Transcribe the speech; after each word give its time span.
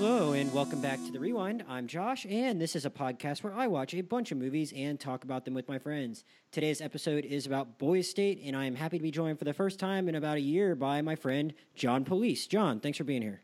Hello, 0.00 0.32
and 0.32 0.50
welcome 0.54 0.80
back 0.80 0.96
to 1.04 1.12
The 1.12 1.20
Rewind. 1.20 1.62
I'm 1.68 1.86
Josh, 1.86 2.24
and 2.24 2.58
this 2.58 2.74
is 2.74 2.86
a 2.86 2.90
podcast 2.90 3.42
where 3.42 3.52
I 3.52 3.66
watch 3.66 3.92
a 3.92 4.00
bunch 4.00 4.32
of 4.32 4.38
movies 4.38 4.72
and 4.74 4.98
talk 4.98 5.24
about 5.24 5.44
them 5.44 5.52
with 5.52 5.68
my 5.68 5.78
friends. 5.78 6.24
Today's 6.52 6.80
episode 6.80 7.26
is 7.26 7.44
about 7.44 7.78
Boys 7.78 8.08
State, 8.08 8.40
and 8.42 8.56
I 8.56 8.64
am 8.64 8.76
happy 8.76 8.96
to 8.96 9.02
be 9.02 9.10
joined 9.10 9.38
for 9.38 9.44
the 9.44 9.52
first 9.52 9.78
time 9.78 10.08
in 10.08 10.14
about 10.14 10.38
a 10.38 10.40
year 10.40 10.74
by 10.74 11.02
my 11.02 11.16
friend 11.16 11.52
John 11.74 12.06
Pulice. 12.06 12.48
John, 12.48 12.80
thanks 12.80 12.96
for 12.96 13.04
being 13.04 13.20
here. 13.20 13.42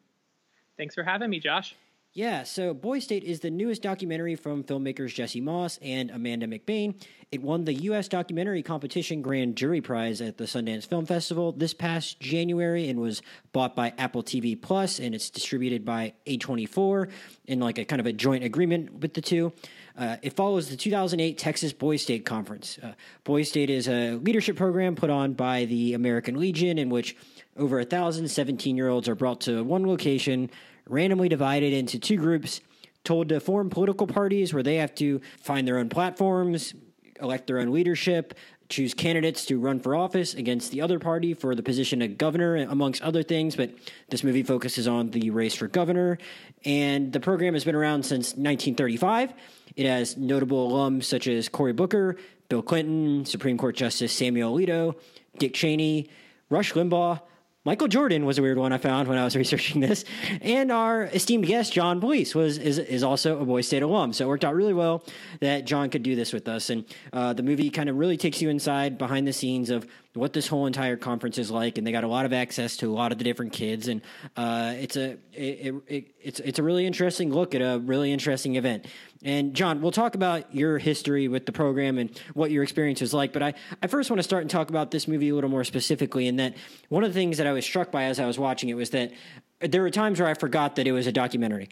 Thanks 0.79 0.95
for 0.95 1.05
having 1.05 1.29
me, 1.29 1.41
Josh. 1.41 1.77
Yeah, 2.17 2.45
so 2.45 2.73
Boys 2.73 3.05
State 3.05 3.25
is 3.25 3.41
the 3.41 3.51
newest 3.51 3.83
documentary 3.83 4.37
from 4.37 4.65
filmmakers 4.65 5.13
Jesse 5.13 5.43
Moss 5.43 5.79
and 5.83 6.11
Amanda 6.11 6.47
McBaine. 6.47 6.95
It 7.31 7.43
won 7.43 7.67
the 7.67 7.75
U.S. 7.75 8.09
Documentary 8.09 8.63
Competition 8.63 9.21
Grand 9.21 9.55
Jury 9.55 9.83
Prize 9.83 10.23
at 10.23 10.39
the 10.39 10.45
Sundance 10.45 10.87
Film 10.87 11.05
Festival 11.05 11.53
this 11.53 11.75
past 11.75 12.19
January 12.19 12.89
and 12.89 13.01
was 13.01 13.21
bought 13.53 13.77
by 13.77 13.93
Apple 13.99 14.23
TV 14.23 14.59
Plus, 14.59 14.99
and 14.99 15.15
it's 15.15 15.29
distributed 15.29 15.85
by 15.85 16.15
A24 16.27 17.11
in 17.49 17.61
like 17.61 17.77
a 17.77 17.85
kind 17.85 18.01
of 18.01 18.07
a 18.07 18.15
joint 18.15 18.45
agreement 18.45 18.95
with 18.95 19.13
the 19.13 19.21
two. 19.21 19.53
Uh, 19.95 20.17
it 20.23 20.33
follows 20.33 20.71
the 20.71 20.77
2008 20.77 21.37
Texas 21.37 21.75
Boys 21.75 22.01
State 22.01 22.25
Conference. 22.25 22.79
Uh, 22.83 22.93
Boys 23.25 23.51
State 23.51 23.69
is 23.69 23.89
a 23.89 24.13
leadership 24.15 24.57
program 24.57 24.97
put 24.97 25.11
on 25.11 25.35
by 25.35 25.67
the 25.67 25.93
American 25.93 26.41
Legion 26.41 26.79
in 26.79 26.89
which 26.89 27.15
over 27.59 27.79
a 27.79 27.85
thousand 27.85 28.27
17 28.29 28.75
year 28.75 28.89
olds 28.89 29.07
are 29.07 29.15
brought 29.15 29.43
to 29.43 29.63
one 29.63 29.87
location 29.87 30.51
randomly 30.89 31.29
divided 31.29 31.73
into 31.73 31.99
two 31.99 32.17
groups, 32.17 32.61
told 33.05 33.29
to 33.29 33.41
form 33.41 33.71
political 33.71 34.07
parties 34.07 34.53
where 34.53 34.63
they 34.63 34.77
have 34.77 34.95
to 34.97 35.21
find 35.41 35.67
their 35.67 35.79
own 35.79 35.89
platforms, 35.89 36.75
elect 37.21 37.47
their 37.47 37.59
own 37.59 37.73
leadership, 37.73 38.35
choose 38.69 38.95
candidates 38.95 39.47
to 39.47 39.59
run 39.59 39.79
for 39.79 39.95
office 39.95 40.35
against 40.35 40.73
the 40.73 40.81
other 40.81 40.99
party 40.99 41.35
for 41.35 41.55
the 41.55 41.63
position 41.63 42.03
of 42.03 42.19
governor, 42.19 42.57
amongst 42.57 43.03
other 43.03 43.23
things. 43.23 43.55
But 43.57 43.71
this 44.09 44.25
movie 44.25 44.43
focuses 44.43 44.89
on 44.89 45.11
the 45.11 45.31
race 45.31 45.55
for 45.55 45.69
governor. 45.69 46.19
And 46.65 47.13
the 47.13 47.21
program 47.21 47.55
has 47.55 47.65
been 47.65 47.75
around 47.75 48.03
since 48.05 48.31
1935. 48.31 49.33
It 49.77 49.87
has 49.87 50.17
notable 50.17 50.71
alums 50.71 51.05
such 51.05 51.29
as 51.29 51.49
Cory 51.49 51.73
Booker, 51.73 52.17
Bill 52.49 52.63
Clinton, 52.63 53.25
Supreme 53.25 53.59
Court 53.59 53.77
Justice 53.77 54.13
Samuel 54.13 54.57
Alito, 54.57 54.97
Dick 55.39 55.55
Cheney, 55.55 56.09
Rush 56.49 56.73
Limbaugh, 56.73 57.21
Michael 57.67 57.89
Jordan 57.89 58.25
was 58.25 58.39
a 58.39 58.43
weird 58.43 58.59
one 58.59 58.73
I 58.73 58.79
found 58.79 59.09
when 59.09 59.19
I 59.19 59.25
was 59.25 59.35
researching 59.45 59.81
this, 59.81 60.05
and 60.41 60.71
our 60.71 61.07
esteemed 61.07 61.47
guest 61.47 61.73
John 61.73 62.01
Pulice 62.01 62.33
was 62.33 62.59
is, 62.59 62.79
is 62.79 63.03
also 63.03 63.41
a 63.41 63.45
Boys 63.45 63.67
State 63.67 63.83
alum. 63.83 64.13
So 64.13 64.25
it 64.25 64.29
worked 64.29 64.45
out 64.45 64.55
really 64.55 64.73
well 64.73 65.03
that 65.41 65.65
John 65.65 65.91
could 65.91 66.05
do 66.05 66.15
this 66.15 66.33
with 66.33 66.47
us, 66.47 66.71
and 66.71 66.85
uh, 67.13 67.33
the 67.33 67.43
movie 67.43 67.69
kind 67.71 67.89
of 67.89 67.97
really 67.97 68.17
takes 68.17 68.41
you 68.41 68.51
inside 68.51 68.99
behind 68.99 69.27
the 69.27 69.33
scenes 69.33 69.71
of 69.71 69.85
what 70.17 70.33
this 70.33 70.47
whole 70.47 70.67
entire 70.67 70.97
conference 70.97 71.39
is 71.39 71.51
like, 71.51 71.79
and 71.79 71.87
they 71.87 71.93
got 71.93 72.05
a 72.05 72.09
lot 72.09 72.25
of 72.25 72.33
access 72.33 72.77
to 72.79 72.91
a 72.91 72.95
lot 72.95 73.13
of 73.13 73.19
the 73.19 73.25
different 73.25 73.53
kids, 73.53 73.89
and 73.89 74.01
uh, 74.37 74.75
it's 74.77 74.97
a 74.97 75.19
it, 75.33 75.75
it, 75.87 76.15
it's 76.21 76.41
it's 76.41 76.59
a 76.59 76.63
really 76.63 76.87
interesting 76.87 77.33
look 77.33 77.55
at 77.55 77.61
a 77.61 77.79
really 77.79 78.13
interesting 78.13 78.57
event. 78.57 78.87
And 79.23 79.55
John, 79.55 79.81
we'll 79.81 79.93
talk 79.93 80.15
about 80.15 80.55
your 80.55 80.79
history 80.79 81.29
with 81.29 81.47
the 81.47 81.53
program 81.53 81.99
and 81.99 82.19
what 82.35 82.51
your 82.51 82.63
experience 82.63 83.01
was 83.01 83.13
like, 83.13 83.33
but 83.33 83.43
I 83.43 83.55
I 83.83 83.87
first 83.87 84.11
want 84.11 84.19
to 84.19 84.25
start 84.25 84.43
and 84.43 84.51
talk 84.51 84.71
about 84.71 84.91
this 84.91 85.07
movie 85.07 85.29
a 85.29 85.35
little 85.35 85.51
more 85.51 85.65
specifically. 85.65 86.27
In 86.27 86.37
that 86.37 86.57
one 86.89 87.05
of 87.05 87.13
the 87.13 87.19
things 87.19 87.39
that 87.39 87.47
I 87.47 87.53
was 87.53 87.65
struck 87.65 87.93
by 87.93 88.05
as 88.05 88.19
I 88.19 88.27
was 88.27 88.39
watching 88.39 88.69
it 88.69 88.75
was 88.75 88.91
that 88.91 89.13
there 89.61 89.83
were 89.83 89.91
times 89.91 90.21
where 90.21 90.29
I 90.29 90.35
forgot 90.35 90.77
that 90.77 90.87
it 90.87 90.93
was 90.93 91.07
a 91.07 91.13
documentary, 91.13 91.69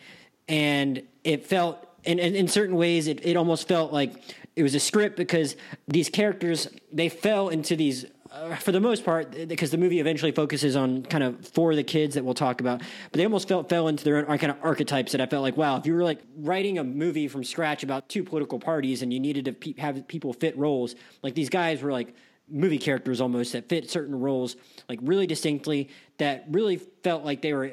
and 0.49 1.03
it 1.25 1.47
felt. 1.47 1.89
In, 2.05 2.19
in, 2.19 2.35
in 2.35 2.49
certain 2.49 2.77
ways, 2.77 3.09
it, 3.09 3.25
it 3.25 3.35
almost 3.35 3.67
felt 3.67 3.91
like 3.91 4.13
it 4.57 4.63
was 4.63 4.75
a 4.75 4.81
script 4.81 5.17
because 5.17 5.57
these 5.89 6.11
characters 6.11 6.69
they 6.93 7.09
fell 7.09 7.49
into 7.49 7.77
these 7.77 8.05
uh, 8.35 8.57
for 8.57 8.73
the 8.73 8.81
most 8.81 9.05
part, 9.05 9.31
because 9.47 9.71
the 9.71 9.79
movie 9.79 10.01
eventually 10.01 10.33
focuses 10.33 10.75
on 10.75 11.05
kind 11.05 11.23
of 11.23 11.47
for 11.47 11.77
the 11.77 11.85
kids 11.85 12.17
that 12.17 12.25
we'll 12.25 12.35
talk 12.35 12.61
about, 12.61 12.81
but 12.81 13.19
they 13.19 13.25
almost 13.25 13.47
felt 13.47 13.69
fell 13.69 13.87
into 13.87 14.03
their 14.03 14.29
own 14.29 14.39
kind 14.39 14.51
of 14.51 14.57
archetypes 14.61 15.13
that 15.13 15.21
I 15.21 15.27
felt 15.27 15.43
like, 15.43 15.57
wow, 15.57 15.77
if 15.77 15.87
you 15.87 15.95
were 15.95 16.03
like 16.03 16.21
writing 16.39 16.79
a 16.79 16.85
movie 16.85 17.29
from 17.29 17.45
scratch 17.45 17.85
about 17.85 18.09
two 18.09 18.25
political 18.25 18.59
parties 18.59 19.03
and 19.03 19.13
you 19.13 19.21
needed 19.21 19.45
to 19.45 19.53
pe- 19.53 19.81
have 19.81 20.09
people 20.09 20.33
fit 20.33 20.59
roles, 20.59 20.97
like 21.23 21.35
these 21.35 21.49
guys 21.49 21.81
were 21.81 21.93
like 21.93 22.13
movie 22.49 22.79
characters 22.79 23.21
almost 23.21 23.53
that 23.53 23.69
fit 23.69 23.89
certain 23.89 24.19
roles 24.19 24.57
like 24.87 24.99
really 25.03 25.27
distinctly 25.27 25.89
that 26.19 26.45
really 26.51 26.77
felt 26.77 27.25
like 27.25 27.41
they 27.41 27.55
were 27.55 27.71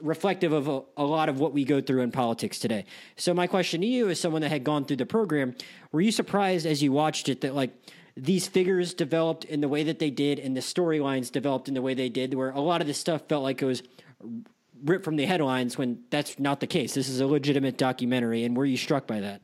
reflective 0.00 0.52
of 0.52 0.68
a, 0.68 0.82
a, 0.96 1.04
lot 1.04 1.28
of 1.28 1.38
what 1.38 1.52
we 1.52 1.64
go 1.64 1.80
through 1.80 2.02
in 2.02 2.10
politics 2.10 2.58
today. 2.58 2.84
So 3.16 3.34
my 3.34 3.46
question 3.46 3.80
to 3.80 3.86
you 3.86 4.08
as 4.08 4.18
someone 4.18 4.42
that 4.42 4.50
had 4.50 4.64
gone 4.64 4.84
through 4.84 4.96
the 4.96 5.06
program, 5.06 5.54
were 5.92 6.00
you 6.00 6.12
surprised 6.12 6.66
as 6.66 6.82
you 6.82 6.92
watched 6.92 7.28
it 7.28 7.42
that 7.42 7.54
like 7.54 7.70
these 8.18 8.48
figures 8.48 8.94
developed 8.94 9.44
in 9.44 9.60
the 9.60 9.68
way 9.68 9.84
that 9.84 10.00
they 10.00 10.10
did 10.10 10.38
and 10.40 10.56
the 10.56 10.60
storylines 10.60 11.30
developed 11.30 11.68
in 11.68 11.74
the 11.74 11.82
way 11.82 11.94
they 11.94 12.08
did 12.08 12.34
where 12.34 12.50
a 12.50 12.60
lot 12.60 12.80
of 12.80 12.86
this 12.86 12.98
stuff 12.98 13.22
felt 13.28 13.44
like 13.44 13.62
it 13.62 13.64
was 13.64 13.82
ripped 14.84 15.04
from 15.04 15.16
the 15.16 15.24
headlines 15.24 15.78
when 15.78 16.00
that's 16.10 16.38
not 16.38 16.58
the 16.58 16.66
case. 16.66 16.94
This 16.94 17.08
is 17.08 17.20
a 17.20 17.26
legitimate 17.26 17.78
documentary 17.78 18.44
and 18.44 18.56
were 18.56 18.64
you 18.64 18.76
struck 18.76 19.06
by 19.06 19.20
that? 19.20 19.40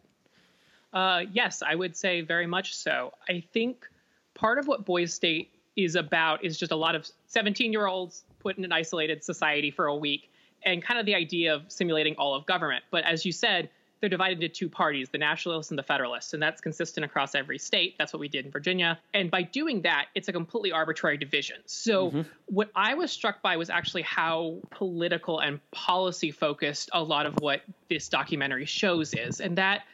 Uh, 0.92 1.22
yes 1.32 1.60
i 1.66 1.74
would 1.74 1.96
say 1.96 2.20
very 2.20 2.46
much 2.46 2.74
so. 2.74 3.12
I 3.28 3.42
think 3.52 3.86
part 4.34 4.58
of 4.58 4.66
what 4.66 4.84
boys 4.84 5.14
state 5.14 5.50
is 5.76 5.96
about 5.96 6.44
is 6.44 6.56
just 6.56 6.72
a 6.72 6.76
lot 6.76 6.94
of 6.94 7.08
17 7.28 7.72
year 7.72 7.86
olds 7.86 8.24
put 8.40 8.58
in 8.58 8.64
an 8.64 8.72
isolated 8.72 9.22
society 9.22 9.70
for 9.70 9.86
a 9.86 9.96
week 9.96 10.30
and 10.64 10.82
kind 10.82 10.98
of 10.98 11.06
the 11.06 11.14
idea 11.14 11.54
of 11.54 11.62
simulating 11.68 12.14
all 12.16 12.34
of 12.34 12.46
government. 12.46 12.84
But 12.90 13.04
as 13.04 13.24
you 13.24 13.32
said 13.32 13.70
they're 14.04 14.10
divided 14.10 14.42
into 14.42 14.50
two 14.50 14.68
parties, 14.68 15.08
the 15.08 15.16
Nationalists 15.16 15.70
and 15.70 15.78
the 15.78 15.82
Federalists, 15.82 16.34
and 16.34 16.42
that's 16.42 16.60
consistent 16.60 17.06
across 17.06 17.34
every 17.34 17.58
state. 17.58 17.94
That's 17.96 18.12
what 18.12 18.20
we 18.20 18.28
did 18.28 18.44
in 18.44 18.50
Virginia. 18.50 18.98
And 19.14 19.30
by 19.30 19.40
doing 19.40 19.80
that, 19.82 20.08
it's 20.14 20.28
a 20.28 20.32
completely 20.32 20.72
arbitrary 20.72 21.16
division. 21.16 21.56
So 21.64 22.10
mm-hmm. 22.10 22.20
what 22.44 22.70
I 22.76 22.92
was 22.96 23.10
struck 23.10 23.40
by 23.40 23.56
was 23.56 23.70
actually 23.70 24.02
how 24.02 24.58
political 24.70 25.40
and 25.40 25.58
policy 25.70 26.32
focused 26.32 26.90
a 26.92 27.02
lot 27.02 27.24
of 27.24 27.36
what 27.40 27.62
this 27.88 28.10
documentary 28.10 28.66
shows 28.66 29.14
is. 29.14 29.40
And 29.40 29.56
that 29.56 29.84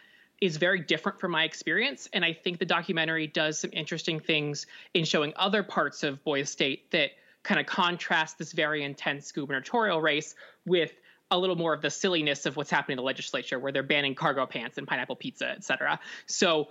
is 0.40 0.56
very 0.56 0.80
different 0.80 1.20
from 1.20 1.30
my 1.30 1.44
experience. 1.44 2.08
And 2.12 2.24
I 2.24 2.32
think 2.32 2.58
the 2.58 2.66
documentary 2.66 3.28
does 3.28 3.60
some 3.60 3.70
interesting 3.72 4.18
things 4.18 4.66
in 4.92 5.04
showing 5.04 5.34
other 5.36 5.62
parts 5.62 6.02
of 6.02 6.24
Boys 6.24 6.50
State 6.50 6.90
that 6.90 7.10
kind 7.44 7.60
of 7.60 7.66
contrast 7.66 8.38
this 8.38 8.50
very 8.50 8.82
intense 8.82 9.30
gubernatorial 9.30 10.00
race 10.00 10.34
with 10.66 10.92
a 11.30 11.38
little 11.38 11.56
more 11.56 11.72
of 11.72 11.82
the 11.82 11.90
silliness 11.90 12.46
of 12.46 12.56
what's 12.56 12.70
happening 12.70 12.94
in 12.94 12.96
the 12.96 13.04
legislature, 13.06 13.58
where 13.58 13.72
they're 13.72 13.82
banning 13.82 14.14
cargo 14.14 14.46
pants 14.46 14.78
and 14.78 14.86
pineapple 14.86 15.16
pizza, 15.16 15.50
et 15.50 15.64
cetera. 15.64 16.00
So 16.26 16.68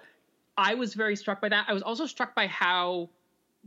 I 0.58 0.76
was 0.76 0.94
very 0.94 1.16
struck 1.16 1.42
by 1.42 1.50
that. 1.50 1.66
I 1.68 1.74
was 1.74 1.84
also 1.84 2.06
struck 2.06 2.36
by 2.36 2.48
how 2.48 3.10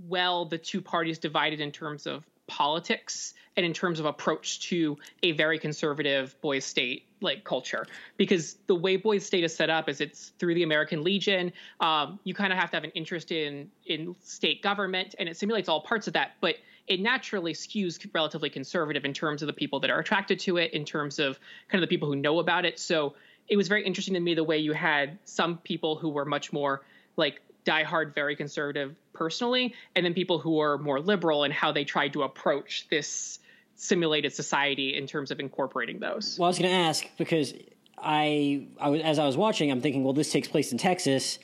well 0.08 0.44
the 0.44 0.58
two 0.58 0.80
parties 0.80 1.18
divided 1.18 1.60
in 1.60 1.70
terms 1.70 2.06
of 2.06 2.26
politics 2.46 3.34
and 3.56 3.64
in 3.64 3.72
terms 3.72 4.00
of 4.00 4.06
approach 4.06 4.60
to 4.60 4.98
a 5.22 5.32
very 5.32 5.58
conservative 5.58 6.38
boys 6.40 6.64
state 6.64 7.06
like 7.20 7.44
culture 7.44 7.86
because 8.16 8.56
the 8.66 8.74
way 8.74 8.96
boys 8.96 9.24
state 9.24 9.44
is 9.44 9.54
set 9.54 9.70
up 9.70 9.88
is 9.88 10.00
it's 10.00 10.32
through 10.38 10.54
the 10.54 10.62
american 10.62 11.04
legion 11.04 11.52
um, 11.80 12.18
you 12.24 12.34
kind 12.34 12.52
of 12.52 12.58
have 12.58 12.70
to 12.70 12.76
have 12.76 12.84
an 12.84 12.90
interest 12.90 13.30
in 13.30 13.70
in 13.86 14.14
state 14.22 14.60
government 14.60 15.14
and 15.18 15.28
it 15.28 15.36
simulates 15.36 15.68
all 15.68 15.80
parts 15.80 16.08
of 16.08 16.14
that 16.14 16.32
but 16.40 16.56
it 16.86 17.00
naturally 17.00 17.52
skews 17.52 18.04
relatively 18.12 18.50
conservative 18.50 19.04
in 19.04 19.12
terms 19.12 19.42
of 19.42 19.46
the 19.46 19.52
people 19.52 19.80
that 19.80 19.90
are 19.90 19.98
attracted 19.98 20.40
to 20.40 20.56
it, 20.56 20.72
in 20.72 20.84
terms 20.84 21.18
of 21.18 21.38
kind 21.68 21.82
of 21.82 21.88
the 21.88 21.92
people 21.92 22.08
who 22.08 22.16
know 22.16 22.38
about 22.38 22.64
it. 22.64 22.78
So 22.78 23.14
it 23.48 23.56
was 23.56 23.68
very 23.68 23.84
interesting 23.84 24.14
to 24.14 24.20
me 24.20 24.34
the 24.34 24.44
way 24.44 24.58
you 24.58 24.72
had 24.72 25.18
some 25.24 25.58
people 25.58 25.96
who 25.96 26.08
were 26.08 26.24
much 26.24 26.52
more 26.52 26.82
like 27.16 27.40
diehard, 27.64 28.14
very 28.14 28.34
conservative 28.34 28.94
personally, 29.12 29.74
and 29.94 30.04
then 30.04 30.14
people 30.14 30.38
who 30.38 30.60
are 30.60 30.78
more 30.78 31.00
liberal 31.00 31.44
and 31.44 31.52
how 31.52 31.72
they 31.72 31.84
tried 31.84 32.12
to 32.14 32.22
approach 32.22 32.86
this 32.90 33.38
simulated 33.76 34.32
society 34.32 34.96
in 34.96 35.06
terms 35.06 35.30
of 35.30 35.40
incorporating 35.40 35.98
those. 35.98 36.38
Well, 36.38 36.46
I 36.46 36.50
was 36.50 36.58
going 36.58 36.70
to 36.70 36.76
ask 36.76 37.06
because 37.16 37.54
I, 37.98 38.66
I 38.80 38.88
was, 38.90 39.02
as 39.02 39.18
I 39.18 39.26
was 39.26 39.36
watching, 39.36 39.70
I'm 39.70 39.80
thinking, 39.80 40.04
well, 40.04 40.12
this 40.12 40.32
takes 40.32 40.48
place 40.48 40.72
in 40.72 40.78
Texas 40.78 41.38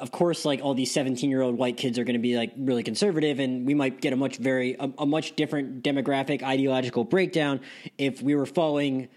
of 0.00 0.10
course, 0.10 0.44
like 0.44 0.60
all 0.62 0.74
these 0.74 0.92
17 0.92 1.28
year 1.28 1.42
old 1.42 1.56
white 1.56 1.76
kids 1.76 1.98
are 1.98 2.04
going 2.04 2.14
to 2.14 2.20
be 2.20 2.36
like 2.36 2.52
really 2.56 2.82
conservative, 2.82 3.38
and 3.38 3.66
we 3.66 3.74
might 3.74 4.00
get 4.00 4.12
a 4.12 4.16
much 4.16 4.36
very 4.36 4.76
a, 4.78 4.90
a 4.98 5.06
much 5.06 5.36
different 5.36 5.82
demographic 5.82 6.42
ideological 6.42 7.04
breakdown 7.04 7.60
if 7.96 8.22
we 8.22 8.34
were 8.34 8.46
following 8.46 9.08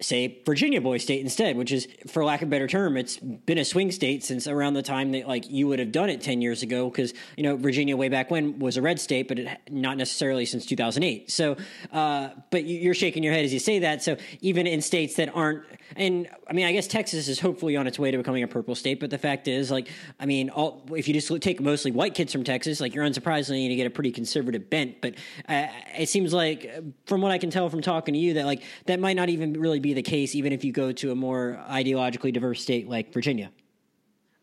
say 0.00 0.40
Virginia 0.46 0.80
Boy 0.80 0.98
State 0.98 1.20
instead, 1.20 1.56
which 1.56 1.72
is, 1.72 1.86
for 2.06 2.24
lack 2.24 2.42
of 2.42 2.48
a 2.48 2.50
better 2.50 2.66
term, 2.66 2.96
it's 2.96 3.18
been 3.18 3.58
a 3.58 3.64
swing 3.64 3.90
state 3.92 4.24
since 4.24 4.46
around 4.46 4.74
the 4.74 4.82
time 4.82 5.12
that 5.12 5.28
like 5.28 5.50
you 5.50 5.66
would 5.66 5.78
have 5.78 5.92
done 5.92 6.08
it 6.08 6.20
ten 6.20 6.40
years 6.40 6.62
ago, 6.62 6.88
because 6.88 7.12
you 7.36 7.42
know 7.42 7.56
Virginia 7.56 7.96
way 7.96 8.08
back 8.08 8.30
when 8.30 8.58
was 8.58 8.76
a 8.76 8.82
red 8.82 8.98
state, 8.98 9.28
but 9.28 9.38
it, 9.38 9.58
not 9.70 9.96
necessarily 9.96 10.46
since 10.46 10.64
two 10.64 10.76
thousand 10.76 11.02
eight. 11.02 11.30
So, 11.30 11.56
uh, 11.92 12.30
but 12.50 12.64
you're 12.64 12.94
shaking 12.94 13.22
your 13.22 13.32
head 13.32 13.44
as 13.44 13.52
you 13.52 13.58
say 13.58 13.80
that. 13.80 14.02
So 14.02 14.16
even 14.40 14.66
in 14.66 14.80
states 14.80 15.16
that 15.16 15.34
aren't, 15.34 15.64
and 15.96 16.28
I 16.48 16.52
mean, 16.52 16.66
I 16.66 16.72
guess 16.72 16.86
Texas 16.86 17.28
is 17.28 17.38
hopefully 17.38 17.76
on 17.76 17.86
its 17.86 17.98
way 17.98 18.10
to 18.10 18.16
becoming 18.16 18.42
a 18.42 18.48
purple 18.48 18.74
state, 18.74 19.00
but 19.00 19.10
the 19.10 19.18
fact 19.18 19.48
is, 19.48 19.70
like, 19.70 19.88
I 20.18 20.26
mean, 20.26 20.50
all 20.50 20.86
if 20.94 21.08
you 21.08 21.14
just 21.14 21.30
take 21.42 21.60
mostly 21.60 21.90
white 21.92 22.14
kids 22.14 22.32
from 22.32 22.44
Texas, 22.44 22.80
like 22.80 22.94
you're 22.94 23.04
unsurprisingly 23.04 23.60
going 23.60 23.68
to 23.68 23.76
get 23.76 23.86
a 23.86 23.90
pretty 23.90 24.12
conservative 24.12 24.70
bent. 24.70 25.00
But 25.00 25.14
uh, 25.48 25.66
it 25.98 26.08
seems 26.08 26.32
like, 26.32 26.70
from 27.06 27.20
what 27.20 27.32
I 27.32 27.38
can 27.38 27.50
tell 27.50 27.68
from 27.68 27.82
talking 27.82 28.14
to 28.14 28.20
you, 28.20 28.34
that 28.34 28.46
like 28.46 28.62
that 28.86 28.98
might 28.98 29.16
not 29.16 29.28
even 29.28 29.52
really 29.52 29.80
be 29.80 29.89
the 29.94 30.02
case, 30.02 30.34
even 30.34 30.52
if 30.52 30.64
you 30.64 30.72
go 30.72 30.92
to 30.92 31.10
a 31.10 31.14
more 31.14 31.62
ideologically 31.68 32.32
diverse 32.32 32.62
state 32.62 32.88
like 32.88 33.12
Virginia. 33.12 33.50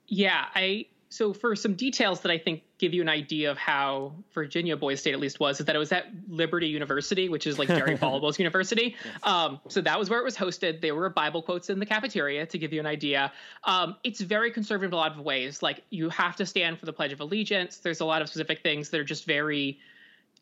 Yeah, 0.07 0.45
I 0.55 0.87
so 1.09 1.33
for 1.33 1.55
some 1.55 1.73
details 1.73 2.21
that 2.21 2.31
I 2.31 2.37
think 2.37 2.63
give 2.77 2.93
you 2.93 3.01
an 3.01 3.09
idea 3.09 3.49
of 3.49 3.57
how 3.57 4.13
Virginia 4.33 4.75
Boys 4.75 4.99
State 4.99 5.13
at 5.13 5.19
least 5.19 5.39
was, 5.39 5.59
is 5.59 5.65
that 5.65 5.75
it 5.75 5.79
was 5.79 5.91
at 5.91 6.07
Liberty 6.27 6.67
University, 6.67 7.29
which 7.29 7.47
is 7.47 7.57
like 7.57 7.69
Jerry 7.69 7.97
Falwell's 7.97 8.37
university. 8.37 8.95
Um, 9.23 9.59
so 9.67 9.81
that 9.81 9.97
was 9.97 10.09
where 10.09 10.19
it 10.19 10.23
was 10.23 10.35
hosted. 10.35 10.81
There 10.81 10.95
were 10.95 11.09
Bible 11.09 11.41
quotes 11.41 11.69
in 11.69 11.79
the 11.79 11.85
cafeteria 11.85 12.45
to 12.45 12.57
give 12.57 12.73
you 12.73 12.79
an 12.79 12.85
idea. 12.85 13.31
Um, 13.63 13.95
it's 14.03 14.19
very 14.19 14.51
conservative 14.51 14.91
in 14.91 14.93
a 14.93 14.97
lot 14.97 15.17
of 15.17 15.23
ways. 15.23 15.63
Like 15.63 15.83
you 15.89 16.09
have 16.09 16.35
to 16.35 16.45
stand 16.45 16.77
for 16.77 16.85
the 16.85 16.93
Pledge 16.93 17.13
of 17.13 17.21
Allegiance. 17.21 17.77
There's 17.77 18.01
a 18.01 18.05
lot 18.05 18.21
of 18.21 18.27
specific 18.27 18.61
things 18.61 18.89
that 18.89 18.99
are 18.99 19.05
just 19.05 19.25
very, 19.25 19.79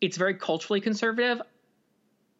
it's 0.01 0.17
very 0.17 0.33
culturally 0.33 0.81
conservative. 0.81 1.41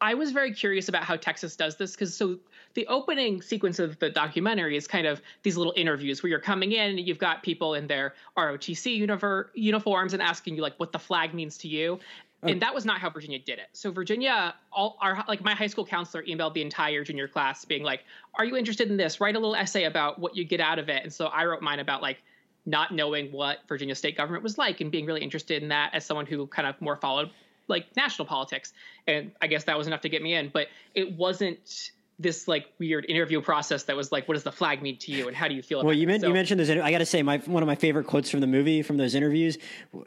I 0.02 0.16
was 0.16 0.32
very 0.32 0.54
curious 0.54 0.90
about 0.90 1.04
how 1.04 1.16
Texas 1.16 1.56
does 1.56 1.78
this 1.78 1.92
because 1.92 2.16
so 2.16 2.40
the 2.76 2.86
opening 2.88 3.42
sequence 3.42 3.80
of 3.80 3.98
the 4.00 4.10
documentary 4.10 4.78
is 4.78 4.86
kind 4.86 5.08
of 5.08 5.22
these 5.44 5.58
little 5.58 5.74
interviews 5.76 6.22
where 6.22 6.30
you're 6.30 6.40
coming 6.40 6.74
in 6.74 6.92
and 6.92 7.00
you've 7.00 7.18
got 7.18 7.42
people 7.42 7.74
in 7.74 7.88
their 7.88 8.14
ROTC 8.38 9.00
univer- 9.02 9.48
uniforms 9.56 10.14
and 10.14 10.22
asking 10.22 10.56
you 10.56 10.62
like 10.62 10.76
what 10.78 10.92
the 10.92 11.00
flag 11.00 11.34
means 11.34 11.58
to 11.60 11.68
you. 11.70 12.00
Oh. 12.44 12.50
And 12.50 12.62
that 12.62 12.76
was 12.76 12.86
not 12.86 13.00
how 13.00 13.10
Virginia 13.10 13.40
did 13.40 13.60
it. 13.60 13.70
So 13.72 13.92
Virginia, 13.92 14.54
all 14.74 14.98
our 15.02 15.24
like 15.28 15.42
my 15.42 15.56
high 15.56 15.68
school 15.68 15.86
counselor 15.86 16.24
emailed 16.24 16.54
the 16.54 16.62
entire 16.62 17.04
junior 17.04 17.30
class 17.30 17.64
being 17.64 17.82
like, 17.82 18.04
"Are 18.36 18.44
you 18.44 18.58
interested 18.58 18.92
in 18.92 18.98
this? 18.98 19.22
Write 19.22 19.36
a 19.36 19.40
little 19.40 19.56
essay 19.56 19.86
about 19.86 20.20
what 20.20 20.36
you 20.36 20.44
get 20.44 20.60
out 20.60 20.78
of 20.78 20.90
it." 20.90 21.02
And 21.02 21.14
so 21.14 21.28
I 21.28 21.46
wrote 21.46 21.62
mine 21.62 21.80
about 21.80 22.02
like 22.02 22.22
not 22.66 22.94
knowing 22.94 23.32
what 23.32 23.60
Virginia 23.68 23.96
state 23.96 24.18
government 24.18 24.44
was 24.44 24.58
like 24.58 24.82
and 24.82 24.92
being 24.92 25.06
really 25.06 25.22
interested 25.22 25.64
in 25.64 25.70
that 25.70 25.92
as 25.94 26.06
someone 26.06 26.26
who 26.26 26.46
kind 26.48 26.68
of 26.68 26.80
more 26.82 26.98
followed 26.98 27.32
like 27.68 27.96
national 27.96 28.28
politics. 28.28 28.74
And 29.08 29.32
I 29.42 29.48
guess 29.48 29.64
that 29.64 29.78
was 29.78 29.88
enough 29.88 30.02
to 30.02 30.10
get 30.10 30.22
me 30.22 30.34
in, 30.34 30.50
but 30.50 30.68
it 30.94 31.14
wasn't 31.14 31.92
this 32.18 32.48
like 32.48 32.68
weird 32.80 33.06
interview 33.10 33.42
process 33.42 33.84
that 33.84 33.96
was 33.96 34.12
like, 34.12 34.28
what 34.28 34.36
does 34.36 34.44
the 34.44 34.52
flag 34.52 34.82
mean 34.82 34.98
to 35.00 35.12
you, 35.12 35.28
and 35.28 35.36
how 35.36 35.48
do 35.48 35.54
you 35.54 35.62
feel? 35.62 35.80
About 35.80 35.88
it? 35.88 35.92
Well, 35.92 35.98
you, 35.98 36.08
meant, 36.08 36.22
so, 36.22 36.28
you 36.28 36.34
mentioned 36.34 36.60
those. 36.60 36.70
I 36.70 36.92
got 36.92 37.00
to 37.00 37.06
say, 37.06 37.22
my 37.24 37.38
one 37.40 37.62
of 37.62 37.68
my 37.68 37.76
favorite 37.76 38.06
quotes 38.08 38.30
from 38.30 38.40
the 38.40 38.48
movie 38.48 38.82
from 38.82 38.98
those 38.98 39.16
interviews, 39.16 39.58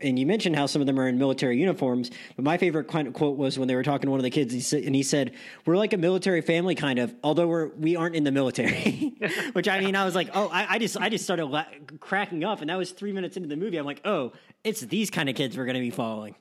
and 0.01 0.19
you 0.19 0.27
mentioned 0.27 0.57
how 0.57 0.67
some 0.67 0.81
of 0.81 0.87
them 0.87 0.99
are 0.99 1.07
in 1.07 1.19
military 1.19 1.59
uniforms. 1.59 2.11
But 2.37 2.45
my 2.45 2.57
favorite 2.57 2.85
quote 2.87 3.37
was 3.37 3.59
when 3.59 3.69
they 3.69 3.75
were 3.75 3.83
talking 3.83 4.07
to 4.07 4.11
one 4.11 4.21
of 4.21 4.25
the 4.25 4.31
kids, 4.31 4.55
he 4.55 4.61
said, 4.61 4.85
and 4.85 4.95
he 4.95 5.03
said, 5.03 5.35
"We're 5.67 5.77
like 5.77 5.93
a 5.93 5.99
military 5.99 6.41
family, 6.41 6.75
kind 6.75 6.99
of, 6.99 7.15
although 7.23 7.47
we're 7.47 7.69
we 7.69 7.97
aren't 7.97 8.17
in 8.17 8.25
the 8.25 8.33
military." 8.33 9.15
Which 9.53 9.69
I 9.69 9.81
mean, 9.81 9.95
I 9.95 10.05
was 10.05 10.15
like, 10.15 10.31
oh, 10.35 10.49
I, 10.49 10.75
I 10.75 10.79
just 10.79 10.97
I 10.97 11.11
just 11.11 11.25
started 11.25 11.47
la- 11.47 11.67
cracking 12.01 12.43
up, 12.43 12.63
and 12.63 12.71
that 12.71 12.79
was 12.79 12.93
three 12.93 13.13
minutes 13.13 13.37
into 13.37 13.49
the 13.49 13.57
movie. 13.57 13.77
I'm 13.77 13.87
like, 13.87 14.01
oh, 14.05 14.33
it's 14.65 14.81
these 14.81 15.11
kind 15.11 15.29
of 15.29 15.35
kids 15.35 15.57
we're 15.57 15.67
going 15.67 15.75
to 15.75 15.81
be 15.81 15.91
following. 15.91 16.35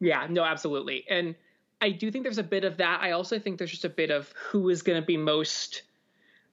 Yeah, 0.00 0.26
no, 0.28 0.42
absolutely, 0.42 1.04
and 1.08 1.36
I 1.82 1.90
do 1.90 2.10
think 2.12 2.22
there's 2.22 2.38
a 2.38 2.44
bit 2.44 2.64
of 2.64 2.76
that. 2.78 3.00
I 3.02 3.10
also 3.10 3.38
think 3.40 3.58
there's 3.58 3.72
just 3.72 3.84
a 3.84 3.90
bit 3.90 4.10
of 4.10 4.32
who 4.36 4.70
is 4.70 4.82
going 4.82 5.00
to 5.00 5.04
be 5.04 5.16
most 5.16 5.82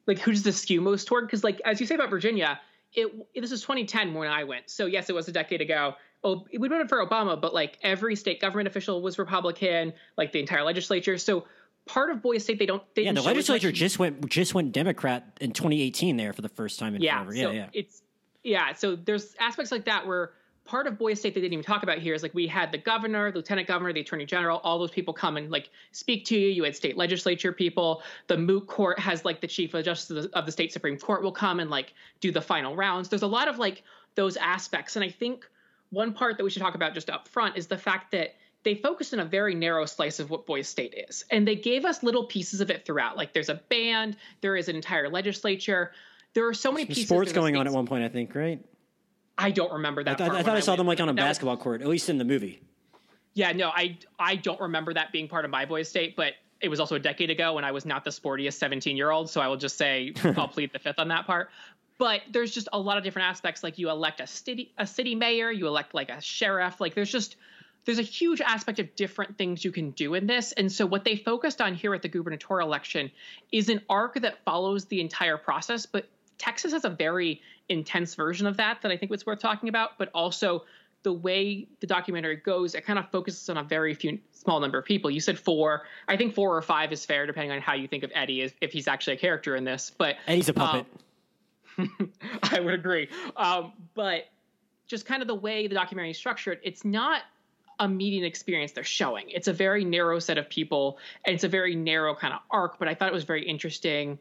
like 0.08 0.18
who's 0.18 0.42
the 0.42 0.52
skew 0.52 0.82
most 0.82 1.08
toward 1.08 1.28
because 1.28 1.44
like 1.44 1.62
as 1.64 1.80
you 1.80 1.86
say 1.86 1.96
about 1.96 2.10
Virginia, 2.10 2.60
it 2.94 3.12
this 3.40 3.52
is 3.52 3.62
2010 3.62 4.16
when 4.16 4.28
I 4.28 4.44
went. 4.44 4.70
So 4.70 4.88
yes, 4.88 5.08
it 5.08 5.14
was 5.14 5.28
a 5.28 5.32
decade 5.32 5.62
ago. 5.62 5.94
Oh, 6.24 6.46
we 6.52 6.68
went 6.68 6.90
for 6.90 7.06
Obama, 7.06 7.40
but 7.40 7.54
like 7.54 7.78
every 7.84 8.16
state 8.16 8.42
government 8.42 8.68
official 8.68 9.02
was 9.02 9.20
Republican, 9.20 9.94
like 10.18 10.32
the 10.32 10.40
entire 10.40 10.64
legislature. 10.64 11.18
So 11.20 11.46
part 11.86 12.10
of 12.10 12.22
Boys 12.24 12.44
State, 12.44 12.58
they 12.58 12.66
don't. 12.66 12.84
They 12.96 13.04
yeah, 13.04 13.14
the 13.14 13.22
legislature 13.22 13.72
just 13.72 14.00
went 14.00 14.28
just 14.30 14.56
went 14.56 14.72
Democrat 14.72 15.38
in 15.40 15.52
2018 15.52 16.18
there 16.18 16.34
for 16.34 16.42
the 16.42 16.50
first 16.50 16.80
time 16.80 16.96
in 16.96 17.02
yeah, 17.02 17.24
forever. 17.24 17.36
Yeah, 17.36 17.44
so 17.44 17.52
yeah. 17.52 17.70
It's 17.74 18.02
yeah. 18.44 18.74
So 18.74 18.96
there's 18.96 19.36
aspects 19.40 19.72
like 19.72 19.86
that 19.86 20.08
where 20.08 20.32
part 20.70 20.86
of 20.86 21.00
Boys 21.00 21.20
State 21.20 21.34
they 21.34 21.42
didn't 21.42 21.54
even 21.54 21.66
talk 21.66 21.82
about 21.82 21.98
here 21.98 22.14
is 22.14 22.22
like 22.22 22.36
we 22.36 22.46
had 22.46 22.72
the 22.72 22.78
governor, 22.78 23.32
the 23.32 23.40
lieutenant 23.40 23.68
governor, 23.68 23.92
the 23.92 24.02
attorney 24.02 24.26
general, 24.26 24.60
all 24.64 24.78
those 24.78 24.92
people 24.92 25.16
come 25.16 25.36
and 25.36 25.50
like 25.50 25.72
speak 25.94 26.26
to 26.26 26.38
you. 26.38 26.48
You 26.48 26.64
had 26.64 26.76
state 26.76 26.96
legislature 26.96 27.52
people. 27.52 28.04
The 28.28 28.38
moot 28.38 28.68
court 28.68 29.00
has 29.00 29.26
like 29.26 29.42
the 29.42 29.48
chief 29.48 29.74
of 29.74 29.84
justice 29.84 30.28
of 30.28 30.46
the 30.46 30.52
state 30.52 30.72
supreme 30.72 30.98
court 31.00 31.24
will 31.24 31.32
come 31.32 31.60
and 31.60 31.72
like 31.72 31.96
do 32.20 32.32
the 32.32 32.42
final 32.42 32.76
rounds. 32.76 33.10
There's 33.10 33.24
a 33.24 33.28
lot 33.28 33.48
of 33.48 33.58
like 33.58 33.82
those 34.14 34.38
aspects, 34.38 34.96
and 34.96 35.04
I 35.04 35.10
think 35.10 35.44
one 35.90 36.14
part 36.14 36.38
that 36.38 36.44
we 36.44 36.52
should 36.52 36.62
talk 36.62 36.76
about 36.76 36.94
just 36.94 37.10
up 37.10 37.28
front 37.28 37.58
is 37.58 37.66
the 37.66 37.78
fact 37.78 38.12
that 38.12 38.36
they 38.62 38.76
focused 38.76 39.12
on 39.14 39.22
a 39.22 39.26
very 39.26 39.56
narrow 39.56 39.88
slice 39.88 40.20
of 40.20 40.30
what 40.30 40.46
Boys 40.46 40.68
State 40.68 40.94
is, 41.10 41.26
and 41.32 41.48
they 41.48 41.56
gave 41.56 41.84
us 41.84 42.04
little 42.04 42.26
pieces 42.26 42.62
of 42.62 42.70
it 42.70 42.86
throughout. 42.86 43.18
Like 43.18 43.34
there's 43.34 43.50
a 43.50 43.56
band, 43.56 44.18
there 44.42 44.56
is 44.56 44.70
an 44.70 44.76
entire 44.76 45.10
legislature. 45.10 45.94
There 46.36 46.48
are 46.48 46.54
so 46.54 46.72
many 46.72 46.86
pieces. 46.86 47.06
Sports 47.06 47.34
going 47.34 47.58
on 47.58 47.66
at 47.66 47.74
one 47.74 47.88
point, 47.88 48.04
I 48.04 48.10
think, 48.10 48.36
right? 48.36 48.64
I 49.40 49.52
don't 49.52 49.72
remember 49.72 50.04
that. 50.04 50.22
I, 50.22 50.28
th- 50.28 50.40
I 50.40 50.44
thought 50.44 50.58
I, 50.58 50.60
saw 50.60 50.76
them 50.76 50.86
like 50.86 51.00
on 51.00 51.10
a 51.10 51.14
basketball 51.14 51.56
was, 51.56 51.64
court, 51.64 51.82
at 51.82 51.88
least 51.88 52.10
in 52.10 52.18
the 52.18 52.26
movie. 52.26 52.62
Yeah, 53.34 53.54
no, 53.54 53.70
I 53.70 53.98
I 54.20 54.36
don't 54.36 54.60
remember 54.60 54.94
that 54.94 55.12
being 55.12 55.28
part 55.28 55.46
of 55.46 55.52
my 55.52 55.66
Boys 55.66 55.88
State, 55.88 56.16
but 56.16 56.34
it 56.62 56.68
was 56.68 56.80
also 56.80 56.96
a 56.96 57.00
decade 57.00 57.30
ago 57.30 57.54
when 57.54 57.64
I 57.64 57.72
was 57.72 57.86
not 57.86 58.04
the 58.04 58.10
sportiest 58.10 58.54
17 58.54 58.98
year 58.98 59.12
old. 59.12 59.30
So 59.30 59.40
I 59.40 59.48
will 59.48 59.58
just 59.58 59.78
say 59.78 60.14
I'll 60.24 60.50
plead 60.50 60.74
the 60.74 60.80
fifth 60.80 61.00
on 61.00 61.08
that 61.08 61.26
part. 61.26 61.50
But 61.98 62.22
there's 62.32 62.52
just 62.52 62.70
a 62.72 62.80
lot 62.80 62.98
of 62.98 63.04
different 63.04 63.28
aspects. 63.28 63.64
Like 63.64 63.78
you 63.78 63.90
elect 63.90 64.20
a 64.20 64.28
city 64.28 64.74
a 64.78 64.86
city 64.86 65.16
mayor, 65.16 65.52
you 65.52 65.68
elect 65.68 65.94
like 65.94 66.10
a 66.10 66.22
sheriff. 66.22 66.82
Like 66.82 66.96
there's 66.96 67.12
just 67.12 67.38
there's 67.86 68.00
a 68.00 68.04
huge 68.04 68.42
aspect 68.42 68.80
of 68.80 68.94
different 68.96 69.38
things 69.38 69.64
you 69.64 69.72
can 69.72 69.92
do 69.92 70.14
in 70.14 70.28
this. 70.28 70.52
And 70.54 70.72
so 70.72 70.86
what 70.86 71.06
they 71.06 71.16
focused 71.16 71.62
on 71.62 71.74
here 71.74 71.96
at 71.96 72.02
the 72.02 72.10
gubernatorial 72.10 72.68
election 72.68 73.10
is 73.52 73.70
an 73.70 73.82
arc 73.90 74.20
that 74.22 74.44
follows 74.44 74.86
the 74.86 75.00
entire 75.00 75.38
process, 75.38 75.86
but 75.86 76.08
Texas 76.38 76.74
has 76.74 76.86
a 76.86 76.90
very 76.90 77.42
intense 77.70 78.16
version 78.16 78.48
of 78.48 78.58
that 78.58 78.82
that 78.82 78.92
I 78.92 78.98
think 78.98 79.12
was 79.12 79.26
worth 79.26 79.40
talking 79.40 79.70
about, 79.70 79.98
but 79.98 80.10
also 80.14 80.66
the 81.04 81.14
way 81.14 81.68
the 81.80 81.88
documentary 81.88 82.36
goes, 82.36 82.76
it 82.76 82.86
kind 82.86 83.00
of 83.00 83.10
focuses 83.10 83.50
on 83.50 83.58
a 83.58 83.64
very 83.64 83.94
few 83.94 84.20
small 84.32 84.60
number 84.60 84.78
of 84.78 84.86
people. 84.86 85.10
You 85.10 85.22
said 85.22 85.40
four. 85.40 85.84
I 86.08 86.18
think 86.18 86.34
four 86.34 86.56
or 86.56 86.62
five 86.62 86.92
is 86.92 87.06
fair, 87.06 87.26
depending 87.26 87.52
on 87.52 87.62
how 87.62 87.74
you 87.74 87.88
think 87.88 88.04
of 88.04 88.12
Eddie, 88.14 88.42
if, 88.42 88.54
if 88.60 88.74
he's 88.74 88.88
actually 88.88 89.14
a 89.14 89.20
character 89.20 89.56
in 89.56 89.64
this. 89.64 89.92
But 89.98 90.18
Eddie's 90.28 90.50
a 90.50 90.54
puppet. 90.54 90.86
Um, 91.78 92.12
I 92.44 92.60
would 92.60 92.74
agree. 92.74 93.08
Um, 93.38 93.72
but 93.94 94.26
just 94.88 95.06
kind 95.06 95.22
of 95.22 95.28
the 95.28 95.36
way 95.36 95.68
the 95.68 95.76
documentary 95.76 96.12
is 96.12 96.18
structured, 96.18 96.60
it's 96.64 96.84
not 96.84 97.22
a 97.80 97.88
meeting 97.88 98.26
experience 98.26 98.74
they're 98.74 98.84
showing. 98.84 99.30
It's 99.30 99.48
a 99.48 99.54
very 99.54 99.86
narrow 99.86 100.20
set 100.20 100.38
of 100.38 100.50
people, 100.50 100.98
and 101.26 101.34
it's 101.34 101.46
a 101.46 101.48
very 101.48 101.76
narrow 101.76 102.14
kind 102.14 102.34
of 102.34 102.42
arc. 102.52 102.78
But 102.78 102.90
I 102.90 102.96
thought 102.96 103.08
it 103.08 103.14
was 103.14 103.24
very 103.24 103.48
interesting 103.48 104.20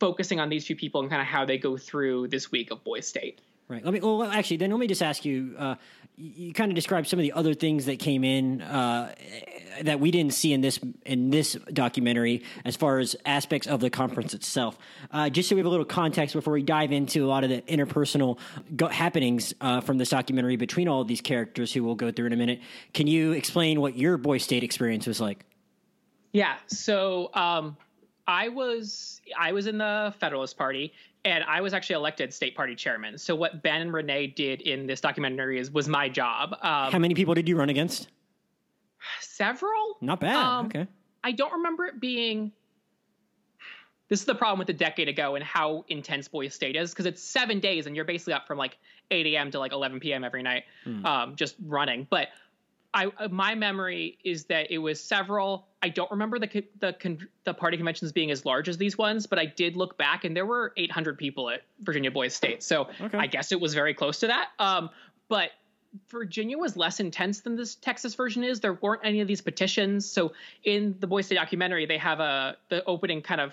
focusing 0.00 0.40
on 0.40 0.48
these 0.48 0.66
few 0.66 0.74
people 0.74 1.00
and 1.02 1.10
kind 1.10 1.22
of 1.22 1.28
how 1.28 1.44
they 1.44 1.58
go 1.58 1.76
through 1.76 2.28
this 2.28 2.50
week 2.50 2.70
of 2.72 2.82
Boys 2.82 3.06
State. 3.06 3.40
Right. 3.68 3.84
Let 3.84 3.94
me. 3.94 4.00
Well, 4.00 4.24
actually, 4.24 4.56
then 4.56 4.72
let 4.72 4.80
me 4.80 4.88
just 4.88 5.02
ask 5.02 5.24
you. 5.24 5.54
Uh, 5.56 5.76
you 6.16 6.52
kind 6.52 6.70
of 6.70 6.74
described 6.74 7.06
some 7.06 7.18
of 7.18 7.22
the 7.22 7.32
other 7.32 7.54
things 7.54 7.86
that 7.86 7.98
came 7.98 8.24
in 8.24 8.60
uh, 8.60 9.14
that 9.82 10.00
we 10.00 10.10
didn't 10.10 10.34
see 10.34 10.52
in 10.52 10.60
this 10.60 10.80
in 11.06 11.30
this 11.30 11.56
documentary, 11.72 12.42
as 12.64 12.74
far 12.74 12.98
as 12.98 13.14
aspects 13.24 13.68
of 13.68 13.80
the 13.80 13.88
conference 13.88 14.34
itself. 14.34 14.76
Uh, 15.12 15.30
just 15.30 15.48
so 15.48 15.54
we 15.54 15.60
have 15.60 15.66
a 15.66 15.70
little 15.70 15.84
context 15.84 16.34
before 16.34 16.52
we 16.52 16.62
dive 16.62 16.90
into 16.90 17.24
a 17.24 17.28
lot 17.28 17.44
of 17.44 17.48
the 17.50 17.62
interpersonal 17.62 18.38
go- 18.74 18.88
happenings 18.88 19.54
uh, 19.60 19.80
from 19.80 19.98
this 19.98 20.10
documentary 20.10 20.56
between 20.56 20.88
all 20.88 21.00
of 21.00 21.08
these 21.08 21.20
characters, 21.20 21.72
who 21.72 21.84
we'll 21.84 21.94
go 21.94 22.10
through 22.10 22.26
in 22.26 22.32
a 22.32 22.36
minute. 22.36 22.60
Can 22.92 23.06
you 23.06 23.32
explain 23.32 23.80
what 23.80 23.96
your 23.96 24.16
Boys 24.18 24.42
State 24.42 24.64
experience 24.64 25.06
was 25.06 25.20
like? 25.20 25.44
Yeah. 26.32 26.56
So. 26.66 27.30
Um, 27.34 27.76
I 28.26 28.48
was 28.48 29.20
I 29.38 29.52
was 29.52 29.66
in 29.66 29.78
the 29.78 30.14
Federalist 30.18 30.56
Party, 30.56 30.92
and 31.24 31.44
I 31.44 31.60
was 31.60 31.74
actually 31.74 31.96
elected 31.96 32.32
state 32.32 32.54
party 32.56 32.74
chairman. 32.74 33.18
So 33.18 33.34
what 33.34 33.62
Ben 33.62 33.82
and 33.82 33.92
Renee 33.92 34.28
did 34.28 34.62
in 34.62 34.86
this 34.86 35.00
documentary 35.00 35.58
is 35.58 35.70
was 35.70 35.88
my 35.88 36.08
job. 36.08 36.52
Um, 36.62 36.92
How 36.92 36.98
many 36.98 37.14
people 37.14 37.34
did 37.34 37.48
you 37.48 37.56
run 37.56 37.68
against? 37.68 38.08
Several. 39.20 39.96
Not 40.00 40.20
bad. 40.20 40.36
Um, 40.36 40.66
okay. 40.66 40.86
I 41.24 41.32
don't 41.32 41.52
remember 41.52 41.86
it 41.86 42.00
being. 42.00 42.52
This 44.08 44.20
is 44.20 44.26
the 44.26 44.34
problem 44.34 44.58
with 44.58 44.68
a 44.70 44.74
decade 44.74 45.08
ago 45.08 45.36
and 45.36 45.44
how 45.44 45.84
intense 45.88 46.26
Boys 46.26 46.52
State 46.52 46.74
is 46.74 46.90
because 46.90 47.06
it's 47.06 47.22
seven 47.22 47.60
days 47.60 47.86
and 47.86 47.94
you're 47.94 48.04
basically 48.04 48.32
up 48.32 48.44
from 48.48 48.58
like 48.58 48.76
8 49.12 49.24
a.m. 49.26 49.52
to 49.52 49.60
like 49.60 49.72
11 49.72 50.00
p.m. 50.00 50.24
every 50.24 50.42
night, 50.42 50.64
hmm. 50.82 51.06
um, 51.06 51.36
just 51.36 51.54
running. 51.64 52.08
But 52.10 52.28
I 52.92 53.06
uh, 53.06 53.28
my 53.28 53.54
memory 53.54 54.18
is 54.24 54.44
that 54.46 54.70
it 54.70 54.78
was 54.78 55.02
several. 55.02 55.68
I 55.82 55.88
don't 55.88 56.10
remember 56.10 56.38
the 56.38 56.64
the 56.80 57.18
the 57.44 57.54
party 57.54 57.76
conventions 57.76 58.12
being 58.12 58.30
as 58.30 58.44
large 58.44 58.68
as 58.68 58.78
these 58.78 58.98
ones, 58.98 59.26
but 59.26 59.38
I 59.38 59.46
did 59.46 59.76
look 59.76 59.96
back 59.96 60.24
and 60.24 60.36
there 60.36 60.46
were 60.46 60.72
800 60.76 61.18
people 61.18 61.50
at 61.50 61.62
Virginia 61.80 62.10
Boys 62.10 62.34
State. 62.34 62.62
So 62.62 62.88
okay. 63.00 63.18
I 63.18 63.26
guess 63.26 63.52
it 63.52 63.60
was 63.60 63.74
very 63.74 63.94
close 63.94 64.20
to 64.20 64.28
that. 64.28 64.48
Um, 64.58 64.90
but 65.28 65.50
Virginia 66.08 66.58
was 66.58 66.76
less 66.76 67.00
intense 67.00 67.40
than 67.40 67.56
this 67.56 67.74
Texas 67.74 68.14
version 68.14 68.44
is. 68.44 68.60
There 68.60 68.74
weren't 68.74 69.02
any 69.04 69.20
of 69.20 69.28
these 69.28 69.40
petitions. 69.40 70.08
So 70.10 70.32
in 70.64 70.96
the 71.00 71.06
Boys 71.06 71.26
State 71.26 71.36
documentary, 71.36 71.86
they 71.86 71.98
have 71.98 72.20
a 72.20 72.56
the 72.68 72.84
opening 72.84 73.22
kind 73.22 73.40
of 73.40 73.52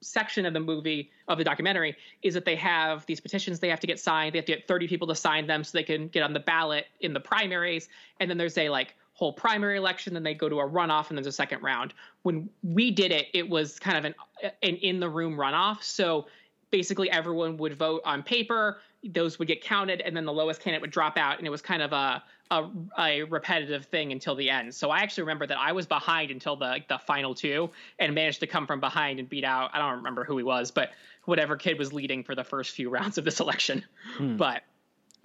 section 0.00 0.46
of 0.46 0.52
the 0.52 0.60
movie 0.60 1.10
of 1.26 1.38
the 1.38 1.44
documentary 1.44 1.96
is 2.22 2.34
that 2.34 2.44
they 2.44 2.56
have 2.56 3.04
these 3.06 3.20
petitions 3.20 3.58
they 3.58 3.68
have 3.68 3.80
to 3.80 3.86
get 3.86 3.98
signed. 3.98 4.34
They 4.34 4.38
have 4.38 4.46
to 4.46 4.54
get 4.54 4.68
30 4.68 4.88
people 4.88 5.08
to 5.08 5.14
sign 5.14 5.46
them 5.46 5.64
so 5.64 5.76
they 5.76 5.84
can 5.84 6.08
get 6.08 6.22
on 6.22 6.32
the 6.32 6.40
ballot 6.40 6.86
in 7.00 7.12
the 7.12 7.20
primaries. 7.20 7.88
And 8.20 8.30
then 8.30 8.38
there's 8.38 8.58
a 8.58 8.68
like 8.68 8.94
whole 9.14 9.32
primary 9.32 9.76
election 9.76 10.14
then 10.14 10.22
they 10.22 10.34
go 10.34 10.48
to 10.48 10.60
a 10.60 10.68
runoff 10.68 11.08
and 11.08 11.18
there's 11.18 11.26
a 11.26 11.32
second 11.32 11.62
round. 11.62 11.94
When 12.22 12.48
we 12.62 12.90
did 12.90 13.10
it 13.10 13.26
it 13.34 13.48
was 13.48 13.78
kind 13.78 13.98
of 13.98 14.04
an 14.04 14.14
an 14.62 14.76
in 14.76 15.00
the 15.00 15.08
room 15.08 15.36
runoff. 15.36 15.82
So 15.82 16.26
basically 16.70 17.10
everyone 17.10 17.56
would 17.56 17.74
vote 17.74 18.02
on 18.04 18.22
paper. 18.22 18.80
Those 19.04 19.38
would 19.38 19.48
get 19.48 19.62
counted 19.62 20.00
and 20.02 20.16
then 20.16 20.24
the 20.24 20.32
lowest 20.32 20.60
candidate 20.60 20.82
would 20.82 20.90
drop 20.90 21.16
out 21.16 21.38
and 21.38 21.46
it 21.46 21.50
was 21.50 21.62
kind 21.62 21.82
of 21.82 21.92
a 21.92 22.22
a, 22.50 22.64
a, 22.98 23.22
repetitive 23.24 23.86
thing 23.86 24.12
until 24.12 24.34
the 24.34 24.50
end. 24.50 24.74
So 24.74 24.90
I 24.90 25.00
actually 25.00 25.24
remember 25.24 25.46
that 25.46 25.58
I 25.58 25.72
was 25.72 25.86
behind 25.86 26.30
until 26.30 26.56
the 26.56 26.80
the 26.88 26.98
final 26.98 27.34
two 27.34 27.70
and 27.98 28.14
managed 28.14 28.40
to 28.40 28.46
come 28.46 28.66
from 28.66 28.80
behind 28.80 29.18
and 29.18 29.28
beat 29.28 29.44
out. 29.44 29.70
I 29.74 29.78
don't 29.78 29.98
remember 29.98 30.24
who 30.24 30.36
he 30.36 30.44
was, 30.44 30.70
but 30.70 30.90
whatever 31.24 31.56
kid 31.56 31.78
was 31.78 31.92
leading 31.92 32.24
for 32.24 32.34
the 32.34 32.44
first 32.44 32.70
few 32.72 32.90
rounds 32.96 33.18
of 33.18 33.24
this 33.24 33.40
election. 33.40 33.84
Hmm. 34.16 34.36
But 34.36 34.62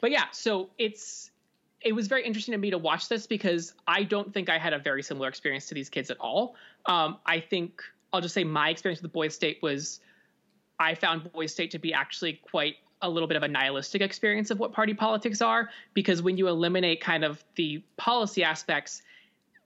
but 0.02 0.12
yeah, 0.12 0.26
so 0.32 0.70
it's 0.78 1.32
it 1.82 1.94
was 1.94 2.08
very 2.08 2.26
interesting 2.26 2.54
to 2.54 2.58
me 2.58 2.72
to 2.72 2.78
watch 2.78 3.10
this 3.10 3.28
because 3.28 3.74
I 3.88 4.04
don't 4.04 4.34
think 4.34 4.50
I 4.50 4.58
had 4.58 4.74
a 4.74 4.80
very 4.80 5.04
similar 5.04 5.28
experience 5.28 5.68
to 5.68 5.76
these 5.76 5.90
kids 5.90 6.10
at 6.10 6.18
all. 6.20 6.56
Um, 6.86 7.18
I 7.26 7.40
think 7.40 7.82
I'll 8.12 8.22
just 8.22 8.34
say 8.34 8.44
my 8.44 8.70
experience 8.70 9.02
with 9.02 9.12
Boys 9.12 9.36
State 9.36 9.60
was 9.62 10.00
I 10.80 10.96
found 10.96 11.32
Boys 11.32 11.52
State 11.52 11.72
to 11.72 11.80
be 11.80 11.94
actually 11.94 12.34
quite 12.34 12.76
a 13.04 13.10
little 13.10 13.28
bit 13.28 13.38
of 13.38 13.44
a 13.44 13.48
nihilistic 13.48 14.02
experience 14.02 14.50
of 14.50 14.60
what 14.60 14.74
party 14.74 14.94
politics 14.94 15.42
are 15.42 15.70
because 15.94 16.22
when 16.22 16.38
you 16.38 16.48
eliminate 16.48 17.02
kind 17.02 17.24
of 17.24 17.44
the 17.56 17.84
policy 17.98 18.44
aspects 18.44 19.04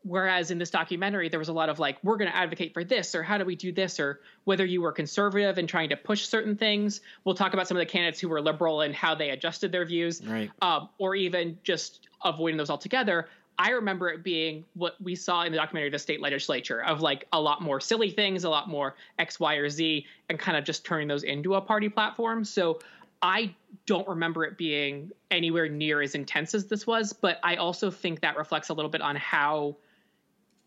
whereas 0.04 0.52
in 0.52 0.58
this 0.58 0.70
documentary 0.70 1.30
there 1.30 1.40
was 1.40 1.50
a 1.50 1.54
lot 1.54 1.70
of 1.70 1.80
like 1.80 1.98
we're 2.04 2.18
going 2.18 2.30
to 2.30 2.36
advocate 2.36 2.74
for 2.74 2.84
this 2.84 3.14
or 3.14 3.24
how 3.24 3.38
do 3.38 3.46
we 3.46 3.56
do 3.56 3.72
this 3.72 4.00
or 4.00 4.20
whether 4.46 4.66
you 4.66 4.82
were 4.82 4.92
conservative 4.92 5.58
and 5.58 5.68
trying 5.68 5.90
to 5.90 5.98
push 5.98 6.26
certain 6.28 6.56
things. 6.56 7.02
We'll 7.24 7.36
talk 7.36 7.54
about 7.54 7.68
some 7.68 7.78
of 7.78 7.82
the 7.82 7.86
candidates 7.86 8.20
who 8.20 8.30
were 8.30 8.42
liberal 8.42 8.82
and 8.82 8.96
how 8.96 9.16
they 9.16 9.30
adjusted 9.30 9.72
their 9.72 9.86
views 9.86 10.26
right. 10.26 10.50
um, 10.62 10.90
or 10.98 11.16
even 11.16 11.58
just 11.64 12.08
avoiding 12.24 12.58
those 12.58 12.70
altogether. 12.70 13.28
I 13.60 13.72
remember 13.72 14.10
it 14.10 14.24
being 14.24 14.66
what 14.76 15.02
we 15.02 15.16
saw 15.16 15.42
in 15.44 15.52
the 15.52 15.58
documentary, 15.58 15.88
of 15.88 15.94
the 15.94 16.00
state 16.00 16.22
legislature, 16.22 16.84
of 16.84 17.02
like 17.02 17.26
a 17.34 17.42
lot 17.42 17.62
more 17.62 17.80
silly 17.80 18.12
things, 18.12 18.44
a 18.44 18.50
lot 18.50 18.70
more 18.70 18.96
X, 19.18 19.40
Y, 19.40 19.56
or 19.56 19.70
Z, 19.70 20.06
and 20.30 20.38
kind 20.38 20.58
of 20.58 20.64
just 20.64 20.86
turning 20.86 21.08
those 21.08 21.24
into 21.24 21.56
a 21.56 21.62
party 21.62 21.90
platform. 21.90 22.46
So 22.46 22.80
I 23.22 23.56
don't 23.86 24.08
remember 24.08 24.44
it 24.44 24.58
being 24.58 25.12
anywhere 25.32 25.70
near 25.70 26.02
as 26.02 26.16
intense 26.16 26.54
as 26.54 26.66
this 26.66 26.86
was, 26.86 27.14
but 27.14 27.40
I 27.44 27.56
also 27.56 27.90
think 27.90 28.22
that 28.22 28.38
reflects 28.38 28.70
a 28.70 28.74
little 28.74 28.92
bit 28.92 29.02
on 29.02 29.16
how 29.16 29.78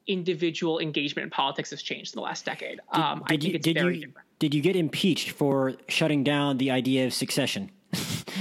individual 0.07 0.79
engagement 0.79 1.25
in 1.25 1.31
politics 1.31 1.71
has 1.71 1.83
changed 1.83 2.15
in 2.15 2.19
the 2.19 2.25
last 2.25 2.45
decade. 2.45 2.81
Did, 2.93 3.01
um, 3.01 3.19
did 3.19 3.25
I 3.25 3.29
think 3.29 3.43
you, 3.45 3.51
it's 3.55 3.65
did 3.65 3.77
very 3.77 3.95
you, 3.95 4.07
different. 4.07 4.29
Did 4.39 4.55
you 4.55 4.63
get 4.63 4.75
impeached 4.75 5.31
for 5.31 5.75
shutting 5.89 6.25
down 6.25 6.59
the 6.59 6.71
idea 6.71 7.07
of 7.07 7.15
succession? 7.15 7.71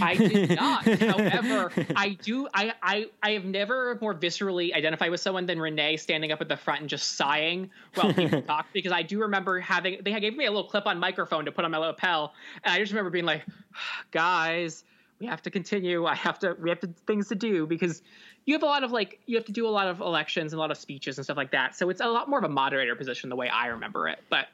I 0.01 0.15
did 0.15 0.56
not. 0.56 0.84
However, 1.00 1.72
I 1.96 2.10
do. 2.22 2.48
I, 2.53 2.74
I 2.82 3.10
I 3.22 3.32
have 3.32 3.46
never 3.46 3.98
more 4.01 4.13
viscerally 4.13 4.74
identified 4.74 5.12
with 5.12 5.20
someone 5.20 5.46
than 5.46 5.60
Renee 5.60 5.98
standing 5.98 6.32
up 6.32 6.41
at 6.41 6.48
the 6.50 6.58
front 6.58 6.82
and 6.82 6.89
just 6.89 7.13
sighing 7.13 7.70
while 7.96 8.13
people 8.13 8.41
talk. 8.48 8.68
Because 8.74 8.91
I 8.91 9.01
do 9.01 9.22
remember 9.22 9.60
having 9.60 10.00
they 10.03 10.20
gave 10.20 10.36
me 10.36 10.46
a 10.46 10.51
little 10.51 10.70
clip-on 10.70 11.00
microphone 11.00 11.46
to 11.46 11.51
put 11.51 11.65
on 11.65 11.72
my 11.72 11.77
lapel, 11.77 12.34
and 12.63 12.74
I 12.74 12.79
just 12.79 12.91
remember 12.91 13.10
being 13.10 13.25
like, 13.25 13.44
"Guys, 14.12 14.84
we 15.20 15.27
have 15.27 15.41
to 15.44 15.50
continue. 15.50 16.06
I 16.06 16.15
have 16.15 16.39
to. 16.39 16.56
We 16.60 16.70
have 16.70 16.79
to, 16.82 16.88
things 17.08 17.27
to 17.29 17.36
do 17.36 17.68
because." 17.68 18.01
You 18.46 18.56
have 18.56 18.63
a 18.63 18.65
lot 18.65 18.84
of 18.84 18.91
like 18.91 19.20
you 19.27 19.38
have 19.38 19.46
to 19.46 19.51
do 19.51 19.68
a 19.68 19.70
lot 19.70 19.88
of 19.88 20.00
elections 20.00 20.53
and 20.53 20.58
a 20.58 20.62
lot 20.62 20.72
of 20.72 20.77
speeches 20.77 21.20
and 21.20 21.25
stuff 21.25 21.38
like 21.38 21.51
that. 21.51 21.75
So 21.75 21.91
it's 21.91 22.01
a 22.01 22.08
lot 22.08 22.27
more 22.27 22.39
of 22.39 22.46
a 22.46 22.50
moderator 22.50 22.96
position 22.96 23.29
the 23.29 23.36
way 23.36 23.48
I 23.48 23.68
remember 23.68 24.08
it. 24.08 24.24
But 24.27 24.48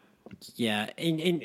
Yeah, 0.55 0.89
and, 0.97 1.19
and 1.19 1.43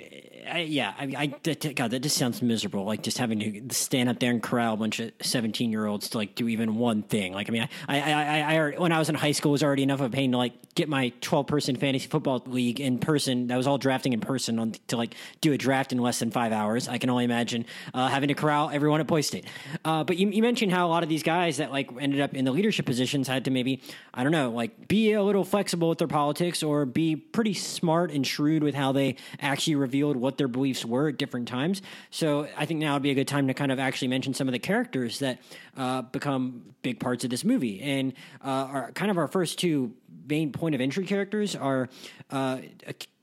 I, 0.50 0.58
yeah, 0.60 0.94
I, 0.99 1.04
I 1.16 1.26
God, 1.72 1.90
that 1.92 2.00
just 2.00 2.16
sounds 2.16 2.42
miserable. 2.42 2.84
Like 2.84 3.02
just 3.02 3.18
having 3.18 3.68
to 3.68 3.75
stand 3.75 4.08
up 4.08 4.18
there 4.18 4.30
and 4.30 4.42
corral 4.42 4.75
a 4.75 4.76
bunch 4.76 5.00
of 5.00 5.12
seventeen-year-olds 5.20 6.10
to 6.10 6.18
like 6.18 6.34
do 6.34 6.49
even 6.49 6.76
one 6.76 7.02
thing. 7.02 7.32
Like, 7.32 7.49
I 7.49 7.52
mean, 7.52 7.68
I, 7.88 8.00
I, 8.00 8.12
I, 8.12 8.56
I 8.56 8.70
when 8.78 8.92
I 8.92 8.99
was 8.99 9.08
in 9.08 9.14
high 9.14 9.32
school, 9.32 9.52
it 9.52 9.52
was 9.52 9.62
already 9.62 9.82
enough 9.82 10.00
of 10.00 10.06
a 10.06 10.10
pain 10.10 10.32
to 10.32 10.38
like 10.38 10.75
get 10.75 10.88
my 10.88 11.10
twelve-person 11.20 11.76
fantasy 11.76 12.08
football 12.08 12.42
league 12.46 12.80
in 12.80 12.99
person. 12.99 13.46
That 13.46 13.56
was 13.56 13.66
all 13.66 13.78
drafting 13.78 14.12
in 14.12 14.20
person 14.20 14.58
on 14.58 14.75
to 14.88 14.96
like 14.96 15.14
do 15.40 15.52
a 15.52 15.58
draft 15.58 15.92
in 15.92 15.99
less 15.99 16.18
than 16.18 16.30
five 16.30 16.52
hours. 16.52 16.88
I 16.88 16.99
can 16.99 17.10
only 17.10 17.25
imagine 17.25 17.66
uh, 17.94 18.08
having 18.08 18.28
to 18.28 18.34
corral 18.34 18.70
everyone 18.70 19.00
at 19.00 19.06
Boy 19.06 19.20
State. 19.20 19.46
Uh, 19.84 20.04
but 20.04 20.16
you, 20.16 20.28
you 20.28 20.42
mentioned 20.42 20.72
how 20.72 20.87
a 20.87 20.90
lot 20.90 21.02
of 21.02 21.08
these 21.08 21.22
guys 21.22 21.58
that 21.58 21.70
like 21.70 21.90
ended 22.00 22.20
up 22.20 22.34
in 22.34 22.44
the 22.44 22.52
leadership 22.52 22.87
positions 22.87 23.28
had 23.28 23.44
to 23.44 23.50
maybe, 23.50 23.82
I 24.12 24.22
don't 24.22 24.32
know, 24.32 24.50
like 24.50 24.88
be 24.88 25.12
a 25.12 25.22
little 25.22 25.44
flexible 25.44 25.88
with 25.88 25.99
their 25.99 26.08
politics 26.08 26.62
or 26.62 26.87
be 26.87 27.14
pretty 27.16 27.54
smart 27.54 28.10
and 28.10 28.26
shrewd 28.26 28.62
with 28.62 28.69
how 28.74 28.92
they 28.92 29.16
actually 29.40 29.76
revealed 29.76 30.16
what 30.16 30.38
their 30.38 30.48
beliefs 30.48 30.84
were 30.84 31.08
at 31.08 31.18
different 31.18 31.48
times. 31.48 31.82
So 32.10 32.48
I 32.56 32.66
think 32.66 32.80
now 32.80 32.94
would 32.94 33.02
be 33.02 33.10
a 33.10 33.14
good 33.14 33.28
time 33.28 33.48
to 33.48 33.54
kind 33.54 33.72
of 33.72 33.78
actually 33.78 34.08
mention 34.08 34.34
some 34.34 34.48
of 34.48 34.52
the 34.52 34.58
characters 34.58 35.18
that 35.20 35.38
uh, 35.76 36.02
become 36.02 36.74
big 36.82 37.00
parts 37.00 37.24
of 37.24 37.30
this 37.30 37.44
movie. 37.44 37.80
And 37.80 38.12
uh, 38.44 38.48
our 38.48 38.92
kind 38.92 39.10
of 39.10 39.18
our 39.18 39.28
first 39.28 39.58
two 39.58 39.92
main 40.28 40.52
point 40.52 40.74
of 40.74 40.80
entry 40.80 41.06
characters 41.06 41.56
are 41.56 41.88
uh, 42.30 42.58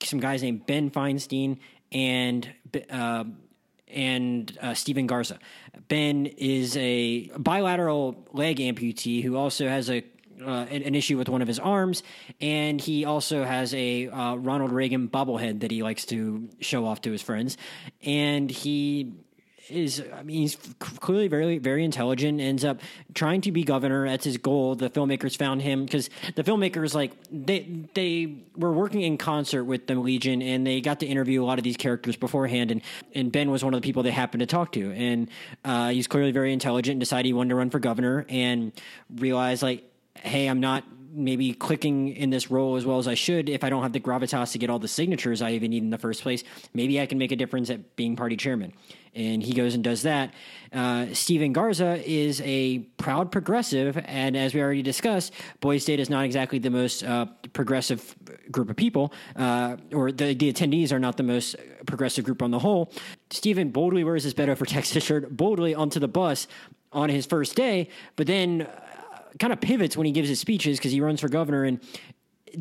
some 0.01 0.19
guys 0.19 0.43
named 0.43 0.65
Ben 0.65 0.89
Feinstein 0.89 1.57
and. 1.91 2.49
Uh, 2.89 3.25
and 3.89 4.57
uh, 4.61 4.73
Stephen 4.73 5.07
Garza. 5.07 5.39
Ben 5.87 6.25
is 6.25 6.75
a 6.75 7.27
bilateral 7.37 8.27
leg 8.33 8.57
amputee 8.57 9.23
who 9.23 9.37
also 9.37 9.65
has 9.67 9.89
a 9.89 10.03
uh, 10.43 10.65
an, 10.69 10.95
issue 10.95 11.17
with 11.17 11.29
one 11.29 11.41
of 11.41 11.47
his 11.47 11.59
arms, 11.59 12.03
and 12.41 12.79
he 12.79 13.05
also 13.05 13.43
has 13.43 13.73
a 13.73 14.07
uh, 14.07 14.35
Ronald 14.35 14.71
Reagan 14.71 15.07
bobblehead 15.07 15.61
that 15.61 15.71
he 15.71 15.83
likes 15.83 16.05
to 16.07 16.49
show 16.59 16.85
off 16.85 17.01
to 17.01 17.11
his 17.11 17.21
friends, 17.21 17.57
and 18.03 18.49
he 18.49 19.13
is 19.69 20.01
I 20.13 20.23
mean 20.23 20.41
he's 20.41 20.55
clearly 20.79 21.27
very 21.27 21.57
very 21.57 21.83
intelligent 21.83 22.39
ends 22.39 22.63
up 22.63 22.79
trying 23.13 23.41
to 23.41 23.51
be 23.51 23.63
governor. 23.63 24.07
That's 24.07 24.25
his 24.25 24.37
goal. 24.37 24.75
The 24.75 24.89
filmmakers 24.89 25.37
found 25.37 25.61
him 25.61 25.85
because 25.85 26.09
the 26.35 26.43
filmmakers 26.43 26.93
like 26.93 27.11
they 27.31 27.85
they 27.93 28.43
were 28.55 28.71
working 28.71 29.01
in 29.01 29.17
concert 29.17 29.65
with 29.65 29.87
the 29.87 29.95
Legion 29.95 30.41
and 30.41 30.65
they 30.65 30.81
got 30.81 30.99
to 31.01 31.05
interview 31.05 31.43
a 31.43 31.45
lot 31.45 31.57
of 31.57 31.63
these 31.63 31.77
characters 31.77 32.15
beforehand 32.15 32.71
and 32.71 32.81
and 33.13 33.31
Ben 33.31 33.51
was 33.51 33.63
one 33.63 33.73
of 33.73 33.81
the 33.81 33.85
people 33.85 34.03
they 34.03 34.11
happened 34.11 34.41
to 34.41 34.47
talk 34.47 34.71
to 34.73 34.91
and 34.91 35.29
uh, 35.65 35.89
he's 35.89 36.07
clearly 36.07 36.31
very 36.31 36.53
intelligent 36.53 36.93
and 36.93 36.99
decided 36.99 37.25
he 37.25 37.33
wanted 37.33 37.49
to 37.49 37.55
run 37.55 37.69
for 37.69 37.79
governor 37.79 38.25
and 38.29 38.71
realized 39.15 39.63
like 39.63 39.83
hey 40.23 40.47
I'm 40.47 40.59
not 40.59 40.83
maybe 41.17 41.53
clicking 41.53 42.09
in 42.09 42.29
this 42.29 42.51
role 42.51 42.75
as 42.75 42.85
well 42.85 42.99
as 42.99 43.07
I 43.07 43.15
should 43.15 43.49
if 43.49 43.63
I 43.63 43.69
don't 43.69 43.81
have 43.81 43.91
the 43.91 43.99
gravitas 43.99 44.51
to 44.51 44.59
get 44.59 44.69
all 44.69 44.79
the 44.79 44.87
signatures 44.87 45.41
I 45.41 45.51
even 45.53 45.71
need 45.71 45.83
in 45.83 45.89
the 45.89 45.97
first 45.97 46.21
place. 46.21 46.43
Maybe 46.73 47.01
I 47.01 47.07
can 47.07 47.17
make 47.17 47.31
a 47.31 47.35
difference 47.35 47.69
at 47.69 47.95
being 47.95 48.15
party 48.15 48.37
chairman. 48.37 48.73
And 49.15 49.41
he 49.41 49.53
goes 49.53 49.73
and 49.73 49.83
does 49.83 50.03
that. 50.03 50.31
Uh, 50.71 51.07
Stephen 51.13 51.51
Garza 51.51 51.99
is 52.05 52.39
a 52.41 52.79
proud 52.97 53.31
progressive. 53.31 53.97
And 54.05 54.37
as 54.37 54.53
we 54.53 54.61
already 54.61 54.83
discussed, 54.83 55.33
Boys 55.59 55.81
State 55.81 55.99
is 55.99 56.07
not 56.07 56.23
exactly 56.23 56.59
the 56.59 56.69
most 56.69 57.03
uh, 57.03 57.25
progressive 57.51 58.15
group 58.51 58.69
of 58.69 58.75
people, 58.75 59.11
uh, 59.35 59.77
or 59.91 60.11
the, 60.11 60.35
the 60.35 60.53
attendees 60.53 60.91
are 60.91 60.99
not 60.99 61.17
the 61.17 61.23
most 61.23 61.55
progressive 61.87 62.25
group 62.25 62.43
on 62.43 62.51
the 62.51 62.59
whole. 62.59 62.91
Stephen 63.31 63.71
boldly 63.71 64.03
wears 64.03 64.23
his 64.23 64.35
Beto 64.35 64.55
for 64.55 64.65
Texas 64.67 65.03
shirt 65.03 65.35
boldly 65.35 65.73
onto 65.73 65.99
the 65.99 66.07
bus 66.07 66.47
on 66.93 67.09
his 67.09 67.25
first 67.25 67.55
day, 67.55 67.89
but 68.15 68.27
then 68.27 68.67
kind 69.39 69.53
of 69.53 69.61
pivots 69.61 69.97
when 69.97 70.05
he 70.05 70.11
gives 70.11 70.29
his 70.29 70.39
speeches 70.39 70.77
because 70.77 70.91
he 70.91 71.01
runs 71.01 71.21
for 71.21 71.29
governor 71.29 71.63
and 71.63 71.79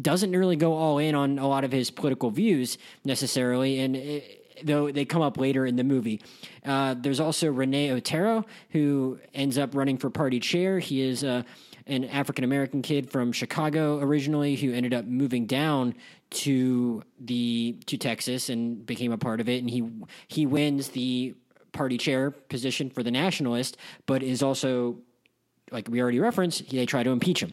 doesn't 0.01 0.33
really 0.33 0.57
go 0.57 0.75
all 0.75 0.99
in 0.99 1.15
on 1.15 1.39
a 1.39 1.47
lot 1.47 1.65
of 1.65 1.73
his 1.73 1.91
political 1.91 2.31
views 2.31 2.79
necessarily. 3.05 3.81
And 3.81 3.97
it, 3.97 4.65
though 4.65 4.91
they 4.91 5.05
come 5.05 5.23
up 5.23 5.39
later 5.39 5.67
in 5.67 5.77
the 5.77 5.85
movie, 5.85 6.21
uh, 6.65 6.95
there's 6.99 7.21
also 7.21 7.51
Renee 7.51 7.91
Otero 7.91 8.45
who 8.71 9.19
ends 9.35 9.59
up 9.59 9.75
running 9.75 9.99
for 9.99 10.11
party 10.11 10.41
chair. 10.41 10.79
He 10.79 11.03
is 11.03 11.25
uh, 11.25 11.43
an 11.87 12.05
African 12.05 12.45
American 12.45 12.83
kid 12.83 13.11
from 13.11 13.33
Chicago 13.33 14.01
originally 14.01 14.57
who 14.57 14.73
ended 14.73 14.93
up 14.95 15.05
moving 15.05 15.47
down 15.47 15.95
to 16.29 17.03
the 17.21 17.77
to 17.87 17.97
Texas 17.97 18.49
and 18.49 18.85
became 18.85 19.13
a 19.13 19.19
part 19.19 19.41
of 19.41 19.49
it. 19.49 19.59
And 19.59 19.71
he 19.71 19.89
he 20.27 20.47
wins 20.47 20.89
the 20.89 21.35
party 21.73 21.99
chair 21.99 22.31
position 22.31 22.91
for 22.91 23.03
the 23.03 23.11
Nationalist, 23.11 23.77
but 24.07 24.23
is 24.23 24.43
also 24.43 24.97
like 25.71 25.89
we 25.89 26.01
already 26.01 26.21
referenced, 26.21 26.71
they 26.71 26.87
try 26.87 27.03
to 27.03 27.11
impeach 27.11 27.43
him. 27.43 27.53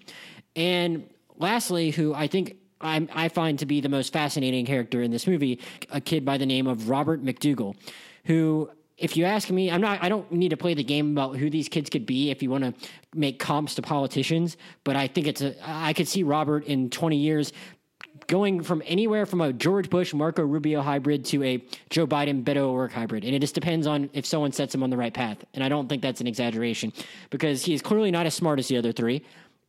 And 0.56 1.10
lastly, 1.38 1.92
who 1.92 2.14
I 2.14 2.28
think 2.28 2.58
I'm, 2.82 3.10
i 3.14 3.30
find 3.30 3.58
to 3.60 3.66
be 3.66 3.82
the 3.82 3.90
most 3.90 4.12
fascinating 4.14 4.66
character 4.66 5.02
in 5.02 5.12
this 5.12 5.26
movie, 5.26 5.60
a 5.90 6.02
kid 6.02 6.26
by 6.26 6.38
the 6.38 6.46
name 6.46 6.68
of 6.68 6.90
Robert 6.90 7.24
MacDougall, 7.24 7.76
who, 8.26 8.70
if 8.98 9.16
you 9.18 9.26
ask 9.26 9.50
me, 9.50 9.72
I'm 9.72 9.82
not. 9.82 10.04
I 10.04 10.10
don't 10.10 10.32
need 10.32 10.50
to 10.50 10.58
play 10.58 10.74
the 10.74 10.84
game 10.84 11.12
about 11.12 11.38
who 11.38 11.50
these 11.50 11.68
kids 11.70 11.90
could 11.90 12.06
be 12.06 12.30
if 12.30 12.44
you 12.44 12.50
want 12.50 12.64
to 12.64 12.74
make 13.16 13.40
comps 13.40 13.76
to 13.76 13.82
politicians. 13.82 14.58
But 14.84 14.96
I 14.96 15.08
think 15.08 15.28
it's 15.28 15.42
a. 15.42 15.56
I 15.64 15.94
could 15.94 16.08
see 16.08 16.24
Robert 16.24 16.66
in 16.66 16.90
20 16.90 17.18
years 17.18 17.54
going 18.28 18.64
from 18.64 18.82
anywhere 18.86 19.26
from 19.26 19.42
a 19.42 19.54
George 19.54 19.90
Bush, 19.90 20.14
Marco 20.14 20.44
Rubio 20.44 20.82
hybrid 20.82 21.26
to 21.26 21.44
a 21.44 21.64
Joe 21.90 22.08
Biden, 22.08 22.44
Beto 22.44 22.58
O'Rourke 22.58 22.92
hybrid. 22.92 23.24
And 23.24 23.36
it 23.36 23.40
just 23.40 23.56
depends 23.56 23.88
on 23.88 24.10
if 24.14 24.26
someone 24.26 24.52
sets 24.52 24.74
him 24.74 24.84
on 24.84 24.90
the 24.90 24.98
right 24.98 25.14
path. 25.14 25.38
And 25.54 25.64
I 25.64 25.70
don't 25.70 25.88
think 25.88 26.02
that's 26.02 26.22
an 26.22 26.28
exaggeration 26.28 26.94
because 27.30 27.64
he 27.64 27.74
is 27.74 27.82
clearly 27.82 28.12
not 28.12 28.26
as 28.26 28.34
smart 28.34 28.60
as 28.60 28.68
the 28.68 28.78
other 28.78 28.92
three, 28.92 29.24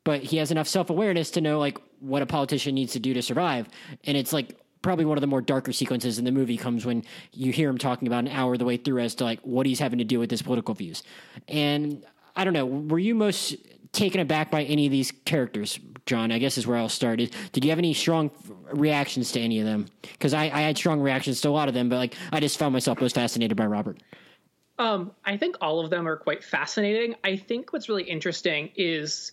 but 0.05 0.23
he 0.23 0.37
has 0.37 0.51
enough 0.51 0.69
self 0.69 0.91
awareness 0.91 1.31
to 1.33 1.41
know 1.41 1.59
like 1.59 1.79
what 2.01 2.23
a 2.23 2.27
politician 2.27 2.75
needs 2.75 2.93
to 2.93 3.01
do 3.01 3.15
to 3.15 3.23
survive. 3.23 3.69
And 4.05 4.17
it's 4.17 4.33
like 4.33 4.57
probably 4.83 5.07
one 5.07 5.17
of 5.17 5.23
the 5.23 5.27
more 5.27 5.41
darker 5.41 5.73
sequences 5.73 6.19
in 6.19 6.25
the 6.25 6.33
movie 6.33 6.59
comes 6.59 6.85
when 6.85 7.03
you 7.33 7.53
hear 7.53 7.71
him 7.71 7.79
talking 7.79 8.07
about 8.07 8.25
an 8.25 8.29
hour 8.29 8.57
the 8.57 8.67
way 8.67 8.77
through 8.77 9.01
as 9.01 9.15
to 9.17 9.25
like 9.25 9.41
what 9.41 9.65
he's 9.67 9.79
having 9.79 9.99
to 9.99 10.05
do 10.05 10.21
with 10.21 10.31
his 10.31 10.43
political 10.43 10.75
views. 10.75 11.03
And 11.49 12.05
I 12.37 12.45
don't 12.45 12.53
know, 12.53 12.67
were 12.67 12.99
you 12.99 13.15
most 13.15 13.57
taken 13.93 14.21
aback 14.21 14.51
by 14.51 14.65
any 14.65 14.87
of 14.87 14.93
these 14.93 15.11
characters, 15.25 15.79
John? 16.07 16.33
I 16.33 16.39
guess 16.39 16.59
is 16.59 16.67
where 16.67 16.77
I'll 16.77 16.89
start. 16.89 17.19
Did 17.19 17.65
you 17.65 17.71
have 17.71 17.79
any 17.79 17.95
strong 17.95 18.31
reactions 18.73 19.33
to 19.33 19.41
any 19.41 19.61
of 19.61 19.67
them? 19.67 19.87
Because 20.03 20.35
I, 20.35 20.45
I 20.45 20.61
had 20.61 20.77
strong 20.77 21.01
reactions 21.01 21.41
to 21.43 21.49
a 21.49 21.51
lot 21.51 21.69
of 21.69 21.75
them, 21.75 21.89
but 21.89 21.97
like 21.97 22.15
I 22.33 22.41
just 22.41 22.59
found 22.59 22.73
myself 22.73 23.01
most 23.01 23.15
fascinated 23.15 23.57
by 23.57 23.67
Robert. 23.67 23.99
Um, 24.79 25.13
I 25.25 25.37
think 25.37 25.57
all 25.61 25.81
of 25.81 25.91
them 25.91 26.09
are 26.09 26.17
quite 26.17 26.43
fascinating. 26.43 27.15
I 27.23 27.37
think 27.37 27.73
what's 27.73 27.89
really 27.89 28.03
interesting 28.03 28.71
is 28.75 29.33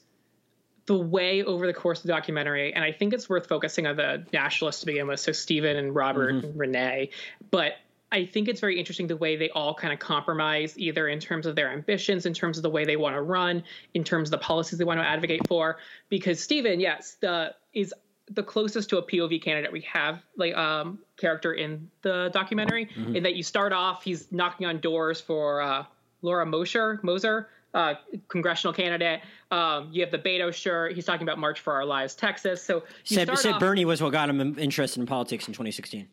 the 0.85 0.97
way 0.97 1.43
over 1.43 1.67
the 1.67 1.73
course 1.73 1.99
of 1.99 2.03
the 2.03 2.13
documentary, 2.13 2.73
and 2.73 2.83
I 2.83 2.91
think 2.91 3.13
it's 3.13 3.29
worth 3.29 3.47
focusing 3.47 3.87
on 3.87 3.95
the 3.95 4.25
nationalists 4.33 4.81
to 4.81 4.85
begin 4.85 5.07
with, 5.07 5.19
so 5.19 5.31
Stephen 5.31 5.77
and 5.77 5.95
Robert 5.95 6.35
mm-hmm. 6.35 6.45
and 6.47 6.59
Renee, 6.59 7.09
but 7.49 7.73
I 8.11 8.25
think 8.25 8.49
it's 8.49 8.59
very 8.59 8.77
interesting 8.77 9.07
the 9.07 9.15
way 9.15 9.35
they 9.35 9.49
all 9.51 9.73
kind 9.73 9.93
of 9.93 9.99
compromise, 9.99 10.77
either 10.77 11.07
in 11.07 11.19
terms 11.19 11.45
of 11.45 11.55
their 11.55 11.71
ambitions, 11.71 12.25
in 12.25 12.33
terms 12.33 12.57
of 12.57 12.63
the 12.63 12.69
way 12.69 12.83
they 12.83 12.97
want 12.97 13.15
to 13.15 13.21
run, 13.21 13.63
in 13.93 14.03
terms 14.03 14.27
of 14.27 14.31
the 14.31 14.37
policies 14.39 14.77
they 14.77 14.85
want 14.85 14.99
to 14.99 15.05
advocate 15.05 15.47
for. 15.47 15.77
Because 16.09 16.39
Stephen, 16.39 16.79
yes, 16.79 17.17
the 17.21 17.55
is 17.73 17.93
the 18.29 18.43
closest 18.43 18.89
to 18.89 18.97
a 18.97 19.03
POV 19.03 19.41
candidate 19.41 19.71
we 19.71 19.81
have, 19.81 20.21
like 20.37 20.55
um, 20.55 20.99
character 21.17 21.53
in 21.53 21.89
the 22.01 22.29
documentary, 22.33 22.85
mm-hmm. 22.85 23.15
in 23.15 23.23
that 23.23 23.35
you 23.35 23.43
start 23.43 23.73
off, 23.73 24.03
he's 24.03 24.31
knocking 24.31 24.67
on 24.67 24.79
doors 24.79 25.19
for 25.19 25.61
uh, 25.61 25.83
Laura 26.21 26.45
Mosher, 26.45 26.99
Moser, 27.03 27.49
uh, 27.73 27.95
congressional 28.27 28.73
candidate. 28.73 29.21
Um, 29.49 29.89
you 29.91 30.01
have 30.01 30.11
the 30.11 30.17
Beto 30.17 30.53
shirt. 30.53 30.93
He's 30.93 31.05
talking 31.05 31.23
about 31.23 31.39
March 31.39 31.59
for 31.59 31.73
Our 31.73 31.85
Lives, 31.85 32.15
Texas. 32.15 32.61
So 32.63 32.83
said, 33.03 33.37
said 33.37 33.53
off, 33.53 33.59
Bernie 33.59 33.85
was 33.85 34.01
what 34.01 34.11
got 34.11 34.29
him 34.29 34.57
interested 34.59 34.99
in 34.99 35.05
politics 35.05 35.47
in 35.47 35.53
2016. 35.53 36.07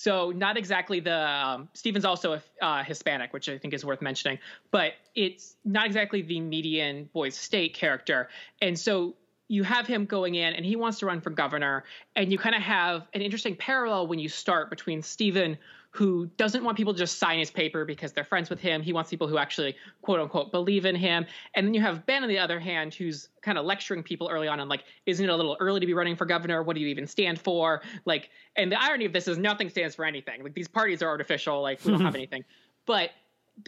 So 0.00 0.30
not 0.30 0.56
exactly 0.56 1.00
the 1.00 1.28
um, 1.28 1.68
Stephen's 1.74 2.06
also 2.06 2.32
a 2.32 2.64
uh, 2.64 2.82
Hispanic, 2.82 3.34
which 3.34 3.50
I 3.50 3.58
think 3.58 3.74
is 3.74 3.84
worth 3.84 4.00
mentioning, 4.00 4.38
but 4.70 4.94
it's 5.14 5.56
not 5.62 5.84
exactly 5.84 6.22
the 6.22 6.40
median 6.40 7.10
Boys 7.12 7.36
State 7.36 7.74
character, 7.74 8.30
and 8.62 8.78
so 8.78 9.14
you 9.48 9.62
have 9.62 9.86
him 9.86 10.06
going 10.06 10.36
in 10.36 10.54
and 10.54 10.64
he 10.64 10.74
wants 10.74 11.00
to 11.00 11.06
run 11.06 11.20
for 11.20 11.28
governor, 11.28 11.84
and 12.16 12.32
you 12.32 12.38
kind 12.38 12.54
of 12.54 12.62
have 12.62 13.08
an 13.12 13.20
interesting 13.20 13.54
parallel 13.56 14.06
when 14.06 14.18
you 14.18 14.30
start 14.30 14.70
between 14.70 15.02
Stephen, 15.02 15.58
who 15.92 16.26
doesn't 16.36 16.62
want 16.62 16.76
people 16.76 16.92
to 16.92 16.98
just 16.98 17.18
sign 17.18 17.38
his 17.38 17.50
paper 17.50 17.84
because 17.84 18.12
they're 18.12 18.24
friends 18.24 18.48
with 18.48 18.60
him. 18.60 18.80
He 18.80 18.92
wants 18.92 19.10
people 19.10 19.26
who 19.26 19.38
actually, 19.38 19.74
quote 20.02 20.20
unquote, 20.20 20.52
believe 20.52 20.84
in 20.84 20.94
him. 20.94 21.26
And 21.54 21.66
then 21.66 21.74
you 21.74 21.80
have 21.80 22.06
Ben, 22.06 22.22
on 22.22 22.28
the 22.28 22.38
other 22.38 22.60
hand, 22.60 22.94
who's 22.94 23.28
kind 23.42 23.58
of 23.58 23.64
lecturing 23.64 24.04
people 24.04 24.28
early 24.30 24.46
on 24.46 24.60
on 24.60 24.68
like, 24.68 24.84
isn't 25.06 25.24
it 25.24 25.28
a 25.28 25.36
little 25.36 25.56
early 25.58 25.80
to 25.80 25.86
be 25.86 25.94
running 25.94 26.14
for 26.14 26.26
governor? 26.26 26.62
What 26.62 26.76
do 26.76 26.80
you 26.80 26.86
even 26.88 27.08
stand 27.08 27.40
for? 27.40 27.82
Like, 28.04 28.30
and 28.54 28.70
the 28.70 28.80
irony 28.80 29.04
of 29.04 29.12
this 29.12 29.26
is 29.26 29.36
nothing 29.36 29.68
stands 29.68 29.96
for 29.96 30.04
anything. 30.04 30.44
Like, 30.44 30.54
these 30.54 30.68
parties 30.68 31.02
are 31.02 31.08
artificial. 31.08 31.60
Like, 31.60 31.84
we 31.84 31.90
don't 31.90 32.02
have 32.02 32.14
anything. 32.14 32.44
But 32.86 33.10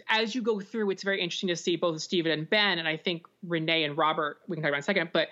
as 0.07 0.33
you 0.33 0.41
go 0.41 0.61
through, 0.61 0.91
it's 0.91 1.03
very 1.03 1.21
interesting 1.21 1.49
to 1.49 1.57
see 1.57 1.75
both 1.75 2.01
Stephen 2.01 2.31
and 2.31 2.49
Ben, 2.49 2.79
and 2.79 2.87
I 2.87 2.95
think 2.95 3.25
Renee 3.45 3.83
and 3.83 3.97
Robert, 3.97 4.39
we 4.47 4.55
can 4.55 4.63
talk 4.63 4.69
about 4.69 4.77
in 4.77 4.79
a 4.79 4.83
second, 4.83 5.09
but 5.11 5.27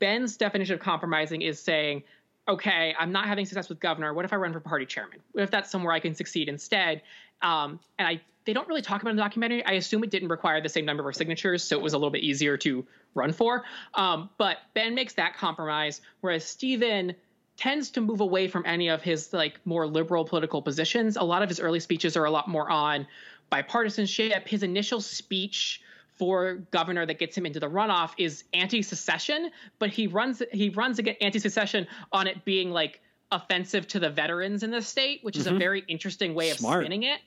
Ben's 0.00 0.36
definition 0.36 0.74
of 0.74 0.80
compromising 0.80 1.42
is 1.42 1.60
saying, 1.60 2.02
okay, 2.48 2.94
I'm 2.98 3.12
not 3.12 3.26
having 3.26 3.46
success 3.46 3.68
with 3.68 3.80
governor. 3.80 4.12
What 4.14 4.24
if 4.24 4.32
I 4.32 4.36
run 4.36 4.52
for 4.52 4.60
party 4.60 4.86
chairman? 4.86 5.18
What 5.32 5.44
if 5.44 5.50
that's 5.50 5.70
somewhere 5.70 5.92
I 5.92 6.00
can 6.00 6.14
succeed 6.14 6.48
instead? 6.48 7.02
Um, 7.40 7.80
and 7.98 8.08
I 8.08 8.20
they 8.44 8.52
don't 8.52 8.66
really 8.66 8.82
talk 8.82 9.02
about 9.02 9.10
in 9.10 9.16
the 9.16 9.22
documentary. 9.22 9.64
I 9.64 9.72
assume 9.72 10.02
it 10.02 10.10
didn't 10.10 10.28
require 10.28 10.60
the 10.60 10.68
same 10.68 10.84
number 10.84 11.08
of 11.08 11.14
signatures, 11.14 11.62
so 11.62 11.78
it 11.78 11.82
was 11.82 11.92
a 11.92 11.96
little 11.96 12.10
bit 12.10 12.22
easier 12.22 12.56
to 12.58 12.84
run 13.14 13.32
for. 13.32 13.62
Um, 13.94 14.30
but 14.36 14.58
Ben 14.74 14.94
makes 14.94 15.14
that 15.14 15.36
compromise, 15.36 16.00
whereas 16.22 16.44
Stephen 16.44 17.14
tends 17.56 17.90
to 17.90 18.00
move 18.00 18.20
away 18.20 18.48
from 18.48 18.64
any 18.66 18.88
of 18.88 19.02
his 19.02 19.32
like 19.32 19.60
more 19.64 19.86
liberal 19.86 20.24
political 20.24 20.60
positions. 20.60 21.16
A 21.16 21.22
lot 21.22 21.42
of 21.42 21.48
his 21.48 21.60
early 21.60 21.80
speeches 21.80 22.16
are 22.16 22.24
a 22.24 22.30
lot 22.30 22.48
more 22.48 22.68
on 22.70 23.06
bipartisanship. 23.52 24.48
His 24.48 24.62
initial 24.62 25.00
speech 25.00 25.80
for 26.14 26.56
governor 26.70 27.06
that 27.06 27.18
gets 27.18 27.36
him 27.36 27.46
into 27.46 27.60
the 27.60 27.68
runoff 27.68 28.10
is 28.18 28.44
anti-secession, 28.52 29.50
but 29.78 29.90
he 29.90 30.06
runs 30.06 30.42
he 30.52 30.70
runs 30.70 30.98
against 30.98 31.22
anti-secession 31.22 31.86
on 32.12 32.26
it 32.26 32.44
being 32.44 32.70
like 32.70 33.00
offensive 33.30 33.86
to 33.88 33.98
the 33.98 34.10
veterans 34.10 34.62
in 34.62 34.70
the 34.70 34.82
state, 34.82 35.20
which 35.22 35.34
mm-hmm. 35.34 35.40
is 35.40 35.46
a 35.46 35.50
mm-hmm. 35.50 35.58
very 35.58 35.84
interesting 35.88 36.34
way 36.34 36.50
Smart. 36.50 36.80
of 36.80 36.84
spinning 36.84 37.04
it. 37.04 37.20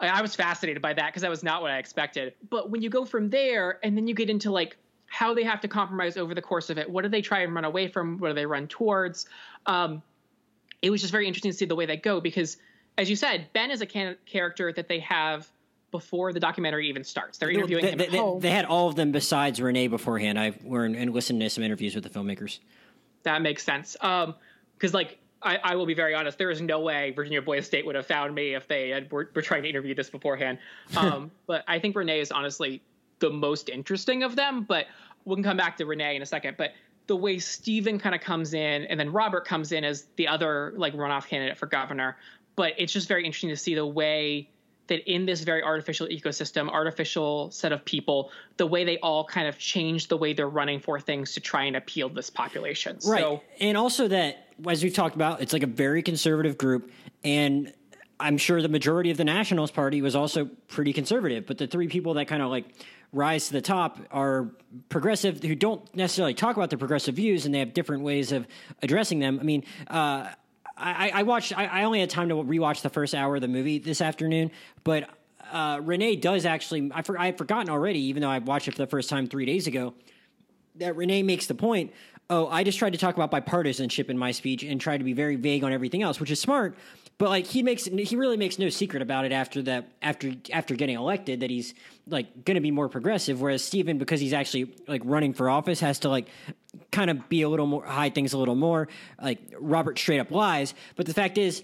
I, 0.00 0.08
I 0.08 0.22
was 0.22 0.34
fascinated 0.34 0.82
by 0.82 0.94
that 0.94 1.06
because 1.06 1.22
that 1.22 1.30
was 1.30 1.42
not 1.42 1.62
what 1.62 1.70
I 1.70 1.78
expected. 1.78 2.34
But 2.48 2.70
when 2.70 2.82
you 2.82 2.90
go 2.90 3.04
from 3.04 3.30
there 3.30 3.78
and 3.82 3.96
then 3.96 4.08
you 4.08 4.14
get 4.14 4.30
into 4.30 4.50
like 4.50 4.76
how 5.06 5.34
they 5.34 5.44
have 5.44 5.60
to 5.60 5.68
compromise 5.68 6.16
over 6.16 6.34
the 6.34 6.42
course 6.42 6.70
of 6.70 6.78
it, 6.78 6.90
what 6.90 7.02
do 7.02 7.08
they 7.08 7.20
try 7.20 7.40
and 7.40 7.54
run 7.54 7.64
away 7.64 7.88
from? 7.88 8.18
What 8.18 8.28
do 8.28 8.34
they 8.34 8.46
run 8.46 8.66
towards? 8.66 9.26
Um, 9.66 10.02
it 10.80 10.90
was 10.90 11.02
just 11.02 11.12
very 11.12 11.26
interesting 11.26 11.52
to 11.52 11.56
see 11.56 11.66
the 11.66 11.76
way 11.76 11.86
they 11.86 11.98
go 11.98 12.20
because, 12.20 12.56
as 12.96 13.10
you 13.10 13.16
said, 13.16 13.48
Ben 13.52 13.70
is 13.70 13.82
a 13.82 13.86
can- 13.86 14.16
character 14.26 14.72
that 14.72 14.88
they 14.88 15.00
have 15.00 15.46
before 15.92 16.32
the 16.32 16.40
documentary 16.40 16.88
even 16.88 17.04
starts. 17.04 17.38
They're 17.38 17.50
interviewing 17.50 17.84
they, 17.84 17.92
him. 17.92 17.98
They, 17.98 18.06
they, 18.06 18.38
they, 18.40 18.50
had 18.50 18.64
all 18.64 18.88
of 18.88 18.96
them 18.96 19.12
besides 19.12 19.60
Renee 19.60 19.86
beforehand. 19.86 20.40
I 20.40 20.54
were 20.64 20.84
and 20.84 21.12
listened 21.12 21.40
to 21.42 21.50
some 21.50 21.62
interviews 21.62 21.94
with 21.94 22.02
the 22.02 22.10
filmmakers. 22.10 22.58
That 23.22 23.42
makes 23.42 23.62
sense. 23.62 23.96
Um, 24.00 24.34
because 24.74 24.94
like 24.94 25.18
I, 25.42 25.58
I, 25.62 25.76
will 25.76 25.86
be 25.86 25.94
very 25.94 26.14
honest, 26.14 26.38
there 26.38 26.50
is 26.50 26.60
no 26.60 26.80
way 26.80 27.12
Virginia 27.12 27.40
Boys 27.42 27.66
State 27.66 27.86
would 27.86 27.94
have 27.94 28.06
found 28.06 28.34
me 28.34 28.54
if 28.54 28.66
they 28.66 28.88
had, 28.88 29.12
were, 29.12 29.30
were 29.34 29.42
trying 29.42 29.62
to 29.62 29.68
interview 29.68 29.94
this 29.94 30.10
beforehand. 30.10 30.58
Um, 30.96 31.30
but 31.46 31.62
I 31.68 31.78
think 31.78 31.94
Renee 31.94 32.20
is 32.20 32.32
honestly 32.32 32.82
the 33.20 33.30
most 33.30 33.68
interesting 33.68 34.24
of 34.24 34.34
them. 34.34 34.64
But 34.64 34.86
we 35.24 35.36
can 35.36 35.44
come 35.44 35.56
back 35.56 35.76
to 35.76 35.86
Renee 35.86 36.16
in 36.16 36.22
a 36.22 36.26
second. 36.26 36.56
But 36.56 36.72
the 37.06 37.16
way 37.16 37.38
Stephen 37.38 37.98
kind 37.98 38.14
of 38.14 38.20
comes 38.20 38.54
in, 38.54 38.84
and 38.86 38.98
then 38.98 39.12
Robert 39.12 39.44
comes 39.44 39.72
in 39.72 39.84
as 39.84 40.06
the 40.16 40.26
other 40.26 40.72
like 40.76 40.94
runoff 40.94 41.28
candidate 41.28 41.58
for 41.58 41.66
governor. 41.66 42.16
But 42.56 42.74
it's 42.78 42.92
just 42.92 43.08
very 43.08 43.24
interesting 43.24 43.50
to 43.50 43.56
see 43.56 43.74
the 43.74 43.86
way 43.86 44.50
that 44.88 45.10
in 45.10 45.26
this 45.26 45.42
very 45.42 45.62
artificial 45.62 46.06
ecosystem, 46.08 46.68
artificial 46.68 47.50
set 47.50 47.72
of 47.72 47.84
people, 47.84 48.30
the 48.56 48.66
way 48.66 48.84
they 48.84 48.98
all 48.98 49.24
kind 49.24 49.46
of 49.46 49.58
change 49.58 50.08
the 50.08 50.16
way 50.16 50.32
they're 50.32 50.48
running 50.48 50.80
for 50.80 50.98
things 50.98 51.32
to 51.32 51.40
try 51.40 51.64
and 51.64 51.76
appeal 51.76 52.08
this 52.08 52.30
population. 52.30 52.98
Right. 53.06 53.20
So, 53.20 53.42
and 53.60 53.76
also 53.76 54.08
that, 54.08 54.48
as 54.68 54.82
we've 54.82 54.94
talked 54.94 55.14
about, 55.14 55.40
it's 55.40 55.52
like 55.52 55.62
a 55.62 55.68
very 55.68 56.02
conservative 56.02 56.58
group. 56.58 56.90
And 57.24 57.72
I'm 58.18 58.38
sure 58.38 58.60
the 58.60 58.68
majority 58.68 59.10
of 59.10 59.16
the 59.16 59.24
Nationalist 59.24 59.74
Party 59.74 60.02
was 60.02 60.14
also 60.14 60.46
pretty 60.68 60.92
conservative. 60.92 61.46
But 61.46 61.58
the 61.58 61.66
three 61.66 61.88
people 61.88 62.14
that 62.14 62.26
kind 62.26 62.42
of 62.42 62.50
like 62.50 62.66
rise 63.12 63.48
to 63.48 63.52
the 63.52 63.60
top 63.60 63.98
are 64.10 64.50
progressive 64.88 65.42
who 65.42 65.54
don't 65.54 65.94
necessarily 65.94 66.34
talk 66.34 66.56
about 66.56 66.70
their 66.70 66.78
progressive 66.78 67.14
views 67.14 67.44
and 67.44 67.54
they 67.54 67.58
have 67.58 67.74
different 67.74 68.02
ways 68.02 68.32
of 68.32 68.46
addressing 68.82 69.18
them. 69.18 69.38
I 69.38 69.42
mean, 69.42 69.64
uh, 69.88 70.30
I, 70.82 71.10
I 71.14 71.22
watched. 71.22 71.56
I, 71.56 71.66
I, 71.66 71.84
only 71.84 72.00
had 72.00 72.10
time 72.10 72.28
to 72.28 72.34
rewatch 72.34 72.82
the 72.82 72.90
first 72.90 73.14
hour 73.14 73.36
of 73.36 73.40
the 73.40 73.48
movie 73.48 73.78
this 73.78 74.00
afternoon, 74.00 74.50
but 74.82 75.08
uh, 75.52 75.80
Renee 75.82 76.16
does 76.16 76.44
actually. 76.44 76.90
I 76.92 77.02
for, 77.02 77.18
I 77.18 77.26
had 77.26 77.38
forgotten 77.38 77.70
already, 77.70 78.00
even 78.00 78.22
though 78.22 78.30
I 78.30 78.38
watched 78.38 78.68
it 78.68 78.72
for 78.72 78.78
the 78.78 78.86
first 78.88 79.08
time 79.08 79.28
three 79.28 79.46
days 79.46 79.66
ago. 79.66 79.94
That 80.76 80.96
Renee 80.96 81.22
makes 81.22 81.46
the 81.46 81.54
point. 81.54 81.92
Oh, 82.30 82.48
I 82.48 82.64
just 82.64 82.78
tried 82.78 82.94
to 82.94 82.98
talk 82.98 83.16
about 83.16 83.30
bipartisanship 83.30 84.08
in 84.08 84.18
my 84.18 84.32
speech 84.32 84.62
and 84.62 84.80
tried 84.80 84.98
to 84.98 85.04
be 85.04 85.12
very 85.12 85.36
vague 85.36 85.64
on 85.64 85.72
everything 85.72 86.02
else, 86.02 86.18
which 86.18 86.30
is 86.30 86.40
smart. 86.40 86.74
But 87.22 87.28
like 87.28 87.46
he 87.46 87.62
makes, 87.62 87.84
he 87.84 88.16
really 88.16 88.36
makes 88.36 88.58
no 88.58 88.68
secret 88.68 89.00
about 89.00 89.24
it 89.24 89.30
after 89.30 89.62
that. 89.62 89.86
After 90.02 90.32
after 90.52 90.74
getting 90.74 90.96
elected, 90.96 91.38
that 91.38 91.50
he's 91.50 91.72
like 92.08 92.44
going 92.44 92.56
to 92.56 92.60
be 92.60 92.72
more 92.72 92.88
progressive. 92.88 93.40
Whereas 93.40 93.62
Stephen, 93.62 93.96
because 93.96 94.20
he's 94.20 94.32
actually 94.32 94.74
like 94.88 95.02
running 95.04 95.32
for 95.32 95.48
office, 95.48 95.78
has 95.78 96.00
to 96.00 96.08
like 96.08 96.26
kind 96.90 97.10
of 97.10 97.28
be 97.28 97.42
a 97.42 97.48
little 97.48 97.68
more 97.68 97.84
hide 97.84 98.12
things 98.12 98.32
a 98.32 98.38
little 98.38 98.56
more. 98.56 98.88
Like 99.22 99.38
Robert 99.56 100.00
straight 100.00 100.18
up 100.18 100.32
lies. 100.32 100.74
But 100.96 101.06
the 101.06 101.14
fact 101.14 101.38
is, 101.38 101.62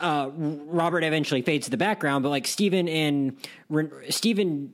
uh, 0.00 0.30
Robert 0.32 1.04
eventually 1.04 1.42
fades 1.42 1.66
to 1.66 1.70
the 1.70 1.76
background. 1.76 2.22
But 2.22 2.30
like 2.30 2.46
Stephen 2.46 2.88
and 2.88 3.36
Stephen 4.08 4.72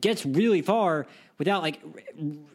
gets 0.00 0.24
really 0.24 0.62
far 0.62 1.06
without 1.42 1.60
like 1.60 1.80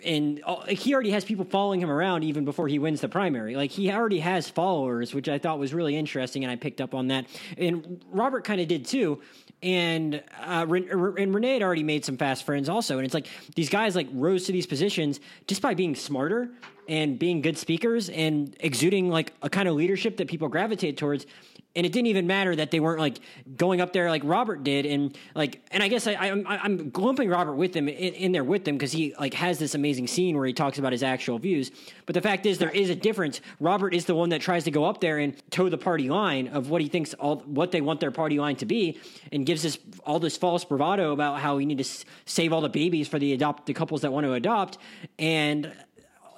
and 0.06 0.41
like, 0.47 0.78
he 0.78 0.93
already 0.93 1.12
has 1.12 1.26
people 1.26 1.43
following 1.43 1.82
him 1.82 1.91
around 1.91 2.23
even 2.23 2.45
before 2.45 2.69
he 2.69 2.80
wins 2.80 3.02
the 3.02 3.10
primary. 3.10 3.58
Like 3.58 3.69
he 3.69 3.91
already 3.91 4.19
has 4.19 4.50
followers 4.50 5.13
which 5.13 5.28
i 5.28 5.38
thought 5.38 5.60
was 5.60 5.73
really 5.73 5.97
interesting 5.97 6.45
and 6.45 6.50
i 6.50 6.56
picked 6.56 6.80
up 6.80 6.95
on 6.95 7.08
that. 7.08 7.26
And 7.58 8.02
robert 8.13 8.45
kind 8.45 8.62
of 8.62 8.69
did 8.69 8.86
too 8.86 9.21
and 9.62 10.23
uh, 10.41 10.65
and 10.69 11.34
Renee 11.36 11.54
had 11.56 11.63
already 11.63 11.84
made 11.84 12.06
some 12.06 12.15
fast 12.15 12.45
friends 12.45 12.69
also, 12.69 12.97
and 12.97 13.06
it's 13.06 13.13
like 13.13 13.28
these 13.56 13.69
guys 13.69 13.95
like 13.95 14.08
rose 14.13 14.45
to 14.45 14.52
these 14.52 14.67
positions 14.67 15.19
just 15.47 15.62
by 15.63 15.73
being 15.73 15.95
smarter 15.95 16.52
and 16.88 17.17
being 17.17 17.41
good 17.41 17.58
speakers 17.58 18.08
and 18.10 18.56
exuding 18.60 19.10
like 19.10 19.34
a 19.41 19.50
kind 19.50 19.67
of 19.67 19.76
leadership 19.76 20.17
that 20.17 20.28
people 20.28 20.47
gravitate 20.47 20.95
towards 20.95 21.26
and 21.78 21.86
it 21.86 21.94
didn't 21.94 22.08
even 22.08 22.26
matter 22.26 22.56
that 22.56 22.72
they 22.72 22.80
weren't 22.80 23.00
like 23.00 23.20
going 23.56 23.80
up 23.82 23.94
there 23.94 24.10
like 24.10 24.24
Robert 24.26 24.63
did, 24.63 24.88
and 24.88 25.16
like, 25.36 25.62
and 25.72 25.84
I 25.84 25.88
guess 25.88 26.08
I, 26.08 26.13
I 26.13 26.28
am 26.28 26.46
I'm 26.48 26.92
lumping 26.98 27.30
Robert 27.30 27.54
with 27.54 27.72
them 27.74 27.88
in, 27.88 28.13
in 28.16 28.32
there 28.32 28.44
with 28.44 28.66
them 28.66 28.76
because 28.76 28.92
he 28.92 29.13
like 29.20 29.36
has 29.36 29.60
this 29.60 29.76
amazing 29.76 30.08
scene 30.08 30.36
where 30.36 30.48
he 30.48 30.54
talks 30.54 30.80
about 30.80 30.92
his 30.92 31.04
actual 31.04 31.38
views. 31.38 31.72
But 32.08 32.16
the 32.16 32.22
fact 32.22 32.48
is, 32.48 32.58
there 32.58 32.72
is 32.72 32.90
a 32.90 32.96
difference. 32.96 33.42
Robert 33.60 33.94
is 33.94 34.06
the 34.06 34.16
one 34.16 34.30
that 34.30 34.42
tries 34.42 34.63
to 34.63 34.72
go 34.72 34.86
up 34.86 35.00
there 35.02 35.20
and 35.20 35.36
toe 35.52 35.70
the 35.70 35.78
party 35.78 36.10
line 36.10 36.48
of 36.48 36.70
what 36.72 36.82
he 36.82 36.88
thinks 36.88 37.13
all 37.13 37.38
what 37.42 37.72
they 37.72 37.82
want 37.82 38.00
their 38.00 38.12
party 38.12 38.40
line 38.40 38.56
to 38.56 38.66
be, 38.66 39.00
and 39.32 39.46
gives 39.46 39.63
us 39.63 39.78
all 40.04 40.20
this 40.20 40.36
false 40.36 40.66
bravado 40.66 41.13
about 41.13 41.40
how 41.40 41.58
we 41.58 41.66
need 41.66 41.78
to 41.78 41.84
s- 41.84 42.06
save 42.26 42.52
all 42.52 42.62
the 42.62 42.70
babies 42.70 43.08
for 43.08 43.20
the 43.20 43.34
adopt 43.34 43.68
the 43.68 43.74
couples 43.74 44.02
that 44.02 44.12
want 44.12 44.26
to 44.26 44.34
adopt, 44.34 44.80
and 45.20 45.72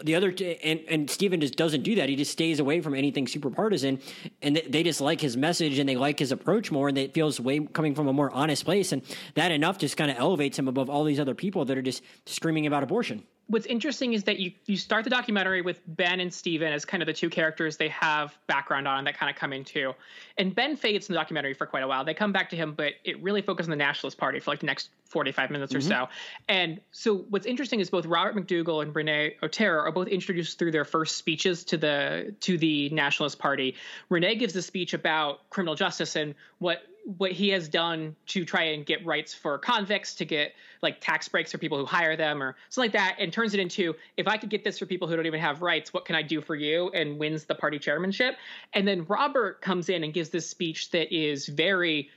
the 0.03 0.15
other 0.15 0.33
and 0.63 0.79
and 0.87 1.09
Stephen 1.09 1.41
just 1.41 1.55
doesn't 1.55 1.83
do 1.83 1.95
that. 1.95 2.09
He 2.09 2.15
just 2.15 2.31
stays 2.31 2.59
away 2.59 2.81
from 2.81 2.95
anything 2.95 3.27
super 3.27 3.49
partisan, 3.49 3.99
and 4.41 4.61
they 4.67 4.83
just 4.83 5.01
like 5.01 5.21
his 5.21 5.35
message 5.37 5.79
and 5.79 5.87
they 5.87 5.95
like 5.95 6.19
his 6.19 6.31
approach 6.31 6.71
more, 6.71 6.89
and 6.89 6.97
it 6.97 7.13
feels 7.13 7.39
way 7.39 7.59
coming 7.59 7.95
from 7.95 8.07
a 8.07 8.13
more 8.13 8.31
honest 8.31 8.65
place, 8.65 8.91
and 8.91 9.01
that 9.35 9.51
enough 9.51 9.77
just 9.77 9.97
kind 9.97 10.11
of 10.11 10.17
elevates 10.17 10.57
him 10.57 10.67
above 10.67 10.89
all 10.89 11.03
these 11.03 11.19
other 11.19 11.35
people 11.35 11.65
that 11.65 11.77
are 11.77 11.81
just 11.81 12.03
screaming 12.25 12.67
about 12.67 12.83
abortion. 12.83 13.23
What's 13.49 13.65
interesting 13.65 14.13
is 14.13 14.23
that 14.25 14.39
you 14.39 14.51
you 14.67 14.77
start 14.77 15.03
the 15.03 15.09
documentary 15.09 15.61
with 15.61 15.81
Ben 15.87 16.19
and 16.19 16.33
Stephen 16.33 16.71
as 16.71 16.85
kind 16.85 17.03
of 17.03 17.07
the 17.07 17.13
two 17.13 17.29
characters 17.29 17.77
they 17.77 17.89
have 17.89 18.37
background 18.47 18.87
on 18.87 19.03
that 19.05 19.17
kind 19.17 19.29
of 19.29 19.35
come 19.35 19.53
into. 19.53 19.93
And 20.37 20.53
Ben 20.53 20.75
fades 20.75 21.09
in 21.09 21.13
the 21.13 21.19
documentary 21.19 21.53
for 21.53 21.65
quite 21.65 21.83
a 21.83 21.87
while. 21.87 22.05
They 22.05 22.13
come 22.13 22.31
back 22.31 22.51
to 22.51 22.55
him, 22.55 22.73
but 22.73 22.93
it 23.03 23.21
really 23.23 23.41
focuses 23.41 23.67
on 23.67 23.71
the 23.71 23.83
Nationalist 23.83 24.17
Party 24.17 24.39
for 24.39 24.51
like 24.51 24.59
the 24.59 24.67
next 24.67 24.89
45 25.05 25.49
minutes 25.49 25.73
mm-hmm. 25.73 25.79
or 25.79 25.81
so. 25.81 26.09
And 26.47 26.79
so 26.91 27.25
what's 27.29 27.45
interesting 27.45 27.79
is 27.79 27.89
both 27.89 28.05
Robert 28.05 28.35
MacDougall 28.35 28.81
and 28.81 28.95
Renee 28.95 29.35
Otero 29.41 29.81
are 29.81 29.91
both 29.91 30.07
introduced 30.07 30.59
through 30.59 30.71
their 30.71 30.85
first 30.85 31.17
speeches 31.17 31.63
to 31.65 31.77
the 31.77 32.35
to 32.41 32.57
the 32.57 32.89
Nationalist 32.89 33.39
Party. 33.39 33.75
Renee 34.09 34.35
gives 34.35 34.55
a 34.55 34.61
speech 34.61 34.93
about 34.93 35.49
criminal 35.49 35.75
justice 35.75 36.15
and 36.15 36.35
what 36.59 36.83
what 37.17 37.31
he 37.31 37.49
has 37.49 37.67
done 37.67 38.15
to 38.27 38.45
try 38.45 38.61
and 38.65 38.85
get 38.85 39.03
rights 39.03 39.33
for 39.33 39.57
convicts 39.57 40.13
to 40.13 40.25
get 40.25 40.53
like 40.83 41.01
tax 41.01 41.27
breaks 41.27 41.51
for 41.51 41.57
people 41.57 41.75
who 41.75 41.85
hire 41.85 42.15
them 42.15 42.43
or 42.43 42.55
something 42.69 42.89
like 42.89 42.93
that 42.93 43.15
and 43.17 43.33
turns 43.33 43.55
it 43.55 43.59
into 43.59 43.95
if 44.15 44.27
i 44.27 44.37
could 44.37 44.51
get 44.51 44.63
this 44.63 44.77
for 44.77 44.85
people 44.85 45.07
who 45.07 45.15
don't 45.15 45.25
even 45.25 45.39
have 45.39 45.63
rights 45.63 45.91
what 45.91 46.05
can 46.05 46.15
i 46.15 46.21
do 46.21 46.39
for 46.39 46.55
you? 46.55 46.89
And 46.93 47.17
wins 47.17 47.45
the 47.45 47.55
party 47.55 47.79
chairmanship. 47.79 48.35
And 48.73 48.87
then 48.87 49.05
robert 49.05 49.59
comes 49.59 49.89
in 49.89 50.03
and 50.03 50.13
gives 50.13 50.29
this 50.29 50.47
speech 50.47 50.91
that 50.91 51.11
is 51.11 51.47
very 51.47 52.09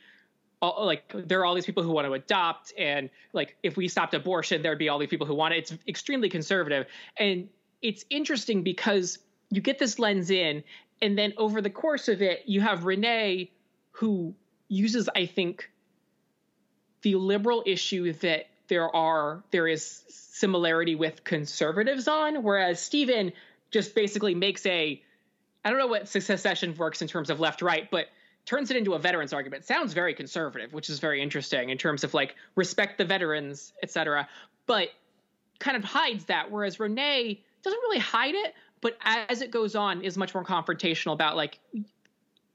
uh, 0.61 0.85
like 0.85 1.11
there 1.15 1.41
are 1.41 1.47
all 1.47 1.55
these 1.55 1.67
people 1.67 1.83
who 1.83 1.91
want 1.91 2.07
to 2.07 2.13
adopt 2.13 2.75
and 2.79 3.09
like 3.33 3.57
if 3.63 3.79
we 3.79 3.89
stopped 3.89 4.13
abortion 4.13 4.61
there'd 4.61 4.79
be 4.79 4.91
all 4.91 4.99
these 4.99 5.09
people 5.09 5.27
who 5.27 5.35
want 5.35 5.55
it. 5.55 5.59
It's 5.59 5.73
extremely 5.89 6.29
conservative. 6.29 6.87
And 7.17 7.49
it's 7.81 8.05
interesting 8.11 8.63
because 8.63 9.19
you 9.51 9.63
get 9.63 9.79
this 9.79 9.99
lens 9.99 10.31
in 10.31 10.63
and 11.01 11.17
then 11.17 11.33
over 11.39 11.63
the 11.63 11.71
course 11.71 12.09
of 12.09 12.21
it 12.21 12.43
you 12.45 12.61
have 12.61 12.85
renee 12.85 13.51
who 13.93 14.35
uses, 14.73 15.09
I 15.15 15.27
think, 15.27 15.71
the 17.03 17.17
liberal 17.17 17.63
issue 17.67 18.13
that 18.15 18.47
there 18.69 18.95
are 18.95 19.43
there 19.51 19.69
is 19.69 20.03
similarity 20.09 20.95
with 20.95 21.25
conservatives 21.25 22.09
on, 22.09 22.43
whereas 22.43 22.81
Stephen 22.81 23.33
just 23.71 23.95
basically 23.95 24.35
makes 24.35 24.65
a 24.67 25.03
I 25.65 25.71
don't 25.71 25.79
know 25.79 25.87
what 25.87 26.09
secession 26.09 26.75
works 26.77 27.03
in 27.03 27.09
terms 27.09 27.31
of 27.31 27.39
left 27.39 27.63
right, 27.63 27.89
but 27.91 28.07
turns 28.47 28.71
it 28.71 28.77
into 28.77 28.95
a 28.95 28.99
veterans 28.99 29.33
argument. 29.33 29.65
Sounds 29.65 29.93
very 29.93 30.15
conservative, 30.15 30.73
which 30.73 30.91
is 30.91 30.99
very 30.99 31.23
interesting 31.23 31.71
in 31.71 31.79
terms 31.79 32.03
of 32.03 32.15
like 32.15 32.35
respect 32.57 32.99
the 32.99 33.05
veterans, 33.05 33.73
etc. 33.83 34.29
But 34.67 34.89
kind 35.61 35.77
of 35.77 35.85
hides 35.85 36.25
that, 36.25 36.51
whereas 36.51 36.81
Renee 36.81 37.41
doesn't 37.63 37.81
really 37.81 38.01
hide 38.01 38.35
it, 38.35 38.55
but 38.81 38.97
as 39.03 39.43
it 39.43 39.51
goes 39.51 39.77
on, 39.77 40.03
is 40.03 40.17
much 40.17 40.35
more 40.35 40.45
confrontational 40.45 41.13
about 41.13 41.37
like 41.37 41.59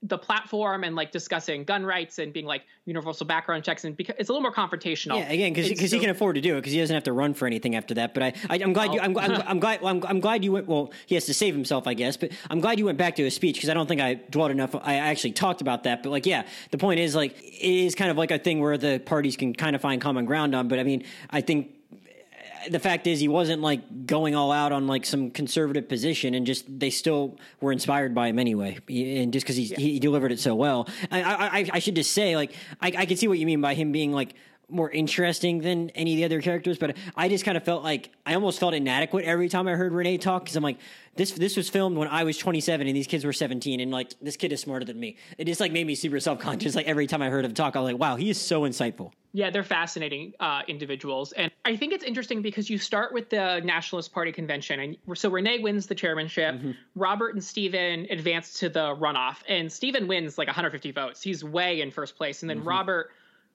the 0.04 0.18
platform 0.18 0.84
and 0.84 0.96
like 0.96 1.12
discussing 1.12 1.64
gun 1.64 1.84
rights 1.84 2.20
and 2.20 2.32
being 2.32 2.46
like 2.46 2.64
universal 2.86 3.26
background 3.26 3.64
checks 3.64 3.84
and 3.84 3.98
because 3.98 4.16
it's 4.20 4.30
a 4.30 4.32
little 4.32 4.44
more 4.44 4.54
confrontational. 4.54 5.18
Yeah, 5.18 5.32
again, 5.32 5.54
because 5.54 5.70
because 5.70 5.92
he 5.92 6.00
can 6.00 6.12
afford 6.12 6.36
to 6.36 6.42
do 6.42 6.54
it 6.54 6.60
because 6.60 6.72
he 6.72 6.80
doesn't 6.80 6.94
have 6.94 7.06
to 7.06 7.14
run 7.14 7.34
for 7.34 7.48
anything 7.48 7.76
after 7.76 7.96
that. 7.96 8.14
But 8.14 8.24
I, 8.24 8.34
I 8.50 8.58
am 8.58 8.74
glad 8.74 8.94
you 8.94 9.00
I'm, 9.00 9.18
I'm, 9.18 9.42
I'm, 9.48 9.60
glad 9.60 9.84
I'm, 9.84 10.04
I'm 10.06 10.20
glad 10.20 10.44
you 10.44 10.52
went. 10.52 10.68
Well, 10.68 10.92
he 11.08 11.16
has 11.16 11.26
to 11.26 11.34
save 11.34 11.56
himself, 11.56 11.88
I 11.88 11.96
guess. 11.96 12.16
But 12.16 12.32
I'm 12.52 12.60
glad 12.60 12.78
you 12.78 12.86
went 12.86 13.00
back 13.00 13.16
to 13.16 13.24
his 13.24 13.34
speech 13.34 13.56
because 13.56 13.70
I 13.70 13.74
don't 13.74 13.88
think 13.88 14.00
I 14.00 14.14
dwelled 14.16 14.52
enough. 14.52 14.76
I 14.76 14.96
actually 14.96 15.32
talked 15.32 15.62
about 15.62 15.84
that. 15.84 16.04
But 16.04 16.12
like, 16.12 16.28
yeah, 16.28 16.46
the 16.70 16.78
point 16.78 17.00
is 17.00 17.16
like 17.16 17.36
it 17.42 17.64
is 17.64 17.96
kind 17.96 18.12
of 18.12 18.18
like 18.18 18.30
a 18.30 18.38
thing 18.38 18.60
where 18.60 18.78
the 18.78 19.00
parties 19.00 19.36
can 19.36 19.54
kind 19.54 19.76
of 19.76 19.82
find 19.82 20.00
common 20.00 20.26
ground 20.26 20.54
on. 20.54 20.68
But 20.68 20.78
I 20.78 20.84
mean, 20.84 21.06
I 21.32 21.42
think 21.42 21.72
the 22.70 22.80
fact 22.80 23.08
is 23.08 23.20
he 23.20 23.28
wasn't 23.28 23.62
like 23.62 24.06
going 24.06 24.36
all 24.36 24.52
out 24.52 24.72
on 24.72 24.88
like 24.88 25.06
some 25.06 25.32
conservative 25.32 25.88
position 25.88 26.34
and 26.34 26.46
just 26.46 26.66
they 26.80 26.90
still 26.90 27.38
were 27.62 27.72
inspired 27.72 28.14
by 28.14 28.28
him 28.28 28.40
anyway 28.40 28.78
and 28.90 29.34
just 29.34 29.46
because 29.46 29.60
yeah. 29.60 29.78
he 29.78 30.00
delivered 30.00 30.32
it 30.32 30.40
so 30.40 30.56
well 30.56 30.88
I, 31.12 31.22
I, 31.22 31.70
I 31.74 31.80
should 31.80 31.96
just 31.96 32.12
say 32.12 32.36
like 32.36 32.54
I, 32.82 32.88
I 32.98 33.06
can 33.06 33.18
see 33.18 33.28
what 33.28 33.40
you 33.40 33.46
mean 33.46 33.62
by 33.62 33.74
him 33.74 33.92
being 33.92 34.12
like 34.12 34.36
more 34.70 34.90
interesting 34.92 35.60
than 35.60 35.90
any 35.92 36.14
of 36.14 36.18
the 36.18 36.26
other 36.26 36.42
characters, 36.42 36.78
but 36.78 36.98
I 37.16 37.30
just 37.30 37.46
kind 37.46 37.56
of 37.56 37.64
felt 37.64 37.84
like 37.84 38.12
I 38.26 38.34
almost 38.34 38.60
felt 38.60 38.74
inadequate 38.74 39.24
every 39.24 39.48
time 39.48 39.68
I 39.68 39.74
heard 39.74 39.94
Renee 39.94 40.18
talk 40.18 40.44
because 40.44 40.58
I'm 40.58 40.64
like, 40.64 40.78
this 41.16 41.32
this 41.32 41.56
was 41.56 41.70
filmed 41.70 41.98
when 41.98 42.08
I 42.08 42.24
was 42.24 42.38
27 42.38 42.86
and 42.86 42.96
these 42.96 43.08
kids 43.08 43.24
were 43.24 43.34
17, 43.34 43.80
and 43.80 43.92
like 43.92 44.14
this 44.22 44.36
kid 44.36 44.52
is 44.52 44.62
smarter 44.62 44.86
than 44.86 45.00
me. 45.00 45.18
It 45.38 45.46
just 45.46 45.62
like 45.62 45.72
made 45.72 45.88
me 45.88 45.96
super 45.96 46.20
self 46.20 46.40
conscious. 46.40 46.76
Like 46.76 46.86
every 46.86 47.08
time 47.08 47.22
I 47.22 47.30
heard 47.30 47.46
him 47.46 47.54
talk, 47.54 47.76
I 47.76 47.80
was 47.80 47.92
like, 47.92 48.00
wow, 48.00 48.18
he 48.18 48.30
is 48.30 48.40
so 48.40 48.62
insightful. 48.62 49.12
Yeah, 49.34 49.50
they're 49.50 49.64
fascinating 49.64 50.34
uh, 50.40 50.62
individuals, 50.68 51.32
and 51.34 51.52
I 51.64 51.76
think 51.76 51.94
it's 51.94 52.04
interesting 52.04 52.42
because 52.42 52.70
you 52.70 52.78
start 52.78 53.14
with 53.14 53.30
the 53.30 53.62
Nationalist 53.64 54.14
Party 54.14 54.32
convention, 54.32 54.80
and 54.80 54.98
so 55.18 55.30
Renee 55.30 55.60
wins 55.60 55.88
the 55.88 55.96
chairmanship. 55.96 56.56
Mm-hmm. 56.56 56.72
Robert 56.96 57.36
and 57.36 57.44
Stephen 57.44 58.08
advance 58.10 58.54
to 58.60 58.70
the 58.70 58.96
runoff, 58.96 59.38
and 59.48 59.72
Stephen 59.72 60.08
wins 60.08 60.38
like 60.38 60.48
150 60.48 60.92
votes. 60.92 61.22
He's 61.22 61.44
way 61.44 61.82
in 61.82 61.92
first 61.92 62.18
place, 62.18 62.42
and 62.42 62.50
then 62.50 62.60
mm-hmm. 62.60 62.68
Robert 62.68 63.12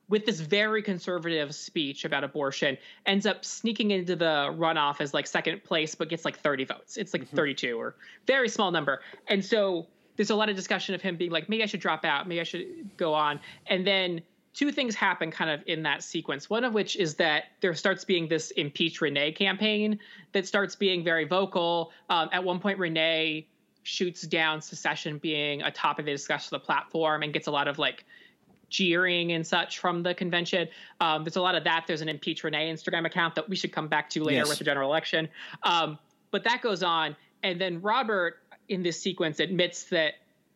with 0.09 0.27
this 0.27 0.41
very 0.41 0.83
conservative 0.83 1.55
speech 1.55 2.05
about 2.05 2.25
abortion, 2.25 2.77
ends 3.07 3.27
up 3.27 3.45
sneaking 3.45 3.91
into 3.93 4.17
the 4.17 4.55
runoff 4.59 5.01
as 5.01 5.15
like 5.15 5.27
second 5.27 5.63
place, 5.65 5.95
but 5.95 6.09
gets 6.09 6.25
like 6.25 6.39
30 6.39 6.65
votes. 6.65 6.97
It's 6.97 7.13
like 7.13 7.25
mm-hmm. 7.25 7.37
32 7.37 7.81
or 7.81 7.95
very 8.27 8.49
small 8.49 8.71
number. 8.71 9.01
And 9.29 9.45
so 9.45 9.87
there's 10.17 10.31
a 10.31 10.35
lot 10.35 10.49
of 10.49 10.57
discussion 10.57 10.95
of 10.95 11.01
him 11.01 11.17
being 11.17 11.31
like, 11.31 11.49
maybe 11.49 11.63
I 11.63 11.67
should 11.67 11.81
drop 11.81 12.05
out, 12.05 12.29
maybe 12.29 12.41
I 12.41 12.45
should 12.45 12.97
go 12.97 13.15
on. 13.15 13.41
And 13.67 13.87
then 13.87 14.23
two 14.55 14.71
things 14.71 14.95
happen 14.95 15.31
kind 15.31 15.51
of 15.51 15.63
in 15.67 15.83
that 15.85 16.03
sequence. 16.03 16.51
One 16.51 16.65
of 16.65 16.75
which 16.75 16.97
is 16.97 17.15
that 17.15 17.45
there 17.61 17.75
starts 17.75 18.05
being 18.05 18.29
this 18.29 18.51
impeach 18.53 19.01
Renee 19.01 19.33
campaign 19.33 19.99
that 20.33 20.47
starts 20.47 20.77
being 20.77 21.03
very 21.03 21.25
vocal. 21.25 21.93
Um, 22.11 22.29
at 22.33 22.45
one 22.45 22.61
point, 22.61 22.79
Renee 22.79 23.47
shoots 23.83 24.23
down 24.23 24.61
secession 24.61 25.19
being 25.19 25.63
a 25.63 25.71
topic 25.71 26.05
they 26.05 26.13
discuss 26.13 26.53
on 26.53 26.59
the 26.61 26.65
platform 26.65 27.23
and 27.23 27.33
gets 27.33 27.47
a 27.47 27.51
lot 27.51 27.67
of 27.67 27.79
like 27.79 28.05
jeering 28.73 29.33
and 29.33 29.47
such 29.47 29.79
from 29.79 30.03
the 30.03 30.15
convention. 30.15 30.67
Um, 31.01 31.23
there's 31.23 31.37
a 31.37 31.41
lot 31.43 31.55
of 31.55 31.63
that. 31.65 31.85
There's 31.87 32.01
an 32.01 32.09
impeach 32.09 32.43
Renee 32.43 32.73
Instagram 32.73 33.07
account 33.07 33.37
that 33.37 33.49
we 33.49 33.55
should 33.55 33.71
come 33.71 33.87
back 33.87 34.11
to 34.11 34.25
later 34.25 34.39
yes. 34.39 34.49
with 34.49 34.59
the 34.59 34.65
general 34.65 34.91
election. 34.91 35.29
Um, 35.63 35.99
but 36.33 36.43
that 36.45 36.63
goes 36.63 36.83
on. 36.83 37.15
And 37.45 37.61
then 37.61 37.81
Robert 37.83 38.39
in 38.69 38.83
this 38.83 38.99
sequence 38.99 39.39
admits 39.39 39.85
that 39.85 40.15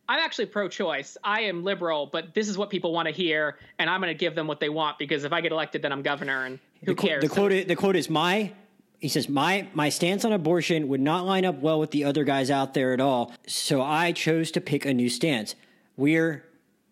I'm 0.09 0.19
actually 0.19 0.47
pro-choice. 0.47 1.17
I 1.23 1.41
am 1.41 1.63
liberal, 1.63 2.07
but 2.07 2.33
this 2.33 2.47
is 2.47 2.57
what 2.57 2.69
people 2.69 2.93
want 2.93 3.07
to 3.07 3.13
hear, 3.13 3.57
and 3.77 3.89
I'm 3.89 3.99
going 4.01 4.13
to 4.13 4.17
give 4.17 4.35
them 4.35 4.47
what 4.47 4.59
they 4.59 4.69
want 4.69 4.97
because 4.97 5.25
if 5.25 5.33
I 5.33 5.41
get 5.41 5.51
elected, 5.51 5.81
then 5.81 5.91
I'm 5.91 6.01
governor, 6.01 6.45
and 6.45 6.59
who 6.85 6.95
the, 6.95 6.95
cares? 6.95 7.21
The 7.21 7.29
quote, 7.29 7.67
the 7.67 7.75
quote 7.75 7.95
is 7.95 8.09
my. 8.09 8.53
He 8.99 9.09
says 9.09 9.29
my 9.29 9.67
my 9.73 9.89
stance 9.89 10.25
on 10.25 10.33
abortion 10.33 10.87
would 10.87 11.01
not 11.01 11.25
line 11.25 11.45
up 11.45 11.59
well 11.59 11.79
with 11.79 11.91
the 11.91 12.03
other 12.03 12.23
guys 12.23 12.49
out 12.49 12.73
there 12.73 12.93
at 12.93 13.01
all, 13.01 13.31
so 13.45 13.81
I 13.81 14.11
chose 14.11 14.49
to 14.51 14.61
pick 14.61 14.85
a 14.85 14.93
new 14.93 15.09
stance. 15.09 15.53
We're 15.97 16.43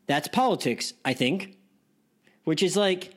that's 0.07 0.27
politics, 0.27 0.93
I 1.03 1.13
think, 1.13 1.57
which 2.43 2.61
is 2.61 2.77
like, 2.77 3.13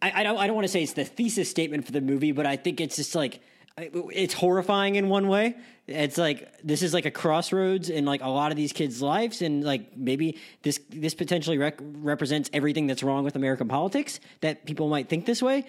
I, 0.00 0.12
I 0.20 0.22
don't, 0.22 0.38
I 0.38 0.46
don't 0.46 0.54
want 0.54 0.66
to 0.66 0.72
say 0.72 0.82
it's 0.82 0.92
the 0.92 1.04
thesis 1.04 1.50
statement 1.50 1.86
for 1.86 1.92
the 1.92 2.00
movie, 2.00 2.32
but 2.32 2.46
I 2.46 2.56
think 2.56 2.80
it's 2.80 2.96
just 2.96 3.14
like, 3.14 3.40
it's 3.76 4.34
horrifying 4.34 4.96
in 4.96 5.08
one 5.08 5.28
way. 5.28 5.54
It's 5.86 6.18
like 6.18 6.52
this 6.62 6.82
is 6.82 6.92
like 6.92 7.06
a 7.06 7.10
crossroads 7.10 7.88
in 7.88 8.04
like 8.04 8.22
a 8.22 8.28
lot 8.28 8.50
of 8.50 8.56
these 8.56 8.72
kids' 8.72 9.00
lives, 9.00 9.40
and 9.40 9.64
like 9.64 9.96
maybe 9.96 10.36
this 10.62 10.80
this 10.90 11.14
potentially 11.14 11.58
rec- 11.58 11.78
represents 11.80 12.50
everything 12.52 12.86
that's 12.86 13.02
wrong 13.02 13.24
with 13.24 13.36
American 13.36 13.68
politics 13.68 14.20
that 14.40 14.66
people 14.66 14.88
might 14.88 15.08
think 15.08 15.26
this 15.26 15.42
way. 15.42 15.64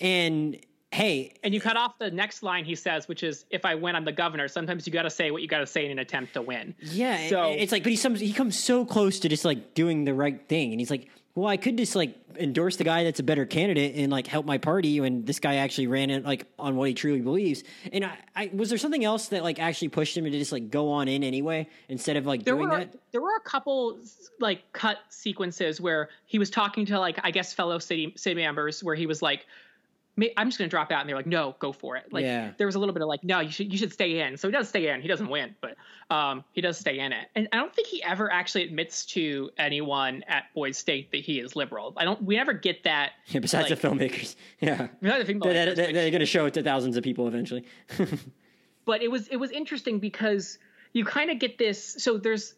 And 0.00 0.56
hey 0.90 1.34
and 1.42 1.52
you 1.52 1.60
cut 1.60 1.76
off 1.76 1.98
the 1.98 2.10
next 2.10 2.42
line 2.42 2.64
he 2.64 2.74
says 2.74 3.08
which 3.08 3.22
is 3.22 3.44
if 3.50 3.64
i 3.64 3.74
win 3.74 3.94
i'm 3.94 4.04
the 4.04 4.12
governor. 4.12 4.48
Sometimes 4.48 4.86
you 4.86 4.92
got 4.92 5.02
to 5.02 5.10
say 5.10 5.30
what 5.30 5.42
you 5.42 5.48
got 5.48 5.58
to 5.58 5.66
say 5.66 5.84
in 5.84 5.90
an 5.90 5.98
attempt 5.98 6.34
to 6.34 6.42
win. 6.42 6.74
Yeah 6.80 7.28
so 7.28 7.50
it's 7.50 7.72
like 7.72 7.82
but 7.82 7.90
he's 7.90 8.00
some, 8.00 8.14
he 8.14 8.32
comes 8.32 8.58
so 8.58 8.84
close 8.84 9.20
to 9.20 9.28
just 9.28 9.44
like 9.44 9.74
doing 9.74 10.04
the 10.04 10.14
right 10.14 10.48
thing 10.48 10.72
and 10.72 10.80
he's 10.80 10.90
like 10.90 11.08
well 11.34 11.46
i 11.46 11.56
could 11.56 11.76
just 11.76 11.94
like 11.94 12.16
endorse 12.38 12.76
the 12.76 12.84
guy 12.84 13.04
that's 13.04 13.20
a 13.20 13.22
better 13.22 13.44
candidate 13.44 13.96
and 13.96 14.10
like 14.10 14.26
help 14.26 14.46
my 14.46 14.58
party 14.58 14.98
and 14.98 15.26
this 15.26 15.40
guy 15.40 15.56
actually 15.56 15.86
ran 15.86 16.10
it 16.10 16.24
like 16.24 16.46
on 16.58 16.76
what 16.76 16.88
he 16.88 16.94
truly 16.94 17.20
believes. 17.20 17.64
And 17.92 18.04
I, 18.04 18.18
I 18.34 18.50
was 18.52 18.68
there 18.68 18.78
something 18.78 19.04
else 19.04 19.28
that 19.28 19.42
like 19.42 19.58
actually 19.58 19.88
pushed 19.88 20.16
him 20.16 20.24
to 20.24 20.30
just 20.30 20.52
like 20.52 20.70
go 20.70 20.90
on 20.90 21.08
in 21.08 21.22
anyway 21.24 21.68
instead 21.88 22.16
of 22.16 22.26
like 22.26 22.44
there 22.44 22.54
doing 22.54 22.68
were, 22.68 22.78
that? 22.78 22.94
there 23.12 23.20
were 23.20 23.36
a 23.36 23.40
couple 23.40 23.98
like 24.40 24.72
cut 24.72 24.98
sequences 25.08 25.80
where 25.80 26.08
he 26.26 26.38
was 26.38 26.50
talking 26.50 26.86
to 26.86 26.98
like 26.98 27.18
i 27.22 27.30
guess 27.30 27.52
fellow 27.52 27.78
city 27.78 28.12
city 28.16 28.40
members 28.40 28.82
where 28.82 28.94
he 28.94 29.06
was 29.06 29.20
like 29.22 29.46
I'm 30.36 30.48
just 30.48 30.58
going 30.58 30.68
to 30.68 30.70
drop 30.70 30.90
out. 30.90 31.00
And 31.00 31.08
they're 31.08 31.16
like, 31.16 31.26
no, 31.26 31.54
go 31.58 31.72
for 31.72 31.96
it. 31.96 32.12
Like 32.12 32.24
yeah. 32.24 32.52
there 32.58 32.66
was 32.66 32.74
a 32.74 32.78
little 32.78 32.92
bit 32.92 33.02
of 33.02 33.08
like, 33.08 33.22
no, 33.22 33.40
you 33.40 33.50
should, 33.50 33.70
you 33.72 33.78
should 33.78 33.92
stay 33.92 34.20
in. 34.20 34.36
So 34.36 34.48
he 34.48 34.52
does 34.52 34.68
stay 34.68 34.88
in. 34.88 35.00
He 35.00 35.08
doesn't 35.08 35.28
win, 35.28 35.54
but 35.60 35.76
um, 36.14 36.44
he 36.52 36.60
does 36.60 36.78
stay 36.78 36.98
in 36.98 37.12
it. 37.12 37.28
And 37.34 37.48
I 37.52 37.56
don't 37.56 37.74
think 37.74 37.86
he 37.88 38.02
ever 38.02 38.32
actually 38.32 38.64
admits 38.64 39.06
to 39.06 39.50
anyone 39.58 40.24
at 40.26 40.44
Boys 40.54 40.76
State 40.76 41.10
that 41.12 41.20
he 41.20 41.38
is 41.38 41.54
liberal. 41.54 41.94
I 41.96 42.04
don't, 42.04 42.22
we 42.22 42.36
never 42.36 42.52
get 42.52 42.84
that. 42.84 43.12
Yeah, 43.26 43.40
besides 43.40 43.70
like, 43.70 43.80
the 43.80 43.88
filmmakers. 43.88 44.34
Yeah. 44.60 44.88
Besides 45.00 45.26
the 45.26 45.34
filmmakers, 45.34 45.42
they're, 45.42 45.74
they're, 45.74 45.92
they're 45.92 46.10
going 46.10 46.20
to 46.20 46.26
show 46.26 46.46
it 46.46 46.54
to 46.54 46.62
thousands 46.62 46.96
of 46.96 47.04
people 47.04 47.28
eventually. 47.28 47.64
but 48.84 49.02
it 49.02 49.10
was, 49.10 49.28
it 49.28 49.36
was 49.36 49.50
interesting 49.50 49.98
because 50.00 50.58
you 50.92 51.04
kind 51.04 51.30
of 51.30 51.38
get 51.38 51.58
this. 51.58 51.96
So 51.98 52.18
there's 52.18 52.54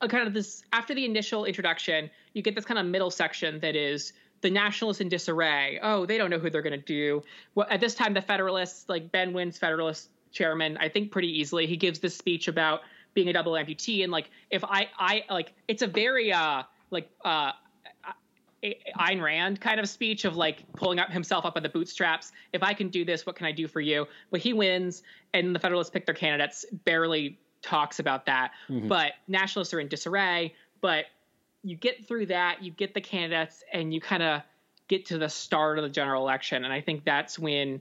a 0.00 0.08
kind 0.08 0.26
of 0.26 0.34
this, 0.34 0.64
after 0.72 0.94
the 0.94 1.04
initial 1.04 1.44
introduction, 1.44 2.10
you 2.32 2.42
get 2.42 2.54
this 2.54 2.64
kind 2.64 2.78
of 2.78 2.86
middle 2.86 3.10
section 3.10 3.60
that 3.60 3.76
is, 3.76 4.12
the 4.40 4.50
nationalists 4.50 5.00
in 5.00 5.08
disarray. 5.08 5.78
Oh, 5.82 6.06
they 6.06 6.18
don't 6.18 6.30
know 6.30 6.38
who 6.38 6.50
they're 6.50 6.62
going 6.62 6.78
to 6.78 6.86
do. 6.86 7.22
Well, 7.54 7.66
at 7.70 7.80
this 7.80 7.94
time, 7.94 8.14
the 8.14 8.22
Federalists, 8.22 8.88
like 8.88 9.10
Ben 9.10 9.32
wins 9.32 9.58
Federalist 9.58 10.10
chairman, 10.30 10.76
I 10.78 10.88
think 10.88 11.10
pretty 11.10 11.40
easily. 11.40 11.66
He 11.66 11.76
gives 11.76 11.98
this 11.98 12.16
speech 12.16 12.48
about 12.48 12.82
being 13.14 13.28
a 13.28 13.32
double 13.32 13.52
amputee 13.52 14.04
and 14.04 14.12
like 14.12 14.30
if 14.50 14.62
I 14.62 14.88
I 14.98 15.24
like 15.30 15.54
it's 15.66 15.80
a 15.80 15.86
very 15.86 16.32
uh 16.32 16.62
like 16.90 17.10
uh 17.24 17.52
Ayn 18.62 19.22
Rand 19.22 19.60
kind 19.60 19.80
of 19.80 19.88
speech 19.88 20.24
of 20.24 20.36
like 20.36 20.70
pulling 20.74 20.98
up 20.98 21.10
himself 21.10 21.44
up 21.44 21.54
by 21.54 21.60
the 21.60 21.68
bootstraps. 21.68 22.32
If 22.52 22.62
I 22.62 22.74
can 22.74 22.88
do 22.88 23.04
this, 23.04 23.24
what 23.24 23.36
can 23.36 23.46
I 23.46 23.52
do 23.52 23.68
for 23.68 23.80
you? 23.80 24.06
But 24.30 24.40
he 24.40 24.52
wins, 24.52 25.02
and 25.34 25.54
the 25.54 25.58
Federalists 25.58 25.90
pick 25.90 26.04
their 26.04 26.14
candidates. 26.14 26.64
Barely 26.84 27.38
talks 27.62 27.98
about 28.00 28.26
that, 28.26 28.52
mm-hmm. 28.68 28.88
but 28.88 29.12
nationalists 29.28 29.72
are 29.72 29.80
in 29.80 29.88
disarray. 29.88 30.54
But 30.80 31.06
you 31.66 31.76
get 31.76 32.06
through 32.06 32.26
that, 32.26 32.62
you 32.62 32.70
get 32.70 32.94
the 32.94 33.00
candidates, 33.00 33.64
and 33.72 33.92
you 33.92 34.00
kind 34.00 34.22
of 34.22 34.42
get 34.88 35.06
to 35.06 35.18
the 35.18 35.28
start 35.28 35.78
of 35.78 35.82
the 35.82 35.90
general 35.90 36.22
election. 36.22 36.64
And 36.64 36.72
I 36.72 36.80
think 36.80 37.04
that's 37.04 37.38
when 37.38 37.80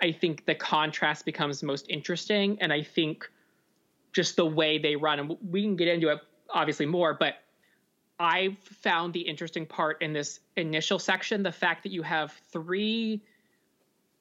I 0.00 0.12
think 0.12 0.46
the 0.46 0.54
contrast 0.54 1.26
becomes 1.26 1.62
most 1.62 1.86
interesting. 1.90 2.56
And 2.60 2.72
I 2.72 2.82
think 2.82 3.30
just 4.12 4.36
the 4.36 4.46
way 4.46 4.78
they 4.78 4.96
run, 4.96 5.20
and 5.20 5.36
we 5.50 5.62
can 5.62 5.76
get 5.76 5.88
into 5.88 6.08
it 6.08 6.20
obviously 6.48 6.86
more, 6.86 7.14
but 7.14 7.34
I 8.18 8.56
found 8.62 9.12
the 9.12 9.20
interesting 9.20 9.66
part 9.66 10.00
in 10.00 10.12
this 10.12 10.40
initial 10.56 10.98
section 10.98 11.42
the 11.42 11.52
fact 11.52 11.82
that 11.82 11.92
you 11.92 12.02
have 12.02 12.32
three 12.50 13.22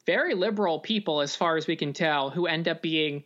very 0.05 0.33
liberal 0.33 0.79
people, 0.79 1.21
as 1.21 1.35
far 1.35 1.55
as 1.57 1.67
we 1.67 1.75
can 1.75 1.93
tell, 1.93 2.29
who 2.29 2.47
end 2.47 2.67
up 2.67 2.81
being 2.81 3.23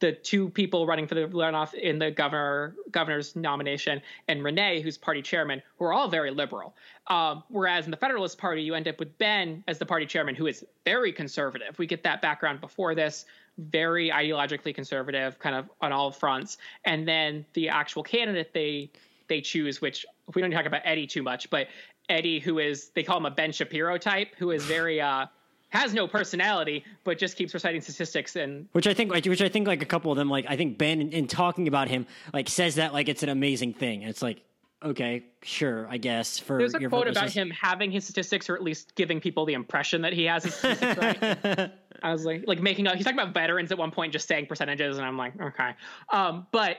the 0.00 0.12
two 0.12 0.48
people 0.48 0.86
running 0.86 1.06
for 1.06 1.14
the 1.14 1.26
runoff 1.26 1.74
in 1.74 1.98
the 1.98 2.10
governor 2.10 2.74
governor's 2.90 3.36
nomination 3.36 4.02
and 4.28 4.42
Renee, 4.42 4.80
who's 4.80 4.98
party 4.98 5.22
chairman, 5.22 5.62
who 5.78 5.84
are 5.84 5.92
all 5.92 6.08
very 6.08 6.30
liberal. 6.30 6.74
Um, 7.06 7.44
whereas 7.48 7.84
in 7.84 7.90
the 7.90 7.96
Federalist 7.96 8.38
Party, 8.38 8.62
you 8.62 8.74
end 8.74 8.88
up 8.88 8.98
with 8.98 9.16
Ben 9.18 9.62
as 9.68 9.78
the 9.78 9.86
party 9.86 10.06
chairman, 10.06 10.34
who 10.34 10.46
is 10.46 10.64
very 10.84 11.12
conservative. 11.12 11.78
We 11.78 11.86
get 11.86 12.02
that 12.02 12.22
background 12.22 12.60
before 12.60 12.94
this, 12.94 13.26
very 13.58 14.10
ideologically 14.10 14.74
conservative, 14.74 15.38
kind 15.38 15.54
of 15.54 15.68
on 15.80 15.92
all 15.92 16.10
fronts. 16.10 16.56
And 16.84 17.06
then 17.06 17.44
the 17.52 17.68
actual 17.68 18.02
candidate 18.02 18.52
they 18.52 18.90
they 19.28 19.40
choose, 19.40 19.80
which 19.80 20.04
we 20.34 20.42
don't 20.42 20.50
talk 20.50 20.66
about 20.66 20.82
Eddie 20.84 21.06
too 21.06 21.22
much, 21.22 21.50
but 21.50 21.68
Eddie, 22.08 22.40
who 22.40 22.58
is 22.58 22.88
they 22.90 23.02
call 23.02 23.18
him 23.18 23.26
a 23.26 23.30
Ben 23.30 23.52
Shapiro 23.52 23.98
type, 23.98 24.34
who 24.38 24.50
is 24.50 24.64
very 24.64 25.00
uh, 25.00 25.26
has 25.70 25.94
no 25.94 26.06
personality, 26.06 26.84
but 27.04 27.18
just 27.18 27.36
keeps 27.36 27.54
reciting 27.54 27.80
statistics 27.80 28.36
and 28.36 28.68
which 28.72 28.86
I 28.86 28.94
think, 28.94 29.12
which 29.12 29.42
I 29.42 29.48
think, 29.48 29.66
like 29.66 29.82
a 29.82 29.86
couple 29.86 30.12
of 30.12 30.18
them, 30.18 30.28
like 30.28 30.44
I 30.48 30.56
think 30.56 30.78
Ben, 30.78 31.00
in, 31.00 31.12
in 31.12 31.26
talking 31.26 31.68
about 31.68 31.88
him, 31.88 32.06
like 32.32 32.48
says 32.48 32.74
that 32.76 32.92
like 32.92 33.08
it's 33.08 33.22
an 33.22 33.28
amazing 33.28 33.74
thing. 33.74 34.02
And 34.02 34.10
it's 34.10 34.22
like, 34.22 34.42
okay, 34.82 35.24
sure, 35.42 35.86
I 35.88 35.98
guess. 35.98 36.38
For 36.38 36.58
there's 36.58 36.74
a 36.74 36.78
quote 36.78 37.06
purposes. 37.06 37.16
about 37.16 37.30
him 37.30 37.50
having 37.50 37.90
his 37.90 38.04
statistics, 38.04 38.50
or 38.50 38.56
at 38.56 38.62
least 38.62 38.94
giving 38.94 39.20
people 39.20 39.44
the 39.44 39.54
impression 39.54 40.02
that 40.02 40.12
he 40.12 40.24
has 40.24 40.44
his 40.44 40.54
statistics 40.54 40.98
right. 40.98 41.72
I 42.02 42.12
was 42.12 42.24
like, 42.24 42.44
like 42.46 42.60
making 42.60 42.86
up. 42.86 42.96
He's 42.96 43.04
talking 43.04 43.18
about 43.18 43.34
veterans 43.34 43.70
at 43.72 43.78
one 43.78 43.90
point, 43.90 44.12
just 44.12 44.26
saying 44.26 44.46
percentages, 44.46 44.96
and 44.96 45.06
I'm 45.06 45.18
like, 45.18 45.38
okay, 45.40 45.72
um, 46.10 46.46
but 46.50 46.78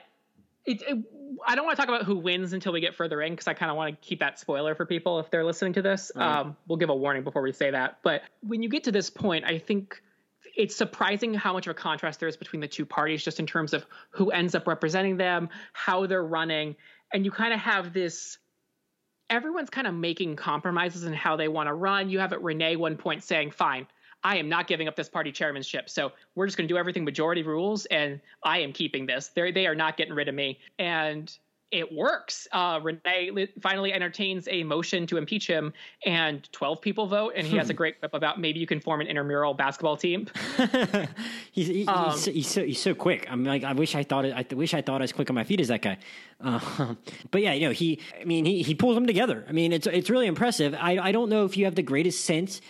it, 0.66 0.82
it, 0.82 0.98
I 1.46 1.56
don't 1.56 1.66
want 1.66 1.78
to 1.78 1.82
talk 1.82 1.90
about 1.90 2.06
who 2.06 2.18
wins 2.18 2.54
until 2.54 2.74
we 2.74 2.82
get 2.82 2.96
further 2.96 3.22
in 3.22 3.34
because 3.34 3.48
I 3.48 3.54
kind 3.54 3.72
of 3.72 3.78
want 3.78 4.00
to 4.00 4.08
keep 4.08 4.20
that 4.20 4.40
spoiler 4.40 4.76
for 4.76 4.86
people 4.86 5.20
if 5.20 5.32
they're 5.32 5.46
listening 5.46 5.74
to 5.74 5.82
this. 5.82 6.12
Right. 6.16 6.40
Um, 6.40 6.56
we'll 6.68 6.78
give 6.78 6.90
a 6.90 6.96
warning 6.96 7.24
before 7.24 7.42
we 7.42 7.52
say 7.52 7.72
that. 7.72 8.00
But 8.04 8.24
when 8.42 8.62
you 8.62 8.70
get 8.70 8.84
to 8.86 8.92
this 8.92 9.10
point, 9.10 9.46
I 9.46 9.58
think 9.58 10.02
it's 10.56 10.76
surprising 10.76 11.34
how 11.34 11.54
much 11.54 11.68
of 11.68 11.72
a 11.72 11.74
contrast 11.74 12.20
there 12.20 12.30
is 12.30 12.38
between 12.38 12.60
the 12.60 12.68
two 12.68 12.86
parties, 12.86 13.24
just 13.24 13.40
in 13.40 13.48
terms 13.48 13.74
of 13.74 13.86
who 14.12 14.32
ends 14.32 14.54
up 14.54 14.68
representing 14.68 15.18
them, 15.18 15.50
how 15.74 16.06
they're 16.06 16.24
running, 16.24 16.76
and 17.14 17.26
you 17.26 17.32
kind 17.32 17.54
of 17.54 17.60
have 17.60 17.94
this. 17.94 18.38
Everyone's 19.30 19.70
kind 19.70 19.88
of 19.88 19.94
making 19.94 20.36
compromises 20.36 21.06
in 21.06 21.14
how 21.14 21.38
they 21.38 21.48
want 21.48 21.68
to 21.68 21.74
run. 21.74 22.10
You 22.10 22.20
have 22.20 22.34
at 22.34 22.44
Renee 22.44 22.76
one 22.76 22.98
point 22.98 23.24
saying, 23.24 23.52
"Fine, 23.52 23.88
I 24.24 24.38
am 24.38 24.50
not 24.50 24.68
giving 24.68 24.88
up 24.88 24.96
this 24.96 25.10
party 25.10 25.32
chairmanship. 25.32 25.90
So 25.90 26.12
we're 26.36 26.46
just 26.46 26.58
going 26.58 26.68
to 26.68 26.74
do 26.74 26.78
everything 26.78 27.04
majority 27.04 27.44
rules, 27.44 27.86
and 27.88 28.20
I 28.44 28.60
am 28.60 28.74
keeping 28.74 29.06
this. 29.06 29.30
They 29.30 29.52
they 29.52 29.68
are 29.68 29.76
not 29.76 29.98
getting 29.98 30.14
rid 30.14 30.28
of 30.28 30.36
me, 30.36 30.60
and 30.80 31.36
it 31.72 31.92
works. 31.92 32.50
Uh, 32.52 32.80
Renee 32.84 33.48
finally 33.62 33.94
entertains 33.94 34.48
a 34.52 34.64
motion 34.64 35.08
to 35.08 35.18
impeach 35.18 35.48
him, 35.48 35.72
and 36.06 36.52
12 36.52 36.82
people 36.82 37.08
vote. 37.08 37.34
And 37.36 37.48
he 37.48 37.56
has 37.58 37.70
a 37.70 37.74
great 37.82 38.00
clip 38.00 38.14
about 38.14 38.40
maybe 38.40 38.60
you 38.60 38.68
can 38.68 38.82
form 38.82 39.00
an 39.00 39.08
intramural 39.08 39.54
basketball 39.54 39.96
team. 39.96 40.28
he's, 41.52 41.68
he, 41.68 41.88
um, 41.88 42.12
he's, 42.12 42.26
he's, 42.26 42.48
so, 42.48 42.66
he's 42.66 42.82
so 42.82 42.94
quick. 42.94 43.26
I'm 43.30 43.46
like, 43.46 43.64
I 43.64 43.72
wish 43.72 43.96
I 43.96 44.04
thought 44.04 44.26
it, 44.26 44.34
I 44.34 44.54
wish 44.54 44.74
I 44.74 44.82
thought 44.82 45.02
as 45.02 45.14
quick 45.14 45.30
on 45.30 45.36
my 45.36 45.46
feet 45.46 45.62
as 45.62 45.70
that 45.70 45.82
guy. 45.82 45.98
Uh, 46.44 46.96
but 47.30 47.44
yeah, 47.44 47.54
you 47.54 47.68
know, 47.68 47.72
he, 47.72 48.00
I 48.20 48.24
mean, 48.24 48.46
he, 48.46 48.64
he 48.64 48.74
pulls 48.74 48.96
them 48.96 49.06
together. 49.06 49.46
I 49.48 49.52
mean, 49.52 49.72
it's, 49.72 49.86
it's 49.86 50.10
really 50.10 50.26
impressive. 50.26 50.74
I, 50.74 50.98
I 50.98 51.12
don't 51.12 51.30
know 51.30 51.46
if 51.46 51.56
you 51.56 51.66
have 51.66 51.76
the 51.76 51.84
greatest 51.84 52.26
sense 52.26 52.62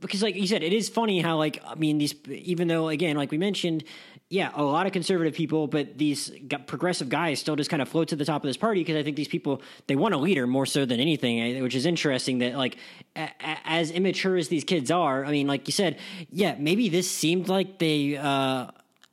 because 0.00 0.22
like 0.22 0.34
you 0.34 0.46
said 0.46 0.62
it 0.62 0.72
is 0.72 0.88
funny 0.88 1.20
how 1.20 1.36
like 1.36 1.62
i 1.66 1.74
mean 1.74 1.98
these 1.98 2.14
even 2.28 2.68
though 2.68 2.88
again 2.88 3.16
like 3.16 3.30
we 3.30 3.38
mentioned 3.38 3.84
yeah 4.28 4.50
a 4.54 4.62
lot 4.62 4.86
of 4.86 4.92
conservative 4.92 5.34
people 5.34 5.66
but 5.66 5.98
these 5.98 6.32
progressive 6.66 7.08
guys 7.08 7.38
still 7.38 7.56
just 7.56 7.70
kind 7.70 7.82
of 7.82 7.88
float 7.88 8.08
to 8.08 8.16
the 8.16 8.24
top 8.24 8.42
of 8.42 8.48
this 8.48 8.56
party 8.56 8.80
because 8.80 8.96
i 8.96 9.02
think 9.02 9.16
these 9.16 9.28
people 9.28 9.62
they 9.86 9.96
want 9.96 10.14
a 10.14 10.18
leader 10.18 10.46
more 10.46 10.66
so 10.66 10.84
than 10.84 11.00
anything 11.00 11.40
eh, 11.40 11.60
which 11.60 11.74
is 11.74 11.86
interesting 11.86 12.38
that 12.38 12.54
like 12.54 12.76
a, 13.16 13.22
a, 13.22 13.58
as 13.64 13.90
immature 13.90 14.36
as 14.36 14.48
these 14.48 14.64
kids 14.64 14.90
are 14.90 15.24
i 15.24 15.30
mean 15.30 15.46
like 15.46 15.66
you 15.68 15.72
said 15.72 15.98
yeah 16.30 16.54
maybe 16.58 16.88
this 16.88 17.10
seemed 17.10 17.48
like 17.48 17.78
they 17.78 18.16
uh, 18.16 18.66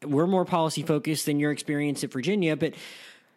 were 0.06 0.28
more 0.28 0.46
policy 0.46 0.82
focused 0.82 1.26
than 1.26 1.40
your 1.40 1.52
experience 1.52 2.04
at 2.04 2.12
virginia 2.12 2.56
but 2.56 2.74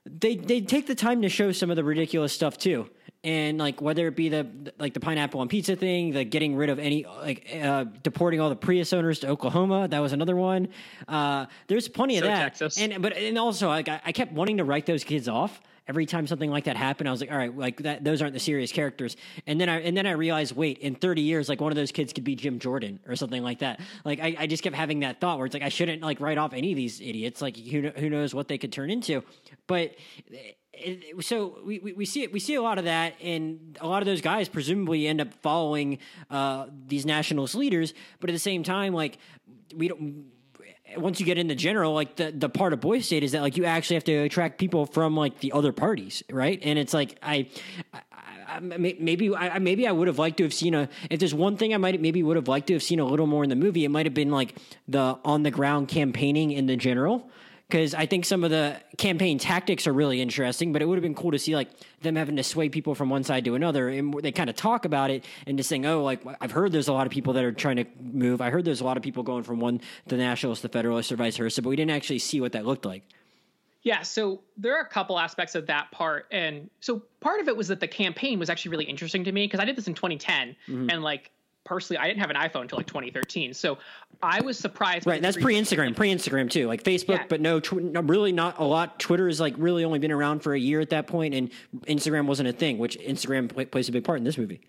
they 0.07 0.37
they 0.37 0.61
take 0.61 0.87
the 0.87 0.94
time 0.94 1.23
to 1.23 1.29
show 1.29 1.51
some 1.53 1.70
of 1.70 1.77
the 1.77 1.85
ridiculous 1.85 2.33
stuff 2.33 2.57
too 2.59 2.88
and 3.25 3.59
like 3.59 3.81
whether 3.81 4.07
it 4.07 4.15
be 4.15 4.29
the 4.29 4.47
like 4.79 4.95
the 4.95 5.01
pineapple 5.01 5.41
on 5.41 5.49
pizza 5.49 5.75
thing, 5.75 6.13
the 6.13 6.25
getting 6.25 6.55
rid 6.55 6.71
of 6.71 6.79
any 6.79 7.05
like 7.05 7.49
uh, 7.61 7.85
deporting 8.03 8.41
all 8.41 8.51
the 8.51 8.57
Prius 8.57 8.93
owners 8.93 9.19
to 9.21 9.29
Oklahoma, 9.29 9.89
that 9.89 9.99
was 9.99 10.13
another 10.13 10.37
one. 10.37 10.69
Uh, 11.09 11.47
there's 11.67 11.89
plenty 11.89 12.19
so 12.19 12.25
of 12.25 12.29
that, 12.29 12.41
Texas. 12.41 12.79
and 12.79 13.03
but 13.03 13.17
and 13.17 13.39
also 13.39 13.69
like 13.69 13.89
I, 13.89 14.01
I 14.05 14.13
kept 14.13 14.33
wanting 14.33 14.59
to 14.59 14.65
write 14.65 14.87
those 14.87 15.03
kids 15.03 15.29
off 15.29 15.61
every 15.87 16.07
time 16.07 16.27
something 16.27 16.51
like 16.51 16.65
that 16.65 16.77
happened, 16.77 17.09
I 17.09 17.13
was 17.13 17.21
like, 17.21 17.31
all 17.31 17.37
right, 17.37 17.55
like 17.55 17.83
that, 17.83 18.05
those 18.05 18.23
aren't 18.23 18.33
the 18.33 18.41
serious 18.41 18.73
characters. 18.73 19.17
And 19.47 19.61
then 19.61 19.69
I, 19.69 19.81
and 19.81 19.97
then 19.97 20.07
I 20.07 20.13
realized, 20.13 20.57
wait, 20.57 20.79
in 20.79 20.95
30 20.95 21.23
years, 21.23 21.49
like 21.49 21.61
one 21.61 21.73
of 21.73 21.77
those 21.77 21.93
kids 21.93 22.13
could 22.13 22.25
be 22.25 22.35
Jim 22.35 22.59
Jordan 22.59 23.01
or 23.07 23.17
something 23.17 23.43
like 23.43 23.59
that. 23.59 23.81
Like 24.05 24.21
I, 24.21 24.35
I 24.39 24.47
just 24.47 24.63
kept 24.63 24.75
having 24.75 25.01
that 25.01 25.21
thought 25.21 25.39
where 25.39 25.47
it's 25.47 25.55
like, 25.55 25.63
I 25.63 25.69
shouldn't 25.69 26.03
like 26.03 26.21
write 26.21 26.39
off 26.39 26.55
any 26.55 26.73
of 26.73 26.77
these 26.77 27.01
idiots. 27.01 27.43
Like 27.43 27.57
who, 27.57 27.89
who 27.89 28.09
knows 28.09 28.35
what 28.35 28.49
they 28.49 28.59
could 28.59 28.73
turn 28.73 28.91
into. 28.91 29.23
But 29.67 29.95
so 31.21 31.59
we, 31.65 31.79
we, 31.79 31.93
we 31.93 32.05
see 32.05 32.23
it 32.23 32.33
we 32.33 32.41
see 32.41 32.55
a 32.55 32.63
lot 32.63 32.79
of 32.79 32.85
that 32.85 33.15
and 33.23 33.77
a 33.81 33.87
lot 33.87 34.03
of 34.03 34.07
those 34.07 34.21
guys 34.21 34.49
presumably 34.49 35.07
end 35.07 35.21
up 35.21 35.33
following 35.35 35.99
uh, 36.31 36.67
these 36.87 37.07
nationalist 37.07 37.55
leaders. 37.55 37.95
But 38.21 38.31
at 38.31 38.33
the 38.33 38.39
same 38.39 38.63
time 38.63 38.93
like 38.93 39.19
we 39.75 39.89
don't 39.89 40.27
once 40.97 41.19
you 41.19 41.27
get 41.27 41.39
in 41.39 41.49
the 41.49 41.55
general 41.55 41.93
like 41.93 42.17
the, 42.17 42.31
the 42.31 42.49
part 42.49 42.73
of 42.73 42.81
Boys 42.81 43.07
State 43.07 43.23
is 43.23 43.33
that 43.33 43.43
like 43.43 43.57
you 43.57 43.65
actually 43.65 43.95
have 43.95 44.05
to 44.05 44.17
attract 44.19 44.59
people 44.59 44.87
from 44.87 45.17
like 45.17 45.41
the 45.41 45.53
other 45.53 45.73
parties 45.73 46.23
right? 46.31 46.59
And 46.63 46.79
it's 46.79 46.95
like 46.95 47.19
i, 47.23 47.49
I 47.93 48.61
maybe 48.61 49.35
I 49.35 49.59
maybe 49.59 49.87
I 49.87 49.93
would 49.93 50.09
have 50.09 50.19
liked 50.19 50.37
to 50.39 50.45
have 50.45 50.55
seen 50.55 50.75
a 50.75 50.89
if 51.11 51.19
there's 51.19 51.35
one 51.35 51.57
thing 51.57 51.75
I 51.75 51.79
might 51.79 52.01
maybe 52.01 52.23
would 52.23 52.37
have 52.37 52.49
liked 52.49 52.69
to 52.69 52.75
have 52.75 52.83
seen 52.83 53.01
a 53.01 53.05
little 53.05 53.27
more 53.27 53.43
in 53.43 53.51
the 53.51 53.57
movie 53.57 53.85
it 53.85 53.91
might 53.91 54.07
have 54.07 54.15
been 54.15 54.31
like 54.31 54.57
the 54.87 55.19
on 55.25 55.43
the 55.43 55.51
ground 55.51 55.89
campaigning 55.89 56.53
in 56.53 56.67
the 56.67 56.77
general 56.77 57.29
because 57.68 57.94
I 57.94 58.07
think 58.07 58.24
some 58.24 58.44
of 58.44 58.50
the 58.50 58.81
campaign 58.98 59.38
tactics 59.38 59.87
are 59.87 59.92
really 59.92 60.20
interesting, 60.20 60.72
but 60.72 60.83
it 60.83 60.85
would 60.87 60.96
have 60.96 61.03
been 61.03 61.14
cool 61.14 61.31
to 61.33 61.38
see 61.38 61.55
like 61.55 61.70
them 62.03 62.16
having 62.16 62.37
to 62.37 62.42
sway 62.42 62.68
people 62.68 62.94
from 62.94 63.09
one 63.09 63.24
side 63.24 63.44
to 63.46 63.55
another, 63.55 63.88
and 63.88 64.14
they 64.14 64.33
kind 64.33 64.50
of 64.50 64.57
talk 64.57 64.85
about 64.85 65.11
it 65.11 65.24
and 65.46 65.57
just 65.57 65.68
saying, 65.68 65.87
"Oh, 65.87 66.03
like 66.03 66.22
I've 66.40 66.53
heard 66.53 66.72
there's 66.72 66.88
a 66.88 66.92
lot 66.92 67.07
of 67.07 67.12
people 67.12 67.33
that 67.35 67.44
are 67.44 67.53
trying 67.53 67.77
to 67.77 67.87
move. 68.00 68.40
I 68.40 68.50
heard 68.50 68.64
there's 68.64 68.81
a 68.81 68.85
lot 68.85 68.96
of 68.96 69.03
people 69.03 69.22
going 69.22 69.42
from 69.42 69.61
one 69.61 69.81
the 70.07 70.16
Nationalists, 70.16 70.62
the 70.62 70.68
Federalists, 70.68 71.11
or 71.11 71.16
vice 71.16 71.37
versa." 71.37 71.62
But 71.62 71.70
we 71.70 71.77
didn't 71.77 71.92
actually 71.92 72.18
see 72.18 72.40
what 72.40 72.53
that 72.53 72.66
looked 72.66 72.85
like. 72.85 73.03
Yeah, 73.83 74.00
so 74.00 74.40
there 74.57 74.77
are 74.79 74.81
a 74.81 74.88
couple 74.88 75.18
aspects 75.18 75.55
of 75.55 75.66
that 75.66 75.90
part, 75.90 76.27
and 76.31 76.70
so 76.81 77.03
part 77.20 77.40
of 77.40 77.48
it 77.48 77.57
was 77.57 77.68
that 77.68 77.81
the 77.81 77.88
campaign 77.88 78.38
was 78.38 78.48
actually 78.48 78.70
really 78.70 78.87
interesting 78.87 79.24
to 79.24 79.33
me 79.33 79.44
because 79.44 79.61
I 79.61 79.66
did 79.66 79.77
this 79.77 79.87
in 79.87 79.94
2010, 79.94 80.57
mm-hmm. 80.68 80.90
and 80.90 81.03
like 81.03 81.31
personally, 81.64 81.98
I 81.98 82.07
didn't 82.07 82.20
have 82.20 82.31
an 82.31 82.37
iPhone 82.37 82.62
until 82.62 82.79
like 82.79 82.87
2013. 82.87 83.55
So 83.55 83.79
I 84.22 84.40
was 84.40 84.59
surprised. 84.59 85.07
Right. 85.07 85.20
That's 85.20 85.37
pre 85.37 85.55
Instagram, 85.55 85.96
pre 85.96 86.12
Instagram 86.12 86.50
too, 86.50 86.66
like 86.66 86.83
Facebook, 86.83 87.18
yeah. 87.18 87.27
but 87.29 87.40
no, 87.40 87.61
tw- 87.61 87.83
no, 87.83 88.00
really 88.00 88.33
not 88.33 88.59
a 88.59 88.64
lot. 88.64 88.98
Twitter 88.98 89.29
is 89.29 89.40
like 89.40 89.55
really 89.57 89.85
only 89.85 89.98
been 89.98 90.12
around 90.12 90.40
for 90.40 90.55
a 90.55 90.59
year 90.59 90.81
at 90.81 90.90
that 90.90 91.07
point, 91.07 91.35
and 91.35 91.50
Instagram 91.87 92.27
wasn't 92.27 92.48
a 92.48 92.53
thing, 92.53 92.79
which 92.79 92.98
Instagram 92.98 93.48
play, 93.53 93.64
plays 93.64 93.88
a 93.88 93.92
big 93.92 94.05
part 94.05 94.18
in 94.18 94.24
this 94.24 94.38
movie. 94.38 94.61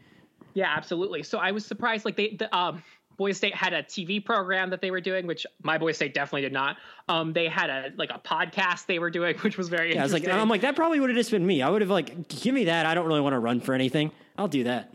Yeah, 0.53 0.73
absolutely. 0.75 1.23
So 1.23 1.37
I 1.37 1.51
was 1.51 1.65
surprised. 1.65 2.05
Like 2.05 2.15
they, 2.15 2.35
the, 2.39 2.55
um, 2.55 2.81
Boys 3.17 3.37
State 3.37 3.55
had 3.55 3.73
a 3.73 3.83
TV 3.83 4.23
program 4.23 4.69
that 4.69 4.81
they 4.81 4.91
were 4.91 5.01
doing, 5.01 5.27
which 5.27 5.45
my 5.63 5.77
Boys 5.77 5.95
State 5.95 6.13
definitely 6.13 6.41
did 6.41 6.53
not. 6.53 6.77
Um, 7.07 7.33
they 7.33 7.47
had 7.47 7.69
a 7.69 7.91
like 7.97 8.09
a 8.09 8.19
podcast 8.19 8.85
they 8.87 8.99
were 8.99 9.09
doing, 9.09 9.37
which 9.41 9.57
was 9.57 9.69
very. 9.69 9.93
Yeah, 9.93 10.01
I 10.01 10.03
was 10.03 10.13
like, 10.13 10.27
I'm 10.27 10.49
like 10.49 10.61
that 10.61 10.75
probably 10.75 10.99
would 10.99 11.09
have 11.09 11.17
just 11.17 11.31
been 11.31 11.45
me. 11.45 11.61
I 11.61 11.69
would 11.69 11.81
have 11.81 11.91
like, 11.91 12.27
give 12.27 12.53
me 12.53 12.65
that. 12.65 12.85
I 12.85 12.93
don't 12.93 13.05
really 13.05 13.21
want 13.21 13.33
to 13.33 13.39
run 13.39 13.61
for 13.61 13.73
anything. 13.73 14.11
I'll 14.37 14.47
do 14.47 14.65
that. 14.65 14.93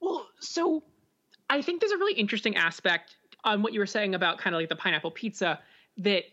Well, 0.00 0.28
so 0.40 0.82
I 1.50 1.62
think 1.62 1.80
there's 1.80 1.92
a 1.92 1.98
really 1.98 2.14
interesting 2.14 2.56
aspect 2.56 3.16
on 3.44 3.62
what 3.62 3.72
you 3.72 3.80
were 3.80 3.86
saying 3.86 4.14
about 4.14 4.38
kind 4.38 4.54
of 4.54 4.60
like 4.60 4.68
the 4.68 4.76
pineapple 4.76 5.10
pizza 5.10 5.60
that 5.98 6.24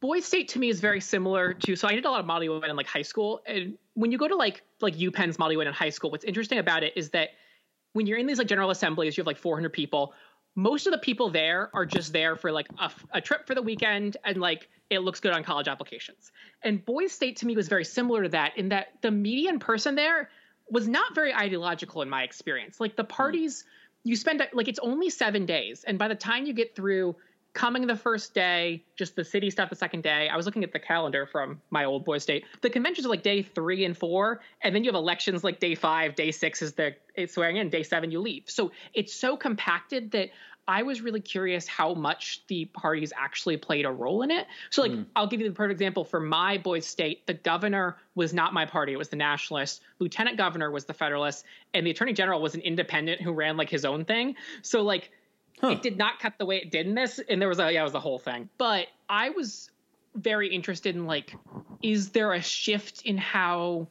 Boys 0.00 0.24
State 0.24 0.48
to 0.48 0.58
me 0.58 0.70
is 0.70 0.80
very 0.80 1.00
similar 1.00 1.52
to. 1.52 1.76
So 1.76 1.86
I 1.86 1.94
did 1.94 2.06
a 2.06 2.10
lot 2.10 2.20
of 2.20 2.26
Model 2.26 2.60
UN 2.60 2.70
in 2.70 2.76
like 2.76 2.86
high 2.86 3.02
school, 3.02 3.42
and 3.46 3.76
when 3.94 4.10
you 4.10 4.18
go 4.18 4.26
to 4.28 4.34
like 4.36 4.62
like 4.80 4.94
UPenn's 4.94 5.38
Model 5.38 5.52
UN 5.58 5.66
in 5.66 5.74
high 5.74 5.90
school, 5.90 6.10
what's 6.10 6.24
interesting 6.24 6.58
about 6.58 6.82
it 6.82 6.94
is 6.96 7.10
that 7.10 7.30
when 7.92 8.06
you're 8.06 8.18
in 8.18 8.26
these 8.26 8.38
like 8.38 8.46
general 8.46 8.70
assemblies, 8.70 9.16
you 9.16 9.20
have 9.22 9.26
like 9.26 9.36
400 9.36 9.72
people. 9.72 10.14
Most 10.56 10.86
of 10.86 10.92
the 10.92 10.98
people 10.98 11.30
there 11.30 11.70
are 11.74 11.86
just 11.86 12.12
there 12.12 12.34
for 12.34 12.50
like 12.50 12.66
a, 12.78 12.90
a 13.12 13.20
trip 13.20 13.46
for 13.46 13.54
the 13.54 13.62
weekend, 13.62 14.16
and 14.24 14.38
like 14.38 14.68
it 14.88 15.00
looks 15.00 15.20
good 15.20 15.32
on 15.32 15.44
college 15.44 15.68
applications. 15.68 16.32
And 16.62 16.84
Boys 16.84 17.12
State 17.12 17.36
to 17.36 17.46
me 17.46 17.54
was 17.54 17.68
very 17.68 17.84
similar 17.84 18.22
to 18.22 18.28
that 18.30 18.56
in 18.56 18.70
that 18.70 18.94
the 19.02 19.10
median 19.10 19.58
person 19.58 19.94
there 19.94 20.30
was 20.70 20.88
not 20.88 21.14
very 21.14 21.34
ideological 21.34 22.00
in 22.00 22.08
my 22.08 22.22
experience. 22.22 22.80
Like 22.80 22.96
the 22.96 23.02
hmm. 23.02 23.08
parties, 23.08 23.64
you 24.04 24.16
spend 24.16 24.46
like 24.52 24.68
it's 24.68 24.78
only 24.80 25.10
seven 25.10 25.46
days, 25.46 25.84
and 25.84 25.98
by 25.98 26.08
the 26.08 26.14
time 26.14 26.46
you 26.46 26.52
get 26.52 26.74
through 26.74 27.16
coming 27.52 27.86
the 27.86 27.96
first 27.96 28.32
day, 28.32 28.84
just 28.96 29.16
the 29.16 29.24
city 29.24 29.50
stuff 29.50 29.68
the 29.70 29.76
second 29.76 30.02
day. 30.02 30.28
I 30.28 30.36
was 30.36 30.46
looking 30.46 30.62
at 30.62 30.72
the 30.72 30.78
calendar 30.78 31.26
from 31.26 31.60
my 31.70 31.84
old 31.84 32.04
boy 32.04 32.18
state. 32.18 32.44
The 32.60 32.70
conventions 32.70 33.06
are 33.06 33.10
like 33.10 33.24
day 33.24 33.42
three 33.42 33.84
and 33.84 33.96
four, 33.96 34.40
and 34.62 34.74
then 34.74 34.84
you 34.84 34.88
have 34.88 34.94
elections 34.94 35.42
like 35.42 35.58
day 35.58 35.74
five, 35.74 36.14
day 36.14 36.30
six 36.30 36.62
is 36.62 36.74
the 36.74 36.94
swearing 37.26 37.56
in, 37.56 37.68
day 37.68 37.82
seven 37.82 38.10
you 38.10 38.20
leave. 38.20 38.44
So 38.46 38.70
it's 38.94 39.12
so 39.12 39.36
compacted 39.36 40.12
that 40.12 40.30
I 40.68 40.82
was 40.82 41.00
really 41.00 41.20
curious 41.20 41.66
how 41.66 41.94
much 41.94 42.42
the 42.46 42.66
parties 42.66 43.12
actually 43.16 43.56
played 43.56 43.84
a 43.84 43.90
role 43.90 44.22
in 44.22 44.30
it. 44.30 44.46
So, 44.70 44.82
like, 44.82 44.92
mm. 44.92 45.06
I'll 45.16 45.26
give 45.26 45.40
you 45.40 45.48
the 45.48 45.54
perfect 45.54 45.80
example. 45.80 46.04
For 46.04 46.20
my 46.20 46.58
boys' 46.58 46.86
state, 46.86 47.26
the 47.26 47.34
governor 47.34 47.96
was 48.14 48.32
not 48.32 48.52
my 48.52 48.66
party; 48.66 48.92
it 48.92 48.98
was 48.98 49.08
the 49.08 49.16
Nationalists. 49.16 49.80
Lieutenant 49.98 50.36
governor 50.36 50.70
was 50.70 50.84
the 50.84 50.94
Federalist, 50.94 51.44
and 51.74 51.86
the 51.86 51.90
Attorney 51.90 52.12
General 52.12 52.40
was 52.40 52.54
an 52.54 52.60
independent 52.60 53.20
who 53.20 53.32
ran 53.32 53.56
like 53.56 53.68
his 53.68 53.84
own 53.84 54.04
thing. 54.04 54.36
So, 54.62 54.82
like, 54.82 55.10
Huh. 55.60 55.68
It 55.68 55.82
did 55.82 55.98
not 55.98 56.18
cut 56.20 56.38
the 56.38 56.46
way 56.46 56.56
it 56.56 56.70
did 56.70 56.86
in 56.86 56.94
this, 56.94 57.20
and 57.28 57.40
there 57.40 57.48
was 57.48 57.58
a 57.58 57.70
yeah, 57.70 57.80
it 57.80 57.84
was 57.84 57.92
the 57.92 58.00
whole 58.00 58.18
thing. 58.18 58.48
But 58.56 58.86
I 59.08 59.28
was 59.30 59.70
very 60.14 60.48
interested 60.48 60.96
in 60.96 61.06
like, 61.06 61.36
is 61.82 62.10
there 62.10 62.32
a 62.32 62.40
shift 62.40 63.02
in 63.02 63.18
how 63.18 63.86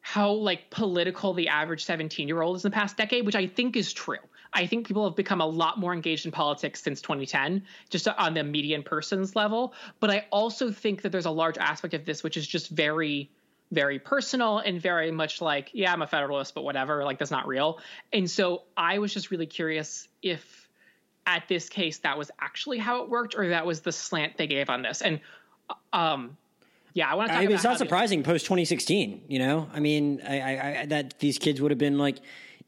how 0.00 0.30
like 0.30 0.70
political 0.70 1.34
the 1.34 1.48
average 1.48 1.84
17 1.84 2.28
year 2.28 2.40
old 2.40 2.56
is 2.56 2.64
in 2.64 2.70
the 2.70 2.74
past 2.74 2.96
decade, 2.96 3.26
which 3.26 3.34
I 3.34 3.46
think 3.46 3.76
is 3.76 3.92
true. 3.92 4.18
I 4.52 4.66
think 4.66 4.86
people 4.86 5.04
have 5.04 5.16
become 5.16 5.40
a 5.40 5.46
lot 5.46 5.78
more 5.78 5.92
engaged 5.92 6.26
in 6.26 6.32
politics 6.32 6.82
since 6.82 7.00
2010, 7.00 7.64
just 7.90 8.08
on 8.08 8.34
the 8.34 8.42
median 8.42 8.82
person's 8.82 9.36
level. 9.36 9.74
But 10.00 10.10
I 10.10 10.26
also 10.30 10.70
think 10.70 11.02
that 11.02 11.12
there's 11.12 11.26
a 11.26 11.30
large 11.30 11.58
aspect 11.58 11.94
of 11.94 12.04
this 12.04 12.22
which 12.22 12.36
is 12.36 12.46
just 12.46 12.70
very, 12.70 13.30
very 13.72 13.98
personal 13.98 14.58
and 14.58 14.80
very 14.80 15.10
much 15.10 15.40
like, 15.40 15.70
yeah, 15.72 15.92
I'm 15.92 16.02
a 16.02 16.06
Federalist, 16.06 16.54
but 16.54 16.64
whatever, 16.64 17.04
like 17.04 17.18
that's 17.18 17.30
not 17.30 17.46
real. 17.46 17.78
And 18.12 18.30
so 18.30 18.62
I 18.76 18.98
was 18.98 19.12
just 19.12 19.30
really 19.30 19.46
curious 19.46 20.08
if 20.22 20.68
at 21.28 21.46
this 21.46 21.68
case 21.68 21.98
that 21.98 22.16
was 22.16 22.30
actually 22.40 22.78
how 22.78 23.02
it 23.02 23.10
worked 23.10 23.34
or 23.36 23.50
that 23.50 23.66
was 23.66 23.82
the 23.82 23.92
slant 23.92 24.38
they 24.38 24.46
gave 24.46 24.70
on 24.70 24.80
this 24.80 25.02
and 25.02 25.20
um 25.92 26.38
yeah 26.94 27.10
i 27.10 27.14
want 27.14 27.28
to 27.28 27.34
I 27.34 27.40
mean, 27.42 27.52
it's 27.52 27.64
not 27.64 27.76
surprising 27.76 28.22
post 28.22 28.46
2016 28.46 29.24
you 29.28 29.38
know 29.38 29.68
i 29.74 29.78
mean 29.78 30.22
I, 30.26 30.40
I, 30.40 30.80
I, 30.80 30.86
that 30.86 31.18
these 31.18 31.38
kids 31.38 31.60
would 31.60 31.70
have 31.70 31.78
been 31.78 31.98
like 31.98 32.16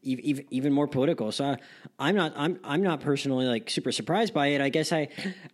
even, 0.02 0.44
even 0.50 0.72
more 0.72 0.86
political 0.86 1.30
so 1.30 1.56
I, 1.98 2.08
am 2.08 2.16
not 2.16 2.32
i'm 2.36 2.58
i'm 2.64 2.82
not 2.82 3.00
personally 3.00 3.46
like 3.46 3.68
super 3.68 3.92
surprised 3.92 4.32
by 4.32 4.48
it 4.48 4.60
i 4.60 4.68
guess 4.68 4.92
i 4.92 5.08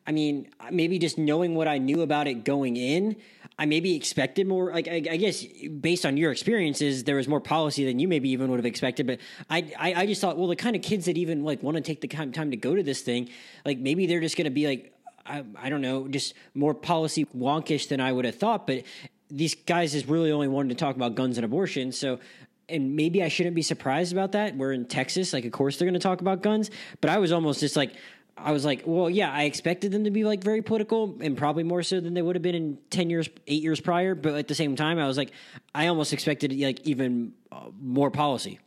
i 0.07 0.13
mean 0.13 0.49
maybe 0.71 0.99
just 0.99 1.19
knowing 1.19 1.55
what 1.55 1.67
i 1.67 1.79
knew 1.79 2.03
about 2.03 2.29
it 2.29 2.45
going 2.45 2.77
in 2.77 3.17
I 3.59 3.65
maybe 3.65 3.95
expected 3.97 4.47
more. 4.47 4.71
Like 4.71 4.87
I, 4.87 4.97
I, 4.97 5.17
guess 5.17 5.43
based 5.81 6.05
on 6.05 6.17
your 6.17 6.31
experiences, 6.31 7.05
there 7.05 7.17
was 7.17 7.27
more 7.27 7.41
policy 7.41 7.87
than 7.87 7.99
you 7.99 8.07
maybe 8.07 8.29
even 8.31 8.51
would 8.51 8.59
have 8.59 8.67
expected. 8.67 9.07
But 9.07 9.21
I, 9.49 9.73
I, 9.79 9.95
I 9.95 10.07
just 10.07 10.21
thought, 10.21 10.37
well, 10.37 10.49
the 10.49 10.57
kind 10.57 10.77
of 10.77 10.83
kids 10.83 11.07
that 11.07 11.17
even 11.17 11.43
like 11.43 11.63
want 11.63 11.77
to 11.77 11.83
take 11.83 12.03
the 12.03 12.09
time 12.09 12.51
to 12.51 12.57
go 12.57 12.75
to 12.75 12.83
this 12.83 13.01
thing, 13.01 13.31
like 13.65 13.79
maybe 13.79 14.07
they're 14.07 14.21
just 14.21 14.37
going 14.37 14.45
to 14.45 14.51
be 14.51 14.67
like, 14.67 14.93
I, 15.25 15.43
I 15.57 15.71
don't 15.71 15.81
know, 15.81 16.07
just 16.07 16.35
more 16.55 16.75
policy 16.75 17.25
wonkish 17.37 17.89
than 17.89 18.01
I 18.01 18.13
would 18.13 18.27
have 18.27 18.37
thought. 18.37 18.67
But 18.67 18.83
these 19.31 19.55
guys 19.55 19.95
is 19.95 20.07
really 20.07 20.31
only 20.31 20.49
wanted 20.49 20.69
to 20.71 20.75
talk 20.75 20.95
about 20.95 21.15
guns 21.15 21.39
and 21.39 21.45
abortion. 21.45 21.93
So 21.93 22.21
and 22.69 22.97
maybe 22.97 23.23
I 23.23 23.29
shouldn't 23.29 23.55
be 23.55 23.63
surprised 23.63 24.13
about 24.13 24.33
that. 24.33 24.57
We're 24.57 24.73
in 24.73 24.87
Texas, 24.87 25.33
like 25.33 25.45
of 25.45 25.53
course 25.53 25.77
they're 25.77 25.87
going 25.87 25.95
to 25.95 26.01
talk 26.01 26.21
about 26.21 26.43
guns, 26.43 26.71
but 27.01 27.11
I 27.11 27.19
was 27.19 27.33
almost 27.33 27.61
just 27.61 27.77
like 27.77 27.93
I 28.39 28.53
was 28.53 28.65
like, 28.65 28.83
well, 28.85 29.09
yeah, 29.09 29.33
I 29.33 29.45
expected 29.45 29.93
them 29.93 30.05
to 30.05 30.11
be 30.11 30.25
like 30.25 30.45
very 30.45 30.61
political 30.61 31.17
and 31.21 31.39
probably 31.39 31.63
more 31.63 31.83
so 31.83 32.01
than 32.01 32.13
they 32.13 32.21
would 32.21 32.37
have 32.37 32.43
been 32.43 32.55
in 32.55 32.79
10 32.91 33.09
years, 33.09 33.31
eight 33.47 33.63
years 33.63 33.81
prior. 33.81 34.15
But 34.15 34.35
at 34.35 34.47
the 34.47 34.55
same 34.55 34.77
time, 34.77 34.99
I 34.99 35.07
was 35.07 35.17
like, 35.17 35.31
I 35.75 35.87
almost 35.87 36.13
expected 36.13 36.53
like 36.53 36.87
even 36.87 37.33
uh, 37.51 37.69
more 37.81 38.11
policy. 38.11 38.61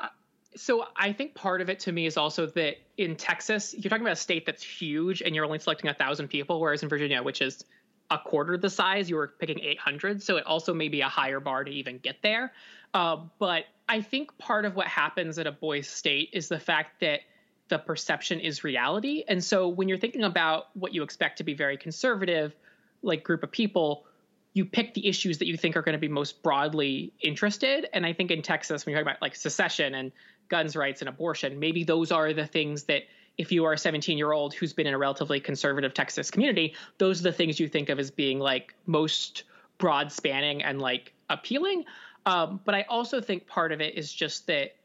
Uh, 0.00 0.08
so 0.54 0.86
I 0.94 1.12
think 1.12 1.34
part 1.34 1.60
of 1.60 1.68
it 1.68 1.80
to 1.80 1.92
me 1.92 2.06
is 2.06 2.16
also 2.16 2.46
that 2.46 2.76
in 2.96 3.16
Texas, 3.16 3.74
you're 3.74 3.90
talking 3.90 4.06
about 4.06 4.12
a 4.12 4.16
state 4.16 4.46
that's 4.46 4.62
huge 4.62 5.22
and 5.22 5.34
you're 5.34 5.44
only 5.44 5.58
selecting 5.58 5.90
a 5.90 5.94
thousand 5.94 6.28
people, 6.28 6.60
whereas 6.60 6.84
in 6.84 6.88
Virginia, 6.88 7.20
which 7.24 7.42
is 7.42 7.64
a 8.10 8.18
quarter 8.18 8.56
the 8.56 8.70
size, 8.70 9.10
you 9.10 9.16
were 9.16 9.28
picking 9.38 9.60
800. 9.60 10.22
So 10.22 10.36
it 10.36 10.46
also 10.46 10.72
may 10.72 10.88
be 10.88 11.00
a 11.00 11.08
higher 11.08 11.40
bar 11.40 11.64
to 11.64 11.70
even 11.70 11.98
get 11.98 12.16
there. 12.22 12.52
Uh, 12.94 13.18
but 13.38 13.64
I 13.88 14.00
think 14.00 14.36
part 14.38 14.64
of 14.64 14.76
what 14.76 14.86
happens 14.86 15.38
at 15.38 15.46
a 15.46 15.52
boys' 15.52 15.88
state 15.88 16.30
is 16.32 16.48
the 16.48 16.60
fact 16.60 17.00
that– 17.00 17.20
the 17.68 17.78
perception 17.78 18.40
is 18.40 18.62
reality. 18.64 19.24
And 19.26 19.42
so 19.42 19.68
when 19.68 19.88
you're 19.88 19.98
thinking 19.98 20.24
about 20.24 20.68
what 20.74 20.94
you 20.94 21.02
expect 21.02 21.38
to 21.38 21.44
be 21.44 21.54
very 21.54 21.76
conservative, 21.76 22.54
like 23.02 23.24
group 23.24 23.42
of 23.42 23.50
people, 23.50 24.06
you 24.52 24.64
pick 24.64 24.94
the 24.94 25.06
issues 25.06 25.38
that 25.38 25.46
you 25.46 25.56
think 25.56 25.76
are 25.76 25.82
going 25.82 25.94
to 25.94 25.98
be 25.98 26.08
most 26.08 26.42
broadly 26.42 27.12
interested. 27.20 27.88
And 27.92 28.06
I 28.06 28.12
think 28.12 28.30
in 28.30 28.42
Texas, 28.42 28.86
when 28.86 28.92
you're 28.92 29.00
talking 29.00 29.12
about 29.12 29.22
like 29.22 29.34
secession 29.34 29.94
and 29.94 30.12
guns 30.48 30.76
rights 30.76 31.02
and 31.02 31.08
abortion, 31.08 31.58
maybe 31.58 31.84
those 31.84 32.12
are 32.12 32.32
the 32.32 32.46
things 32.46 32.84
that 32.84 33.02
if 33.38 33.52
you 33.52 33.64
are 33.64 33.74
a 33.74 33.78
17 33.78 34.16
year 34.16 34.32
old 34.32 34.54
who's 34.54 34.72
been 34.72 34.86
in 34.86 34.94
a 34.94 34.98
relatively 34.98 35.40
conservative 35.40 35.94
Texas 35.94 36.30
community, 36.30 36.74
those 36.98 37.20
are 37.20 37.24
the 37.24 37.32
things 37.32 37.60
you 37.60 37.68
think 37.68 37.88
of 37.88 37.98
as 37.98 38.10
being 38.10 38.38
like 38.38 38.74
most 38.86 39.44
broad 39.78 40.10
spanning 40.10 40.62
and 40.62 40.80
like 40.80 41.12
appealing. 41.28 41.84
Um, 42.24 42.60
but 42.64 42.74
I 42.74 42.82
also 42.88 43.20
think 43.20 43.46
part 43.46 43.72
of 43.72 43.80
it 43.80 43.96
is 43.96 44.12
just 44.12 44.46
that 44.46 44.76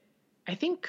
I 0.48 0.56
think 0.56 0.88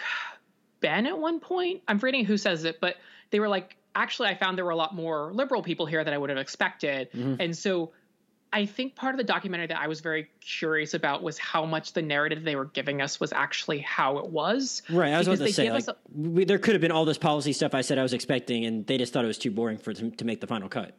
Ben 0.80 1.06
at 1.06 1.18
one 1.18 1.40
point. 1.40 1.82
I'm 1.88 1.98
forgetting 1.98 2.24
who 2.24 2.36
says 2.36 2.64
it, 2.64 2.80
but 2.80 2.96
they 3.30 3.40
were 3.40 3.48
like, 3.48 3.76
actually, 3.94 4.28
I 4.28 4.34
found 4.34 4.58
there 4.58 4.64
were 4.64 4.70
a 4.70 4.76
lot 4.76 4.94
more 4.94 5.32
liberal 5.32 5.62
people 5.62 5.86
here 5.86 6.04
than 6.04 6.12
I 6.12 6.18
would 6.18 6.30
have 6.30 6.38
expected. 6.38 7.10
Mm-hmm. 7.12 7.36
And 7.40 7.56
so 7.56 7.92
I 8.52 8.66
think 8.66 8.94
part 8.94 9.14
of 9.14 9.18
the 9.18 9.24
documentary 9.24 9.68
that 9.68 9.78
I 9.78 9.88
was 9.88 10.00
very 10.00 10.28
curious 10.40 10.92
about 10.92 11.22
was 11.22 11.38
how 11.38 11.64
much 11.64 11.94
the 11.94 12.02
narrative 12.02 12.44
they 12.44 12.54
were 12.54 12.66
giving 12.66 13.00
us 13.00 13.18
was 13.18 13.32
actually 13.32 13.78
how 13.78 14.18
it 14.18 14.28
was. 14.28 14.82
Right. 14.90 15.12
I 15.12 15.18
was 15.18 15.26
about 15.26 15.38
to 15.38 15.52
say, 15.52 15.72
like, 15.72 15.88
a, 15.88 15.96
we, 16.14 16.44
there 16.44 16.58
could 16.58 16.74
have 16.74 16.82
been 16.82 16.92
all 16.92 17.06
this 17.06 17.16
policy 17.16 17.54
stuff 17.54 17.74
I 17.74 17.80
said 17.80 17.98
I 17.98 18.02
was 18.02 18.12
expecting, 18.12 18.66
and 18.66 18.86
they 18.86 18.98
just 18.98 19.12
thought 19.12 19.24
it 19.24 19.28
was 19.28 19.38
too 19.38 19.50
boring 19.50 19.78
for 19.78 19.94
them 19.94 20.10
to 20.12 20.24
make 20.26 20.40
the 20.40 20.46
final 20.46 20.68
cut. 20.68 20.94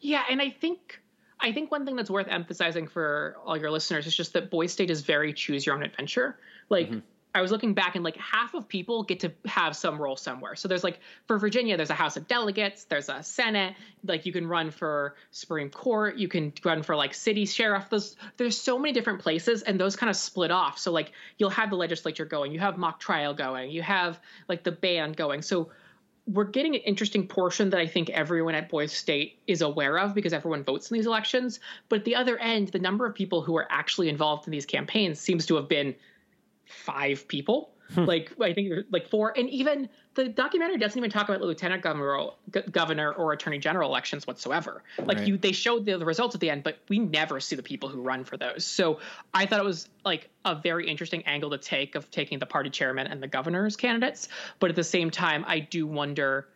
Yeah, 0.00 0.22
and 0.30 0.40
I 0.40 0.50
think 0.50 1.00
I 1.40 1.52
think 1.52 1.70
one 1.70 1.84
thing 1.84 1.96
that's 1.96 2.10
worth 2.10 2.28
emphasizing 2.28 2.86
for 2.86 3.36
all 3.44 3.56
your 3.56 3.70
listeners 3.70 4.06
is 4.06 4.14
just 4.14 4.32
that 4.34 4.50
Boys 4.50 4.72
State 4.72 4.90
is 4.90 5.00
very 5.00 5.32
choose 5.32 5.66
your 5.66 5.74
own 5.74 5.82
adventure. 5.82 6.38
Like. 6.68 6.88
Mm-hmm 6.88 6.98
I 7.34 7.42
was 7.42 7.52
looking 7.52 7.74
back 7.74 7.94
and 7.94 8.04
like 8.04 8.16
half 8.16 8.54
of 8.54 8.68
people 8.68 9.04
get 9.04 9.20
to 9.20 9.32
have 9.46 9.76
some 9.76 10.00
role 10.00 10.16
somewhere. 10.16 10.56
So 10.56 10.66
there's 10.66 10.82
like 10.82 10.98
for 11.26 11.38
Virginia, 11.38 11.76
there's 11.76 11.90
a 11.90 11.94
House 11.94 12.16
of 12.16 12.26
Delegates, 12.26 12.84
there's 12.84 13.08
a 13.08 13.22
Senate, 13.22 13.74
like 14.04 14.26
you 14.26 14.32
can 14.32 14.46
run 14.48 14.70
for 14.70 15.14
Supreme 15.30 15.70
Court, 15.70 16.16
you 16.16 16.26
can 16.26 16.52
run 16.64 16.82
for 16.82 16.96
like 16.96 17.14
city 17.14 17.46
sheriff. 17.46 17.88
Those 17.88 18.16
there's 18.36 18.60
so 18.60 18.78
many 18.78 18.92
different 18.92 19.20
places 19.20 19.62
and 19.62 19.78
those 19.78 19.94
kind 19.94 20.10
of 20.10 20.16
split 20.16 20.50
off. 20.50 20.78
So 20.78 20.90
like 20.90 21.12
you'll 21.38 21.50
have 21.50 21.70
the 21.70 21.76
legislature 21.76 22.24
going, 22.24 22.52
you 22.52 22.58
have 22.58 22.78
mock 22.78 22.98
trial 22.98 23.32
going, 23.32 23.70
you 23.70 23.82
have 23.82 24.20
like 24.48 24.64
the 24.64 24.72
band 24.72 25.16
going. 25.16 25.42
So 25.42 25.70
we're 26.26 26.44
getting 26.44 26.74
an 26.74 26.82
interesting 26.82 27.26
portion 27.26 27.70
that 27.70 27.80
I 27.80 27.86
think 27.86 28.10
everyone 28.10 28.54
at 28.54 28.68
Boys 28.68 28.92
State 28.92 29.38
is 29.46 29.62
aware 29.62 29.98
of 29.98 30.14
because 30.14 30.32
everyone 30.32 30.64
votes 30.64 30.90
in 30.90 30.96
these 30.96 31.06
elections. 31.06 31.60
But 31.88 32.00
at 32.00 32.04
the 32.04 32.14
other 32.14 32.38
end, 32.38 32.68
the 32.68 32.78
number 32.78 33.06
of 33.06 33.14
people 33.14 33.42
who 33.42 33.56
are 33.56 33.66
actually 33.70 34.08
involved 34.08 34.46
in 34.46 34.50
these 34.50 34.66
campaigns 34.66 35.18
seems 35.18 35.46
to 35.46 35.56
have 35.56 35.68
been 35.68 35.94
five 36.70 37.28
people. 37.28 37.70
Hmm. 37.94 38.04
like 38.04 38.30
I 38.40 38.52
think 38.52 38.86
like 38.92 39.08
four, 39.08 39.36
and 39.36 39.50
even 39.50 39.88
the 40.14 40.28
documentary 40.28 40.78
doesn't 40.78 40.96
even 40.96 41.10
talk 41.10 41.28
about 41.28 41.40
the 41.40 41.46
lieutenant 41.46 41.82
governor, 41.82 42.30
governor 42.70 43.12
or 43.12 43.32
attorney 43.32 43.58
general 43.58 43.88
elections 43.90 44.28
whatsoever. 44.28 44.84
Like 44.98 45.18
right. 45.18 45.26
you, 45.26 45.36
they 45.36 45.50
showed 45.50 45.86
the, 45.86 45.98
the, 45.98 46.04
results 46.04 46.36
at 46.36 46.40
the 46.40 46.50
end, 46.50 46.62
but 46.62 46.78
we 46.88 47.00
never 47.00 47.40
see 47.40 47.56
the 47.56 47.64
people 47.64 47.88
who 47.88 48.00
run 48.00 48.24
for 48.24 48.36
those. 48.36 48.64
So 48.64 49.00
I 49.34 49.46
thought 49.46 49.58
it 49.58 49.64
was 49.64 49.88
like 50.04 50.28
a 50.44 50.54
very 50.54 50.88
interesting 50.88 51.24
angle 51.26 51.50
to 51.50 51.58
take 51.58 51.96
of 51.96 52.10
taking 52.12 52.38
the 52.38 52.46
party 52.46 52.70
chairman 52.70 53.08
and 53.08 53.20
the 53.20 53.28
governor's 53.28 53.76
candidates. 53.76 54.28
But 54.60 54.70
at 54.70 54.76
the 54.76 54.84
same 54.84 55.10
time, 55.10 55.44
I 55.48 55.58
do 55.58 55.86
wonder 55.86 56.46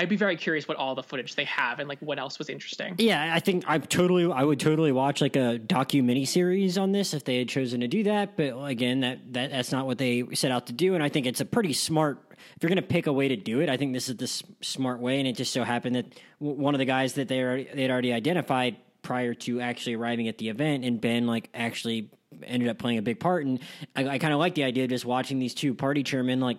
I'd 0.00 0.08
be 0.08 0.16
very 0.16 0.36
curious 0.36 0.66
what 0.66 0.78
all 0.78 0.94
the 0.94 1.02
footage 1.02 1.34
they 1.34 1.44
have 1.44 1.78
and 1.78 1.86
like 1.86 1.98
what 1.98 2.18
else 2.18 2.38
was 2.38 2.48
interesting. 2.48 2.94
Yeah, 2.96 3.34
I 3.34 3.38
think 3.38 3.64
I 3.66 3.76
totally, 3.76 4.32
I 4.32 4.42
would 4.42 4.58
totally 4.58 4.92
watch 4.92 5.20
like 5.20 5.36
a 5.36 5.58
docu 5.58 6.02
mini 6.02 6.24
series 6.24 6.78
on 6.78 6.92
this 6.92 7.12
if 7.12 7.24
they 7.24 7.36
had 7.36 7.50
chosen 7.50 7.80
to 7.80 7.88
do 7.88 8.04
that. 8.04 8.34
But 8.34 8.58
again, 8.64 9.00
that, 9.00 9.34
that 9.34 9.50
that's 9.50 9.72
not 9.72 9.84
what 9.84 9.98
they 9.98 10.24
set 10.32 10.52
out 10.52 10.68
to 10.68 10.72
do, 10.72 10.94
and 10.94 11.02
I 11.04 11.10
think 11.10 11.26
it's 11.26 11.42
a 11.42 11.44
pretty 11.44 11.74
smart. 11.74 12.18
If 12.56 12.62
you're 12.62 12.70
going 12.70 12.76
to 12.76 12.82
pick 12.82 13.08
a 13.08 13.12
way 13.12 13.28
to 13.28 13.36
do 13.36 13.60
it, 13.60 13.68
I 13.68 13.76
think 13.76 13.92
this 13.92 14.08
is 14.08 14.16
the 14.16 14.64
smart 14.64 15.00
way. 15.00 15.18
And 15.18 15.28
it 15.28 15.36
just 15.36 15.52
so 15.52 15.64
happened 15.64 15.96
that 15.96 16.06
one 16.38 16.74
of 16.74 16.78
the 16.78 16.86
guys 16.86 17.12
that 17.14 17.28
they 17.28 17.68
they 17.74 17.82
had 17.82 17.90
already 17.90 18.14
identified 18.14 18.76
prior 19.02 19.34
to 19.34 19.60
actually 19.60 19.96
arriving 19.96 20.28
at 20.28 20.38
the 20.38 20.48
event, 20.48 20.86
and 20.86 20.98
Ben 20.98 21.26
like 21.26 21.50
actually 21.52 22.08
ended 22.42 22.70
up 22.70 22.78
playing 22.78 22.96
a 22.96 23.02
big 23.02 23.20
part. 23.20 23.44
And 23.44 23.60
I, 23.94 24.08
I 24.08 24.18
kind 24.18 24.32
of 24.32 24.38
like 24.38 24.54
the 24.54 24.64
idea 24.64 24.84
of 24.84 24.90
just 24.90 25.04
watching 25.04 25.38
these 25.38 25.52
two 25.52 25.74
party 25.74 26.02
chairmen 26.02 26.40
like 26.40 26.56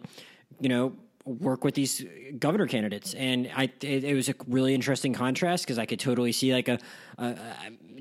you 0.59 0.69
know 0.69 0.93
work 1.25 1.63
with 1.63 1.75
these 1.75 2.01
uh, 2.01 2.07
governor 2.39 2.67
candidates. 2.67 3.13
And 3.13 3.49
i 3.55 3.63
it, 3.81 4.03
it 4.03 4.15
was 4.15 4.29
a 4.29 4.35
really 4.47 4.73
interesting 4.73 5.13
contrast 5.13 5.63
because 5.63 5.77
i 5.77 5.85
could 5.85 5.99
totally 5.99 6.31
see 6.31 6.53
like 6.53 6.67
a, 6.67 6.79
a, 7.17 7.35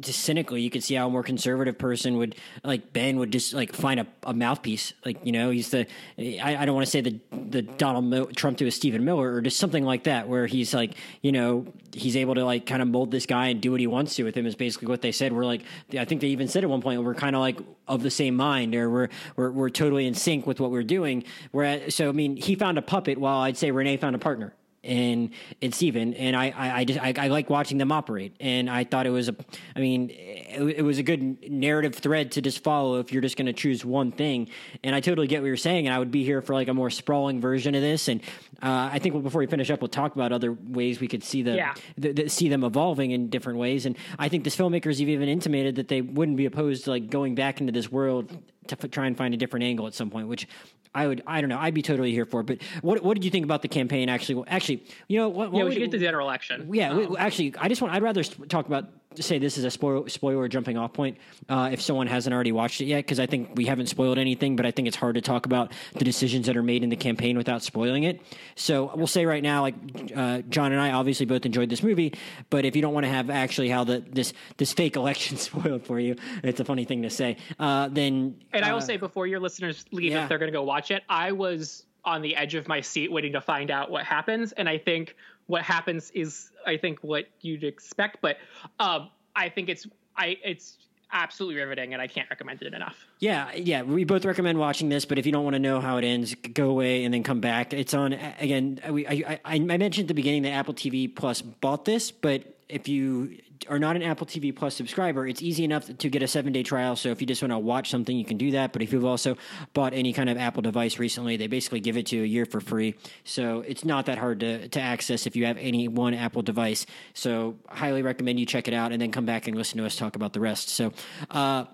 just 0.00 0.20
cynically, 0.20 0.62
you 0.62 0.70
could 0.70 0.82
see 0.82 0.94
how 0.94 1.06
a 1.06 1.10
more 1.10 1.22
conservative 1.22 1.78
person 1.78 2.16
would 2.16 2.36
like 2.64 2.92
Ben 2.92 3.18
would 3.18 3.32
just 3.32 3.52
like 3.52 3.74
find 3.74 4.00
a, 4.00 4.06
a 4.24 4.32
mouthpiece. 4.32 4.92
Like 5.04 5.24
you 5.24 5.32
know, 5.32 5.50
he's 5.50 5.70
the 5.70 5.86
I, 6.18 6.56
I 6.60 6.64
don't 6.64 6.74
want 6.74 6.86
to 6.86 6.90
say 6.90 7.00
the 7.00 7.20
the 7.30 7.62
Donald 7.62 8.36
Trump 8.36 8.58
to 8.58 8.66
a 8.66 8.70
Stephen 8.70 9.04
Miller 9.04 9.32
or 9.32 9.40
just 9.40 9.58
something 9.58 9.84
like 9.84 10.04
that, 10.04 10.28
where 10.28 10.46
he's 10.46 10.72
like 10.74 10.94
you 11.22 11.32
know 11.32 11.66
he's 11.92 12.16
able 12.16 12.34
to 12.34 12.44
like 12.44 12.66
kind 12.66 12.82
of 12.82 12.88
mold 12.88 13.10
this 13.10 13.26
guy 13.26 13.48
and 13.48 13.60
do 13.60 13.72
what 13.72 13.80
he 13.80 13.86
wants 13.86 14.14
to 14.16 14.24
with 14.24 14.36
him. 14.36 14.46
Is 14.46 14.54
basically 14.54 14.88
what 14.88 15.02
they 15.02 15.12
said. 15.12 15.32
We're 15.32 15.44
like 15.44 15.62
I 15.96 16.04
think 16.04 16.20
they 16.20 16.28
even 16.28 16.48
said 16.48 16.64
at 16.64 16.70
one 16.70 16.82
point 16.82 17.02
we're 17.02 17.14
kind 17.14 17.36
of 17.36 17.40
like 17.40 17.58
of 17.86 18.02
the 18.02 18.10
same 18.10 18.36
mind 18.36 18.74
or 18.74 18.88
we're 18.88 19.08
we're 19.36 19.50
we're 19.50 19.70
totally 19.70 20.06
in 20.06 20.14
sync 20.14 20.46
with 20.46 20.60
what 20.60 20.70
we're 20.70 20.82
doing. 20.82 21.24
Whereas 21.50 21.94
so 21.94 22.08
I 22.08 22.12
mean 22.12 22.36
he 22.36 22.54
found 22.54 22.78
a 22.78 22.82
puppet 22.82 23.18
while 23.18 23.40
I'd 23.40 23.56
say 23.56 23.70
Renee 23.70 23.96
found 23.96 24.14
a 24.14 24.18
partner 24.18 24.54
and 24.82 25.30
it's 25.60 25.76
Steven, 25.76 26.14
and 26.14 26.34
I, 26.34 26.50
I, 26.56 26.78
I 26.78 26.84
just 26.84 27.00
I, 27.00 27.12
I, 27.16 27.28
like 27.28 27.50
watching 27.50 27.76
them 27.76 27.92
operate, 27.92 28.34
and 28.40 28.70
I 28.70 28.84
thought 28.84 29.06
it 29.06 29.10
was 29.10 29.28
a, 29.28 29.36
I 29.76 29.80
mean, 29.80 30.10
it, 30.10 30.78
it 30.78 30.82
was 30.82 30.98
a 30.98 31.02
good 31.02 31.50
narrative 31.50 31.94
thread 31.94 32.32
to 32.32 32.42
just 32.42 32.62
follow 32.64 32.98
if 32.98 33.12
you're 33.12 33.20
just 33.20 33.36
going 33.36 33.46
to 33.46 33.52
choose 33.52 33.84
one 33.84 34.10
thing, 34.10 34.48
and 34.82 34.94
I 34.94 35.00
totally 35.00 35.26
get 35.26 35.42
what 35.42 35.48
you're 35.48 35.58
saying, 35.58 35.86
and 35.86 35.94
I 35.94 35.98
would 35.98 36.10
be 36.10 36.24
here 36.24 36.40
for 36.40 36.54
like 36.54 36.68
a 36.68 36.74
more 36.74 36.88
sprawling 36.88 37.42
version 37.42 37.74
of 37.74 37.82
this, 37.82 38.08
and 38.08 38.22
uh, 38.62 38.88
I 38.92 38.98
think 39.00 39.22
before 39.22 39.40
we 39.40 39.46
finish 39.46 39.70
up, 39.70 39.82
we'll 39.82 39.88
talk 39.88 40.14
about 40.14 40.32
other 40.32 40.52
ways 40.52 40.98
we 40.98 41.08
could 41.08 41.24
see 41.24 41.42
the, 41.42 41.56
yeah. 41.56 41.74
the, 41.98 42.12
the, 42.12 42.28
see 42.28 42.48
them 42.48 42.64
evolving 42.64 43.10
in 43.10 43.28
different 43.28 43.58
ways, 43.58 43.84
and 43.84 43.98
I 44.18 44.30
think 44.30 44.44
this 44.44 44.56
filmmakers 44.56 44.98
have 44.98 45.08
even 45.08 45.28
intimated 45.28 45.76
that 45.76 45.88
they 45.88 46.00
wouldn't 46.00 46.38
be 46.38 46.46
opposed 46.46 46.84
to 46.84 46.90
like 46.90 47.10
going 47.10 47.34
back 47.34 47.60
into 47.60 47.72
this 47.72 47.92
world 47.92 48.34
to 48.68 48.76
f- 48.80 48.90
try 48.90 49.06
and 49.06 49.16
find 49.16 49.34
a 49.34 49.36
different 49.36 49.64
angle 49.64 49.86
at 49.86 49.94
some 49.94 50.10
point, 50.10 50.28
which 50.28 50.46
I 50.94 51.06
would, 51.06 51.22
I 51.26 51.40
don't 51.40 51.50
know, 51.50 51.58
I'd 51.58 51.74
be 51.74 51.82
totally 51.82 52.12
here 52.12 52.26
for. 52.26 52.42
But 52.42 52.62
what, 52.82 53.02
what 53.02 53.14
did 53.14 53.24
you 53.24 53.30
think 53.30 53.44
about 53.44 53.62
the 53.62 53.68
campaign? 53.68 54.08
Actually, 54.08 54.36
well, 54.36 54.44
actually, 54.48 54.84
you 55.08 55.18
know, 55.18 55.28
what, 55.28 55.52
what 55.52 55.58
yeah, 55.58 55.64
we 55.64 55.72
should 55.72 55.80
get 55.80 55.90
to 55.92 55.98
the 55.98 56.04
general 56.04 56.26
election. 56.26 56.68
Yeah, 56.72 56.90
um, 56.90 57.10
we, 57.10 57.16
actually, 57.16 57.54
I 57.58 57.68
just 57.68 57.80
want, 57.80 57.94
I'd 57.94 58.02
rather 58.02 58.22
talk 58.24 58.66
about 58.66 58.88
say 59.18 59.38
this 59.40 59.58
is 59.58 59.64
a 59.64 59.70
spoiler, 59.70 60.08
spoiler 60.08 60.46
jumping 60.46 60.78
off 60.78 60.92
point 60.92 61.18
uh, 61.48 61.70
if 61.72 61.82
someone 61.82 62.06
hasn't 62.06 62.32
already 62.32 62.52
watched 62.52 62.80
it 62.80 62.84
yet, 62.84 62.98
because 62.98 63.18
I 63.18 63.26
think 63.26 63.50
we 63.56 63.64
haven't 63.64 63.88
spoiled 63.88 64.18
anything, 64.18 64.54
but 64.54 64.66
I 64.66 64.70
think 64.70 64.86
it's 64.86 64.96
hard 64.96 65.16
to 65.16 65.20
talk 65.20 65.46
about 65.46 65.72
the 65.94 66.04
decisions 66.04 66.46
that 66.46 66.56
are 66.56 66.62
made 66.62 66.84
in 66.84 66.90
the 66.90 66.96
campaign 66.96 67.36
without 67.36 67.64
spoiling 67.64 68.04
it. 68.04 68.20
So 68.54 68.92
we'll 68.94 69.08
say 69.08 69.26
right 69.26 69.42
now, 69.42 69.62
like 69.62 69.74
uh, 70.14 70.42
John 70.48 70.70
and 70.70 70.80
I 70.80 70.92
obviously 70.92 71.26
both 71.26 71.44
enjoyed 71.44 71.70
this 71.70 71.82
movie, 71.82 72.14
but 72.50 72.64
if 72.64 72.76
you 72.76 72.82
don't 72.82 72.94
want 72.94 73.04
to 73.04 73.10
have 73.10 73.30
actually 73.30 73.68
how 73.68 73.82
the 73.82 73.98
this 73.98 74.32
this 74.58 74.72
fake 74.72 74.94
election 75.00 75.36
spoiled 75.36 75.84
for 75.84 75.98
you, 75.98 76.14
it's 76.44 76.60
a 76.60 76.64
funny 76.64 76.84
thing 76.84 77.02
to 77.02 77.10
say. 77.10 77.36
Uh, 77.58 77.88
then 77.88 78.36
and 78.52 78.64
I 78.64 78.70
will 78.70 78.78
uh, 78.78 78.82
say 78.82 78.96
before 78.96 79.26
your 79.26 79.40
listeners 79.40 79.84
leave, 79.90 80.12
yeah. 80.12 80.22
if 80.22 80.28
they're 80.28 80.38
going 80.38 80.52
to 80.52 80.56
go 80.56 80.62
watch 80.62 80.92
it, 80.92 81.02
I 81.08 81.32
was 81.32 81.84
on 82.04 82.22
the 82.22 82.36
edge 82.36 82.54
of 82.54 82.68
my 82.68 82.80
seat 82.80 83.10
waiting 83.10 83.32
to 83.32 83.40
find 83.40 83.72
out 83.72 83.90
what 83.90 84.04
happens, 84.04 84.52
and 84.52 84.68
I 84.68 84.78
think 84.78 85.16
what 85.50 85.62
happens 85.62 86.10
is 86.12 86.50
I 86.64 86.76
think 86.76 87.00
what 87.00 87.26
you'd 87.40 87.64
expect, 87.64 88.18
but 88.22 88.38
um, 88.78 89.10
I 89.34 89.48
think 89.48 89.68
it's 89.68 89.86
I 90.16 90.36
it's 90.44 90.78
absolutely 91.12 91.60
riveting 91.60 91.92
and 91.92 92.00
I 92.00 92.06
can't 92.06 92.30
recommend 92.30 92.62
it 92.62 92.72
enough. 92.72 93.04
Yeah, 93.18 93.52
yeah, 93.54 93.82
we 93.82 94.04
both 94.04 94.24
recommend 94.24 94.60
watching 94.60 94.88
this, 94.88 95.04
but 95.04 95.18
if 95.18 95.26
you 95.26 95.32
don't 95.32 95.42
want 95.42 95.54
to 95.54 95.60
know 95.60 95.80
how 95.80 95.96
it 95.96 96.04
ends, 96.04 96.36
go 96.54 96.70
away 96.70 97.04
and 97.04 97.12
then 97.12 97.24
come 97.24 97.40
back. 97.40 97.74
It's 97.74 97.94
on 97.94 98.12
again. 98.12 98.80
We, 98.88 99.08
I, 99.08 99.40
I, 99.44 99.56
I 99.56 99.58
mentioned 99.58 100.04
at 100.04 100.08
the 100.08 100.14
beginning 100.14 100.42
that 100.42 100.50
Apple 100.50 100.72
TV 100.72 101.12
Plus 101.12 101.42
bought 101.42 101.84
this, 101.84 102.12
but 102.12 102.42
if 102.68 102.86
you 102.86 103.36
are 103.68 103.78
not 103.78 103.96
an 103.96 104.02
Apple 104.02 104.26
TV 104.26 104.54
Plus 104.54 104.74
subscriber, 104.74 105.26
it's 105.26 105.42
easy 105.42 105.64
enough 105.64 105.86
to 105.98 106.08
get 106.08 106.22
a 106.22 106.28
seven 106.28 106.52
day 106.52 106.62
trial. 106.62 106.96
So 106.96 107.10
if 107.10 107.20
you 107.20 107.26
just 107.26 107.42
want 107.42 107.52
to 107.52 107.58
watch 107.58 107.90
something, 107.90 108.16
you 108.16 108.24
can 108.24 108.36
do 108.36 108.52
that. 108.52 108.72
But 108.72 108.82
if 108.82 108.92
you've 108.92 109.04
also 109.04 109.36
bought 109.74 109.92
any 109.92 110.12
kind 110.12 110.30
of 110.30 110.36
Apple 110.38 110.62
device 110.62 110.98
recently, 110.98 111.36
they 111.36 111.46
basically 111.46 111.80
give 111.80 111.96
it 111.96 112.06
to 112.06 112.16
you 112.16 112.22
a 112.22 112.26
year 112.26 112.46
for 112.46 112.60
free. 112.60 112.94
So 113.24 113.60
it's 113.60 113.84
not 113.84 114.06
that 114.06 114.18
hard 114.18 114.40
to, 114.40 114.68
to 114.68 114.80
access 114.80 115.26
if 115.26 115.36
you 115.36 115.46
have 115.46 115.58
any 115.58 115.88
one 115.88 116.14
Apple 116.14 116.42
device. 116.42 116.86
So 117.14 117.56
highly 117.68 118.02
recommend 118.02 118.40
you 118.40 118.46
check 118.46 118.68
it 118.68 118.74
out 118.74 118.92
and 118.92 119.00
then 119.00 119.12
come 119.12 119.26
back 119.26 119.46
and 119.46 119.56
listen 119.56 119.78
to 119.78 119.86
us 119.86 119.96
talk 119.96 120.16
about 120.16 120.32
the 120.32 120.40
rest. 120.40 120.68
So, 120.70 120.92
uh, 121.30 121.64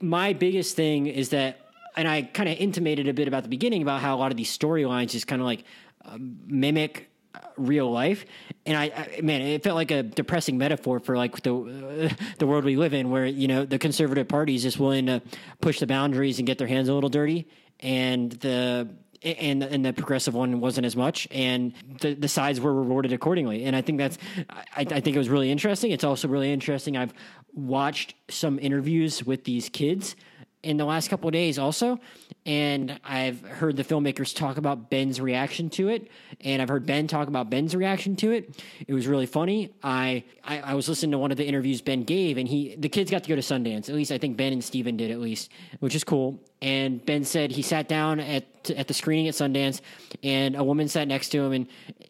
my 0.00 0.32
biggest 0.32 0.74
thing 0.74 1.06
is 1.06 1.28
that, 1.28 1.60
and 1.96 2.08
I 2.08 2.22
kind 2.22 2.48
of 2.48 2.58
intimated 2.58 3.06
a 3.06 3.14
bit 3.14 3.28
about 3.28 3.44
the 3.44 3.48
beginning 3.48 3.82
about 3.82 4.00
how 4.00 4.16
a 4.16 4.18
lot 4.18 4.32
of 4.32 4.36
these 4.36 4.56
storylines 4.56 5.10
just 5.10 5.28
kind 5.28 5.40
of 5.40 5.46
like 5.46 5.64
uh, 6.04 6.18
mimic 6.18 7.11
real 7.56 7.90
life 7.90 8.24
and 8.66 8.76
I, 8.76 8.84
I, 8.84 9.20
man 9.22 9.42
it 9.42 9.62
felt 9.62 9.76
like 9.76 9.90
a 9.90 10.02
depressing 10.02 10.58
metaphor 10.58 11.00
for 11.00 11.16
like 11.16 11.40
the 11.42 11.54
uh, 11.54 12.24
the 12.38 12.46
world 12.46 12.64
we 12.64 12.76
live 12.76 12.94
in 12.94 13.10
where 13.10 13.26
you 13.26 13.48
know 13.48 13.64
the 13.64 13.78
conservative 13.78 14.28
party 14.28 14.54
is 14.54 14.62
just 14.62 14.78
willing 14.78 15.06
to 15.06 15.22
push 15.60 15.80
the 15.80 15.86
boundaries 15.86 16.38
and 16.38 16.46
get 16.46 16.58
their 16.58 16.68
hands 16.68 16.88
a 16.88 16.94
little 16.94 17.10
dirty 17.10 17.46
and 17.80 18.32
the 18.32 18.88
and 19.24 19.62
and 19.62 19.84
the 19.84 19.92
progressive 19.92 20.34
one 20.34 20.60
wasn't 20.60 20.86
as 20.86 20.96
much, 20.96 21.28
and 21.30 21.72
the 22.00 22.14
the 22.14 22.28
sides 22.28 22.60
were 22.60 22.74
rewarded 22.74 23.12
accordingly. 23.12 23.64
And 23.64 23.76
I 23.76 23.80
think 23.80 23.98
that's 23.98 24.18
I, 24.50 24.64
I 24.80 25.00
think 25.00 25.14
it 25.14 25.18
was 25.18 25.28
really 25.28 25.50
interesting. 25.50 25.92
It's 25.92 26.04
also 26.04 26.28
really 26.28 26.52
interesting. 26.52 26.96
I've 26.96 27.14
watched 27.54 28.14
some 28.28 28.58
interviews 28.58 29.24
with 29.24 29.44
these 29.44 29.68
kids 29.68 30.16
in 30.62 30.76
the 30.76 30.84
last 30.84 31.08
couple 31.08 31.28
of 31.28 31.32
days 31.32 31.58
also 31.58 31.98
and 32.46 32.98
i've 33.04 33.40
heard 33.42 33.76
the 33.76 33.84
filmmakers 33.84 34.34
talk 34.34 34.56
about 34.56 34.90
ben's 34.90 35.20
reaction 35.20 35.68
to 35.70 35.88
it 35.88 36.08
and 36.40 36.62
i've 36.62 36.68
heard 36.68 36.86
ben 36.86 37.06
talk 37.06 37.28
about 37.28 37.50
ben's 37.50 37.74
reaction 37.74 38.16
to 38.16 38.32
it. 38.32 38.62
It 38.86 38.94
was 38.94 39.06
really 39.06 39.26
funny. 39.26 39.72
I 39.82 40.24
i, 40.44 40.60
I 40.60 40.74
was 40.74 40.88
listening 40.88 41.12
to 41.12 41.18
one 41.18 41.30
of 41.30 41.36
the 41.36 41.46
interviews 41.46 41.80
ben 41.80 42.04
gave 42.04 42.38
and 42.38 42.48
he 42.48 42.76
the 42.76 42.88
kids 42.88 43.10
got 43.10 43.22
to 43.24 43.28
go 43.28 43.34
to 43.34 43.42
sundance. 43.42 43.88
At 43.88 43.94
least 43.94 44.12
i 44.12 44.18
think 44.18 44.36
ben 44.36 44.52
and 44.52 44.62
steven 44.62 44.96
did 44.96 45.10
at 45.10 45.20
least 45.20 45.50
which 45.80 45.94
is 45.94 46.04
cool. 46.04 46.40
And 46.60 47.04
ben 47.04 47.24
said 47.24 47.50
he 47.50 47.62
sat 47.62 47.88
down 47.88 48.20
at 48.20 48.44
at 48.70 48.88
the 48.88 48.94
screening 48.94 49.28
at 49.28 49.34
sundance 49.34 49.80
and 50.22 50.54
a 50.54 50.62
woman 50.62 50.88
sat 50.88 51.08
next 51.08 51.30
to 51.30 51.42
him 51.42 51.52
and 51.52 51.66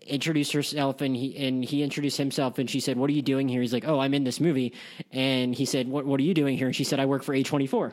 introduced 0.06 0.52
herself 0.52 1.00
and 1.00 1.16
he 1.16 1.36
and 1.36 1.64
he 1.64 1.82
introduced 1.82 2.18
himself 2.18 2.58
and 2.58 2.68
she 2.68 2.80
said 2.80 2.96
what 2.96 3.08
are 3.08 3.14
you 3.14 3.22
doing 3.22 3.48
here? 3.48 3.60
He's 3.60 3.72
like 3.72 3.86
oh 3.86 3.98
i'm 3.98 4.14
in 4.14 4.24
this 4.24 4.40
movie. 4.40 4.74
And 5.10 5.54
he 5.54 5.64
said 5.64 5.88
what, 5.88 6.04
what 6.04 6.20
are 6.20 6.24
you 6.24 6.34
doing 6.34 6.56
here? 6.56 6.66
And 6.66 6.76
she 6.76 6.84
said 6.84 7.00
i 7.00 7.06
work 7.06 7.22
for 7.22 7.34
a24 7.34 7.92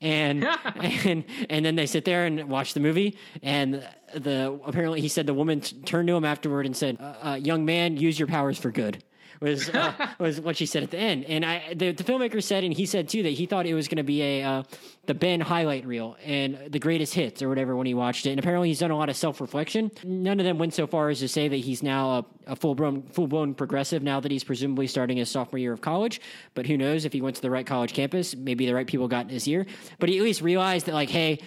and 0.00 0.44
and 0.76 1.24
and 1.48 1.64
then 1.64 1.76
they 1.76 1.86
sit 1.86 2.04
there 2.04 2.26
and 2.26 2.48
watch 2.48 2.74
the 2.74 2.80
movie. 2.80 3.18
And 3.42 3.86
the 4.14 4.58
apparently 4.64 5.00
he 5.00 5.08
said 5.08 5.26
the 5.26 5.34
woman 5.34 5.60
t- 5.60 5.76
turned 5.82 6.08
to 6.08 6.16
him 6.16 6.24
afterward 6.24 6.66
and 6.66 6.76
said 6.76 6.98
uh, 7.00 7.14
uh, 7.22 7.34
young 7.34 7.64
man 7.64 7.96
use 7.96 8.18
your 8.18 8.28
powers 8.28 8.58
for 8.58 8.70
good 8.70 9.02
was 9.40 9.68
uh, 9.70 9.92
was 10.18 10.40
what 10.40 10.56
she 10.56 10.66
said 10.66 10.82
at 10.82 10.90
the 10.90 10.98
end. 10.98 11.24
And 11.24 11.44
I 11.44 11.74
the, 11.74 11.92
the 11.92 12.04
filmmaker 12.04 12.42
said, 12.42 12.64
and 12.64 12.72
he 12.72 12.86
said 12.86 13.08
too 13.08 13.22
that 13.22 13.30
he 13.30 13.46
thought 13.46 13.66
it 13.66 13.74
was 13.74 13.88
going 13.88 13.96
to 13.98 14.02
be 14.02 14.22
a 14.22 14.42
uh, 14.42 14.62
the 15.06 15.14
Ben 15.14 15.40
highlight 15.40 15.86
reel 15.86 16.16
and 16.24 16.58
the 16.68 16.78
greatest 16.78 17.14
hits 17.14 17.42
or 17.42 17.48
whatever 17.48 17.76
when 17.76 17.86
he 17.86 17.94
watched 17.94 18.26
it. 18.26 18.30
And 18.30 18.38
apparently 18.38 18.68
he's 18.68 18.80
done 18.80 18.90
a 18.90 18.96
lot 18.96 19.08
of 19.08 19.16
self 19.16 19.40
reflection. 19.40 19.90
None 20.04 20.40
of 20.40 20.46
them 20.46 20.58
went 20.58 20.74
so 20.74 20.86
far 20.86 21.08
as 21.08 21.20
to 21.20 21.28
say 21.28 21.48
that 21.48 21.56
he's 21.56 21.82
now 21.82 22.10
a, 22.10 22.24
a 22.48 22.56
full 22.56 22.74
blown 22.74 23.02
full 23.02 23.26
blown 23.26 23.54
progressive 23.54 24.02
now 24.02 24.20
that 24.20 24.30
he's 24.30 24.44
presumably 24.44 24.86
starting 24.86 25.16
his 25.16 25.30
sophomore 25.30 25.58
year 25.58 25.72
of 25.72 25.80
college. 25.80 26.20
But 26.54 26.66
who 26.66 26.76
knows 26.76 27.04
if 27.04 27.12
he 27.12 27.20
went 27.20 27.36
to 27.36 27.42
the 27.42 27.50
right 27.50 27.66
college 27.66 27.92
campus? 27.92 28.34
Maybe 28.34 28.66
the 28.66 28.74
right 28.74 28.86
people 28.86 29.08
got 29.08 29.26
in 29.26 29.30
his 29.30 29.46
ear. 29.48 29.66
But 29.98 30.08
he 30.08 30.18
at 30.18 30.24
least 30.24 30.42
realized 30.42 30.86
that 30.86 30.94
like, 30.94 31.10
hey, 31.10 31.40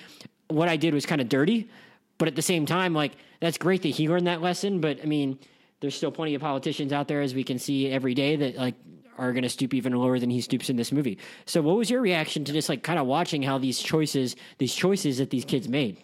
what 0.48 0.70
I 0.70 0.78
did 0.78 0.94
was 0.94 1.06
kind 1.06 1.22
of 1.22 1.30
dirty. 1.30 1.70
But 2.18 2.28
at 2.28 2.36
the 2.36 2.42
same 2.42 2.66
time, 2.66 2.94
like 2.94 3.14
that's 3.40 3.58
great 3.58 3.82
that 3.84 3.90
he 3.90 4.10
learned 4.10 4.28
that 4.28 4.42
lesson. 4.42 4.82
But 4.82 5.00
I 5.02 5.06
mean 5.06 5.40
there's 5.80 5.96
still 5.96 6.12
plenty 6.12 6.36
of 6.36 6.42
politicians 6.42 6.92
out 6.94 7.08
there, 7.08 7.22
as 7.22 7.34
we 7.34 7.44
can 7.44 7.60
see 7.60 7.90
every 7.90 8.14
day, 8.14 8.36
that 8.36 8.56
like 8.56 8.76
are 9.18 9.34
going 9.34 9.44
to 9.44 9.50
stoop 9.50 9.74
even 9.74 9.94
lower 9.94 10.18
than 10.18 10.30
he 10.30 10.42
stoops 10.42 10.70
in 10.70 10.78
this 10.78 10.92
movie. 10.92 11.18
So, 11.46 11.62
what 11.62 11.78
was 11.78 11.90
your 11.90 12.02
reaction 12.02 12.46
to 12.46 12.54
just 12.54 12.70
like 12.70 12.84
kind 12.84 13.00
of 13.00 13.06
watching 13.06 13.44
how 13.44 13.58
these 13.58 13.80
choices, 13.80 14.36
these 14.58 14.74
choices 14.74 15.18
that 15.18 15.30
these 15.30 15.46
kids 15.46 15.68
made? 15.68 15.98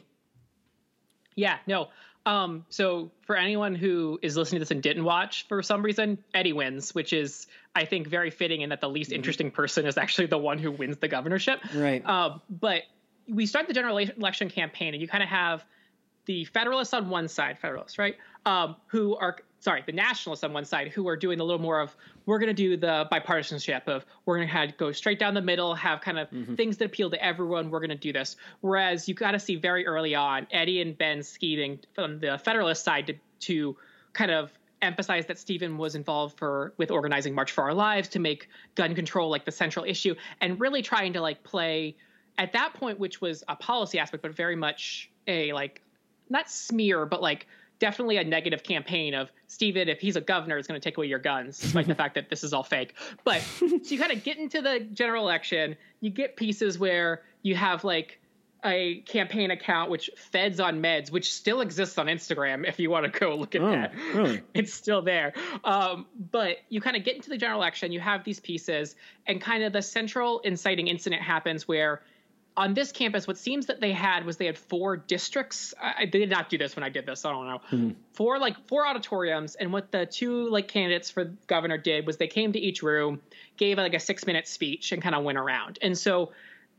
Yeah, 1.35 1.57
no. 1.67 1.89
Um, 2.25 2.65
so 2.69 3.11
for 3.21 3.35
anyone 3.35 3.75
who 3.75 4.19
is 4.23 4.35
listening 4.35 4.59
to 4.59 4.61
this 4.61 4.71
and 4.71 4.81
didn't 4.81 5.03
watch 5.03 5.47
for 5.47 5.61
some 5.61 5.83
reason, 5.83 6.17
Eddie 6.33 6.53
wins, 6.53 6.95
which 6.95 7.13
is 7.13 7.45
I 7.75 7.85
think 7.85 8.07
very 8.07 8.31
fitting 8.31 8.61
in 8.61 8.69
that 8.69 8.81
the 8.81 8.89
least 8.89 9.11
mm-hmm. 9.11 9.17
interesting 9.17 9.51
person 9.51 9.85
is 9.85 9.97
actually 9.97 10.27
the 10.27 10.37
one 10.37 10.57
who 10.57 10.71
wins 10.71 10.97
the 10.97 11.07
governorship. 11.07 11.59
Right. 11.75 12.03
Um, 12.05 12.41
but 12.49 12.83
we 13.27 13.45
start 13.45 13.67
the 13.67 13.73
general 13.73 13.97
election 13.97 14.49
campaign, 14.49 14.93
and 14.93 15.01
you 15.01 15.07
kind 15.07 15.23
of 15.23 15.29
have 15.29 15.63
the 16.25 16.45
Federalists 16.45 16.93
on 16.93 17.09
one 17.09 17.27
side, 17.27 17.59
Federalists, 17.59 17.99
right? 17.99 18.15
Um, 18.45 18.75
who 18.87 19.15
are 19.17 19.37
sorry, 19.65 19.83
the 19.83 19.91
nationalists 19.91 20.43
on 20.43 20.53
one 20.53 20.63
side 20.63 20.89
who 20.89 21.07
are 21.07 21.17
doing 21.17 21.39
a 21.39 21.43
little 21.43 21.59
more 21.59 21.79
of 21.79 21.97
we're 22.27 22.37
going 22.37 22.47
to 22.47 22.53
do 22.53 22.77
the 22.77 23.07
bipartisanship 23.11 23.87
of 23.87 24.05
we're 24.25 24.37
going 24.37 24.47
to 24.47 24.77
go 24.77 24.91
straight 24.91 25.17
down 25.17 25.33
the 25.33 25.41
middle, 25.41 25.73
have 25.73 26.01
kind 26.01 26.19
of 26.19 26.29
mm-hmm. 26.29 26.53
things 26.53 26.77
that 26.77 26.85
appeal 26.85 27.09
to 27.09 27.25
everyone. 27.25 27.71
We're 27.71 27.79
going 27.79 27.89
to 27.89 27.95
do 27.95 28.13
this. 28.13 28.35
Whereas 28.61 29.09
you 29.09 29.15
got 29.15 29.31
to 29.31 29.39
see 29.39 29.55
very 29.55 29.87
early 29.87 30.13
on 30.13 30.45
Eddie 30.51 30.81
and 30.81 30.95
Ben 30.95 31.23
scheming 31.23 31.79
from 31.93 32.19
the 32.19 32.37
Federalist 32.37 32.83
side 32.83 33.07
to, 33.07 33.15
to 33.47 33.75
kind 34.13 34.29
of 34.29 34.51
emphasize 34.83 35.25
that 35.25 35.39
Stephen 35.39 35.79
was 35.79 35.95
involved 35.95 36.37
for 36.37 36.73
with 36.77 36.91
organizing 36.91 37.33
March 37.33 37.51
for 37.51 37.63
Our 37.63 37.73
Lives 37.73 38.09
to 38.09 38.19
make 38.19 38.47
gun 38.75 38.93
control 38.93 39.31
like 39.31 39.45
the 39.45 39.51
central 39.51 39.83
issue 39.83 40.13
and 40.41 40.59
really 40.61 40.83
trying 40.83 41.13
to 41.13 41.21
like 41.21 41.41
play 41.41 41.95
at 42.37 42.53
that 42.53 42.75
point, 42.75 42.99
which 42.99 43.19
was 43.19 43.43
a 43.47 43.55
policy 43.55 43.97
aspect, 43.97 44.21
but 44.21 44.35
very 44.35 44.55
much 44.55 45.09
a 45.27 45.53
like 45.53 45.81
not 46.29 46.51
smear, 46.51 47.07
but 47.07 47.19
like 47.19 47.47
definitely 47.79 48.17
a 48.17 48.23
negative 48.23 48.63
campaign 48.63 49.13
of 49.13 49.31
Steven, 49.47 49.89
if 49.89 49.99
he's 49.99 50.15
a 50.15 50.21
governor, 50.21 50.57
is 50.57 50.67
going 50.67 50.79
to 50.79 50.83
take 50.83 50.97
away 50.97 51.07
your 51.07 51.19
guns, 51.19 51.59
despite 51.59 51.87
the 51.87 51.95
fact 52.03 52.15
that 52.15 52.29
this 52.29 52.43
is 52.43 52.53
all 52.53 52.63
fake. 52.63 52.95
But 53.23 53.41
so 53.41 53.65
you 53.67 53.99
kind 53.99 54.11
of 54.11 54.23
get 54.23 54.37
into 54.37 54.61
the 54.61 54.79
general 54.93 55.23
election, 55.23 55.75
you 56.01 56.09
get 56.09 56.35
pieces 56.35 56.79
where 56.79 57.23
you 57.41 57.55
have 57.55 57.83
like 57.83 58.19
a 58.63 59.01
campaign 59.01 59.51
account 59.51 59.91
which 59.91 60.09
Feds 60.31 60.59
on 60.59 60.81
Meds, 60.81 61.11
which 61.11 61.31
still 61.31 61.61
exists 61.61 61.99
on 61.99 62.07
Instagram 62.07 62.67
if 62.67 62.79
you 62.79 62.89
want 62.89 63.11
to 63.11 63.19
go 63.19 63.35
look 63.35 63.53
at 63.53 63.61
Oh, 63.61 63.69
that. 63.69 63.93
really? 64.15 64.41
It's 64.55 64.73
still 64.73 65.03
there. 65.03 65.33
Um, 65.63 66.07
but 66.31 66.57
you 66.69 66.81
kind 66.81 66.95
of 66.95 67.03
get 67.03 67.15
into 67.15 67.29
the 67.29 67.37
general 67.37 67.59
election, 67.59 67.91
you 67.91 67.99
have 67.99 68.23
these 68.23 68.39
pieces, 68.39 68.95
and 69.27 69.39
kind 69.39 69.63
of 69.63 69.71
the 69.71 69.83
central 69.83 70.39
inciting 70.39 70.87
incident 70.87 71.21
happens 71.21 71.67
where 71.67 72.01
on 72.57 72.73
this 72.73 72.91
campus, 72.91 73.27
what 73.27 73.37
seems 73.37 73.65
that 73.65 73.81
they 73.81 73.91
had 73.91 74.25
was 74.25 74.37
they 74.37 74.45
had 74.45 74.57
four 74.57 74.95
districts. 74.95 75.73
I, 75.81 75.93
I 75.99 76.05
did 76.05 76.29
not 76.29 76.49
do 76.49 76.57
this 76.57 76.75
when 76.75 76.83
I 76.83 76.89
did 76.89 77.05
this, 77.05 77.21
so 77.21 77.29
I 77.29 77.31
don't 77.33 77.47
know. 77.47 77.57
Mm-hmm. 77.71 77.89
Four 78.13 78.39
like 78.39 78.67
four 78.67 78.87
auditoriums, 78.87 79.55
and 79.55 79.73
what 79.73 79.91
the 79.91 80.05
two 80.05 80.49
like 80.49 80.67
candidates 80.67 81.09
for 81.09 81.25
governor 81.47 81.77
did 81.77 82.07
was 82.07 82.17
they 82.17 82.27
came 82.27 82.53
to 82.53 82.59
each 82.59 82.81
room, 82.81 83.21
gave 83.57 83.77
like 83.77 83.93
a 83.93 83.99
six 83.99 84.25
minute 84.25 84.47
speech, 84.47 84.91
and 84.91 85.01
kind 85.01 85.15
of 85.15 85.23
went 85.23 85.37
around. 85.37 85.79
And 85.81 85.97
so 85.97 86.31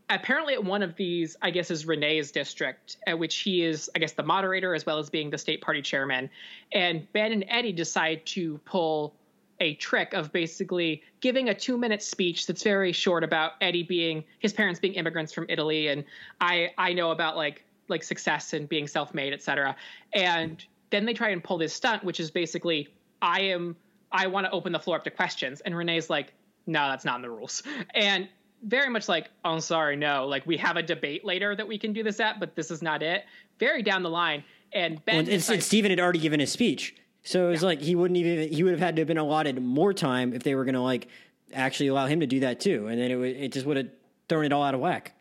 apparently 0.09 0.55
at 0.55 0.65
one 0.65 0.83
of 0.83 0.97
these, 0.97 1.37
I 1.43 1.51
guess, 1.51 1.71
is 1.71 1.87
Renee's 1.87 2.31
district, 2.31 2.97
at 3.07 3.19
which 3.19 3.37
he 3.37 3.63
is, 3.63 3.91
I 3.95 3.99
guess, 3.99 4.13
the 4.13 4.23
moderator 4.23 4.75
as 4.75 4.87
well 4.87 4.99
as 4.99 5.11
being 5.11 5.31
the 5.31 5.39
state 5.39 5.61
party 5.61 5.83
chairman. 5.83 6.31
And 6.73 7.11
Ben 7.13 7.33
and 7.33 7.45
Eddie 7.49 7.73
decide 7.73 8.25
to 8.27 8.59
pull 8.65 9.15
a 9.61 9.75
trick 9.75 10.13
of 10.13 10.33
basically 10.33 11.03
giving 11.21 11.49
a 11.49 11.55
two 11.55 11.79
minute 11.79 12.03
speech 12.03 12.47
that's 12.47 12.63
very 12.63 12.93
short 12.93 13.25
about 13.25 13.53
Eddie 13.61 13.83
being 13.83 14.25
his 14.39 14.53
parents 14.53 14.79
being 14.79 14.95
immigrants 14.95 15.33
from 15.33 15.47
Italy 15.49 15.89
and 15.89 16.05
I 16.41 16.73
I 16.79 16.93
know 16.93 17.11
about 17.11 17.37
like 17.37 17.63
like 17.89 18.03
success 18.03 18.53
and 18.53 18.69
being 18.69 18.87
self 18.87 19.15
made, 19.15 19.33
etc. 19.33 19.77
And 20.13 20.65
then 20.91 21.05
they 21.05 21.15
try 21.15 21.31
and 21.31 21.43
pull 21.43 21.59
this 21.59 21.73
stunt, 21.73 22.05
which 22.05 22.21
is 22.21 22.31
basically 22.31 22.89
I 23.23 23.41
am 23.43 23.77
I 24.13 24.27
want 24.27 24.47
to 24.47 24.53
open 24.53 24.73
the 24.73 24.79
floor 24.79 24.97
up 24.97 25.05
to 25.05 25.11
questions. 25.11 25.61
And 25.63 25.77
Renee's 25.77 26.09
like, 26.09 26.33
no, 26.67 26.89
that's 26.89 27.05
not 27.05 27.17
in 27.17 27.23
the 27.23 27.31
rules. 27.31 27.63
And 27.95 28.29
very 28.63 28.89
much 28.89 29.09
like, 29.09 29.31
oh, 29.45 29.53
I'm 29.53 29.61
sorry, 29.61 29.97
no. 29.97 30.27
Like 30.27 30.47
we 30.47 30.57
have 30.57 30.77
a 30.77 30.83
debate 30.83 31.25
later 31.25 31.55
that 31.55 31.67
we 31.67 31.79
can 31.79 31.93
do 31.93 32.03
this 32.03 32.21
at, 32.21 32.41
but 32.41 32.55
this 32.57 32.71
is 32.71 32.83
not 32.83 33.03
it. 33.03 33.25
Very 33.59 33.83
down 33.83 34.03
the 34.03 34.11
line. 34.11 34.43
And 34.73 35.05
Ben 35.05 35.27
Well, 35.27 35.35
and, 35.35 35.51
and 35.51 35.63
Stephen 35.63 35.91
had 35.91 36.01
already 36.01 36.19
given 36.19 36.41
his 36.41 36.51
speech, 36.53 36.95
so 37.27 37.49
it 37.49 37.51
was 37.51 37.63
like 37.65 37.81
he 37.81 37.97
wouldn't 37.97 38.17
even 38.17 38.53
he 38.53 38.63
would 38.63 38.71
have 38.71 38.81
had 38.81 38.95
to 38.97 39.01
have 39.01 39.09
been 39.09 39.19
allotted 39.19 39.61
more 39.61 39.93
time 39.93 40.33
if 40.33 40.45
they 40.45 40.55
were 40.55 40.65
going 40.65 40.77
to 40.77 40.81
like 40.81 41.09
actually 41.53 41.89
allow 41.89 42.07
him 42.07 42.21
to 42.21 42.27
do 42.27 42.41
that 42.41 42.61
too, 42.61 42.87
and 42.87 43.01
then 43.01 43.11
it 43.11 43.17
would 43.17 43.37
it 43.37 43.53
just 43.53 43.67
would 43.67 43.77
have 43.77 43.89
thrown 44.29 44.45
it 44.45 44.53
all 44.53 44.63
out 44.63 44.75
of 44.75 44.81
whack. 44.81 45.13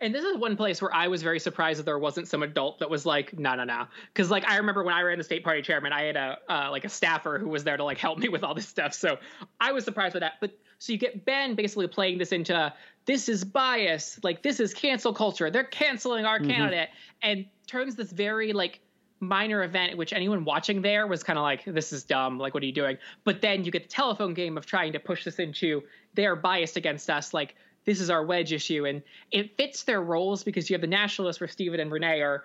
And 0.00 0.12
this 0.12 0.24
is 0.24 0.36
one 0.36 0.56
place 0.56 0.82
where 0.82 0.92
I 0.92 1.06
was 1.06 1.22
very 1.22 1.38
surprised 1.38 1.78
that 1.78 1.84
there 1.84 1.98
wasn't 1.98 2.26
some 2.26 2.42
adult 2.42 2.80
that 2.80 2.90
was 2.90 3.06
like, 3.06 3.38
no, 3.38 3.54
no, 3.54 3.62
no. 3.62 3.86
Because 4.12 4.32
like 4.32 4.44
I 4.50 4.56
remember 4.56 4.82
when 4.82 4.94
I 4.94 5.00
ran 5.02 5.16
the 5.16 5.24
state 5.24 5.44
party 5.44 5.62
chairman, 5.62 5.92
I 5.92 6.02
had 6.02 6.16
a 6.16 6.38
uh, 6.48 6.68
like 6.72 6.84
a 6.84 6.88
staffer 6.88 7.38
who 7.38 7.48
was 7.48 7.62
there 7.62 7.76
to 7.76 7.84
like 7.84 7.98
help 7.98 8.18
me 8.18 8.28
with 8.30 8.42
all 8.42 8.54
this 8.54 8.68
stuff. 8.68 8.92
So 8.92 9.18
I 9.60 9.70
was 9.70 9.84
surprised 9.84 10.14
by 10.14 10.20
that. 10.20 10.34
But 10.40 10.58
so 10.80 10.92
you 10.92 10.98
get 10.98 11.24
Ben 11.24 11.54
basically 11.54 11.86
playing 11.86 12.18
this 12.18 12.32
into 12.32 12.72
this 13.06 13.28
is 13.28 13.44
bias, 13.44 14.18
like 14.24 14.42
this 14.42 14.58
is 14.58 14.74
cancel 14.74 15.14
culture. 15.14 15.50
They're 15.50 15.62
canceling 15.62 16.24
our 16.24 16.40
candidate, 16.40 16.88
and 17.22 17.46
turns 17.68 17.94
this 17.94 18.10
very 18.10 18.52
like 18.52 18.80
minor 19.24 19.62
event 19.62 19.96
which 19.96 20.12
anyone 20.12 20.44
watching 20.44 20.82
there 20.82 21.06
was 21.06 21.22
kind 21.22 21.38
of 21.38 21.42
like, 21.42 21.64
this 21.64 21.92
is 21.92 22.04
dumb. 22.04 22.38
Like, 22.38 22.54
what 22.54 22.62
are 22.62 22.66
you 22.66 22.72
doing? 22.72 22.98
But 23.24 23.40
then 23.40 23.64
you 23.64 23.70
get 23.70 23.84
the 23.84 23.88
telephone 23.88 24.34
game 24.34 24.56
of 24.56 24.66
trying 24.66 24.92
to 24.92 24.98
push 24.98 25.24
this 25.24 25.38
into 25.38 25.82
they're 26.14 26.36
biased 26.36 26.76
against 26.76 27.10
us. 27.10 27.34
Like, 27.34 27.56
this 27.84 28.00
is 28.00 28.10
our 28.10 28.24
wedge 28.24 28.52
issue. 28.52 28.86
And 28.86 29.02
it 29.30 29.56
fits 29.56 29.84
their 29.84 30.00
roles 30.00 30.44
because 30.44 30.70
you 30.70 30.74
have 30.74 30.80
the 30.80 30.86
nationalists 30.86 31.40
where 31.40 31.48
Stephen 31.48 31.80
and 31.80 31.90
Renee 31.90 32.20
are 32.20 32.44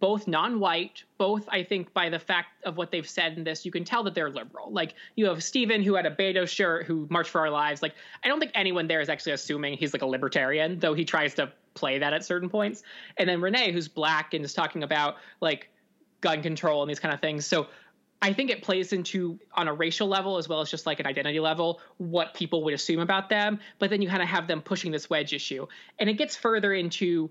both 0.00 0.26
non-white, 0.26 1.04
both 1.18 1.46
I 1.50 1.62
think 1.62 1.92
by 1.92 2.08
the 2.08 2.18
fact 2.18 2.64
of 2.64 2.78
what 2.78 2.90
they've 2.90 3.08
said 3.08 3.36
in 3.36 3.44
this, 3.44 3.66
you 3.66 3.70
can 3.70 3.84
tell 3.84 4.02
that 4.04 4.14
they're 4.14 4.30
liberal. 4.30 4.72
Like 4.72 4.94
you 5.14 5.26
have 5.26 5.44
Stephen 5.44 5.82
who 5.82 5.94
had 5.94 6.06
a 6.06 6.10
Beto 6.10 6.48
shirt 6.48 6.86
who 6.86 7.06
marched 7.10 7.30
for 7.30 7.40
our 7.42 7.50
lives. 7.50 7.82
Like 7.82 7.94
I 8.24 8.28
don't 8.28 8.40
think 8.40 8.52
anyone 8.54 8.88
there 8.88 9.02
is 9.02 9.10
actually 9.10 9.32
assuming 9.32 9.76
he's 9.76 9.92
like 9.92 10.02
a 10.02 10.06
libertarian, 10.06 10.78
though 10.78 10.94
he 10.94 11.04
tries 11.04 11.34
to 11.34 11.52
play 11.74 11.98
that 11.98 12.14
at 12.14 12.24
certain 12.24 12.48
points. 12.48 12.82
And 13.18 13.28
then 13.28 13.42
Renee, 13.42 13.72
who's 13.72 13.88
black 13.88 14.32
and 14.32 14.42
is 14.44 14.54
talking 14.54 14.82
about 14.82 15.16
like 15.42 15.68
gun 16.20 16.42
control 16.42 16.82
and 16.82 16.90
these 16.90 17.00
kind 17.00 17.14
of 17.14 17.20
things. 17.20 17.46
So 17.46 17.68
I 18.22 18.32
think 18.32 18.50
it 18.50 18.62
plays 18.62 18.92
into 18.92 19.38
on 19.54 19.68
a 19.68 19.72
racial 19.72 20.06
level 20.06 20.36
as 20.36 20.48
well 20.48 20.60
as 20.60 20.70
just 20.70 20.86
like 20.86 21.00
an 21.00 21.06
identity 21.06 21.40
level 21.40 21.80
what 21.96 22.34
people 22.34 22.62
would 22.64 22.74
assume 22.74 23.00
about 23.00 23.30
them. 23.30 23.58
But 23.78 23.90
then 23.90 24.02
you 24.02 24.08
kind 24.08 24.22
of 24.22 24.28
have 24.28 24.46
them 24.46 24.60
pushing 24.60 24.92
this 24.92 25.08
wedge 25.08 25.32
issue, 25.32 25.66
and 25.98 26.10
it 26.10 26.14
gets 26.14 26.36
further 26.36 26.74
into 26.74 27.30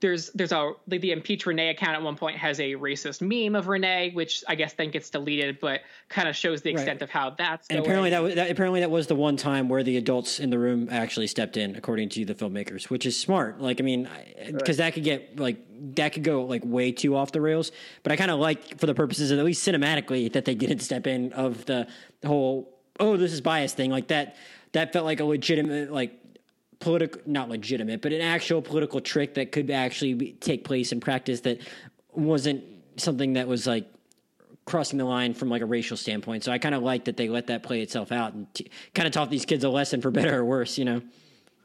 there's 0.00 0.30
there's 0.30 0.52
a 0.52 0.72
like 0.86 1.00
the 1.00 1.10
impeach 1.10 1.44
Renee 1.44 1.70
account 1.70 1.94
at 1.94 2.02
one 2.02 2.16
point 2.16 2.36
has 2.36 2.60
a 2.60 2.74
racist 2.74 3.20
meme 3.20 3.56
of 3.56 3.66
Renee, 3.66 4.10
which 4.12 4.44
I 4.46 4.54
guess 4.54 4.72
then 4.74 4.90
gets 4.90 5.10
deleted, 5.10 5.58
but 5.60 5.80
kind 6.08 6.28
of 6.28 6.36
shows 6.36 6.62
the 6.62 6.70
extent 6.70 7.02
of 7.02 7.10
how 7.10 7.30
that's 7.30 7.66
And 7.68 7.78
going. 7.78 7.86
apparently 7.86 8.10
that 8.10 8.22
was 8.22 8.34
that, 8.36 8.50
apparently 8.50 8.80
that 8.80 8.90
was 8.90 9.08
the 9.08 9.16
one 9.16 9.36
time 9.36 9.68
where 9.68 9.82
the 9.82 9.96
adults 9.96 10.38
in 10.38 10.50
the 10.50 10.58
room 10.58 10.88
actually 10.90 11.26
stepped 11.26 11.56
in, 11.56 11.74
according 11.74 12.10
to 12.10 12.24
the 12.24 12.34
filmmakers, 12.34 12.90
which 12.90 13.06
is 13.06 13.18
smart. 13.18 13.60
Like 13.60 13.80
I 13.80 13.84
mean, 13.84 14.08
because 14.52 14.76
that 14.76 14.94
could 14.94 15.04
get 15.04 15.38
like 15.40 15.58
that 15.96 16.12
could 16.12 16.24
go 16.24 16.44
like 16.44 16.62
way 16.64 16.92
too 16.92 17.16
off 17.16 17.32
the 17.32 17.40
rails. 17.40 17.72
But 18.04 18.12
I 18.12 18.16
kind 18.16 18.30
of 18.30 18.38
like 18.38 18.78
for 18.78 18.86
the 18.86 18.94
purposes 18.94 19.32
of 19.32 19.38
at 19.40 19.44
least 19.44 19.66
cinematically 19.66 20.32
that 20.32 20.44
they 20.44 20.54
didn't 20.54 20.80
step 20.80 21.08
in 21.08 21.32
of 21.32 21.64
the, 21.66 21.88
the 22.20 22.28
whole 22.28 22.78
oh 23.00 23.16
this 23.16 23.32
is 23.32 23.40
bias 23.40 23.72
thing 23.74 23.90
like 23.90 24.08
that. 24.08 24.36
That 24.72 24.92
felt 24.92 25.06
like 25.06 25.18
a 25.18 25.24
legitimate 25.24 25.90
like 25.90 26.17
political 26.80 27.20
not 27.26 27.48
legitimate 27.48 28.00
but 28.00 28.12
an 28.12 28.20
actual 28.20 28.62
political 28.62 29.00
trick 29.00 29.34
that 29.34 29.50
could 29.52 29.70
actually 29.70 30.14
be, 30.14 30.32
take 30.32 30.64
place 30.64 30.92
in 30.92 31.00
practice 31.00 31.40
that 31.40 31.58
wasn't 32.12 32.62
something 32.96 33.32
that 33.34 33.48
was 33.48 33.66
like 33.66 33.86
crossing 34.64 34.98
the 34.98 35.04
line 35.04 35.34
from 35.34 35.48
like 35.48 35.62
a 35.62 35.66
racial 35.66 35.96
standpoint 35.96 36.44
so 36.44 36.52
i 36.52 36.58
kind 36.58 36.74
of 36.74 36.82
like 36.82 37.06
that 37.06 37.16
they 37.16 37.28
let 37.28 37.46
that 37.48 37.62
play 37.62 37.80
itself 37.80 38.12
out 38.12 38.34
and 38.34 38.52
t- 38.54 38.70
kind 38.94 39.06
of 39.06 39.12
taught 39.12 39.30
these 39.30 39.44
kids 39.44 39.64
a 39.64 39.68
lesson 39.68 40.00
for 40.00 40.10
better 40.10 40.38
or 40.38 40.44
worse 40.44 40.78
you 40.78 40.84
know 40.84 41.00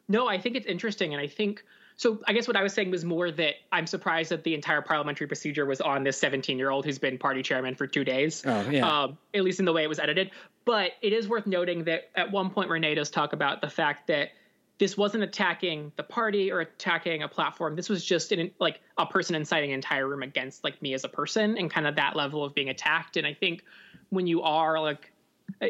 No, 0.09 0.28
I 0.28 0.38
think 0.38 0.57
it's 0.57 0.66
interesting, 0.68 1.14
and 1.14 1.22
I 1.22 1.28
think 1.28 1.64
so. 1.95 2.20
I 2.28 2.34
guess 2.34 2.45
what 2.45 2.57
I 2.57 2.61
was 2.61 2.74
saying 2.74 2.91
was 2.91 3.05
more 3.05 3.32
that 3.32 3.53
I'm 3.72 3.88
surprised 3.88 4.32
that 4.32 4.43
the 4.43 4.53
entire 4.53 4.82
parliamentary 4.82 5.28
procedure 5.28 5.66
was 5.66 5.80
on 5.80 6.03
this 6.03 6.18
17 6.18 6.57
year 6.57 6.70
old 6.70 6.84
who's 6.86 6.99
been 6.99 7.18
party 7.18 7.41
chairman 7.41 7.76
for 7.76 7.88
two 7.88 8.03
days. 8.03 8.43
Oh, 8.45 8.70
yeah. 8.70 8.86
Um, 9.03 9.18
at 9.34 9.43
least 9.45 9.59
in 9.59 9.66
the 9.66 9.72
way 9.72 9.84
it 9.84 9.88
was 9.88 9.99
edited. 9.99 10.32
But 10.66 10.91
it 11.01 11.14
is 11.14 11.30
worth 11.30 11.47
noting 11.47 11.86
that 11.86 12.09
at 12.16 12.32
one 12.32 12.49
point 12.49 12.70
Renee 12.70 12.95
does 12.95 13.09
talk 13.09 13.32
about 13.32 13.61
the 13.61 13.70
fact 13.70 14.07
that 14.07 14.32
this 14.80 14.97
wasn't 14.97 15.24
attacking 15.24 15.91
the 15.95 16.03
party 16.03 16.51
or 16.51 16.61
attacking 16.61 17.24
a 17.24 17.28
platform. 17.28 17.76
This 17.76 17.89
was 17.89 18.03
just 18.03 18.32
an, 18.32 18.51
like 18.59 18.82
a 18.97 19.05
person 19.05 19.36
inciting 19.36 19.71
an 19.71 19.76
entire 19.76 20.07
room 20.07 20.24
against 20.24 20.63
like 20.63 20.82
me 20.82 20.93
as 20.93 21.03
a 21.03 21.09
person 21.09 21.57
and 21.57 21.69
kind 21.69 21.88
of 21.88 21.95
that 21.95 22.15
level 22.15 22.43
of 22.43 22.55
being 22.55 22.69
attacked. 22.69 23.17
And 23.17 23.26
I 23.28 23.34
think 23.34 23.63
when 24.09 24.28
you 24.28 24.41
are 24.41 24.80
like 24.80 25.11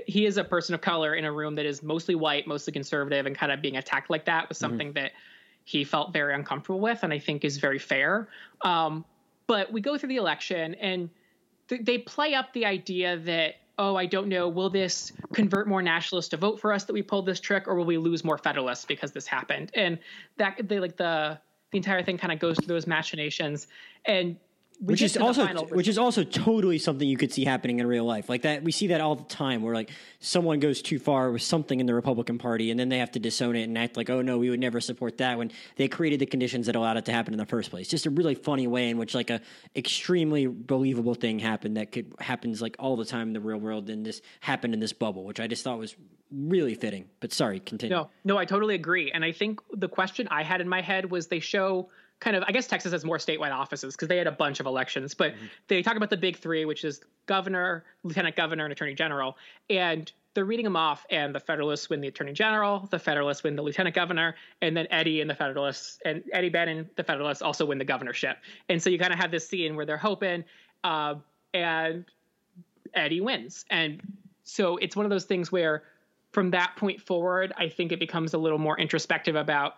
he 0.05 0.25
is 0.25 0.37
a 0.37 0.43
person 0.43 0.75
of 0.75 0.81
color 0.81 1.15
in 1.15 1.25
a 1.25 1.31
room 1.31 1.55
that 1.55 1.65
is 1.65 1.83
mostly 1.83 2.15
white, 2.15 2.47
mostly 2.47 2.73
conservative, 2.73 3.25
and 3.25 3.35
kind 3.35 3.51
of 3.51 3.61
being 3.61 3.77
attacked 3.77 4.09
like 4.09 4.25
that 4.25 4.49
was 4.49 4.57
something 4.57 4.93
that 4.93 5.11
he 5.65 5.83
felt 5.83 6.13
very 6.13 6.33
uncomfortable 6.33 6.79
with, 6.79 7.03
and 7.03 7.13
I 7.13 7.19
think 7.19 7.43
is 7.43 7.57
very 7.57 7.79
fair. 7.79 8.29
Um, 8.61 9.05
but 9.47 9.71
we 9.71 9.81
go 9.81 9.97
through 9.97 10.09
the 10.09 10.17
election, 10.17 10.75
and 10.75 11.09
th- 11.67 11.81
they 11.83 11.97
play 11.97 12.33
up 12.33 12.53
the 12.53 12.65
idea 12.65 13.17
that 13.17 13.55
oh, 13.77 13.95
I 13.95 14.05
don't 14.05 14.27
know, 14.27 14.47
will 14.47 14.69
this 14.69 15.11
convert 15.33 15.67
more 15.67 15.81
nationalists 15.81 16.29
to 16.29 16.37
vote 16.37 16.59
for 16.59 16.71
us 16.71 16.83
that 16.85 16.93
we 16.93 17.01
pulled 17.01 17.25
this 17.25 17.39
trick, 17.39 17.67
or 17.67 17.75
will 17.75 17.85
we 17.85 17.97
lose 17.97 18.23
more 18.23 18.37
federalists 18.37 18.85
because 18.85 19.11
this 19.11 19.25
happened? 19.25 19.71
And 19.73 19.99
that 20.37 20.57
they 20.67 20.79
like 20.79 20.97
the 20.97 21.39
the 21.71 21.77
entire 21.77 22.03
thing 22.03 22.19
kind 22.19 22.31
of 22.31 22.37
goes 22.37 22.55
through 22.57 22.67
those 22.67 22.85
machinations, 22.85 23.67
and 24.05 24.37
we 24.79 24.93
which 24.93 25.01
is 25.01 25.15
also 25.17 25.45
final 25.45 25.65
which 25.67 25.87
is 25.87 25.97
also 25.97 26.23
totally 26.23 26.77
something 26.77 27.07
you 27.07 27.17
could 27.17 27.31
see 27.31 27.45
happening 27.45 27.79
in 27.79 27.87
real 27.87 28.05
life. 28.05 28.29
Like 28.29 28.41
that 28.43 28.63
we 28.63 28.71
see 28.71 28.87
that 28.87 29.01
all 29.01 29.15
the 29.15 29.23
time 29.23 29.61
where 29.61 29.73
like 29.73 29.91
someone 30.19 30.59
goes 30.59 30.81
too 30.81 30.99
far 30.99 31.31
with 31.31 31.41
something 31.41 31.79
in 31.79 31.85
the 31.85 31.93
republican 31.93 32.37
party 32.37 32.71
and 32.71 32.79
then 32.79 32.89
they 32.89 32.97
have 32.97 33.11
to 33.11 33.19
disown 33.19 33.55
it 33.55 33.63
and 33.63 33.77
act 33.77 33.97
like 33.97 34.09
oh 34.09 34.21
no 34.21 34.37
we 34.37 34.49
would 34.49 34.59
never 34.59 34.81
support 34.81 35.17
that 35.19 35.37
when 35.37 35.51
they 35.75 35.87
created 35.87 36.19
the 36.19 36.25
conditions 36.25 36.65
that 36.65 36.75
allowed 36.75 36.97
it 36.97 37.05
to 37.05 37.11
happen 37.11 37.33
in 37.33 37.37
the 37.37 37.45
first 37.45 37.69
place. 37.69 37.87
Just 37.87 38.05
a 38.05 38.09
really 38.09 38.35
funny 38.35 38.67
way 38.67 38.89
in 38.89 38.97
which 38.97 39.15
like 39.15 39.29
a 39.29 39.41
extremely 39.75 40.47
believable 40.47 41.15
thing 41.15 41.39
happened 41.39 41.77
that 41.77 41.91
could 41.91 42.13
happens 42.19 42.61
like 42.61 42.75
all 42.79 42.95
the 42.95 43.05
time 43.05 43.27
in 43.27 43.33
the 43.33 43.41
real 43.41 43.57
world 43.57 43.89
and 43.89 44.05
this 44.05 44.21
happened 44.39 44.73
in 44.73 44.79
this 44.79 44.93
bubble 44.93 45.23
which 45.23 45.39
i 45.39 45.47
just 45.47 45.63
thought 45.63 45.77
was 45.77 45.95
really 46.33 46.75
fitting. 46.75 47.05
But 47.19 47.31
sorry 47.31 47.59
continue. 47.59 47.95
No, 47.95 48.09
no, 48.23 48.37
I 48.37 48.45
totally 48.45 48.75
agree. 48.75 49.11
And 49.11 49.23
I 49.23 49.31
think 49.31 49.59
the 49.71 49.87
question 49.87 50.27
I 50.31 50.43
had 50.43 50.61
in 50.61 50.67
my 50.67 50.81
head 50.81 51.09
was 51.09 51.27
they 51.27 51.39
show 51.39 51.89
kind 52.23 52.37
of, 52.37 52.43
I 52.47 52.51
guess 52.51 52.67
Texas 52.67 52.93
has 52.93 53.03
more 53.03 53.17
statewide 53.17 53.51
offices 53.51 53.95
because 53.95 54.07
they 54.07 54.17
had 54.17 54.27
a 54.27 54.31
bunch 54.31 54.59
of 54.59 54.65
elections, 54.65 55.13
but 55.13 55.33
they 55.67 55.81
talk 55.83 55.97
about 55.97 56.09
the 56.09 56.17
big 56.17 56.37
three, 56.37 56.63
which 56.63 56.85
is 56.85 57.01
governor, 57.25 57.83
lieutenant 58.03 58.35
governor, 58.35 58.63
and 58.63 58.71
attorney 58.71 58.93
general. 58.93 59.37
And 59.69 60.11
they're 60.33 60.45
reading 60.45 60.63
them 60.63 60.77
off, 60.77 61.05
and 61.09 61.35
the 61.35 61.39
Federalists 61.39 61.89
win 61.89 62.01
the 62.01 62.07
attorney 62.07 62.33
general, 62.33 62.87
the 62.89 62.97
Federalists 62.97 63.43
win 63.43 63.55
the 63.55 63.61
lieutenant 63.61 63.93
governor, 63.93 64.35
and 64.61 64.75
then 64.75 64.87
Eddie 64.89 65.21
and 65.21 65.29
the 65.29 65.35
Federalists, 65.35 65.99
and 66.05 66.23
Eddie 66.31 66.49
Bannon, 66.49 66.89
the 66.95 67.03
Federalists 67.03 67.41
also 67.41 67.65
win 67.65 67.77
the 67.77 67.85
governorship. 67.85 68.37
And 68.69 68.81
so 68.81 68.89
you 68.89 68.97
kind 68.97 69.13
of 69.13 69.19
have 69.19 69.29
this 69.29 69.47
scene 69.47 69.75
where 69.75 69.85
they're 69.85 69.97
hoping, 69.97 70.43
uh, 70.83 71.15
and 71.53 72.05
Eddie 72.95 73.21
wins. 73.21 73.65
And 73.69 74.01
so 74.43 74.77
it's 74.77 74.95
one 74.95 75.05
of 75.05 75.11
those 75.11 75.25
things 75.25 75.51
where 75.51 75.83
from 76.31 76.49
that 76.51 76.75
point 76.77 76.99
forward, 76.99 77.53
I 77.57 77.69
think 77.69 77.91
it 77.91 77.99
becomes 77.99 78.33
a 78.33 78.37
little 78.37 78.57
more 78.57 78.79
introspective 78.79 79.35
about 79.35 79.75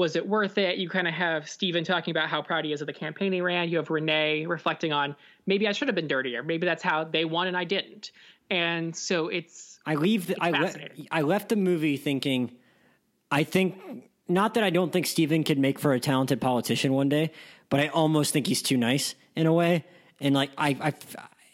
was 0.00 0.16
it 0.16 0.26
worth 0.26 0.56
it? 0.56 0.78
You 0.78 0.88
kind 0.88 1.06
of 1.06 1.12
have 1.12 1.46
Steven 1.46 1.84
talking 1.84 2.10
about 2.10 2.30
how 2.30 2.40
proud 2.40 2.64
he 2.64 2.72
is 2.72 2.80
of 2.80 2.86
the 2.86 2.92
campaign 2.92 3.32
he 3.34 3.42
ran. 3.42 3.68
You 3.68 3.76
have 3.76 3.90
Renee 3.90 4.46
reflecting 4.46 4.94
on 4.94 5.14
maybe 5.46 5.68
I 5.68 5.72
should 5.72 5.88
have 5.88 5.94
been 5.94 6.08
dirtier. 6.08 6.42
Maybe 6.42 6.66
that's 6.66 6.82
how 6.82 7.04
they 7.04 7.26
won 7.26 7.48
and 7.48 7.56
I 7.56 7.64
didn't. 7.64 8.10
And 8.50 8.96
so 8.96 9.28
it's 9.28 9.78
I 9.84 9.96
leave. 9.96 10.28
The, 10.28 10.36
I, 10.40 10.50
le- 10.50 10.72
I 11.10 11.20
left 11.20 11.50
the 11.50 11.56
movie 11.56 11.98
thinking, 11.98 12.50
I 13.30 13.44
think 13.44 13.78
not 14.26 14.54
that 14.54 14.64
I 14.64 14.70
don't 14.70 14.90
think 14.90 15.06
Steven 15.06 15.44
could 15.44 15.58
make 15.58 15.78
for 15.78 15.92
a 15.92 16.00
talented 16.00 16.40
politician 16.40 16.94
one 16.94 17.10
day, 17.10 17.30
but 17.68 17.78
I 17.78 17.88
almost 17.88 18.32
think 18.32 18.46
he's 18.46 18.62
too 18.62 18.78
nice 18.78 19.14
in 19.36 19.46
a 19.46 19.52
way. 19.52 19.84
And 20.18 20.34
like 20.34 20.50
I, 20.56 20.76
I 20.80 20.94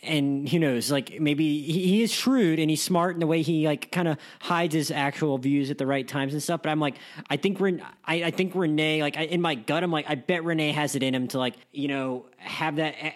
and 0.07 0.49
who 0.49 0.59
knows, 0.59 0.91
like 0.91 1.21
maybe 1.21 1.61
he, 1.63 1.87
he, 1.87 2.03
is 2.03 2.13
shrewd 2.13 2.59
and 2.59 2.71
he's 2.71 2.83
smart 2.83 3.15
in 3.15 3.21
the 3.21 3.27
way 3.27 3.43
he 3.43 3.67
like 3.67 3.91
kind 3.93 4.09
of 4.09 4.19
hides 4.41 4.75
his 4.75 4.91
actual 4.91 5.39
views 5.39 5.71
at 5.71 5.79
the 5.79 5.87
right 5.87 6.07
times 6.07 6.33
and 6.33 6.43
stuff. 6.43 6.63
But 6.63 6.71
I'm 6.71 6.81
like, 6.81 6.97
I 7.29 7.37
think 7.37 7.61
Ren- 7.61 7.83
I, 8.05 8.25
I 8.25 8.31
think 8.31 8.55
Renee, 8.55 9.03
like 9.03 9.17
I, 9.17 9.23
in 9.23 9.41
my 9.41 9.55
gut, 9.55 9.83
I'm 9.83 9.91
like, 9.91 10.09
I 10.09 10.15
bet 10.15 10.45
Renee 10.45 10.73
has 10.73 10.95
it 10.95 11.03
in 11.03 11.15
him 11.15 11.29
to 11.29 11.39
like, 11.39 11.55
you 11.73 11.89
know, 11.89 12.27
have 12.39 12.77
that 12.77 12.95
uh, 13.03 13.11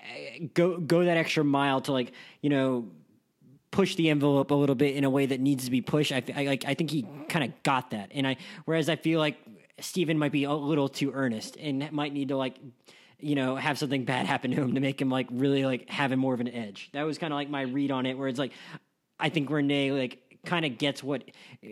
go 0.54 0.78
go 0.78 1.04
that 1.04 1.16
extra 1.16 1.44
mile 1.44 1.80
to 1.82 1.92
like, 1.92 2.12
you 2.40 2.50
know, 2.50 2.88
push 3.70 3.94
the 3.94 4.10
envelope 4.10 4.50
a 4.50 4.54
little 4.54 4.74
bit 4.74 4.96
in 4.96 5.04
a 5.04 5.10
way 5.10 5.26
that 5.26 5.40
needs 5.40 5.64
to 5.64 5.70
be 5.70 5.80
pushed. 5.80 6.12
I, 6.12 6.22
I 6.34 6.44
like 6.44 6.64
I 6.66 6.74
think 6.74 6.90
he 6.90 7.06
kind 7.28 7.44
of 7.44 7.62
got 7.62 7.90
that, 7.90 8.10
and 8.12 8.26
I 8.26 8.36
whereas 8.64 8.88
I 8.88 8.96
feel 8.96 9.20
like 9.20 9.36
Steven 9.80 10.18
might 10.18 10.32
be 10.32 10.44
a 10.44 10.52
little 10.52 10.88
too 10.88 11.12
earnest 11.12 11.56
and 11.56 11.90
might 11.92 12.12
need 12.12 12.28
to 12.28 12.36
like 12.36 12.56
you 13.22 13.34
know 13.34 13.56
have 13.56 13.78
something 13.78 14.04
bad 14.04 14.26
happen 14.34 14.50
to 14.50 14.56
him 14.56 14.74
to 14.74 14.80
make 14.80 15.00
him 15.00 15.10
like 15.10 15.28
really 15.30 15.64
like 15.64 15.88
having 15.88 16.18
more 16.18 16.34
of 16.34 16.40
an 16.40 16.48
edge. 16.48 16.90
That 16.92 17.04
was 17.04 17.18
kind 17.18 17.32
of 17.32 17.36
like 17.36 17.50
my 17.50 17.62
read 17.62 17.90
on 17.90 18.06
it, 18.06 18.18
where 18.18 18.28
it's 18.28 18.38
like 18.38 18.52
I 19.18 19.28
think 19.28 19.50
Renee 19.50 19.92
like 19.92 20.30
kind 20.44 20.64
of 20.64 20.78
gets 20.78 21.02
what 21.02 21.24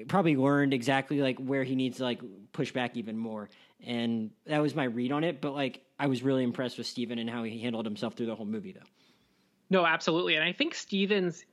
probably 0.09 0.37
learned 0.37 0.75
exactly 0.75 1.21
like 1.21 1.39
where 1.39 1.65
he 1.65 1.75
needs 1.75 1.99
to 1.99 2.03
like 2.05 2.21
push 2.53 2.73
back 2.73 2.97
even 2.97 3.17
more. 3.17 3.49
And 3.85 4.31
that 4.47 4.61
was 4.61 4.75
my 4.75 4.85
read 4.85 5.13
on 5.13 5.25
it 5.25 5.41
but 5.41 5.53
like 5.53 5.83
i 5.99 6.07
was 6.07 6.23
really 6.23 6.43
impressed 6.43 6.79
with 6.79 6.87
steven 6.87 7.19
and 7.19 7.31
how 7.31 7.45
he 7.45 7.61
handled 7.61 7.87
himself 7.87 8.15
through 8.15 8.27
the 8.27 8.35
whole 8.35 8.47
movie 8.47 8.73
though. 8.73 8.87
No 9.71 9.87
absolutely. 9.87 10.35
And 10.35 10.45
i 10.45 10.53
think 10.53 10.75
steven's 10.75 11.45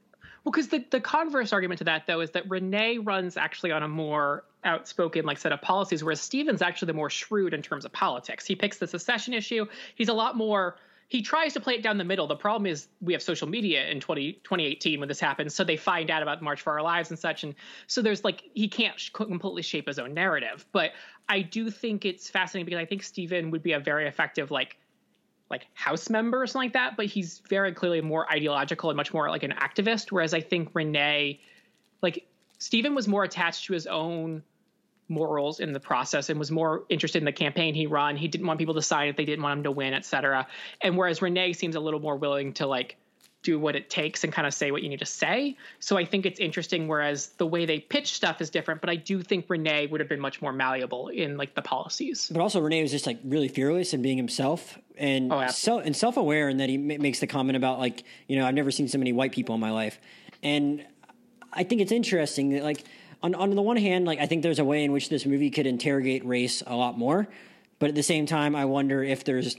well, 0.45 0.51
because 0.51 0.67
the, 0.67 0.85
the 0.91 1.01
converse 1.01 1.51
argument 1.51 1.79
to 1.79 1.83
that, 1.85 2.05
though, 2.05 2.21
is 2.21 2.31
that 2.31 2.49
Renee 2.49 2.99
runs 2.99 3.35
actually 3.35 3.71
on 3.71 3.81
a 3.81 3.87
more 3.87 4.43
outspoken 4.63 5.25
like 5.25 5.39
set 5.39 5.51
of 5.51 5.61
policies, 5.61 6.03
whereas 6.03 6.21
Steven's 6.21 6.61
actually 6.61 6.85
the 6.85 6.93
more 6.93 7.09
shrewd 7.09 7.53
in 7.53 7.63
terms 7.63 7.83
of 7.83 7.91
politics. 7.91 8.45
He 8.45 8.55
picks 8.55 8.77
the 8.77 8.87
secession 8.87 9.33
issue. 9.33 9.65
He's 9.95 10.09
a 10.09 10.13
lot 10.13 10.37
more 10.37 10.77
he 11.07 11.21
tries 11.21 11.53
to 11.53 11.59
play 11.59 11.75
it 11.75 11.83
down 11.83 11.97
the 11.97 12.03
middle. 12.03 12.25
The 12.27 12.35
problem 12.35 12.65
is 12.65 12.87
we 12.99 13.13
have 13.13 13.21
social 13.21 13.47
media 13.47 13.87
in 13.87 13.99
20, 13.99 14.33
2018 14.43 14.99
when 14.99 15.07
this 15.07 15.19
happens, 15.19 15.53
so 15.53 15.63
they 15.63 15.77
find 15.77 16.09
out 16.09 16.23
about 16.23 16.41
March 16.41 16.61
for 16.61 16.73
Our 16.73 16.81
Lives 16.81 17.11
and 17.11 17.19
such, 17.19 17.43
and 17.43 17.53
so 17.87 18.01
there's 18.01 18.23
like 18.23 18.43
he 18.53 18.67
can't 18.67 18.99
sh- 18.99 19.11
completely 19.11 19.61
shape 19.61 19.87
his 19.87 19.99
own 19.99 20.13
narrative. 20.13 20.65
But 20.71 20.91
I 21.29 21.41
do 21.41 21.69
think 21.69 22.05
it's 22.05 22.29
fascinating 22.29 22.65
because 22.65 22.79
I 22.79 22.85
think 22.85 23.03
Steven 23.03 23.51
would 23.51 23.61
be 23.61 23.73
a 23.73 23.79
very 23.79 24.07
effective 24.07 24.49
like 24.49 24.77
like 25.49 25.67
House 25.73 26.09
member 26.09 26.41
or 26.41 26.47
something 26.47 26.67
like 26.67 26.73
that, 26.73 26.97
but 26.97 27.05
he's 27.05 27.41
very 27.49 27.71
clearly 27.71 28.01
more 28.01 28.31
ideological 28.31 28.89
and 28.89 28.97
much 28.97 29.13
more 29.13 29.29
like 29.29 29.43
an 29.43 29.51
activist. 29.51 30.11
Whereas 30.11 30.33
I 30.33 30.41
think 30.41 30.69
Renee, 30.73 31.39
like 32.01 32.25
Stephen, 32.57 32.95
was 32.95 33.07
more 33.07 33.23
attached 33.23 33.65
to 33.65 33.73
his 33.73 33.85
own 33.87 34.43
morals 35.07 35.59
in 35.59 35.71
the 35.71 35.79
process 35.79 36.29
and 36.29 36.39
was 36.39 36.49
more 36.49 36.83
interested 36.89 37.19
in 37.19 37.25
the 37.25 37.31
campaign 37.31 37.75
he 37.75 37.85
run. 37.85 38.17
He 38.17 38.27
didn't 38.27 38.47
want 38.47 38.57
people 38.57 38.73
to 38.73 38.81
sign 38.81 39.07
if 39.07 39.15
they 39.15 39.25
didn't 39.25 39.43
want 39.43 39.59
him 39.59 39.63
to 39.65 39.71
win, 39.71 39.93
et 39.93 40.03
cetera. 40.03 40.47
And 40.81 40.97
whereas 40.97 41.21
Renee 41.21 41.53
seems 41.53 41.75
a 41.75 41.79
little 41.79 41.99
more 41.99 42.15
willing 42.15 42.53
to 42.53 42.65
like 42.65 42.97
do 43.45 43.59
what 43.59 43.75
it 43.75 43.89
takes 43.89 44.23
and 44.23 44.33
kind 44.33 44.47
of 44.47 44.53
say 44.53 44.71
what 44.71 44.81
you 44.81 44.89
need 44.89 44.99
to 44.99 45.05
say. 45.05 45.55
So 45.79 45.97
I 45.97 46.03
think 46.03 46.25
it's 46.25 46.39
interesting. 46.39 46.87
Whereas 46.87 47.27
the 47.37 47.45
way 47.45 47.65
they 47.65 47.79
pitch 47.79 48.13
stuff 48.13 48.41
is 48.41 48.49
different, 48.49 48.81
but 48.81 48.89
I 48.89 48.95
do 48.95 49.21
think 49.21 49.45
Renee 49.47 49.87
would 49.87 49.99
have 50.01 50.09
been 50.09 50.19
much 50.19 50.41
more 50.41 50.51
malleable 50.51 51.09
in 51.09 51.37
like 51.37 51.53
the 51.53 51.61
policies. 51.61 52.29
But 52.31 52.41
also 52.41 52.59
Renee 52.59 52.81
was 52.81 52.91
just 52.91 53.05
like 53.05 53.19
really 53.23 53.47
fearless 53.47 53.93
and 53.93 54.01
being 54.01 54.17
himself 54.17 54.77
and 54.97 55.31
oh, 55.31 55.47
so 55.47 55.79
and 55.79 55.95
self 55.95 56.17
aware, 56.17 56.49
and 56.49 56.59
that 56.59 56.69
he 56.69 56.77
makes 56.77 57.19
the 57.19 57.27
comment 57.27 57.55
about 57.55 57.79
like 57.79 58.03
you 58.27 58.37
know 58.37 58.45
I've 58.45 58.55
never 58.55 58.71
seen 58.71 58.87
so 58.87 58.97
many 58.97 59.13
white 59.13 59.31
people 59.31 59.55
in 59.55 59.61
my 59.61 59.71
life, 59.71 59.99
and 60.41 60.83
I 61.53 61.63
think 61.63 61.81
it's 61.81 61.91
interesting 61.91 62.49
that 62.49 62.63
like 62.63 62.83
on 63.21 63.35
on 63.35 63.55
the 63.55 63.61
one 63.61 63.77
hand, 63.77 64.05
like 64.05 64.19
I 64.19 64.25
think 64.25 64.41
there's 64.41 64.59
a 64.59 64.65
way 64.65 64.83
in 64.83 64.91
which 64.91 65.09
this 65.09 65.25
movie 65.25 65.51
could 65.51 65.67
interrogate 65.67 66.25
race 66.25 66.63
a 66.65 66.75
lot 66.75 66.97
more, 66.97 67.27
but 67.79 67.89
at 67.89 67.95
the 67.95 68.03
same 68.03 68.25
time, 68.25 68.55
I 68.55 68.65
wonder 68.65 69.03
if 69.03 69.23
there's 69.23 69.55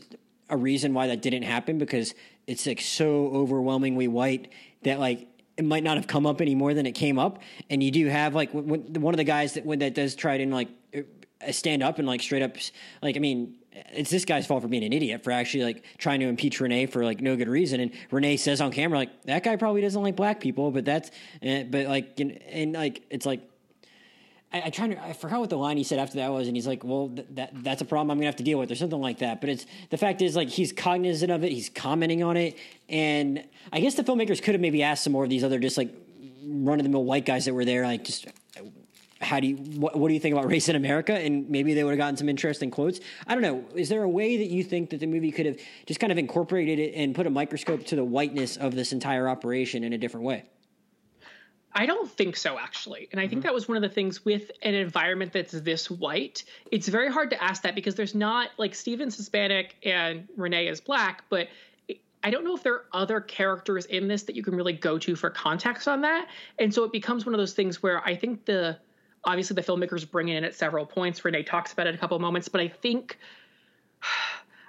a 0.49 0.57
reason 0.57 0.95
why 0.95 1.09
that 1.09 1.23
didn't 1.23 1.43
happen 1.43 1.79
because 1.79 2.15
it's 2.47 2.67
like 2.67 2.81
so 2.81 3.29
overwhelmingly 3.29 4.09
white 4.09 4.53
that 4.83 4.99
like 5.01 5.29
it 5.57 5.65
might 5.65 5.83
not 5.83 5.97
have 5.97 6.07
come 6.07 6.27
up 6.27 6.41
any 6.41 6.55
more 6.55 6.75
than 6.75 6.87
it 6.87 6.93
came 6.93 7.19
up. 7.19 7.41
And 7.71 7.83
you 7.83 7.91
do 7.91 8.07
have 8.07 8.35
like 8.35 8.51
one 8.53 9.15
of 9.15 9.17
the 9.17 9.25
guys 9.25 9.55
that 9.55 9.65
that 9.81 9.95
does 9.95 10.15
try 10.15 10.39
to 10.39 10.47
like 10.47 10.69
uh, 10.97 11.53
stand 11.53 11.83
up 11.83 11.99
and 11.99 12.07
like 12.07 12.23
straight 12.23 12.43
up 12.43 12.57
like 13.03 13.17
I 13.17 13.21
mean 13.21 13.57
it's 13.93 14.11
this 14.11 14.25
guy's 14.25 14.47
fault 14.47 14.63
for 14.63 14.69
being 14.69 14.85
an 14.85 14.93
idiot 14.93 15.23
for 15.23 15.31
actually 15.31 15.65
like 15.65 15.85
trying 15.99 16.21
to 16.21 16.27
impeach 16.27 16.61
Renee 16.61 16.87
for 16.87 17.05
like 17.05 17.21
no 17.21 17.37
good 17.37 17.49
reason. 17.49 17.81
And 17.81 17.91
Renee 18.11 18.37
says 18.37 18.61
on 18.61 18.73
camera 18.73 18.99
like 18.99 19.23
that 19.25 19.43
guy 19.43 19.57
probably 19.57 19.81
doesn't 19.81 20.03
like 20.03 20.17
black 20.17 20.41
people, 20.41 20.71
but 20.71 20.85
that's 20.85 21.11
uh, 21.47 21.65
but 21.65 21.87
like 21.87 22.19
and, 22.21 22.33
and 22.49 22.73
like 22.73 23.03
it's 23.11 23.27
like 23.27 23.41
I, 24.53 24.63
I 24.67 24.71
trying 24.71 24.91
to 24.91 25.03
I 25.03 25.13
forgot 25.13 25.41
what 25.41 25.51
the 25.51 25.57
line 25.57 25.77
he 25.77 25.85
said 25.85 25.99
after 25.99 26.17
that 26.17 26.31
was, 26.31 26.47
and 26.47 26.57
he's 26.57 26.67
like, 26.67 26.85
"Well, 26.85 27.11
th- 27.15 27.27
that 27.33 27.51
that's 27.65 27.83
a 27.83 27.85
problem 27.85 28.11
I'm 28.11 28.19
gonna 28.19 28.27
have 28.27 28.37
to 28.37 28.45
deal 28.45 28.59
with," 28.59 28.71
or 28.71 28.77
something 28.77 29.01
like 29.01 29.19
that. 29.19 29.41
But 29.41 29.51
it's 29.51 29.67
the 29.91 29.97
fact 29.97 30.23
is 30.23 30.37
like 30.37 30.49
he's 30.49 30.73
cognizant 30.73 31.31
of 31.31 31.45
it, 31.45 31.53
he's 31.53 31.69
commenting 31.69 32.23
on 32.23 32.37
it, 32.37 32.57
and 32.89 33.45
I 33.73 33.81
guess 33.81 33.95
the 33.95 34.05
filmmakers 34.05 34.43
could 34.43 34.55
have 34.55 34.61
maybe 34.61 34.83
asked 34.83 35.05
some 35.05 35.13
more 35.13 35.25
of 35.25 35.31
these 35.31 35.45
other 35.45 35.59
just 35.59 35.77
like 35.77 35.95
run 36.45 36.79
of 36.79 36.85
the 36.85 36.91
mill 36.91 37.05
white 37.05 37.27
guys 37.27 37.45
that 37.47 37.55
were 37.55 37.65
there, 37.65 37.85
like 37.85 38.05
just 38.05 38.27
how 39.21 39.41
do 39.41 39.47
you 39.47 39.57
what, 39.57 39.97
what, 39.97 40.09
do 40.09 40.15
you 40.15 40.21
think 40.21 40.35
about 40.35 40.47
race 40.47 40.69
in 40.69 40.77
America? 40.77 41.13
And 41.13 41.49
maybe 41.49 41.75
they 41.75 41.83
would 41.85 41.91
have 41.91 41.99
gotten 41.99 42.17
some 42.17 42.29
interesting 42.29 42.71
quotes. 42.71 43.01
I 43.27 43.35
don't 43.35 43.43
know. 43.43 43.65
Is 43.75 43.89
there 43.89 44.03
a 44.03 44.09
way 44.09 44.37
that 44.37 44.49
you 44.49 44.63
think 44.63 44.91
that 44.91 45.01
the 45.01 45.07
movie 45.07 45.33
could 45.33 45.47
have 45.47 45.57
just 45.87 46.01
kind 46.01 46.13
of 46.13 46.19
incorporated 46.19 46.79
it 46.79 46.95
and 46.95 47.15
put 47.15 47.27
a 47.27 47.31
microscope 47.31 47.87
to 47.87 47.97
the 47.97 48.05
whiteness 48.05 48.57
of 48.57 48.75
this 48.75 48.93
entire 48.93 49.29
operation 49.29 49.85
in 49.85 49.93
a 49.93 49.99
different 49.99 50.25
way? 50.27 50.45
I 51.77 51.85
don't 51.85 52.11
think 52.11 52.39
so, 52.39 52.59
actually. 52.59 53.07
And 53.13 53.21
I 53.21 53.29
think 53.29 53.41
mm-hmm. 53.41 53.49
that 53.49 53.55
was 53.55 53.69
one 53.69 53.77
of 53.77 53.83
the 53.83 53.91
things 53.91 54.25
with 54.25 54.51
an 54.63 54.75
environment 54.75 55.35
that's 55.35 55.53
this 55.53 55.91
white. 55.91 56.43
It's 56.73 56.89
very 56.89 57.13
hard 57.13 57.29
to 57.31 57.45
ask 57.45 57.63
that 57.63 57.75
because 57.75 57.95
there's 57.95 58.15
not 58.15 58.49
like 58.57 58.75
Steven's 58.75 59.15
Hispanic 59.15 59.77
and 59.85 60.27
Renee 60.39 60.69
is 60.69 60.81
black, 60.81 61.25
but 61.29 61.49
I 62.25 62.31
don't 62.31 62.45
know 62.45 62.57
if 62.57 62.63
there 62.63 62.73
are 62.75 62.85
other 62.95 63.21
characters 63.21 63.85
in 63.87 64.09
this 64.09 64.23
that 64.23 64.35
you 64.35 64.43
can 64.43 64.55
really 64.55 64.73
go 64.73 64.97
to 64.99 65.15
for 65.15 65.29
context 65.29 65.87
on 65.87 66.01
that. 66.01 66.29
And 66.59 66.73
so 66.73 66.83
it 66.83 66.93
becomes 66.93 67.27
one 67.27 67.35
of 67.35 67.39
those 67.39 67.53
things 67.53 67.83
where 67.83 68.03
I 68.05 68.17
think 68.17 68.47
the 68.47 68.79
obviously 69.25 69.55
the 69.55 69.63
filmmakers 69.63 70.11
bring 70.11 70.29
it 70.29 70.37
in 70.37 70.45
at 70.45 70.55
several 70.55 70.87
points. 70.87 71.25
Renee 71.27 71.43
talks 71.43 71.75
about 71.75 71.87
it 71.87 71.95
a 71.95 71.99
couple 71.99 72.17
of 72.17 72.23
moments, 72.23 72.49
but 72.49 72.61
I 72.61 72.69
think 72.69 73.19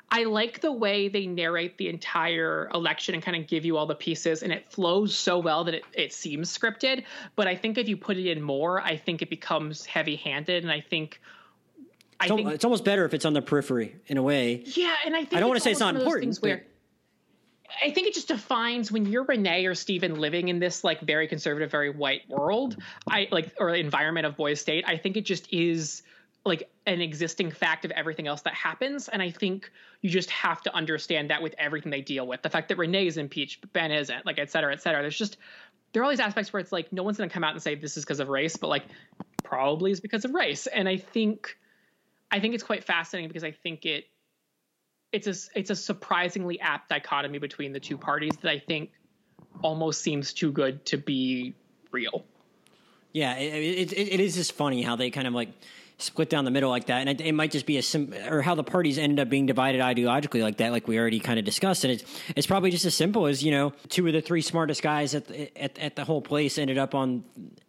I 0.09 0.23
like 0.23 0.61
the 0.61 0.71
way 0.71 1.09
they 1.09 1.27
narrate 1.27 1.77
the 1.77 1.89
entire 1.89 2.69
election 2.73 3.13
and 3.13 3.23
kind 3.23 3.35
of 3.35 3.47
give 3.47 3.65
you 3.65 3.75
all 3.75 3.85
the 3.85 3.95
pieces, 3.95 4.41
and 4.41 4.53
it 4.53 4.71
flows 4.71 5.15
so 5.15 5.37
well 5.39 5.65
that 5.65 5.73
it, 5.73 5.83
it 5.93 6.13
seems 6.13 6.55
scripted. 6.55 7.03
But 7.35 7.47
I 7.47 7.55
think 7.55 7.77
if 7.77 7.89
you 7.89 7.97
put 7.97 8.17
it 8.17 8.29
in 8.29 8.41
more, 8.41 8.79
I 8.81 8.95
think 8.95 9.21
it 9.21 9.29
becomes 9.29 9.85
heavy 9.85 10.15
handed, 10.15 10.63
and 10.63 10.71
I 10.71 10.81
think. 10.81 11.19
I 12.19 12.25
it's, 12.25 12.35
think, 12.35 12.49
it's 12.49 12.65
almost 12.65 12.83
better 12.83 13.05
if 13.05 13.13
it's 13.13 13.25
on 13.25 13.33
the 13.33 13.41
periphery 13.41 13.95
in 14.07 14.17
a 14.17 14.23
way. 14.23 14.63
Yeah, 14.65 14.95
and 15.05 15.15
I 15.15 15.19
think 15.19 15.35
I 15.35 15.39
don't 15.39 15.49
want 15.49 15.59
to 15.59 15.63
say 15.63 15.71
it's 15.71 15.79
not 15.79 15.95
important. 15.95 16.37
Where 16.37 16.63
I 17.83 17.91
think 17.91 18.07
it 18.07 18.13
just 18.13 18.29
defines 18.29 18.91
when 18.91 19.05
you're 19.05 19.23
Renee 19.23 19.65
or 19.65 19.75
Steven 19.75 20.15
living 20.15 20.47
in 20.47 20.59
this 20.59 20.83
like 20.83 21.01
very 21.01 21.27
conservative, 21.27 21.69
very 21.69 21.89
white 21.89 22.21
world, 22.29 22.77
I 23.09 23.27
like 23.31 23.53
or 23.59 23.75
environment 23.75 24.25
of 24.25 24.37
Boys 24.37 24.61
State. 24.61 24.85
I 24.87 24.97
think 24.97 25.17
it 25.17 25.25
just 25.25 25.51
is 25.53 26.03
like 26.45 26.69
an 26.85 27.01
existing 27.01 27.51
fact 27.51 27.83
of 27.83 27.91
everything 27.91 28.27
else 28.27 28.41
that 28.43 28.53
happens. 28.53 29.09
And 29.09 29.21
I 29.21 29.31
think 29.31 29.69
you 30.01 30.09
just 30.09 30.29
have 30.29 30.61
to 30.61 30.73
understand 30.73 31.29
that 31.29 31.41
with 31.41 31.53
everything 31.57 31.91
they 31.91 32.01
deal 32.01 32.25
with. 32.25 32.41
The 32.41 32.49
fact 32.49 32.69
that 32.69 32.77
Renee 32.77 33.07
is 33.07 33.17
impeached, 33.17 33.71
Ben 33.73 33.91
isn't, 33.91 34.25
like, 34.25 34.39
et 34.39 34.49
cetera, 34.49 34.71
et 34.71 34.81
cetera. 34.81 35.01
There's 35.01 35.17
just, 35.17 35.37
there 35.91 36.01
are 36.01 36.05
all 36.05 36.11
these 36.11 36.21
aspects 36.21 36.53
where 36.53 36.61
it's 36.61 36.71
like, 36.71 36.93
no 36.93 37.03
one's 37.03 37.17
going 37.17 37.29
to 37.29 37.33
come 37.33 37.43
out 37.43 37.51
and 37.51 37.61
say 37.61 37.75
this 37.75 37.97
is 37.97 38.05
because 38.05 38.21
of 38.21 38.29
race, 38.29 38.55
but 38.55 38.67
like, 38.67 38.83
probably 39.43 39.91
is 39.91 39.99
because 39.99 40.23
of 40.23 40.33
race. 40.33 40.67
And 40.67 40.87
I 40.87 40.97
think, 40.97 41.57
I 42.31 42.39
think 42.39 42.53
it's 42.53 42.63
quite 42.63 42.85
fascinating 42.85 43.27
because 43.27 43.43
I 43.43 43.51
think 43.51 43.85
it, 43.85 44.05
it's 45.11 45.27
a, 45.27 45.35
it's 45.57 45.69
a 45.69 45.75
surprisingly 45.75 46.59
apt 46.59 46.89
dichotomy 46.89 47.39
between 47.39 47.73
the 47.73 47.79
two 47.79 47.97
parties 47.97 48.37
that 48.41 48.49
I 48.49 48.59
think 48.59 48.91
almost 49.61 50.01
seems 50.01 50.33
too 50.33 50.51
good 50.51 50.85
to 50.85 50.97
be 50.97 51.55
real. 51.91 52.25
Yeah, 53.13 53.37
it, 53.37 53.91
it, 53.91 53.97
it 53.97 54.19
is 54.19 54.35
just 54.35 54.53
funny 54.53 54.81
how 54.81 54.95
they 54.95 55.09
kind 55.09 55.27
of 55.27 55.33
like 55.33 55.49
split 55.99 56.29
down 56.29 56.45
the 56.45 56.51
middle 56.51 56.69
like 56.69 56.85
that. 56.85 56.99
And 56.99 57.09
it, 57.09 57.21
it 57.21 57.31
might 57.31 57.51
just 57.51 57.65
be 57.65 57.77
a 57.77 57.81
sim 57.81 58.13
or 58.29 58.41
how 58.41 58.53
the 58.53 58.63
parties 58.63 58.97
ended 58.97 59.19
up 59.19 59.29
being 59.29 59.47
divided 59.47 59.81
ideologically 59.81 60.41
like 60.41 60.57
that, 60.57 60.71
like 60.71 60.87
we 60.87 60.99
already 60.99 61.19
kind 61.19 61.39
of 61.39 61.45
discussed. 61.45 61.83
And 61.83 61.93
it's 61.93 62.03
it's 62.35 62.47
probably 62.47 62.69
just 62.69 62.85
as 62.85 62.93
simple 62.93 63.25
as 63.25 63.43
you 63.43 63.51
know, 63.51 63.73
two 63.89 64.05
of 64.05 64.13
the 64.13 64.21
three 64.21 64.41
smartest 64.41 64.83
guys 64.83 65.15
at 65.15 65.27
the, 65.27 65.61
at, 65.61 65.77
at 65.79 65.95
the 65.95 66.05
whole 66.05 66.21
place 66.21 66.57
ended 66.57 66.77
up 66.77 66.93
on 66.93 67.23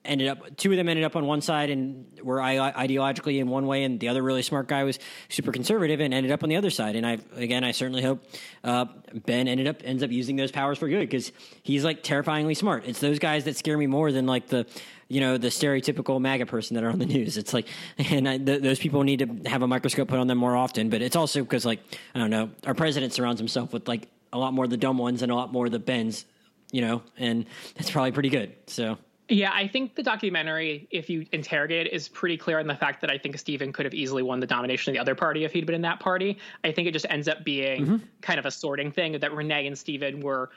ended 0.05 0.29
up 0.29 0.57
two 0.57 0.70
of 0.70 0.76
them 0.76 0.89
ended 0.89 1.05
up 1.05 1.16
on 1.16 1.26
one 1.26 1.41
side 1.41 1.70
and 1.70 2.07
were 2.22 2.39
ideologically 2.39 3.39
in 3.39 3.49
one 3.49 3.66
way, 3.66 3.85
and 3.85 3.99
the 3.99 4.09
other 4.09 4.22
really 4.22 4.43
smart 4.43 4.68
guy 4.68 4.85
was 4.85 4.99
super 5.29 5.53
conservative 5.53 6.01
and 6.01 6.12
ended 6.12 6.33
up 6.33 6.43
on 6.43 6.51
the 6.51 6.57
other 6.57 6.70
side. 6.70 6.97
And 6.97 7.07
I 7.07 7.18
again, 7.35 7.64
I 7.64 7.72
certainly 7.72 8.03
hope 8.03 8.22
uh, 8.62 8.87
Ben 9.24 9.49
ended 9.49 9.66
up 9.66 9.81
ends 9.85 10.03
up 10.03 10.11
using 10.11 10.37
those 10.37 10.53
powers 10.53 10.76
for 10.76 10.89
good 10.89 11.01
because 11.01 11.33
he's 11.62 11.83
like 11.83 12.03
terrifyingly 12.03 12.55
smart. 12.55 12.85
It's 12.87 13.01
those 13.01 13.18
guys 13.18 13.45
that 13.45 13.57
scare 13.57 13.79
me 13.79 13.87
more 13.87 14.12
than 14.12 14.26
like 14.26 14.49
the 14.49 14.66
you 15.09 15.21
know 15.21 15.39
the 15.39 15.49
stereotypical 15.49 16.21
MAGA 16.21 16.47
person 16.47 16.75
that 16.75 16.85
are 16.85 16.91
on 16.91 16.99
the 16.99 17.07
news. 17.07 17.37
It's 17.37 17.53
like, 17.53 17.67
and 17.99 18.29
I, 18.29 18.39
th- 18.39 18.63
those 18.63 18.79
people 18.79 19.03
need 19.03 19.19
to 19.21 19.49
have 19.51 19.63
a 19.63 19.67
microscope 19.67 20.09
put 20.09 20.19
on 20.19 20.27
them 20.27 20.39
more 20.39 20.57
often. 20.57 20.91
But 20.91 21.03
it's 21.03 21.17
also 21.17 21.43
because 21.43 21.65
like 21.65 21.81
I 22.15 22.19
don't 22.19 22.31
know, 22.31 22.51
our 22.67 22.75
president 22.75 23.13
surrounds 23.13 23.41
himself 23.41 23.73
with 23.73 23.89
like 23.89 24.09
a 24.33 24.39
lot 24.39 24.53
more 24.53 24.65
of 24.65 24.71
the 24.71 24.77
dumb 24.77 24.99
ones 24.99 25.23
and 25.23 25.33
a 25.33 25.35
lot 25.35 25.53
more 25.53 25.67
of 25.67 25.73
the 25.73 25.79
bends, 25.79 26.27
you 26.71 26.83
know, 26.83 27.03
and 27.17 27.47
that's 27.77 27.91
probably 27.91 28.13
pretty 28.13 28.29
good. 28.29 28.55
So 28.67 28.99
Yeah, 29.31 29.53
I 29.53 29.69
think 29.69 29.95
the 29.95 30.03
documentary, 30.03 30.89
if 30.91 31.11
you 31.11 31.27
interrogate 31.33 31.87
it, 31.87 31.93
is 31.93 32.09
pretty 32.09 32.37
clear 32.37 32.59
on 32.59 32.67
the 32.67 32.75
fact 32.75 33.03
that 33.03 33.11
I 33.11 33.19
think 33.19 33.39
Stephen 33.39 33.73
could 33.73 33.85
have 33.85 33.95
easily 33.95 34.23
won 34.23 34.41
the 34.41 34.47
nomination 34.47 34.91
of 34.91 34.95
the 34.95 35.01
other 35.01 35.15
party 35.15 35.45
if 35.45 35.53
he'd 35.53 35.67
been 35.67 35.75
in 35.75 35.83
that 35.83 36.01
party. 36.01 36.39
I 36.65 36.73
think 36.73 36.89
it 36.89 36.93
just 36.93 37.07
ends 37.11 37.29
up 37.29 37.45
being 37.45 37.85
mm-hmm. 37.85 37.97
kind 38.23 38.39
of 38.39 38.47
a 38.47 38.51
sorting 38.51 38.91
thing 38.91 39.19
that 39.19 39.33
Renee 39.35 39.67
and 39.67 39.77
Stephen 39.77 40.21
were 40.21 40.51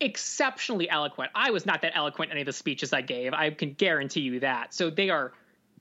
exceptionally 0.00 0.88
eloquent. 0.88 1.30
I 1.34 1.50
was 1.50 1.66
not 1.66 1.82
that 1.82 1.92
eloquent 1.94 2.30
in 2.30 2.36
any 2.36 2.42
of 2.42 2.46
the 2.46 2.52
speeches 2.52 2.92
I 2.92 3.00
gave. 3.00 3.32
I 3.32 3.50
can 3.50 3.72
guarantee 3.72 4.20
you 4.20 4.40
that. 4.40 4.74
So 4.74 4.90
they 4.90 5.10
are 5.10 5.32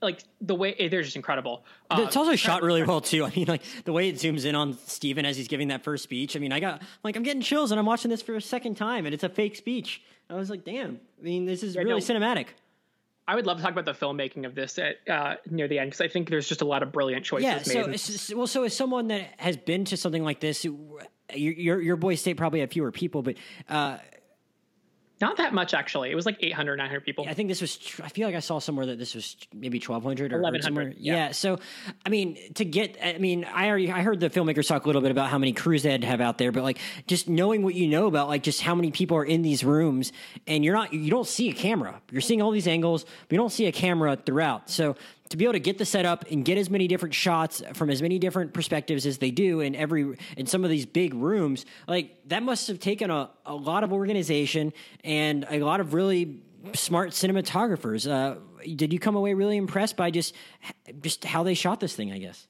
like 0.02 0.24
the 0.42 0.56
way 0.56 0.88
they're 0.90 1.02
just 1.02 1.16
incredible. 1.16 1.64
Uh, 1.90 2.04
it's 2.06 2.16
also 2.16 2.36
shot 2.36 2.62
really 2.62 2.84
well 2.84 3.02
too. 3.02 3.26
I 3.26 3.32
mean, 3.36 3.46
like 3.48 3.64
the 3.86 3.94
way 3.94 4.10
it 4.10 4.16
zooms 4.16 4.46
in 4.46 4.56
on 4.56 4.78
Stephen 4.86 5.26
as 5.26 5.38
he's 5.38 5.48
giving 5.48 5.70
that 5.70 5.84
first 5.84 6.04
speech. 6.04 6.36
I 6.36 6.40
mean, 6.40 6.52
I 6.52 6.60
got 6.60 6.82
like 7.04 7.16
I'm 7.16 7.24
getting 7.24 7.42
chills 7.42 7.72
and 7.72 7.80
I'm 7.80 7.86
watching 7.86 8.10
this 8.10 8.22
for 8.22 8.36
a 8.36 8.42
second 8.42 8.76
time 8.76 9.06
and 9.06 9.14
it's 9.14 9.24
a 9.24 9.30
fake 9.30 9.56
speech. 9.56 10.04
I 10.30 10.36
was 10.36 10.50
like, 10.50 10.64
damn. 10.64 11.00
I 11.20 11.24
mean, 11.24 11.46
this 11.46 11.64
is 11.64 11.76
yeah, 11.76 11.82
really 11.82 12.02
no, 12.02 12.06
cinematic. 12.06 12.48
I 13.28 13.36
would 13.36 13.46
love 13.46 13.58
to 13.58 13.64
talk 13.64 13.72
about 13.72 13.86
the 13.86 13.94
filmmaking 13.94 14.46
of 14.46 14.54
this 14.54 14.78
at 14.78 14.98
uh, 15.10 15.36
near 15.50 15.68
the 15.70 15.80
end 15.80 15.92
because 15.92 16.02
I 16.02 16.10
think 16.10 16.30
there's 16.30 16.48
just 16.48 16.62
a 16.62 16.66
lot 16.66 16.84
of 16.84 16.92
brilliant 16.92 17.24
choices 17.24 17.74
yeah, 17.74 17.86
made. 17.86 17.98
So, 17.98 18.38
well, 18.38 18.48
so 18.48 18.64
as 18.64 18.76
someone 18.76 19.08
that 19.08 19.30
has 19.38 19.56
been 19.56 19.86
to 19.86 19.98
something 19.98 20.26
like 20.26 20.42
this, 20.42 20.66
your 21.34 21.54
your, 21.54 21.82
your 21.82 21.96
Boys 21.96 22.22
State 22.22 22.38
probably 22.38 22.60
had 22.60 22.72
fewer 22.72 22.92
people, 22.92 23.22
but 23.22 23.36
uh, 23.70 23.98
not 25.24 25.38
that 25.38 25.54
much, 25.54 25.74
actually. 25.74 26.12
It 26.12 26.16
was 26.16 26.26
like 26.26 26.38
800, 26.42 26.76
900 26.76 27.06
people. 27.06 27.26
I 27.30 27.34
think 27.34 27.48
this 27.48 27.62
was, 27.62 27.80
I 28.04 28.10
feel 28.10 28.28
like 28.28 28.36
I 28.36 28.40
saw 28.40 28.60
somewhere 28.60 28.88
that 28.88 29.00
this 29.00 29.16
was 29.16 29.38
maybe 29.54 29.80
1,200 29.80 30.34
or 30.34 30.42
1,100. 30.42 30.98
Yeah. 30.98 31.14
yeah. 31.14 31.32
So, 31.32 31.60
I 32.06 32.10
mean, 32.10 32.38
to 32.56 32.66
get, 32.66 32.98
I 33.02 33.20
mean, 33.20 33.46
I 33.46 33.70
already, 33.70 33.90
I 33.90 34.02
heard 34.02 34.20
the 34.20 34.30
filmmakers 34.30 34.68
talk 34.68 34.84
a 34.84 34.88
little 34.88 35.02
bit 35.02 35.12
about 35.12 35.30
how 35.30 35.38
many 35.38 35.54
crews 35.54 35.84
they 35.84 35.92
had 35.92 36.02
to 36.02 36.08
have 36.08 36.20
out 36.20 36.40
there, 36.40 36.52
but 36.52 36.64
like 36.64 36.80
just 37.08 37.30
knowing 37.30 37.64
what 37.64 37.74
you 37.74 37.88
know 37.88 38.08
about 38.08 38.28
like 38.28 38.44
just 38.44 38.60
how 38.60 38.76
many 38.76 38.92
people 38.92 39.16
are 39.16 39.24
in 39.24 39.44
these 39.44 39.64
rooms 39.64 40.12
and 40.46 40.66
you're 40.66 40.76
not, 40.76 40.94
you 40.94 41.10
don't 41.10 41.28
see 41.28 41.50
a 41.50 41.54
camera. 41.54 42.02
You're 42.12 42.20
seeing 42.20 42.42
all 42.42 42.52
these 42.52 42.68
angles, 42.68 43.06
but 43.06 43.32
you 43.32 43.38
don't 43.38 43.52
see 43.52 43.68
a 43.68 43.72
camera 43.72 44.18
throughout. 44.18 44.70
So, 44.70 44.98
to 45.30 45.38
be 45.38 45.46
able 45.46 45.54
to 45.54 45.60
get 45.60 45.78
the 45.78 45.86
setup 45.86 46.26
and 46.30 46.46
get 46.46 46.58
as 46.58 46.70
many 46.70 46.88
different 46.88 47.16
shots 47.16 47.62
from 47.74 47.90
as 47.90 48.02
many 48.02 48.20
different 48.20 48.54
perspectives 48.54 49.06
as 49.06 49.18
they 49.18 49.32
do 49.32 49.62
in 49.62 49.76
every 49.76 50.16
in 50.38 50.46
some 50.46 50.64
of 50.64 50.70
these 50.70 50.86
big 50.86 51.14
rooms, 51.14 51.66
like 51.88 52.18
that 52.28 52.44
must 52.44 52.68
have 52.68 52.80
taken 52.80 53.10
a, 53.10 53.30
a 53.46 53.56
lot 53.56 53.84
of 53.84 53.94
organization 53.94 54.74
and 55.04 55.46
a 55.50 55.60
lot 55.60 55.80
of 55.80 55.94
really 55.94 56.42
smart 56.74 57.12
cinematographers. 57.12 58.10
Uh, 58.10 58.40
did 58.76 58.94
you 58.94 59.00
come 59.00 59.16
away 59.16 59.34
really 59.34 59.58
impressed 59.58 59.98
by 59.98 60.12
just 60.12 60.36
just 61.02 61.24
how 61.24 61.44
they 61.44 61.54
shot 61.54 61.80
this 61.80 61.96
thing? 61.96 62.12
I 62.12 62.20
guess. 62.20 62.48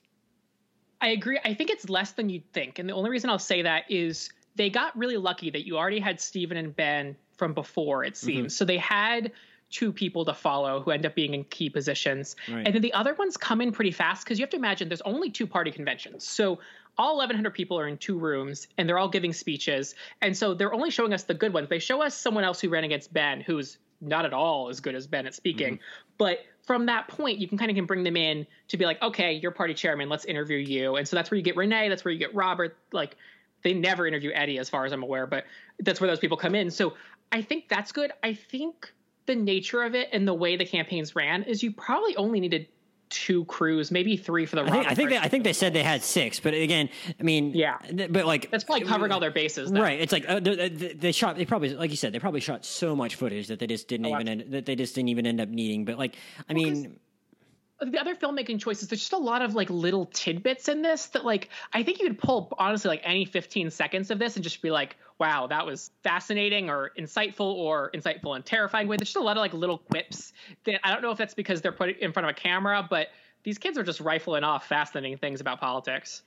I 1.02 1.10
agree. 1.10 1.40
I 1.44 1.54
think 1.54 1.70
it's 1.70 1.90
less 1.90 2.12
than 2.14 2.30
you'd 2.30 2.52
think, 2.54 2.80
and 2.80 2.88
the 2.88 2.94
only 2.94 3.10
reason 3.10 3.30
I'll 3.30 3.40
say 3.40 3.62
that 3.62 3.84
is 3.90 4.30
they 4.56 4.70
got 4.70 4.98
really 4.98 5.18
lucky 5.18 5.50
that 5.50 5.66
you 5.66 5.78
already 5.78 6.00
had 6.00 6.20
Stephen 6.20 6.58
and 6.58 6.76
Ben 6.76 7.16
from 7.38 7.54
before. 7.54 8.04
It 8.04 8.16
seems 8.16 8.40
mm-hmm. 8.40 8.48
so 8.50 8.66
they 8.66 8.78
had 8.78 9.32
two 9.74 9.92
people 9.92 10.24
to 10.24 10.34
follow 10.34 10.82
who 10.82 10.92
end 10.92 11.04
up 11.06 11.16
being 11.16 11.34
in 11.34 11.44
key 11.46 11.68
positions. 11.68 12.36
Right. 12.48 12.66
And 12.66 12.76
then 12.76 12.82
the 12.84 12.94
other 12.94 13.16
ones 13.16 13.36
come 13.38 13.60
in 13.60 13.72
pretty 13.72 13.92
fast 13.92 14.24
because 14.24 14.38
you 14.38 14.44
have 14.44 14.52
to 14.52 14.58
imagine 14.58 14.88
there's 14.88 15.02
only 15.02 15.32
two 15.32 15.48
party 15.48 15.72
conventions. 15.72 16.28
So 16.28 16.60
all 16.96 17.16
1100 17.18 17.50
people 17.56 17.80
are 17.80 17.88
in 17.88 17.98
two 17.98 18.20
rooms 18.20 18.68
and 18.78 18.88
they're 18.88 19.00
all 19.00 19.10
giving 19.10 19.34
speeches. 19.34 19.96
And 20.22 20.38
so 20.38 20.54
they're 20.54 20.74
only 20.74 20.92
showing 20.92 21.12
us 21.12 21.24
the 21.24 21.34
good 21.34 21.54
ones. 21.54 21.70
They 21.70 21.80
show 21.80 22.04
us 22.04 22.16
someone 22.16 22.44
else 22.44 22.62
who 22.62 22.70
ran 22.70 22.84
against 22.84 23.12
Ben 23.12 23.42
who's 23.42 23.80
not 24.00 24.26
at 24.26 24.34
all 24.34 24.70
as 24.70 24.80
good 24.80 24.94
as 24.94 25.08
Ben 25.08 25.26
at 25.26 25.34
speaking. 25.34 25.76
Mm-hmm. 25.76 26.14
But 26.20 26.46
from 26.68 26.86
that 26.86 27.08
point, 27.08 27.40
you 27.40 27.48
can 27.48 27.58
kind 27.58 27.72
of 27.72 27.76
can 27.76 27.88
bring 27.88 28.04
them 28.04 28.16
in 28.16 28.46
to 28.68 28.78
be 28.78 28.86
like, 28.86 29.02
okay, 29.02 29.34
you're 29.34 29.52
party 29.52 29.74
chairman, 29.74 30.08
let's 30.08 30.26
interview 30.26 30.58
you. 30.58 30.98
And 30.98 31.08
so 31.08 31.16
that's 31.16 31.32
where 31.32 31.38
you 31.38 31.44
get 31.44 31.58
Renee, 31.58 31.90
that's 31.90 32.06
where 32.06 32.12
you 32.12 32.20
get 32.20 32.36
Robert. 32.36 32.78
Like 32.92 33.16
they 33.64 33.74
never 33.74 34.06
interview 34.06 34.30
Eddie 34.36 34.60
as 34.60 34.70
far 34.70 34.86
as 34.86 34.92
I'm 34.92 35.02
aware, 35.02 35.26
but 35.26 35.46
that's 35.80 36.00
where 36.00 36.10
those 36.10 36.20
people 36.20 36.38
come 36.38 36.54
in. 36.54 36.70
So 36.70 36.94
I 37.32 37.42
think 37.42 37.70
that's 37.70 37.92
good. 37.92 38.12
I 38.22 38.36
think 38.36 38.94
the 39.26 39.36
nature 39.36 39.84
of 39.84 39.96
it 39.96 40.10
and 40.12 40.28
the 40.28 40.34
way 40.34 40.56
the 40.56 40.66
campaigns 40.66 41.16
ran 41.16 41.44
is 41.44 41.64
you 41.64 41.72
probably 41.72 42.16
only 42.16 42.40
needed 42.40 42.68
two 43.14 43.46
crews, 43.46 43.92
maybe 43.92 44.18
three 44.18 44.46
for 44.46 44.56
the. 44.56 44.64
I 44.64 44.70
think, 44.72 44.88
I 44.88 44.96
think 44.96 45.10
they, 45.12 45.18
I 45.20 45.28
think 45.28 45.44
they 45.44 45.54
said 45.54 45.74
they 45.74 45.84
had 45.84 46.04
six, 46.04 46.40
but 46.40 46.54
again, 46.54 46.90
I 47.20 47.24
mean, 47.24 47.52
yeah, 47.52 47.78
but 48.10 48.26
like 48.26 48.50
that's 48.50 48.64
probably 48.64 48.86
covering 48.86 49.12
all 49.12 49.20
their 49.20 49.32
bases, 49.32 49.72
though. 49.72 49.82
right? 49.82 50.00
It's 50.00 50.12
like 50.12 50.28
uh, 50.28 50.40
they, 50.40 50.70
they, 50.70 51.12
shot. 51.12 51.38
They 51.38 51.46
probably, 51.46 51.76
like 51.76 51.92
you 51.92 51.96
said, 51.96 52.12
they 52.12 52.20
probably 52.20 52.40
shot 52.40 52.66
so 52.66 52.96
much 52.96 53.16
footage 53.16 53.48
that 53.48 53.60
they 53.60 53.68
just 53.68 53.88
didn't 53.88 54.08
oh, 54.08 54.16
even 54.16 54.28
end, 54.28 54.46
that 54.50 54.66
they 54.66 54.76
just 54.76 54.96
didn't 54.96 55.10
even 55.10 55.28
end 55.28 55.40
up 55.40 55.50
needing. 55.50 55.86
But 55.86 55.98
like, 55.98 56.16
I 56.50 56.54
well, 56.54 56.64
mean 56.64 57.00
the 57.92 58.00
other 58.00 58.16
filmmaking 58.16 58.60
choices 58.60 58.88
there's 58.88 59.02
just 59.02 59.14
a 59.14 59.18
lot 59.18 59.42
of 59.42 59.56
like 59.56 59.70
little 59.70 60.06
tidbits 60.08 60.68
in 60.68 60.82
this 60.82 61.08
that 61.08 61.26
like 61.26 61.50
i 61.74 61.84
think 61.84 62.00
you 62.00 62.08
could 62.08 62.18
pull 62.18 62.54
honestly 62.58 62.90
like 62.90 63.02
any 63.04 63.26
15 63.26 63.72
seconds 63.72 64.12
of 64.12 64.20
this 64.20 64.36
and 64.36 64.44
just 64.44 64.62
be 64.62 64.72
like 64.72 64.96
wow 65.20 65.48
that 65.48 65.66
was 65.66 65.92
fascinating 66.04 66.70
or 66.70 66.92
insightful 66.98 67.54
or 67.54 67.92
insightful 67.92 68.36
and 68.36 68.46
terrifying 68.46 68.88
way. 68.88 68.98
There's 68.98 69.10
just 69.10 69.18
a 69.18 69.22
lot 69.22 69.38
of 69.38 69.42
like 69.42 69.54
little 69.54 69.78
quips 69.78 70.34
that 70.66 70.80
i 70.86 70.92
don't 70.92 71.02
know 71.02 71.12
if 71.12 71.18
that's 71.18 71.34
because 71.34 71.62
they're 71.62 71.72
put 71.72 71.98
in 71.98 72.14
front 72.14 72.30
of 72.30 72.32
a 72.32 72.40
camera 72.40 72.86
but 72.88 73.08
these 73.44 73.58
kids 73.58 73.78
are 73.78 73.84
just 73.84 74.00
rifling 74.00 74.44
off 74.44 74.68
fascinating 74.68 75.18
things 75.18 75.42
about 75.42 75.60
politics 75.60 76.24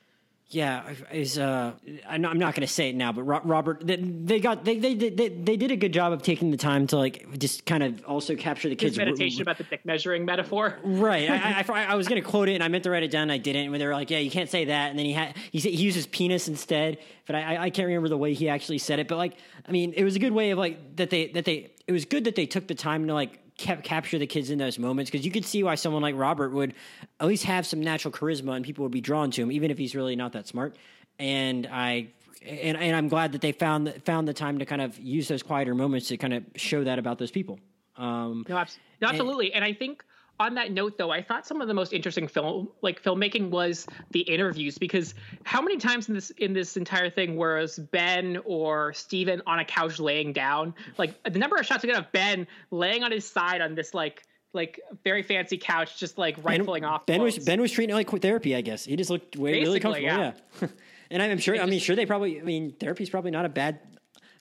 yeah, 0.49 0.93
is 1.11 1.37
uh, 1.37 1.73
I'm 2.07 2.21
not, 2.21 2.37
not 2.37 2.55
going 2.55 2.65
to 2.65 2.73
say 2.73 2.89
it 2.89 2.95
now, 2.95 3.11
but 3.11 3.23
Robert, 3.23 3.85
they, 3.85 3.97
they 3.97 4.39
got 4.39 4.63
they, 4.63 4.79
they 4.79 4.93
they 4.93 5.09
they 5.27 5.57
did 5.57 5.71
a 5.71 5.75
good 5.75 5.91
job 5.91 6.13
of 6.13 6.21
taking 6.21 6.51
the 6.51 6.57
time 6.57 6.87
to 6.87 6.97
like 6.97 7.37
just 7.37 7.65
kind 7.65 7.83
of 7.83 8.05
also 8.05 8.33
capture 8.33 8.69
the 8.69 8.77
kids' 8.77 8.95
His 8.95 8.97
meditation 8.97 9.41
about 9.41 9.57
the 9.57 9.65
dick 9.65 9.85
measuring 9.85 10.23
metaphor. 10.23 10.79
Right. 10.97 11.29
I, 11.29 11.63
I, 11.67 11.83
I, 11.91 11.95
was 11.95 12.07
going 12.07 12.21
to 12.21 12.27
quote 12.27 12.49
it, 12.49 12.55
and 12.55 12.63
I 12.63 12.69
meant 12.69 12.85
to 12.85 12.89
write 12.89 13.03
it 13.03 13.11
down. 13.11 13.23
And 13.23 13.31
I 13.31 13.37
didn't. 13.37 13.71
When 13.71 13.79
they 13.79 13.85
were 13.85 13.93
like, 13.93 14.09
"Yeah, 14.09 14.19
you 14.19 14.31
can't 14.31 14.49
say 14.49 14.65
that," 14.65 14.89
and 14.89 14.97
then 14.97 15.05
he 15.05 15.13
had 15.13 15.35
he 15.51 15.59
said 15.59 15.73
he 15.73 15.83
uses 15.83 16.07
penis 16.07 16.47
instead, 16.47 16.99
but 17.25 17.35
I 17.35 17.65
I 17.65 17.69
can't 17.69 17.87
remember 17.87 18.07
the 18.07 18.17
way 18.17 18.33
he 18.33 18.47
actually 18.47 18.77
said 18.77 18.99
it. 18.99 19.07
But 19.07 19.17
like, 19.17 19.33
I 19.67 19.71
mean, 19.71 19.93
it 19.95 20.03
was 20.03 20.15
a 20.15 20.19
good 20.19 20.31
way 20.31 20.51
of 20.51 20.57
like 20.57 20.95
that 20.95 21.09
they 21.09 21.27
that 21.27 21.43
they 21.45 21.71
it 21.87 21.91
was 21.91 22.05
good 22.05 22.23
that 22.23 22.35
they 22.35 22.45
took 22.45 22.67
the 22.67 22.75
time 22.75 23.07
to 23.07 23.13
like 23.13 23.39
kept 23.57 23.83
capture 23.83 24.19
the 24.19 24.27
kids 24.27 24.49
in 24.49 24.57
those 24.57 24.77
moments 24.77 25.09
because 25.09 25.25
you 25.25 25.31
could 25.31 25.45
see 25.45 25.63
why 25.63 25.75
someone 25.75 26.01
like 26.01 26.15
Robert 26.15 26.51
would 26.51 26.73
at 27.19 27.27
least 27.27 27.43
have 27.43 27.65
some 27.65 27.79
natural 27.79 28.11
charisma 28.11 28.55
and 28.55 28.63
people 28.63 28.83
would 28.83 28.91
be 28.91 29.01
drawn 29.01 29.31
to 29.31 29.41
him 29.41 29.51
even 29.51 29.71
if 29.71 29.77
he's 29.77 29.95
really 29.95 30.15
not 30.15 30.33
that 30.33 30.47
smart. 30.47 30.75
And 31.19 31.67
I 31.71 32.09
and 32.45 32.77
and 32.77 32.95
I'm 32.95 33.07
glad 33.07 33.31
that 33.31 33.41
they 33.41 33.51
found 33.51 34.01
found 34.05 34.27
the 34.27 34.33
time 34.33 34.59
to 34.59 34.65
kind 34.65 34.81
of 34.81 34.97
use 34.99 35.27
those 35.27 35.41
quieter 35.41 35.73
moments 35.73 36.07
to 36.09 36.17
kind 36.17 36.33
of 36.33 36.43
show 36.55 36.83
that 36.83 36.99
about 36.99 37.17
those 37.17 37.31
people. 37.31 37.59
Um, 37.95 38.45
no, 38.47 38.63
absolutely. 39.09 39.47
And, 39.53 39.63
and 39.63 39.65
I 39.65 39.73
think 39.73 40.03
on 40.39 40.53
that 40.55 40.71
note 40.71 40.97
though 40.97 41.11
i 41.11 41.21
thought 41.21 41.45
some 41.45 41.61
of 41.61 41.67
the 41.67 41.73
most 41.73 41.93
interesting 41.93 42.27
film 42.27 42.67
like 42.81 43.01
filmmaking 43.01 43.49
was 43.49 43.87
the 44.11 44.21
interviews 44.21 44.77
because 44.77 45.13
how 45.43 45.61
many 45.61 45.77
times 45.77 46.07
in 46.07 46.15
this 46.15 46.29
in 46.31 46.53
this 46.53 46.77
entire 46.77 47.09
thing 47.09 47.35
was 47.35 47.79
ben 47.91 48.37
or 48.45 48.93
steven 48.93 49.41
on 49.45 49.59
a 49.59 49.65
couch 49.65 49.99
laying 49.99 50.33
down 50.33 50.73
like 50.97 51.21
the 51.23 51.39
number 51.39 51.55
of 51.55 51.65
shots 51.65 51.83
we 51.83 51.89
get 51.89 51.99
of 51.99 52.11
ben 52.11 52.47
laying 52.71 53.03
on 53.03 53.11
his 53.11 53.25
side 53.25 53.61
on 53.61 53.75
this 53.75 53.93
like 53.93 54.23
like 54.53 54.79
very 55.03 55.23
fancy 55.23 55.57
couch 55.57 55.97
just 55.99 56.17
like 56.17 56.37
rifling 56.43 56.81
ben, 56.81 56.89
off 56.89 57.05
ben 57.05 57.21
was 57.21 57.37
ben 57.39 57.59
was 57.59 57.71
treating 57.71 57.93
it 57.93 57.95
like 57.95 58.09
therapy 58.21 58.55
i 58.55 58.61
guess 58.61 58.85
he 58.85 58.95
just 58.95 59.09
looked 59.09 59.35
way, 59.35 59.53
really 59.53 59.79
comfortable 59.79 60.07
yeah, 60.07 60.31
yeah. 60.61 60.67
and 61.11 61.21
i'm 61.21 61.37
sure 61.37 61.59
i 61.59 61.65
mean 61.65 61.79
sure 61.79 61.95
they 61.95 62.05
probably 62.05 62.39
i 62.39 62.43
mean 62.43 62.71
therapy's 62.79 63.09
probably 63.09 63.31
not 63.31 63.45
a 63.45 63.49
bad 63.49 63.79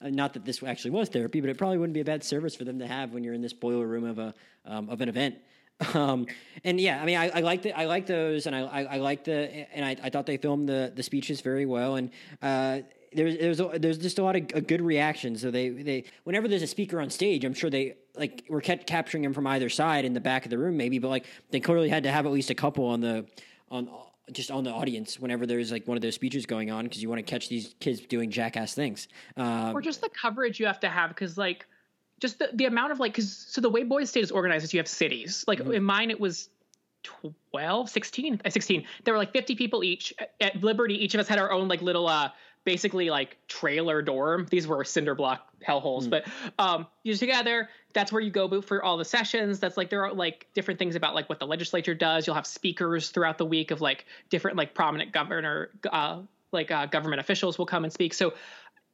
uh, 0.01 0.11
not 0.11 0.35
that 0.35 0.45
this 0.45 0.63
actually 0.63 0.91
was 0.91 1.09
therapy, 1.09 1.41
but 1.41 1.51
it 1.51 1.57
probably 1.57 1.79
wouldn't 1.79 1.95
be 1.95 2.01
a 2.01 2.05
bad 2.05 2.23
service 2.23 2.55
for 2.55 2.65
them 2.65 2.79
to 2.79 2.87
have 2.87 3.13
when 3.13 3.25
you're 3.25 3.35
in 3.35 3.41
this 3.41 3.53
boiler 3.53 3.87
room 3.87 4.05
of 4.05 4.19
a 4.19 4.35
um, 4.65 4.91
of 4.91 5.01
an 5.01 5.09
event. 5.09 5.37
Um, 5.95 6.27
and 6.65 6.81
yeah, 6.81 7.03
I 7.03 7.05
mean, 7.05 7.17
I, 7.17 7.29
I 7.29 7.41
like 7.41 7.63
the, 7.63 7.73
I 7.73 7.85
like 7.85 8.07
those, 8.07 8.47
and 8.47 8.57
I, 8.57 8.61
I, 8.61 8.83
I 8.83 8.97
like 8.97 9.25
the, 9.25 9.67
and 9.75 9.85
I, 9.85 9.97
I 10.03 10.11
thought 10.11 10.27
they 10.27 10.39
filmed 10.39 10.69
the, 10.69 10.93
the 10.95 11.03
speeches 11.03 11.43
very 11.43 11.67
well, 11.67 11.97
and 11.97 12.11
uh, 12.41 12.79
there's 13.13 13.39
there's 13.39 13.61
a, 13.61 13.79
there's 13.79 13.99
just 13.99 14.19
a 14.19 14.23
lot 14.23 14.37
of 14.37 14.43
a 14.55 14.61
good 14.61 14.81
reactions. 14.81 15.41
So 15.41 15.51
they 15.51 15.71
they 15.71 16.05
whenever 16.25 16.49
there's 16.49 16.63
a 16.63 16.67
speaker 16.67 17.01
on 17.01 17.11
stage, 17.11 17.45
I'm 17.45 17.55
sure 17.55 17.71
they 17.71 17.97
like 18.15 18.45
were 18.49 18.61
kept 18.61 18.87
capturing 18.87 19.25
him 19.25 19.33
from 19.33 19.47
either 19.47 19.69
side 19.69 20.05
in 20.05 20.13
the 20.13 20.21
back 20.21 20.45
of 20.45 20.51
the 20.51 20.59
room, 20.59 20.77
maybe, 20.77 20.99
but 20.99 21.09
like 21.09 21.27
they 21.51 21.61
clearly 21.61 21.89
had 21.89 22.05
to 22.05 22.13
have 22.13 22.27
at 22.27 22.33
least 22.33 22.51
a 22.51 22.55
couple 22.55 22.87
on 22.87 23.01
the 23.01 23.27
on 23.71 23.89
just 24.33 24.51
on 24.51 24.65
the 24.65 24.71
audience 24.73 25.21
whenever 25.21 25.47
there's 25.47 25.71
like 25.71 25.87
one 25.87 25.97
of 25.97 26.03
those 26.03 26.15
speeches 26.15 26.47
going 26.47 26.71
on 26.71 26.85
because 26.85 27.01
you 27.03 27.09
want 27.09 27.19
to 27.19 27.23
catch 27.23 27.49
these 27.49 27.75
kids 27.81 28.01
doing 28.01 28.31
jackass 28.31 28.75
things, 28.75 29.09
um, 29.37 29.75
or 29.75 29.81
just 29.81 30.01
the 30.01 30.11
coverage 30.11 30.59
you 30.61 30.67
have 30.67 30.81
to 30.81 30.89
have 30.89 31.11
because 31.11 31.39
like 31.39 31.67
just 32.21 32.39
the, 32.39 32.51
the 32.55 32.65
amount 32.65 32.93
of 32.93 33.01
like 33.01 33.13
because 33.13 33.31
so 33.31 33.61
the 33.61 33.71
way 33.71 33.83
boys 33.83 34.11
state 34.11 34.25
is 34.25 34.31
organized 34.31 34.65
is 34.65 34.73
you 34.73 34.81
have 34.81 34.89
cities. 34.89 35.45
Like 35.47 35.59
mm-hmm. 35.59 35.73
in 35.73 35.85
mine 35.85 36.11
it 36.11 36.21
was 36.21 36.49
12 37.53 37.89
16 37.89 38.41
uh, 38.45 38.51
16 38.51 38.85
there 39.05 39.15
were 39.15 39.19
like 39.19 39.33
50 39.33 39.55
people 39.55 39.85
each. 39.85 40.15
At 40.41 40.63
liberty 40.63 40.95
each 41.03 41.15
of 41.15 41.21
us 41.21 41.29
had 41.29 41.39
our 41.39 41.53
own 41.53 41.69
like 41.69 41.83
little 41.83 42.09
uh 42.09 42.31
basically 42.65 43.11
like 43.11 43.37
trailer 43.47 44.03
dorm. 44.03 44.47
These 44.51 44.67
were 44.67 44.83
cinder 44.85 45.15
block 45.15 45.49
hellholes 45.67 46.07
mm. 46.07 46.11
but 46.11 46.27
um 46.59 46.87
you're 47.03 47.17
together 47.17 47.69
that's 47.93 48.13
where 48.13 48.21
you 48.21 48.31
go 48.31 48.61
for 48.61 48.83
all 48.83 48.97
the 48.97 49.05
sessions. 49.05 49.59
That's 49.59 49.77
like 49.77 49.89
there 49.89 50.05
are 50.05 50.13
like 50.13 50.47
different 50.55 50.79
things 50.79 50.97
about 50.97 51.15
like 51.15 51.29
what 51.29 51.39
the 51.39 51.47
legislature 51.47 51.95
does. 51.95 52.27
You'll 52.27 52.37
have 52.37 52.47
speakers 52.47 53.11
throughout 53.11 53.39
the 53.39 53.47
week 53.47 53.71
of 53.71 53.81
like 53.81 54.07
different 54.31 54.57
like 54.57 54.75
prominent 54.75 55.13
governor 55.13 55.71
uh 55.91 56.21
like 56.53 56.71
uh, 56.71 56.87
government 56.87 57.21
officials 57.21 57.59
will 57.59 57.67
come 57.67 57.85
and 57.85 57.93
speak. 57.93 58.15
So 58.15 58.35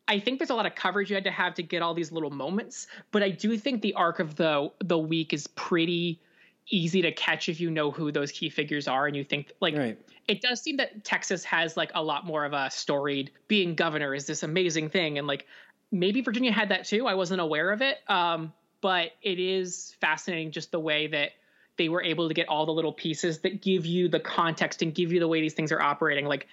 I 0.09 0.19
think 0.19 0.39
there's 0.39 0.51
a 0.51 0.55
lot 0.55 0.67
of 0.67 0.75
coverage 0.75 1.11
you 1.11 1.15
had 1.15 1.25
to 1.25 1.31
have 1.31 1.55
to 1.55 1.63
get 1.63 1.83
all 1.83 1.95
these 1.95 2.13
little 2.13 2.31
moments, 2.31 2.87
but 3.13 3.23
I 3.23 3.31
do 3.31 3.57
think 3.57 3.83
the 3.83 3.95
arc 3.95 4.19
of 4.19 4.35
the 4.35 4.71
the 4.81 4.99
week 4.99 5.33
is 5.33 5.47
pretty 5.47 6.21
easy 6.69 7.03
to 7.03 7.13
catch 7.13 7.49
if 7.49 7.61
you 7.61 7.71
know 7.71 7.91
who 7.91 8.13
those 8.13 8.31
key 8.31 8.49
figures 8.49 8.87
are 8.87 9.09
and 9.09 9.17
you 9.17 9.25
think 9.25 9.51
like 9.61 9.77
right. 9.77 9.99
it 10.29 10.41
does 10.41 10.63
seem 10.63 10.77
that 10.77 11.03
Texas 11.03 11.43
has 11.43 11.77
like 11.77 11.91
a 11.95 12.03
lot 12.03 12.25
more 12.25 12.45
of 12.45 12.53
a 12.53 12.71
storied 12.71 13.33
being 13.49 13.75
governor 13.75 14.15
is 14.15 14.27
this 14.27 14.45
amazing 14.45 14.89
thing 14.89 15.19
and 15.19 15.27
like 15.27 15.45
maybe 15.93 16.23
Virginia 16.23 16.51
had 16.51 16.71
that 16.71 16.85
too. 16.85 17.07
I 17.07 17.15
wasn't 17.15 17.41
aware 17.41 17.71
of 17.71 17.83
it. 17.83 17.99
Um, 18.09 18.53
but 18.81 19.13
it 19.23 19.39
is 19.39 19.95
fascinating 20.01 20.51
just 20.51 20.73
the 20.73 20.81
way 20.81 21.07
that 21.07 21.31
they 21.77 21.89
were 21.89 22.03
able 22.03 22.29
to 22.29 22.35
get 22.35 22.49
all 22.49 22.67
the 22.67 22.73
little 22.73 22.93
pieces 22.93 23.41
that 23.41 23.63
give 23.63 23.87
you 23.87 24.09
the 24.09 24.19
context 24.19 24.83
and 24.83 24.95
give 24.95 25.13
you 25.13 25.21
the 25.21 25.29
way 25.29 25.41
these 25.41 25.55
things 25.55 25.71
are 25.71 25.81
operating. 25.81 26.27
Like, 26.27 26.49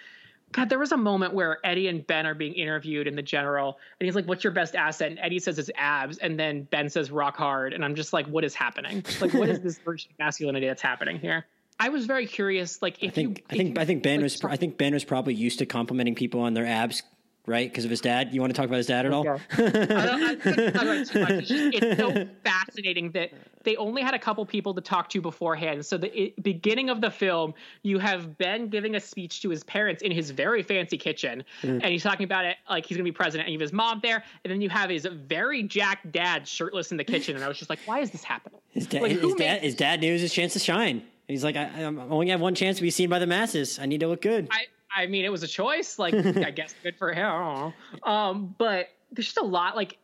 God, 0.52 0.70
there 0.70 0.80
was 0.80 0.92
a 0.92 0.98
moment 0.98 1.34
where 1.34 1.60
Eddie 1.64 1.88
and 1.88 2.06
Ben 2.06 2.26
are 2.26 2.34
being 2.34 2.54
interviewed 2.54 3.08
in 3.08 3.16
the 3.16 3.22
general, 3.22 3.78
and 4.00 4.06
he's 4.06 4.16
like, 4.16 4.26
"What's 4.26 4.44
your 4.44 4.54
best 4.54 4.76
asset?" 4.76 5.12
And 5.12 5.20
Eddie 5.20 5.40
says 5.40 5.60
it's 5.60 5.70
abs, 5.76 6.18
and 6.18 6.40
then 6.40 6.64
Ben 6.64 6.90
says 6.90 7.12
rock 7.12 7.38
hard, 7.38 7.74
and 7.74 7.86
I'm 7.86 7.96
just 7.96 8.14
like, 8.14 8.26
"What 8.28 8.44
is 8.44 8.56
happening? 8.56 9.04
Like, 9.22 9.34
what 9.34 9.50
is 9.50 9.62
this 9.62 9.78
version 9.86 10.12
of 10.12 10.20
masculinity 10.20 10.68
that's 10.68 10.82
happening 10.82 11.20
here?" 11.20 11.46
I 11.80 11.90
was 11.90 12.06
very 12.06 12.26
curious. 12.26 12.82
Like, 12.82 13.02
if 13.04 13.12
I 13.12 13.14
think 13.14 13.40
you, 13.40 13.44
I 13.50 13.56
think 13.56 13.76
you, 13.76 13.82
I 13.82 13.86
think 13.86 14.04
Ben 14.04 14.18
like, 14.18 14.24
was 14.24 14.44
I 14.44 14.56
think 14.58 14.78
Ben 14.78 14.94
was 14.94 15.04
probably 15.06 15.34
used 15.34 15.60
to 15.60 15.66
complimenting 15.66 16.16
people 16.16 16.42
on 16.42 16.54
their 16.54 16.66
abs, 16.66 17.04
right? 17.46 17.70
Because 17.70 17.84
of 17.86 17.90
his 17.92 18.02
dad. 18.02 18.34
You 18.34 18.42
want 18.42 18.54
to 18.54 18.58
talk 18.58 18.68
about 18.68 18.78
his 18.78 18.88
dad 18.88 19.06
at 19.06 19.12
all? 19.14 19.28
I 19.28 19.36
don't, 19.62 20.24
I 20.24 20.36
couldn't 20.36 20.74
talk 20.74 20.82
about 20.84 20.98
it 20.98 21.08
too 21.08 21.20
much. 21.22 21.32
It's, 21.32 21.48
just, 21.50 21.76
it's 21.84 21.98
so 22.00 22.28
fascinating 22.44 23.12
that 23.12 23.32
they 23.64 23.76
only 23.76 24.02
had 24.02 24.14
a 24.14 24.20
couple 24.20 24.46
people 24.46 24.74
to 24.76 24.82
talk 24.82 25.10
to 25.10 25.22
beforehand. 25.22 25.86
So 25.86 25.98
the 25.98 26.16
it, 26.18 26.42
beginning 26.44 26.90
of 26.90 27.02
the 27.02 27.10
film, 27.12 27.54
you 27.84 28.00
have 28.00 28.38
Ben 28.38 28.68
giving 28.70 28.96
a 28.96 29.00
speech 29.00 29.42
to 29.42 29.50
his 29.50 29.64
parents 29.64 30.02
in 30.02 30.12
his 30.12 30.30
very 30.32 30.64
fancy 30.64 30.98
kitchen, 30.98 31.44
Mm. 31.62 31.82
and 31.84 31.86
he's 31.86 32.04
talking 32.04 32.24
about 32.24 32.46
it 32.46 32.58
like 32.70 32.86
he's 32.86 32.96
going 32.98 33.06
to 33.06 33.12
be 33.12 33.16
president, 33.16 33.48
and 33.48 33.54
you 33.54 33.58
have 33.60 33.62
his 33.64 33.74
mom 33.74 34.00
there, 34.02 34.24
and 34.44 34.52
then 34.52 34.62
you 34.62 34.70
have 34.70 34.90
his 34.90 35.06
very 35.06 35.64
jacked 35.64 36.12
dad 36.12 36.48
shirtless 36.48 36.92
in 36.92 36.98
the 36.98 37.04
kitchen, 37.04 37.36
and 37.36 37.44
I 37.44 37.48
was 37.48 37.58
just 37.58 37.70
like, 37.70 37.80
why 37.86 38.00
is 38.00 38.12
this 38.12 38.24
happening? 38.24 38.60
His, 38.72 38.88
da- 38.88 39.02
Like, 39.02 39.12
his, 39.12 39.22
who 39.22 39.36
dad 39.36 39.56
made- 39.56 39.62
his 39.64 39.76
dad 39.76 40.00
knew 40.02 40.10
it 40.10 40.14
was 40.14 40.22
his 40.22 40.34
chance 40.34 40.54
to 40.54 40.60
shine. 40.60 41.04
He's 41.28 41.44
like, 41.44 41.56
I, 41.58 41.70
I 41.78 41.84
only 41.84 42.30
have 42.30 42.40
one 42.42 42.56
chance 42.56 42.78
to 42.78 42.82
be 42.82 42.90
seen 42.90 43.10
by 43.10 43.20
the 43.20 43.28
masses. 43.28 43.78
I 43.80 43.86
need 43.86 44.00
to 44.00 44.08
look 44.08 44.22
good. 44.22 44.48
I, 44.52 44.66
I 44.96 45.06
mean, 45.08 45.26
it 45.26 45.30
was 45.32 45.44
a 45.44 45.48
choice. 45.48 46.00
Like, 46.00 46.14
I 46.16 46.52
guess 46.52 46.74
good 46.84 46.96
for 46.98 47.14
him. 47.14 47.26
I. 47.26 47.72
Um, 48.04 48.56
but 48.58 48.90
there's 49.12 49.28
just 49.28 49.38
a 49.38 49.44
lot. 49.46 49.76
Like, 49.76 49.98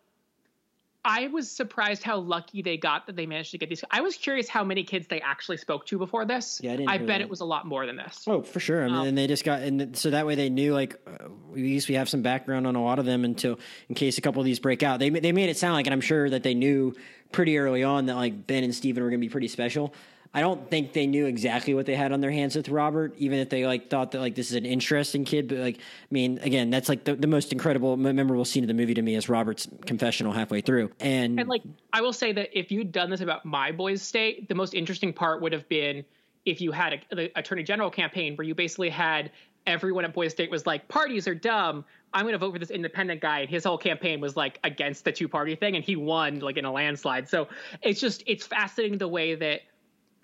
I 1.07 1.27
was 1.27 1.51
surprised 1.51 2.01
how 2.01 2.17
lucky 2.17 2.63
they 2.63 2.77
got 2.77 3.05
that 3.05 3.15
they 3.15 3.27
managed 3.27 3.51
to 3.51 3.59
get 3.59 3.69
these. 3.69 3.83
I 3.91 4.01
was 4.01 4.15
curious 4.15 4.49
how 4.49 4.63
many 4.63 4.83
kids 4.83 5.05
they 5.07 5.21
actually 5.21 5.57
spoke 5.57 5.85
to 5.87 5.99
before 5.99 6.25
this. 6.25 6.59
Yeah, 6.63 6.73
I 6.73 6.77
didn't 6.77 6.89
hear 6.89 6.99
bet 6.99 7.07
that. 7.07 7.21
it 7.21 7.29
was 7.29 7.41
a 7.41 7.45
lot 7.45 7.67
more 7.67 7.85
than 7.85 7.95
this. 7.95 8.23
Oh, 8.25 8.41
for 8.41 8.59
sure. 8.59 8.81
I 8.83 8.87
mean, 8.87 8.95
Um, 8.95 9.07
and 9.09 9.17
they 9.17 9.27
just 9.27 9.43
got, 9.43 9.61
and 9.61 9.95
so 9.95 10.09
that 10.09 10.25
way 10.25 10.33
they 10.33 10.49
knew, 10.49 10.73
like, 10.73 10.99
uh, 11.05 11.25
at 11.25 11.29
least 11.53 11.89
we 11.89 11.93
have 11.95 12.09
some 12.09 12.23
background 12.23 12.65
on 12.65 12.75
a 12.75 12.83
lot 12.83 12.97
of 12.97 13.05
them 13.05 13.23
until, 13.23 13.59
in 13.87 13.93
case 13.93 14.17
a 14.17 14.21
couple 14.21 14.41
of 14.41 14.45
these 14.45 14.59
break 14.59 14.81
out. 14.81 14.99
They 14.99 15.11
they 15.11 15.31
made 15.31 15.49
it 15.49 15.57
sound 15.57 15.75
like, 15.75 15.85
and 15.85 15.93
I'm 15.93 16.01
sure 16.01 16.27
that 16.27 16.41
they 16.41 16.55
knew 16.55 16.95
pretty 17.31 17.59
early 17.59 17.83
on 17.83 18.07
that 18.07 18.15
like 18.15 18.47
Ben 18.47 18.63
and 18.63 18.73
Steven 18.73 19.03
were 19.03 19.09
going 19.11 19.19
to 19.21 19.25
be 19.27 19.29
pretty 19.31 19.47
special. 19.47 19.93
I 20.33 20.41
don't 20.41 20.69
think 20.69 20.93
they 20.93 21.07
knew 21.07 21.25
exactly 21.25 21.73
what 21.73 21.85
they 21.85 21.95
had 21.95 22.11
on 22.11 22.19
their 22.19 22.31
hands 22.31 22.55
with 22.55 22.69
Robert, 22.69 23.13
even 23.17 23.39
if 23.39 23.49
they 23.49 23.65
like 23.65 23.89
thought 23.89 24.11
that 24.11 24.19
like 24.19 24.35
this 24.35 24.49
is 24.49 24.55
an 24.55 24.65
interesting 24.65 25.23
kid. 25.23 25.47
But 25.47 25.59
like, 25.59 25.77
I 25.77 26.11
mean, 26.11 26.39
again, 26.39 26.69
that's 26.69 26.89
like 26.89 27.03
the, 27.05 27.15
the 27.15 27.27
most 27.27 27.51
incredible, 27.51 27.95
memorable 27.95 28.45
scene 28.45 28.63
of 28.63 28.67
the 28.67 28.73
movie 28.73 28.93
to 28.93 29.01
me 29.01 29.15
is 29.15 29.29
Robert's 29.29 29.67
confessional 29.85 30.33
halfway 30.33 30.61
through, 30.61 30.91
and, 30.99 31.39
And 31.39 31.49
like, 31.49 31.63
I 31.93 32.01
will 32.01 32.13
say 32.13 32.33
that 32.33 32.57
if 32.57 32.71
you'd 32.71 32.91
done 32.91 33.09
this 33.09 33.21
about 33.21 33.45
my 33.45 33.71
boys' 33.71 34.01
state, 34.01 34.49
the 34.49 34.55
most 34.55 34.73
interesting 34.73 35.13
part 35.13 35.41
would 35.41 35.53
have 35.53 35.67
been 35.69 36.03
if 36.45 36.61
you 36.61 36.71
had 36.71 36.93
a, 36.93 37.15
the 37.15 37.39
attorney 37.39 37.63
general 37.63 37.89
campaign 37.89 38.35
where 38.35 38.45
you 38.45 38.53
basically 38.53 38.89
had 38.89 39.31
everyone 39.67 40.05
at 40.05 40.13
Boys 40.13 40.31
State 40.31 40.51
was 40.51 40.67
like, 40.67 40.87
parties 40.87 41.27
are 41.27 41.35
dumb. 41.35 41.83
I'm 42.13 42.23
going 42.23 42.33
to 42.33 42.37
vote 42.37 42.53
for 42.53 42.59
this 42.59 42.69
independent 42.69 43.19
guy. 43.19 43.39
And 43.39 43.49
his 43.49 43.63
whole 43.63 43.77
campaign 43.77 44.21
was 44.21 44.37
like 44.37 44.59
against 44.63 45.05
the 45.05 45.11
two 45.11 45.27
party 45.27 45.55
thing. 45.55 45.75
And 45.75 45.83
he 45.83 45.95
won 45.95 46.39
like 46.39 46.57
in 46.57 46.65
a 46.65 46.71
landslide. 46.71 47.27
So 47.27 47.47
it's 47.81 47.99
just, 47.99 48.23
it's 48.27 48.45
fascinating 48.45 48.99
the 48.99 49.07
way 49.07 49.35
that, 49.35 49.61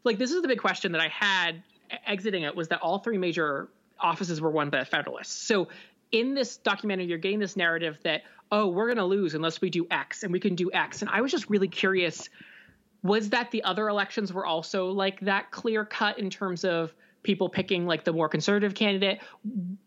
like, 0.04 0.18
this 0.18 0.32
is 0.32 0.42
the 0.42 0.48
big 0.48 0.60
question 0.60 0.92
that 0.94 1.02
I 1.02 1.08
had 1.10 1.64
exiting 2.06 2.44
it 2.44 2.56
was 2.56 2.70
that 2.70 2.82
all 2.82 3.00
three 3.00 3.18
major 3.18 3.70
offices 4.00 4.42
were 4.42 4.50
won 4.50 4.70
by 4.70 4.80
the 4.80 4.86
Federalists. 4.86 5.34
So 5.34 5.68
in 6.12 6.34
this 6.34 6.58
documentary, 6.58 7.06
you're 7.06 7.18
getting 7.18 7.40
this 7.40 7.56
narrative 7.56 8.00
that, 8.04 8.24
oh, 8.52 8.68
we're 8.68 8.88
going 8.88 8.98
to 8.98 9.06
lose 9.06 9.36
unless 9.36 9.62
we 9.62 9.70
do 9.70 9.88
X 9.92 10.24
and 10.24 10.32
we 10.32 10.40
can 10.40 10.56
do 10.56 10.72
X. 10.74 11.02
And 11.02 11.10
I 11.10 11.22
was 11.22 11.32
just 11.32 11.50
really 11.50 11.68
curious 11.68 12.30
was 13.04 13.30
that 13.30 13.50
the 13.52 13.64
other 13.64 13.90
elections 13.90 14.32
were 14.32 14.46
also 14.46 14.92
like 14.92 15.20
that 15.22 15.52
clear 15.52 15.84
cut 15.86 16.20
in 16.20 16.30
terms 16.30 16.64
of 16.64 16.94
people 17.24 17.50
picking 17.50 17.86
like 17.86 18.04
the 18.04 18.14
more 18.14 18.30
conservative 18.30 18.74
candidate? 18.76 19.20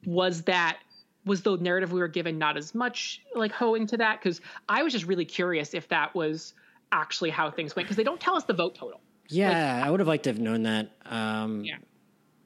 Was 0.05 0.43
that 0.43 0.79
was 1.25 1.43
the 1.43 1.57
narrative 1.57 1.91
we 1.91 2.01
were 2.01 2.09
given 2.09 2.37
not 2.39 2.57
as 2.57 2.75
much 2.75 3.23
like 3.35 3.53
hoeing 3.53 3.87
to 3.87 3.97
that? 3.97 4.21
Because 4.21 4.41
I 4.69 4.83
was 4.83 4.93
just 4.93 5.07
really 5.07 5.25
curious 5.25 5.75
if 5.75 5.89
that 5.89 6.15
was 6.15 6.55
actually 6.93 7.31
how 7.31 7.51
things 7.51 7.75
went 7.75 7.87
because 7.87 7.97
they 7.97 8.05
don't 8.05 8.21
tell 8.21 8.37
us 8.37 8.45
the 8.45 8.53
vote 8.53 8.75
total. 8.75 9.01
Yeah, 9.29 9.83
I 9.85 9.91
would 9.91 10.01
have 10.01 10.09
liked 10.09 10.25
to 10.25 10.31
have 10.31 10.39
known 10.39 10.65
that. 10.65 10.91
Um, 11.07 11.65
Yeah. 11.65 11.77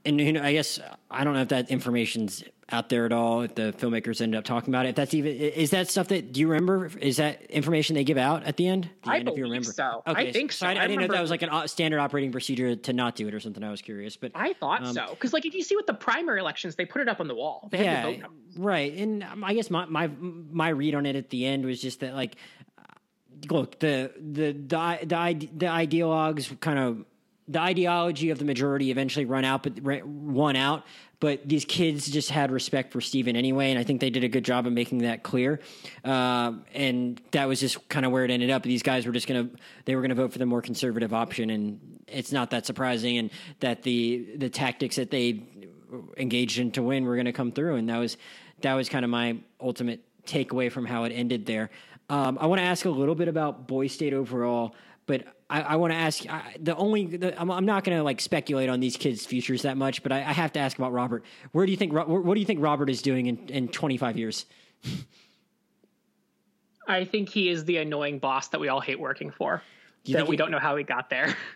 and 0.04 0.20
you 0.20 0.32
know, 0.32 0.42
I 0.42 0.52
guess 0.52 0.80
I 1.10 1.24
don't 1.24 1.34
know 1.34 1.42
if 1.42 1.48
that 1.48 1.70
information's 1.70 2.44
out 2.70 2.90
there 2.90 3.06
at 3.06 3.12
all. 3.14 3.40
If 3.40 3.54
the 3.54 3.72
filmmakers 3.78 4.20
ended 4.20 4.36
up 4.38 4.44
talking 4.44 4.68
about 4.74 4.84
it, 4.84 4.90
if 4.90 4.94
that's 4.96 5.14
even 5.14 5.34
is 5.34 5.70
that 5.70 5.88
stuff 5.88 6.08
that 6.08 6.32
do 6.34 6.40
you 6.40 6.48
remember? 6.48 6.90
Is 7.00 7.16
that 7.16 7.42
information 7.50 7.94
they 7.94 8.04
give 8.04 8.18
out 8.18 8.44
at 8.44 8.58
the 8.58 8.68
end? 8.68 8.90
The 9.04 9.10
I 9.10 9.18
end, 9.20 9.28
if 9.30 9.38
you 9.38 9.44
remember. 9.44 9.72
so. 9.72 10.02
I 10.04 10.30
think 10.32 10.52
so. 10.52 10.66
I, 10.66 10.72
I 10.74 10.84
I 10.84 10.86
didn't 10.86 10.98
know 11.00 11.04
if 11.06 11.10
that 11.12 11.22
was 11.22 11.30
like 11.30 11.40
an 11.40 11.48
o- 11.50 11.64
standard 11.64 11.98
operating 11.98 12.30
procedure 12.30 12.76
to 12.76 12.92
not 12.92 13.16
do 13.16 13.26
it 13.26 13.32
or 13.32 13.40
something. 13.40 13.64
I 13.64 13.70
was 13.70 13.80
curious, 13.80 14.16
but 14.18 14.32
I 14.34 14.52
thought 14.52 14.84
Um, 14.84 14.92
so 14.92 15.06
because 15.10 15.32
like 15.32 15.46
if 15.46 15.54
you 15.54 15.62
see 15.62 15.76
with 15.76 15.86
the 15.86 15.94
primary 15.94 16.40
elections, 16.40 16.76
they 16.76 16.84
put 16.84 17.00
it 17.00 17.08
up 17.08 17.20
on 17.20 17.26
the 17.28 17.34
wall. 17.34 17.68
They 17.70 17.78
had 17.78 18.04
the 18.04 18.10
yeah, 18.12 18.20
vote 18.26 18.30
right. 18.58 18.92
And 18.92 19.24
um, 19.24 19.42
I 19.44 19.54
guess 19.54 19.70
my 19.70 19.86
my 19.86 20.08
my 20.18 20.68
read 20.68 20.94
on 20.94 21.06
it 21.06 21.16
at 21.16 21.30
the 21.30 21.46
end 21.46 21.64
was 21.64 21.80
just 21.80 22.00
that 22.00 22.14
like, 22.14 22.36
look 23.50 23.78
the 23.78 24.12
the 24.16 24.52
the 24.52 24.98
the, 25.02 25.48
the 25.56 25.66
ideologues 25.66 26.58
kind 26.60 26.78
of 26.78 27.04
the 27.48 27.60
ideology 27.60 28.30
of 28.30 28.38
the 28.38 28.44
majority 28.44 28.90
eventually 28.90 29.24
run 29.24 29.44
out, 29.44 29.62
but 29.62 30.04
won 30.04 30.54
out. 30.54 30.84
But 31.20 31.48
these 31.48 31.64
kids 31.64 32.08
just 32.08 32.30
had 32.30 32.52
respect 32.52 32.92
for 32.92 33.00
Stephen 33.00 33.34
anyway, 33.34 33.70
and 33.70 33.78
I 33.78 33.82
think 33.82 34.00
they 34.00 34.10
did 34.10 34.22
a 34.22 34.28
good 34.28 34.44
job 34.44 34.66
of 34.66 34.72
making 34.72 34.98
that 34.98 35.24
clear. 35.24 35.58
Um, 36.04 36.64
and 36.74 37.20
that 37.32 37.48
was 37.48 37.58
just 37.58 37.88
kind 37.88 38.06
of 38.06 38.12
where 38.12 38.24
it 38.24 38.30
ended 38.30 38.50
up. 38.50 38.62
These 38.62 38.84
guys 38.84 39.04
were 39.04 39.12
just 39.12 39.26
gonna 39.26 39.48
they 39.84 39.96
were 39.96 40.02
gonna 40.02 40.14
vote 40.14 40.32
for 40.32 40.38
the 40.38 40.46
more 40.46 40.62
conservative 40.62 41.12
option, 41.12 41.50
and 41.50 42.02
it's 42.06 42.30
not 42.30 42.50
that 42.50 42.66
surprising. 42.66 43.18
And 43.18 43.30
that 43.60 43.82
the 43.82 44.28
the 44.36 44.50
tactics 44.50 44.96
that 44.96 45.10
they 45.10 45.42
engaged 46.16 46.58
in 46.58 46.70
to 46.72 46.82
win 46.82 47.04
were 47.04 47.20
to 47.20 47.32
come 47.32 47.50
through, 47.50 47.76
and 47.76 47.88
that 47.88 47.98
was 47.98 48.16
that 48.60 48.74
was 48.74 48.88
kind 48.88 49.04
of 49.04 49.10
my 49.10 49.38
ultimate 49.60 50.04
takeaway 50.24 50.70
from 50.70 50.84
how 50.84 51.04
it 51.04 51.10
ended 51.10 51.46
there. 51.46 51.70
Um, 52.10 52.38
I 52.40 52.46
want 52.46 52.60
to 52.60 52.64
ask 52.64 52.84
a 52.86 52.90
little 52.90 53.14
bit 53.14 53.28
about 53.28 53.66
Boy 53.66 53.86
State 53.86 54.14
overall, 54.14 54.74
but 55.06 55.24
I, 55.50 55.60
I 55.62 55.76
want 55.76 55.92
to 55.92 55.96
ask 55.98 56.26
I, 56.28 56.54
the 56.58 56.74
only 56.76 57.06
the, 57.06 57.38
I'm, 57.40 57.50
I'm 57.50 57.66
not 57.66 57.84
going 57.84 57.96
to 57.98 58.02
like 58.02 58.20
speculate 58.20 58.68
on 58.68 58.80
these 58.80 58.96
kids' 58.96 59.26
futures 59.26 59.62
that 59.62 59.76
much, 59.76 60.02
but 60.02 60.12
I, 60.12 60.18
I 60.18 60.32
have 60.32 60.52
to 60.54 60.60
ask 60.60 60.78
about 60.78 60.92
Robert. 60.92 61.24
Where 61.52 61.66
do 61.66 61.72
you 61.72 61.76
think 61.78 61.92
what 61.92 62.34
do 62.34 62.40
you 62.40 62.46
think 62.46 62.62
Robert 62.62 62.88
is 62.88 63.02
doing 63.02 63.26
in, 63.26 63.48
in 63.48 63.68
25 63.68 64.16
years? 64.16 64.46
I 66.86 67.04
think 67.04 67.28
he 67.28 67.50
is 67.50 67.66
the 67.66 67.76
annoying 67.78 68.18
boss 68.18 68.48
that 68.48 68.60
we 68.60 68.68
all 68.68 68.80
hate 68.80 68.98
working 68.98 69.30
for. 69.30 69.62
You 70.04 70.14
that 70.14 70.26
we 70.26 70.32
he- 70.32 70.36
don't 70.38 70.50
know 70.50 70.58
how 70.58 70.76
he 70.76 70.84
got 70.84 71.10
there. 71.10 71.34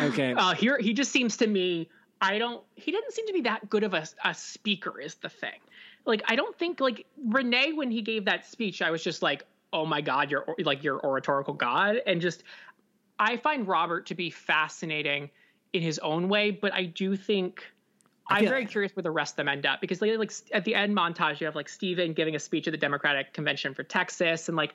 Okay, 0.00 0.32
Uh, 0.32 0.54
here, 0.54 0.78
he 0.78 0.94
just 0.94 1.12
seems 1.12 1.36
to 1.36 1.46
me. 1.46 1.86
I 2.18 2.38
don't. 2.38 2.64
He 2.76 2.92
doesn't 2.92 3.12
seem 3.12 3.26
to 3.26 3.32
be 3.34 3.42
that 3.42 3.68
good 3.68 3.84
of 3.84 3.92
a, 3.92 4.06
a 4.24 4.32
speaker. 4.32 4.98
Is 4.98 5.16
the 5.16 5.28
thing. 5.28 5.60
Like 6.06 6.22
I 6.28 6.34
don't 6.34 6.58
think 6.58 6.80
like 6.80 7.04
Renee 7.28 7.74
when 7.74 7.90
he 7.90 8.00
gave 8.00 8.24
that 8.24 8.46
speech, 8.46 8.80
I 8.80 8.90
was 8.90 9.04
just 9.04 9.20
like, 9.20 9.44
oh 9.72 9.86
my 9.86 10.00
god, 10.00 10.30
you're 10.30 10.44
like 10.58 10.82
your 10.82 11.04
oratorical 11.04 11.54
god, 11.54 11.96
and 12.06 12.20
just 12.20 12.42
I 13.18 13.36
find 13.36 13.66
Robert 13.66 14.06
to 14.06 14.14
be 14.14 14.30
fascinating 14.30 15.30
in 15.72 15.82
his 15.82 15.98
own 16.00 16.28
way, 16.28 16.50
but 16.50 16.72
I 16.72 16.84
do 16.84 17.16
think. 17.16 17.64
I'm 18.28 18.46
very 18.46 18.64
curious 18.64 18.94
where 18.96 19.02
the 19.02 19.10
rest 19.10 19.32
of 19.32 19.36
them 19.38 19.48
end 19.48 19.66
up 19.66 19.80
because 19.80 20.00
like, 20.00 20.16
like 20.16 20.32
at 20.52 20.64
the 20.64 20.74
end 20.74 20.96
montage 20.96 21.40
you 21.40 21.44
have 21.44 21.56
like 21.56 21.68
Stephen 21.68 22.14
giving 22.14 22.34
a 22.34 22.38
speech 22.38 22.66
at 22.66 22.70
the 22.70 22.78
Democratic 22.78 23.34
convention 23.34 23.74
for 23.74 23.82
Texas 23.82 24.48
and 24.48 24.56
like 24.56 24.72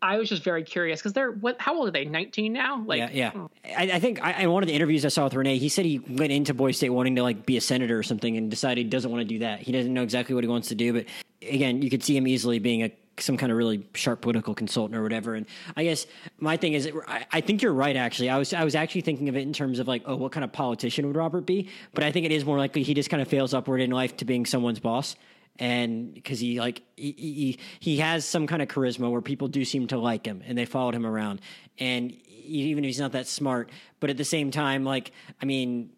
I 0.00 0.16
was 0.16 0.28
just 0.28 0.44
very 0.44 0.62
curious 0.62 1.00
because 1.00 1.12
they're 1.12 1.32
what 1.32 1.60
how 1.60 1.76
old 1.76 1.88
are 1.88 1.90
they 1.90 2.04
19 2.04 2.52
now 2.52 2.82
like 2.86 2.98
yeah, 2.98 3.10
yeah. 3.12 3.30
Hmm. 3.30 3.46
I, 3.76 3.90
I 3.94 4.00
think 4.00 4.22
I, 4.22 4.42
in 4.42 4.50
one 4.50 4.62
of 4.62 4.68
the 4.68 4.74
interviews 4.74 5.04
I 5.04 5.08
saw 5.08 5.24
with 5.24 5.34
Renee, 5.34 5.58
he 5.58 5.68
said 5.68 5.84
he 5.84 5.98
went 5.98 6.32
into 6.32 6.54
Boy 6.54 6.70
State 6.70 6.90
wanting 6.90 7.16
to 7.16 7.22
like 7.22 7.44
be 7.44 7.56
a 7.56 7.60
senator 7.60 7.98
or 7.98 8.02
something, 8.02 8.36
and 8.36 8.50
decided 8.50 8.84
he 8.84 8.90
doesn't 8.90 9.10
want 9.10 9.22
to 9.22 9.28
do 9.28 9.40
that. 9.40 9.60
He 9.60 9.72
doesn't 9.72 9.92
know 9.92 10.02
exactly 10.02 10.34
what 10.34 10.44
he 10.44 10.48
wants 10.48 10.68
to 10.68 10.76
do, 10.76 10.92
but 10.92 11.06
again, 11.42 11.82
you 11.82 11.90
could 11.90 12.04
see 12.04 12.16
him 12.16 12.28
easily 12.28 12.60
being 12.60 12.84
a 12.84 12.92
some 13.20 13.36
kind 13.36 13.52
of 13.52 13.58
really 13.58 13.86
sharp 13.94 14.20
political 14.20 14.54
consultant 14.54 14.96
or 14.96 15.02
whatever. 15.02 15.34
And 15.34 15.46
I 15.76 15.84
guess 15.84 16.06
my 16.38 16.56
thing 16.56 16.74
is, 16.74 16.90
I, 17.06 17.40
think 17.40 17.62
you're 17.62 17.72
right. 17.72 17.96
Actually, 17.96 18.30
I 18.30 18.38
was 18.38 18.52
I 18.52 18.64
was 18.64 18.74
actually 18.74 19.02
thinking 19.02 19.28
of 19.28 19.36
it 19.36 19.42
in 19.42 19.52
terms 19.52 19.78
of 19.78 19.88
like, 19.88 20.02
oh, 20.06 20.16
what 20.16 20.32
kind 20.32 20.44
of 20.44 20.52
politician 20.52 21.06
would 21.06 21.16
Robert 21.16 21.46
be? 21.46 21.68
But 21.94 22.04
I 22.04 22.12
think 22.12 22.26
it 22.26 22.32
is 22.32 22.44
more 22.44 22.58
likely 22.58 22.82
he 22.82 22.94
just 22.94 23.10
kind 23.10 23.22
of 23.22 23.28
fails 23.28 23.54
upward 23.54 23.80
in 23.80 23.90
life 23.90 24.16
to 24.18 24.24
being 24.24 24.46
someone's 24.46 24.80
boss 24.80 25.16
and 25.58 26.14
because 26.14 26.38
he 26.38 26.60
like 26.60 26.82
he, 26.96 27.12
he 27.12 27.58
he 27.80 27.96
has 27.98 28.24
some 28.24 28.46
kind 28.46 28.62
of 28.62 28.68
charisma 28.68 29.10
where 29.10 29.20
people 29.20 29.48
do 29.48 29.64
seem 29.64 29.86
to 29.88 29.98
like 29.98 30.24
him 30.24 30.42
and 30.46 30.56
they 30.56 30.64
followed 30.64 30.94
him 30.94 31.04
around 31.04 31.40
and 31.78 32.12
even 32.44 32.84
if 32.84 32.88
he's 32.88 33.00
not 33.00 33.12
that 33.12 33.26
smart 33.26 33.70
but 34.00 34.08
at 34.08 34.16
the 34.16 34.24
same 34.24 34.50
time 34.50 34.84
like 34.84 35.10
i 35.42 35.44
mean 35.44 35.90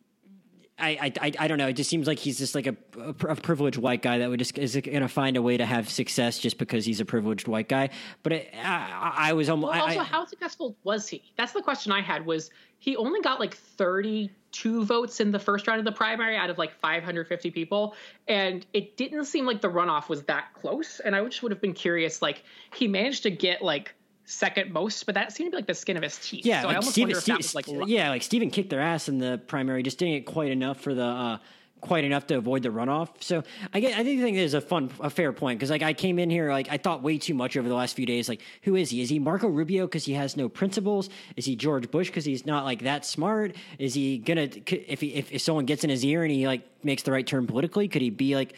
I, 0.80 1.12
I, 1.20 1.32
I- 1.38 1.48
don't 1.48 1.58
know. 1.58 1.68
It 1.68 1.74
just 1.74 1.90
seems 1.90 2.06
like 2.06 2.18
he's 2.18 2.38
just 2.38 2.54
like 2.54 2.66
a, 2.66 2.76
a, 2.98 3.12
privileged 3.12 3.78
white 3.78 4.02
guy 4.02 4.18
that 4.18 4.28
would 4.28 4.38
just 4.38 4.56
is 4.58 4.74
going 4.74 5.00
to 5.00 5.08
find 5.08 5.36
a 5.36 5.42
way 5.42 5.56
to 5.56 5.66
have 5.66 5.88
success 5.88 6.38
just 6.38 6.58
because 6.58 6.84
he's 6.84 7.00
a 7.00 7.04
privileged 7.04 7.48
white 7.48 7.68
guy. 7.68 7.90
But 8.22 8.32
it, 8.32 8.54
I, 8.62 9.14
I, 9.16 9.32
was 9.34 9.48
almost. 9.48 9.72
Well, 9.72 9.82
also, 9.82 10.00
I- 10.00 10.04
how 10.04 10.24
successful 10.24 10.76
was 10.84 11.08
he? 11.08 11.22
That's 11.36 11.52
the 11.52 11.62
question 11.62 11.92
I 11.92 12.00
had. 12.00 12.26
Was 12.26 12.50
he 12.78 12.96
only 12.96 13.20
got 13.20 13.40
like 13.40 13.54
32 13.54 14.84
votes 14.84 15.20
in 15.20 15.30
the 15.30 15.38
first 15.38 15.66
round 15.66 15.78
of 15.78 15.84
the 15.84 15.92
primary 15.92 16.36
out 16.36 16.50
of 16.50 16.58
like 16.58 16.72
550 16.80 17.50
people, 17.50 17.94
and 18.26 18.64
it 18.72 18.96
didn't 18.96 19.26
seem 19.26 19.46
like 19.46 19.60
the 19.60 19.70
runoff 19.70 20.08
was 20.08 20.22
that 20.24 20.54
close. 20.54 21.00
And 21.00 21.14
I 21.14 21.24
just 21.24 21.42
would 21.42 21.52
have 21.52 21.60
been 21.60 21.74
curious. 21.74 22.22
Like 22.22 22.42
he 22.74 22.88
managed 22.88 23.24
to 23.24 23.30
get 23.30 23.62
like 23.62 23.94
second 24.30 24.72
most, 24.72 25.06
but 25.06 25.14
that 25.14 25.32
seemed 25.32 25.48
to 25.48 25.50
be 25.52 25.56
like 25.58 25.66
the 25.66 25.74
skin 25.74 25.96
of 25.96 26.02
his 26.02 26.16
teeth. 26.18 26.46
Yeah, 26.46 26.62
so 26.62 26.68
like 26.68 26.74
I 26.74 26.76
almost 26.78 26.92
Steven, 26.92 27.08
wonder 27.08 27.18
if 27.18 27.24
that 27.26 27.36
was 27.36 27.54
like 27.54 27.66
yeah, 27.88 28.10
like 28.10 28.22
Steven 28.22 28.50
kicked 28.50 28.70
their 28.70 28.80
ass 28.80 29.08
in 29.08 29.18
the 29.18 29.40
primary, 29.46 29.82
just 29.82 29.98
didn't 29.98 30.14
get 30.14 30.26
quite 30.26 30.50
enough 30.50 30.80
for 30.80 30.94
the. 30.94 31.04
Uh, 31.04 31.38
quite 31.80 32.04
enough 32.04 32.26
to 32.26 32.36
avoid 32.36 32.62
the 32.62 32.68
runoff. 32.68 33.08
So 33.20 33.42
I 33.72 33.80
get, 33.80 33.98
I 33.98 34.02
do 34.02 34.20
think 34.20 34.36
there's 34.36 34.54
a 34.54 34.60
fun, 34.60 34.90
a 35.00 35.10
fair 35.10 35.32
point 35.32 35.58
because 35.58 35.70
like 35.70 35.82
I 35.82 35.92
came 35.92 36.18
in 36.18 36.30
here 36.30 36.50
like 36.50 36.68
I 36.70 36.76
thought 36.76 37.02
way 37.02 37.18
too 37.18 37.34
much 37.34 37.56
over 37.56 37.68
the 37.68 37.74
last 37.74 37.96
few 37.96 38.06
days. 38.06 38.28
Like 38.28 38.42
who 38.62 38.76
is 38.76 38.90
he? 38.90 39.00
Is 39.00 39.08
he 39.08 39.18
Marco 39.18 39.48
Rubio 39.48 39.86
because 39.86 40.04
he 40.04 40.12
has 40.14 40.36
no 40.36 40.48
principles? 40.48 41.08
Is 41.36 41.44
he 41.44 41.56
George 41.56 41.90
Bush 41.90 42.08
because 42.08 42.24
he's 42.24 42.46
not 42.46 42.64
like 42.64 42.82
that 42.82 43.04
smart? 43.04 43.56
Is 43.78 43.94
he 43.94 44.18
gonna 44.18 44.48
if 44.66 45.00
he 45.00 45.14
if, 45.14 45.32
if 45.32 45.40
someone 45.40 45.64
gets 45.64 45.84
in 45.84 45.90
his 45.90 46.04
ear 46.04 46.22
and 46.22 46.30
he 46.30 46.46
like 46.46 46.62
makes 46.84 47.02
the 47.02 47.12
right 47.12 47.26
turn 47.26 47.46
politically, 47.46 47.88
could 47.88 48.02
he 48.02 48.10
be 48.10 48.36
like 48.36 48.54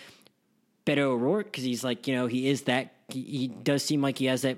Beto 0.84 0.98
O'Rourke 0.98 1.46
because 1.46 1.64
he's 1.64 1.84
like 1.84 2.06
you 2.06 2.14
know 2.14 2.26
he 2.26 2.48
is 2.48 2.62
that 2.62 2.92
he, 3.08 3.22
he 3.22 3.48
does 3.48 3.84
seem 3.84 4.02
like 4.02 4.18
he 4.18 4.26
has 4.26 4.42
that 4.42 4.56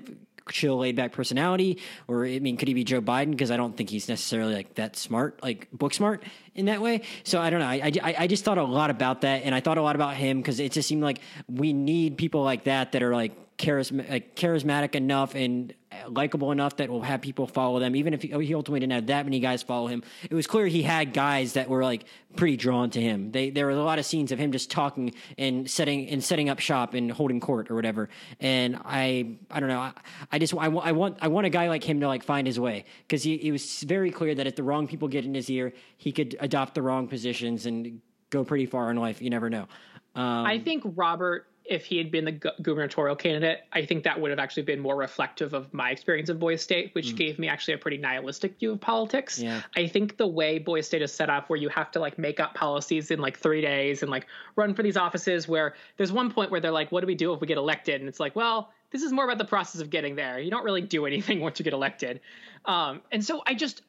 chill, 0.49 0.77
laid 0.77 0.95
back 0.95 1.11
personality? 1.11 1.79
Or 2.07 2.25
I 2.25 2.39
mean, 2.39 2.57
could 2.57 2.67
he 2.67 2.73
be 2.73 2.83
Joe 2.83 3.01
Biden? 3.01 3.31
Because 3.31 3.51
I 3.51 3.57
don't 3.57 3.75
think 3.75 3.89
he's 3.89 4.07
necessarily 4.09 4.53
like 4.53 4.75
that 4.75 4.95
smart, 4.95 5.41
like 5.43 5.67
book 5.71 5.93
smart 5.93 6.23
in 6.53 6.65
that 6.65 6.81
way. 6.81 7.01
So 7.23 7.39
I 7.39 7.49
don't 7.49 7.59
know. 7.59 7.67
I, 7.67 7.91
I, 8.03 8.15
I 8.19 8.27
just 8.27 8.43
thought 8.43 8.57
a 8.57 8.63
lot 8.63 8.89
about 8.89 9.21
that, 9.21 9.43
and 9.43 9.53
I 9.53 9.59
thought 9.59 9.77
a 9.77 9.81
lot 9.81 9.95
about 9.95 10.15
him 10.15 10.37
because 10.37 10.59
it 10.59 10.71
just 10.71 10.87
seemed 10.87 11.03
like 11.03 11.19
we 11.47 11.73
need 11.73 12.17
people 12.17 12.43
like 12.43 12.65
that 12.65 12.93
that 12.93 13.03
are 13.03 13.13
like 13.13 13.57
charisma- 13.57 14.09
like 14.09 14.35
charismatic 14.35 14.95
enough 14.95 15.35
and 15.35 15.73
likable 16.07 16.51
enough 16.51 16.77
that 16.77 16.89
will 16.89 17.01
have 17.01 17.21
people 17.21 17.47
follow 17.47 17.79
them. 17.79 17.95
Even 17.95 18.13
if 18.13 18.21
he, 18.21 18.27
he, 18.27 18.53
ultimately 18.53 18.79
didn't 18.79 18.93
have 18.93 19.07
that 19.07 19.25
many 19.25 19.39
guys 19.39 19.63
follow 19.63 19.87
him, 19.87 20.03
it 20.29 20.33
was 20.33 20.47
clear 20.47 20.67
he 20.67 20.83
had 20.83 21.13
guys 21.13 21.53
that 21.53 21.69
were 21.69 21.83
like 21.83 22.05
pretty 22.35 22.57
drawn 22.57 22.89
to 22.91 23.01
him. 23.01 23.31
They 23.31 23.49
there 23.49 23.65
were 23.65 23.71
a 23.71 23.83
lot 23.83 23.99
of 23.99 24.05
scenes 24.05 24.31
of 24.31 24.39
him 24.39 24.51
just 24.51 24.71
talking 24.71 25.13
and 25.37 25.69
setting 25.69 26.07
and 26.09 26.23
setting 26.23 26.49
up 26.49 26.59
shop 26.59 26.93
and 26.93 27.11
holding 27.11 27.39
court 27.39 27.71
or 27.71 27.75
whatever. 27.75 28.09
And 28.39 28.79
I 28.83 29.37
I 29.49 29.59
don't 29.59 29.69
know. 29.69 29.79
I, 29.79 29.93
I 30.31 30.39
just 30.39 30.53
I, 30.53 30.65
I 30.65 30.91
want 30.91 31.17
I 31.21 31.27
want 31.27 31.45
a 31.47 31.49
guy 31.49 31.69
like 31.69 31.83
him 31.83 31.99
to 32.01 32.07
like 32.07 32.23
find 32.23 32.47
his 32.47 32.59
way 32.59 32.85
because 33.07 33.23
he 33.23 33.35
it 33.35 33.51
was 33.51 33.81
very 33.81 34.11
clear 34.11 34.35
that 34.35 34.47
if 34.47 34.55
the 34.55 34.63
wrong 34.63 34.87
people 34.87 35.07
get 35.07 35.25
in 35.25 35.33
his 35.33 35.49
ear, 35.49 35.73
he 35.97 36.11
could 36.11 36.35
adopt 36.39 36.75
the 36.75 36.81
wrong 36.81 37.07
positions 37.07 37.65
and 37.65 38.01
go 38.29 38.43
pretty 38.43 38.65
far 38.65 38.91
in 38.91 38.97
life. 38.97 39.21
You 39.21 39.29
never 39.29 39.49
know. 39.49 39.67
Um, 40.15 40.45
I 40.45 40.59
think 40.59 40.83
Robert 40.95 41.47
if 41.67 41.85
he 41.85 41.97
had 41.97 42.11
been 42.11 42.25
the 42.25 42.31
gu- 42.31 42.51
gubernatorial 42.61 43.15
candidate, 43.15 43.61
I 43.73 43.85
think 43.85 44.03
that 44.03 44.19
would 44.19 44.29
have 44.29 44.39
actually 44.39 44.63
been 44.63 44.79
more 44.79 44.95
reflective 44.95 45.53
of 45.53 45.73
my 45.73 45.89
experience 45.89 46.29
of 46.29 46.39
Boys 46.39 46.61
State, 46.61 46.93
which 46.93 47.13
mm. 47.13 47.17
gave 47.17 47.39
me 47.39 47.47
actually 47.47 47.73
a 47.73 47.77
pretty 47.77 47.97
nihilistic 47.97 48.59
view 48.59 48.73
of 48.73 48.81
politics. 48.81 49.39
Yeah. 49.39 49.61
I 49.75 49.87
think 49.87 50.17
the 50.17 50.27
way 50.27 50.59
Boys 50.59 50.85
State 50.85 51.01
is 51.01 51.11
set 51.11 51.29
up, 51.29 51.49
where 51.49 51.57
you 51.57 51.69
have 51.69 51.91
to 51.91 51.99
like 51.99 52.19
make 52.19 52.39
up 52.39 52.53
policies 52.53 53.09
in 53.09 53.19
like 53.19 53.37
three 53.37 53.61
days 53.61 54.03
and 54.03 54.11
like 54.11 54.27
run 54.55 54.75
for 54.75 54.83
these 54.83 54.97
offices, 54.97 55.47
where 55.47 55.73
there's 55.97 56.11
one 56.11 56.31
point 56.31 56.51
where 56.51 56.59
they're 56.59 56.71
like, 56.71 56.91
what 56.91 57.01
do 57.01 57.07
we 57.07 57.15
do 57.15 57.33
if 57.33 57.41
we 57.41 57.47
get 57.47 57.57
elected? 57.57 57.99
And 57.99 58.07
it's 58.07 58.19
like, 58.19 58.35
well, 58.35 58.71
this 58.91 59.01
is 59.01 59.11
more 59.11 59.25
about 59.25 59.39
the 59.39 59.45
process 59.45 59.81
of 59.81 59.89
getting 59.89 60.15
there. 60.15 60.39
You 60.39 60.51
don't 60.51 60.63
really 60.63 60.81
do 60.81 61.05
anything 61.05 61.39
once 61.41 61.59
you 61.59 61.63
get 61.63 61.73
elected. 61.73 62.21
Um, 62.65 63.01
and 63.11 63.25
so 63.25 63.41
I 63.45 63.55
just, 63.55 63.81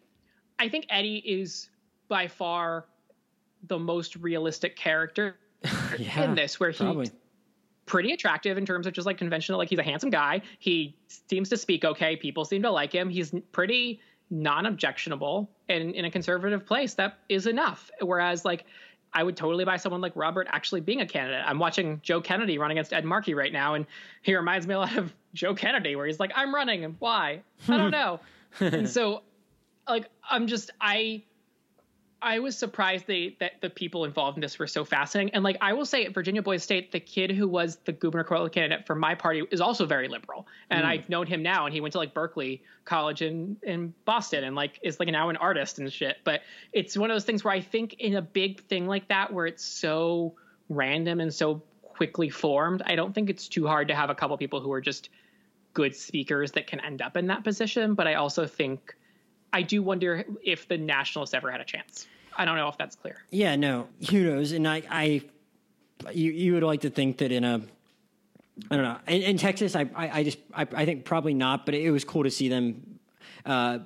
I 0.59 0.69
think 0.69 0.87
Eddie 0.89 1.19
is 1.19 1.69
by 2.09 2.29
far 2.29 2.87
the 3.67 3.79
most 3.79 4.17
realistic 4.17 4.77
character 4.77 5.37
yeah, 5.99 6.25
in 6.25 6.35
this, 6.35 6.59
where 6.59 6.71
he. 6.71 6.85
Probably 6.85 7.11
pretty 7.87 8.13
attractive 8.13 8.59
in 8.59 8.67
terms 8.67 8.87
of 8.87 8.93
just 8.93 9.07
like 9.07 9.19
conventional. 9.19 9.59
Like 9.59 9.69
he's 9.69 9.79
a 9.79 9.85
handsome 9.85 10.11
guy. 10.11 10.43
He 10.59 10.97
seems 11.09 11.49
to 11.51 11.57
speak 11.57 11.85
okay. 11.85 12.17
People 12.17 12.45
seem 12.45 12.63
to 12.63 12.71
like 12.71 12.93
him. 12.93 13.09
He's 13.09 13.35
pretty 13.53 14.01
non-objectionable 14.29 15.49
and 15.69 15.95
in 15.95 16.05
a 16.05 16.11
conservative 16.11 16.67
place. 16.67 16.95
That 16.95 17.19
is 17.29 17.47
enough. 17.47 17.91
Whereas 18.01 18.45
like 18.45 18.65
I 19.13 19.23
would 19.23 19.37
totally 19.37 19.65
buy 19.65 19.77
someone 19.79 20.01
like 20.01 20.13
Robert 20.15 20.47
actually 20.51 20.81
being 20.83 21.01
a 21.01 21.07
candidate. 21.07 21.43
I'm 21.47 21.59
watching 21.59 22.01
Joe 22.03 22.21
Kennedy 22.21 22.59
run 22.59 22.71
against 22.71 22.93
Ed 22.93 23.05
Markey 23.05 23.35
right 23.35 23.53
now, 23.53 23.75
and 23.75 23.87
he 24.23 24.37
reminds 24.37 24.67
me 24.67 24.75
a 24.75 24.79
lot 24.79 24.97
of 24.97 25.15
Joe 25.35 25.55
Kennedy, 25.55 25.97
where 25.97 26.07
he's 26.07 26.21
like, 26.21 26.33
"I'm 26.35 26.55
running, 26.55 26.85
and 26.85 26.97
why? 26.99 27.43
I 27.69 27.77
don't 27.79 27.91
know." 27.93 28.21
and 28.61 28.89
so, 28.89 29.23
like, 29.89 30.11
I'm 30.29 30.47
just 30.47 30.71
I 30.81 31.23
I 32.23 32.39
was 32.39 32.57
surprised 32.57 33.07
they, 33.07 33.37
that 33.41 33.61
the 33.61 33.69
people 33.69 34.05
involved 34.05 34.39
in 34.39 34.41
this 34.41 34.59
were 34.59 34.67
so 34.67 34.85
fascinating. 34.85 35.35
And 35.35 35.45
like 35.45 35.59
I 35.61 35.75
will 35.75 35.85
say, 35.85 36.07
at 36.07 36.15
Virginia 36.15 36.41
Boys 36.41 36.63
State, 36.63 36.91
the 36.91 37.01
kid 37.01 37.31
who 37.31 37.47
was 37.47 37.77
the 37.85 37.93
gubernatorial 37.93 38.49
candidate 38.49 38.87
for 38.87 38.95
my 38.95 39.15
party 39.15 39.43
is 39.51 39.61
also 39.61 39.85
very 39.85 40.09
liberal, 40.09 40.47
and 40.71 40.85
mm. 40.85 40.89
I've 40.89 41.09
known 41.11 41.27
him 41.27 41.43
now. 41.43 41.67
And 41.67 41.75
he 41.75 41.81
went 41.81 41.93
to 41.93 41.99
like 41.99 42.15
Berklee 42.15 42.61
College 42.87 43.21
in 43.21 43.59
in 43.63 43.93
Boston, 44.07 44.45
and 44.45 44.57
like 44.57 44.81
is 44.83 44.99
like 44.99 45.11
now 45.11 45.29
an 45.29 45.37
artist 45.37 45.79
and 45.79 45.93
shit. 45.93 46.17
But 46.25 46.41
it's 46.73 46.97
one 46.97 47.11
of 47.11 47.15
those 47.15 47.25
things 47.25 47.45
where 47.45 47.53
I 47.53 47.61
think 47.61 47.95
in 47.95 48.17
a 48.17 48.23
big 48.23 48.63
thing 48.63 48.87
like 48.87 49.09
that, 49.09 49.33
where 49.33 49.47
it's 49.47 49.65
so 49.65 50.35
random 50.71 51.21
and 51.21 51.33
so 51.33 51.63
quickly 51.83 52.31
formed, 52.31 52.83
I 52.87 52.97
don't 52.97 53.15
think 53.15 53.29
it's 53.29 53.47
too 53.47 53.67
hard 53.67 53.89
to 53.89 53.95
have 53.95 54.09
a 54.09 54.15
couple 54.15 54.37
people 54.39 54.61
who 54.61 54.73
are 54.73 54.81
just 54.81 55.11
good 55.75 55.95
speakers 55.95 56.53
that 56.53 56.67
can 56.67 56.81
end 56.81 57.03
up 57.03 57.19
in 57.19 57.27
that 57.27 57.45
position. 57.45 57.95
But 57.95 58.07
I 58.07 58.15
also 58.15 58.47
think 58.47 58.97
I 59.57 59.63
do 59.63 59.83
wonder 59.83 60.23
if 60.45 60.69
the 60.69 60.77
Nationalists 60.77 61.33
ever 61.33 61.51
had 61.51 61.63
a 61.63 61.65
chance. 61.65 62.07
I 62.37 62.45
don't 62.45 62.59
know 62.59 62.69
if 62.69 62.77
that's 62.77 62.95
clear. 62.95 63.25
Yeah, 63.31 63.57
no, 63.57 63.89
who 64.11 64.23
knows? 64.23 64.53
And 64.53 64.69
I, 64.69 64.83
I, 64.91 65.23
you, 66.13 66.31
you 66.31 66.53
would 66.53 66.63
like 66.63 66.83
to 66.83 66.91
think 66.91 67.17
that 67.19 67.33
in 67.33 67.43
a, 67.43 67.63
I 68.71 68.77
don't 68.77 68.85
know, 68.85 68.99
in, 69.09 69.23
in 69.23 69.39
Texas, 69.39 69.75
I, 69.75 69.89
I, 69.95 70.19
I 70.19 70.25
just, 70.25 70.37
I, 70.53 70.67
I, 70.77 70.85
think 70.85 71.07
probably 71.07 71.33
not, 71.33 71.65
but 71.65 71.75
it 71.75 71.91
was 71.91 72.05
cool 72.05 72.25
to 72.25 72.31
see 72.31 72.51
them. 72.51 72.99
Uh, 73.47 73.79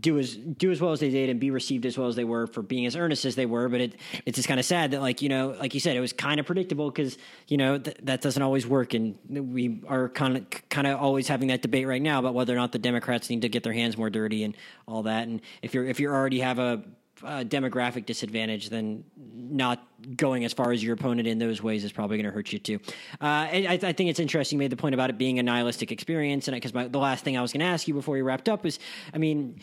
do 0.00 0.18
as 0.18 0.34
do 0.34 0.70
as 0.70 0.80
well 0.80 0.92
as 0.92 1.00
they 1.00 1.10
did 1.10 1.28
and 1.28 1.40
be 1.40 1.50
received 1.50 1.86
as 1.86 1.98
well 1.98 2.08
as 2.08 2.16
they 2.16 2.24
were 2.24 2.46
for 2.46 2.62
being 2.62 2.86
as 2.86 2.96
earnest 2.96 3.24
as 3.24 3.34
they 3.34 3.46
were. 3.46 3.68
But 3.68 3.80
it 3.80 3.96
it's 4.26 4.36
just 4.36 4.48
kind 4.48 4.60
of 4.60 4.66
sad 4.66 4.92
that 4.92 5.00
like 5.00 5.22
you 5.22 5.28
know 5.28 5.56
like 5.58 5.74
you 5.74 5.80
said 5.80 5.96
it 5.96 6.00
was 6.00 6.12
kind 6.12 6.40
of 6.40 6.46
predictable 6.46 6.90
because 6.90 7.18
you 7.48 7.56
know 7.56 7.78
th- 7.78 7.96
that 8.02 8.20
doesn't 8.20 8.42
always 8.42 8.66
work 8.66 8.94
and 8.94 9.16
we 9.28 9.82
are 9.86 10.08
kind 10.08 10.36
of 10.36 10.68
kind 10.68 10.86
of 10.86 11.00
always 11.00 11.28
having 11.28 11.48
that 11.48 11.62
debate 11.62 11.86
right 11.86 12.02
now 12.02 12.18
about 12.18 12.34
whether 12.34 12.52
or 12.52 12.56
not 12.56 12.72
the 12.72 12.78
Democrats 12.78 13.30
need 13.30 13.42
to 13.42 13.48
get 13.48 13.62
their 13.62 13.72
hands 13.72 13.96
more 13.96 14.10
dirty 14.10 14.44
and 14.44 14.56
all 14.86 15.02
that. 15.04 15.26
And 15.28 15.40
if 15.62 15.74
you're 15.74 15.86
if 15.86 16.00
you 16.00 16.08
already 16.08 16.40
have 16.40 16.58
a 16.58 16.82
uh, 17.22 17.44
demographic 17.44 18.06
disadvantage, 18.06 18.70
then 18.70 19.04
not 19.16 19.86
going 20.16 20.44
as 20.44 20.52
far 20.52 20.72
as 20.72 20.82
your 20.82 20.94
opponent 20.94 21.28
in 21.28 21.38
those 21.38 21.62
ways 21.62 21.84
is 21.84 21.92
probably 21.92 22.16
going 22.16 22.26
to 22.26 22.32
hurt 22.32 22.52
you 22.52 22.58
too. 22.58 22.80
Uh, 23.20 23.24
I, 23.24 23.78
I, 23.82 23.92
think 23.92 24.10
it's 24.10 24.20
interesting. 24.20 24.56
You 24.56 24.60
made 24.60 24.72
the 24.72 24.76
point 24.76 24.94
about 24.94 25.10
it 25.10 25.18
being 25.18 25.38
a 25.38 25.42
nihilistic 25.42 25.92
experience, 25.92 26.48
and 26.48 26.54
because 26.54 26.72
the 26.90 26.98
last 26.98 27.24
thing 27.24 27.36
I 27.36 27.42
was 27.42 27.52
going 27.52 27.60
to 27.60 27.66
ask 27.66 27.86
you 27.86 27.94
before 27.94 28.14
we 28.14 28.22
wrapped 28.22 28.48
up 28.48 28.66
is, 28.66 28.78
I 29.12 29.18
mean. 29.18 29.60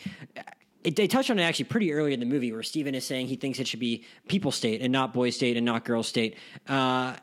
It, 0.84 0.96
they 0.96 1.06
touched 1.06 1.30
on 1.30 1.38
it 1.38 1.42
actually 1.42 1.66
pretty 1.66 1.92
early 1.92 2.12
in 2.12 2.18
the 2.18 2.26
movie 2.26 2.50
where 2.50 2.64
Stephen 2.64 2.96
is 2.96 3.04
saying 3.04 3.28
he 3.28 3.36
thinks 3.36 3.60
it 3.60 3.68
should 3.68 3.78
be 3.78 4.04
people 4.26 4.50
state 4.50 4.82
and 4.82 4.92
not 4.92 5.14
boy 5.14 5.30
state 5.30 5.56
and 5.56 5.64
not 5.64 5.84
girl 5.84 6.02
state. 6.02 6.36
Uh, 6.66 7.14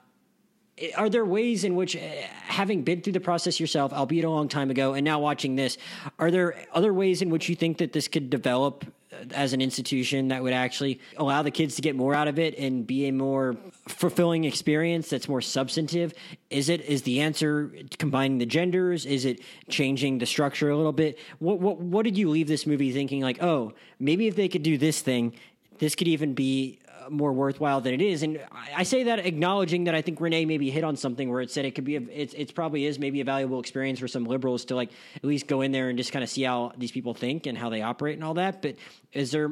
are 0.96 1.10
there 1.10 1.26
ways 1.26 1.64
in 1.64 1.76
which, 1.76 1.96
uh, 1.96 2.00
having 2.46 2.84
been 2.84 3.02
through 3.02 3.14
the 3.14 3.20
process 3.20 3.60
yourself, 3.60 3.92
albeit 3.92 4.26
a 4.26 4.30
long 4.30 4.48
time 4.48 4.70
ago, 4.70 4.94
and 4.94 5.04
now 5.04 5.20
watching 5.20 5.56
this, 5.56 5.78
are 6.18 6.32
there 6.32 6.56
other 6.74 6.94
ways 6.94 7.22
in 7.22 7.30
which 7.30 7.50
you 7.50 7.56
think 7.56 7.80
that 7.80 7.94
this 7.94 8.08
could 8.08 8.30
develop 8.30 8.86
as 9.34 9.54
an 9.54 9.62
institution 9.62 10.30
that 10.30 10.44
would 10.44 10.54
actually 10.54 11.00
allow 11.18 11.42
the 11.42 11.52
kids 11.52 11.76
to 11.76 11.82
get 11.82 11.96
more 11.96 12.14
out 12.14 12.28
of 12.28 12.40
it 12.40 12.58
and 12.58 12.86
be 12.86 13.08
a 13.08 13.12
more 13.12 13.56
fulfilling 13.88 14.44
experience 14.44 15.10
that's 15.10 15.28
more 15.28 15.42
substantive? 15.42 16.14
Is 16.50 16.70
it 16.70 16.82
is 16.82 17.04
the 17.04 17.22
answer 17.22 17.72
combining 17.98 18.38
the 18.38 18.46
genders? 18.46 19.06
Is 19.06 19.26
it 19.26 19.42
changing 19.70 20.20
the 20.20 20.26
structure 20.26 20.70
a 20.70 20.78
little 20.78 20.92
bit? 20.94 21.20
What 21.40 21.60
what 21.60 21.80
what 21.80 22.04
did 22.04 22.18
you 22.18 22.30
leave 22.30 22.48
this 22.48 22.66
movie 22.66 22.92
thinking 22.92 23.22
like, 23.22 23.42
"Oh, 23.42 23.74
maybe 24.00 24.28
if 24.28 24.36
they 24.36 24.48
could 24.48 24.64
do 24.64 24.78
this 24.78 25.02
thing, 25.02 25.34
this 25.80 25.96
could 25.96 26.08
even 26.08 26.34
be 26.34 26.80
more 27.10 27.34
worthwhile 27.34 27.82
than 27.82 27.94
it 27.94 28.02
is. 28.02 28.24
And 28.24 28.40
I 28.76 28.84
say 28.84 29.04
that 29.04 29.20
acknowledging 29.20 29.86
that 29.86 29.96
I 29.96 30.02
think 30.02 30.20
René 30.20 30.46
maybe 30.48 30.70
hit 30.70 30.84
on 30.84 30.96
something 30.96 31.30
where 31.30 31.42
it 31.42 31.52
said 31.52 31.66
it 31.66 31.76
could 31.76 31.84
be, 31.84 31.96
a, 31.96 32.02
it's, 32.02 32.34
it's 32.34 32.52
probably 32.52 32.86
is 32.86 33.00
maybe 33.00 33.22
a 33.22 33.24
valuable 33.24 33.60
experience 33.60 34.00
for 34.00 34.08
some 34.08 34.26
liberals 34.26 34.66
to 34.66 34.76
like 34.76 34.92
at 35.16 35.24
least 35.24 35.48
go 35.48 35.62
in 35.62 35.72
there 35.72 35.90
and 35.90 35.98
just 35.98 36.12
kind 36.12 36.24
of 36.24 36.30
see 36.30 36.44
how 36.44 36.72
these 36.78 36.92
people 36.92 37.14
think 37.14 37.46
and 37.46 37.58
how 37.58 37.70
they 37.70 37.82
operate 37.82 38.16
and 38.16 38.24
all 38.24 38.36
that. 38.36 38.62
But 38.62 38.76
is 39.14 39.32
there 39.32 39.52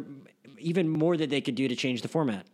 even 0.59 0.89
more 0.89 1.17
that 1.17 1.29
they 1.29 1.41
could 1.41 1.55
do 1.55 1.67
to 1.67 1.75
change 1.75 2.01
the 2.01 2.07
format? 2.07 2.45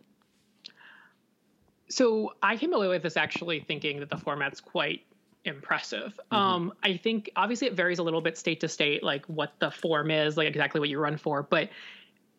So 1.88 2.34
I 2.42 2.56
came 2.56 2.72
away 2.72 2.88
with 2.88 3.02
this 3.02 3.16
actually 3.16 3.60
thinking 3.60 4.00
that 4.00 4.10
the 4.10 4.16
format's 4.16 4.60
quite 4.60 5.02
impressive. 5.44 6.18
Mm-hmm. 6.32 6.36
Um, 6.36 6.72
I 6.82 6.96
think 6.96 7.30
obviously 7.36 7.68
it 7.68 7.74
varies 7.74 7.98
a 7.98 8.02
little 8.02 8.20
bit 8.20 8.38
state 8.38 8.60
to 8.60 8.68
state, 8.68 9.02
like 9.02 9.26
what 9.26 9.52
the 9.58 9.70
form 9.70 10.10
is, 10.10 10.36
like 10.36 10.48
exactly 10.48 10.80
what 10.80 10.88
you 10.88 10.98
run 10.98 11.18
for. 11.18 11.42
But 11.42 11.68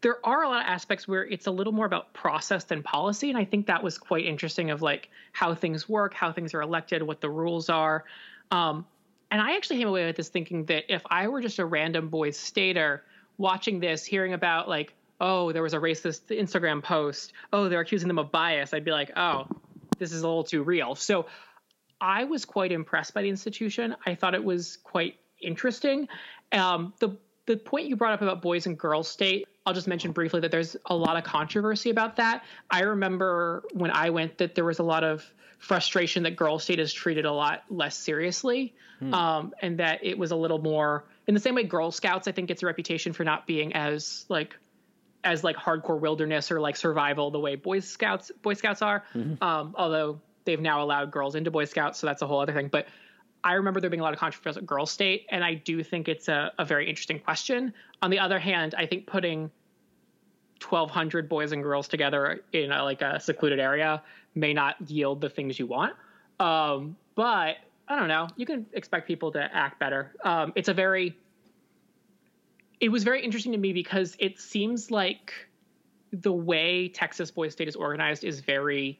there 0.01 0.23
are 0.25 0.43
a 0.43 0.49
lot 0.49 0.61
of 0.61 0.67
aspects 0.67 1.07
where 1.07 1.25
it's 1.25 1.47
a 1.47 1.51
little 1.51 1.73
more 1.73 1.85
about 1.85 2.13
process 2.13 2.63
than 2.65 2.83
policy 2.83 3.29
and 3.29 3.37
i 3.37 3.45
think 3.45 3.67
that 3.67 3.83
was 3.83 3.97
quite 3.97 4.25
interesting 4.25 4.71
of 4.71 4.81
like 4.81 5.09
how 5.31 5.53
things 5.53 5.87
work 5.89 6.13
how 6.13 6.31
things 6.31 6.53
are 6.53 6.61
elected 6.61 7.01
what 7.01 7.21
the 7.21 7.29
rules 7.29 7.69
are. 7.69 8.05
Um, 8.51 8.85
and 9.31 9.41
i 9.41 9.55
actually 9.55 9.77
came 9.77 9.87
away 9.87 10.05
with 10.05 10.15
this 10.15 10.29
thinking 10.29 10.65
that 10.65 10.93
if 10.93 11.01
i 11.09 11.27
were 11.27 11.41
just 11.41 11.59
a 11.59 11.65
random 11.65 12.09
boys 12.09 12.37
stater 12.37 13.03
watching 13.37 13.79
this 13.79 14.05
hearing 14.05 14.33
about 14.33 14.69
like 14.69 14.93
oh 15.19 15.51
there 15.51 15.63
was 15.63 15.73
a 15.73 15.79
racist 15.79 16.27
instagram 16.27 16.83
post 16.83 17.33
oh 17.51 17.69
they're 17.69 17.79
accusing 17.79 18.07
them 18.07 18.19
of 18.19 18.31
bias 18.31 18.73
i'd 18.73 18.85
be 18.85 18.91
like 18.91 19.11
oh 19.15 19.47
this 19.97 20.11
is 20.11 20.21
a 20.21 20.27
little 20.27 20.43
too 20.43 20.63
real. 20.63 20.95
So 20.95 21.25
i 22.01 22.25
was 22.25 22.45
quite 22.45 22.71
impressed 22.71 23.13
by 23.13 23.21
the 23.21 23.29
institution. 23.29 23.95
I 24.05 24.15
thought 24.15 24.35
it 24.35 24.43
was 24.43 24.77
quite 24.77 25.15
interesting. 25.41 26.07
Um, 26.51 26.93
the 26.99 27.17
the 27.45 27.57
point 27.57 27.87
you 27.87 27.95
brought 27.95 28.13
up 28.13 28.21
about 28.21 28.41
boys 28.41 28.65
and 28.65 28.77
girls 28.77 29.07
state, 29.07 29.47
I'll 29.65 29.73
just 29.73 29.87
mention 29.87 30.11
briefly 30.11 30.39
that 30.41 30.51
there's 30.51 30.75
a 30.85 30.95
lot 30.95 31.17
of 31.17 31.23
controversy 31.23 31.89
about 31.89 32.15
that. 32.17 32.43
I 32.69 32.81
remember 32.81 33.63
when 33.73 33.91
I 33.91 34.09
went 34.09 34.37
that 34.39 34.55
there 34.55 34.65
was 34.65 34.79
a 34.79 34.83
lot 34.83 35.03
of 35.03 35.25
frustration 35.59 36.23
that 36.23 36.35
girls 36.35 36.63
state 36.63 36.79
is 36.79 36.93
treated 36.93 37.25
a 37.25 37.31
lot 37.31 37.63
less 37.69 37.95
seriously, 37.97 38.73
hmm. 38.99 39.13
um, 39.13 39.53
and 39.61 39.79
that 39.79 40.03
it 40.03 40.17
was 40.17 40.31
a 40.31 40.35
little 40.35 40.59
more 40.59 41.05
in 41.27 41.33
the 41.33 41.39
same 41.39 41.55
way 41.55 41.63
Girl 41.63 41.91
Scouts 41.91 42.27
I 42.27 42.31
think 42.31 42.47
gets 42.47 42.63
a 42.63 42.65
reputation 42.65 43.13
for 43.13 43.23
not 43.23 43.47
being 43.47 43.73
as 43.73 44.25
like 44.29 44.55
as 45.23 45.43
like 45.43 45.55
hardcore 45.55 45.99
wilderness 45.99 46.51
or 46.51 46.59
like 46.59 46.75
survival 46.75 47.31
the 47.31 47.39
way 47.39 47.55
Boy 47.55 47.79
Scouts 47.79 48.31
Boy 48.41 48.53
Scouts 48.53 48.81
are. 48.81 49.03
Mm-hmm. 49.13 49.43
Um, 49.43 49.75
although 49.77 50.19
they've 50.45 50.61
now 50.61 50.83
allowed 50.83 51.11
girls 51.11 51.35
into 51.35 51.51
Boy 51.51 51.65
Scouts, 51.65 51.99
so 51.99 52.07
that's 52.07 52.21
a 52.21 52.27
whole 52.27 52.39
other 52.39 52.53
thing. 52.53 52.67
But 52.67 52.87
I 53.45 53.53
remember 53.53 53.79
there 53.79 53.91
being 53.91 54.01
a 54.01 54.03
lot 54.03 54.13
of 54.13 54.19
controversy 54.19 54.59
at 54.59 54.65
Girl 54.65 54.87
State, 54.87 55.27
and 55.29 55.43
I 55.43 55.53
do 55.53 55.83
think 55.83 56.09
it's 56.09 56.27
a, 56.27 56.51
a 56.57 56.65
very 56.65 56.89
interesting 56.89 57.19
question. 57.19 57.73
On 58.01 58.09
the 58.09 58.17
other 58.17 58.39
hand, 58.39 58.73
I 58.75 58.87
think 58.87 59.05
putting 59.05 59.51
1,200 60.67 61.29
boys 61.29 61.51
and 61.51 61.61
girls 61.61 61.87
together 61.87 62.41
in 62.53 62.71
a, 62.71 62.83
like 62.83 63.03
a 63.03 63.19
secluded 63.19 63.59
area 63.59 64.01
may 64.33 64.51
not 64.51 64.75
yield 64.89 65.21
the 65.21 65.29
things 65.29 65.59
you 65.59 65.67
want. 65.67 65.93
Um, 66.39 66.97
but 67.13 67.57
I 67.87 67.95
don't 67.95 68.07
know. 68.07 68.27
You 68.35 68.47
can 68.47 68.65
expect 68.73 69.07
people 69.07 69.31
to 69.33 69.55
act 69.55 69.79
better. 69.79 70.15
Um, 70.23 70.51
it's 70.55 70.67
a 70.67 70.73
very. 70.73 71.15
It 72.79 72.89
was 72.89 73.03
very 73.03 73.23
interesting 73.23 73.51
to 73.51 73.57
me 73.57 73.73
because 73.73 74.17
it 74.19 74.39
seems 74.39 74.89
like 74.89 75.31
the 76.11 76.33
way 76.33 76.89
Texas 76.89 77.31
Boys 77.31 77.53
State 77.53 77.67
is 77.67 77.75
organized 77.75 78.23
is 78.23 78.39
very 78.41 78.99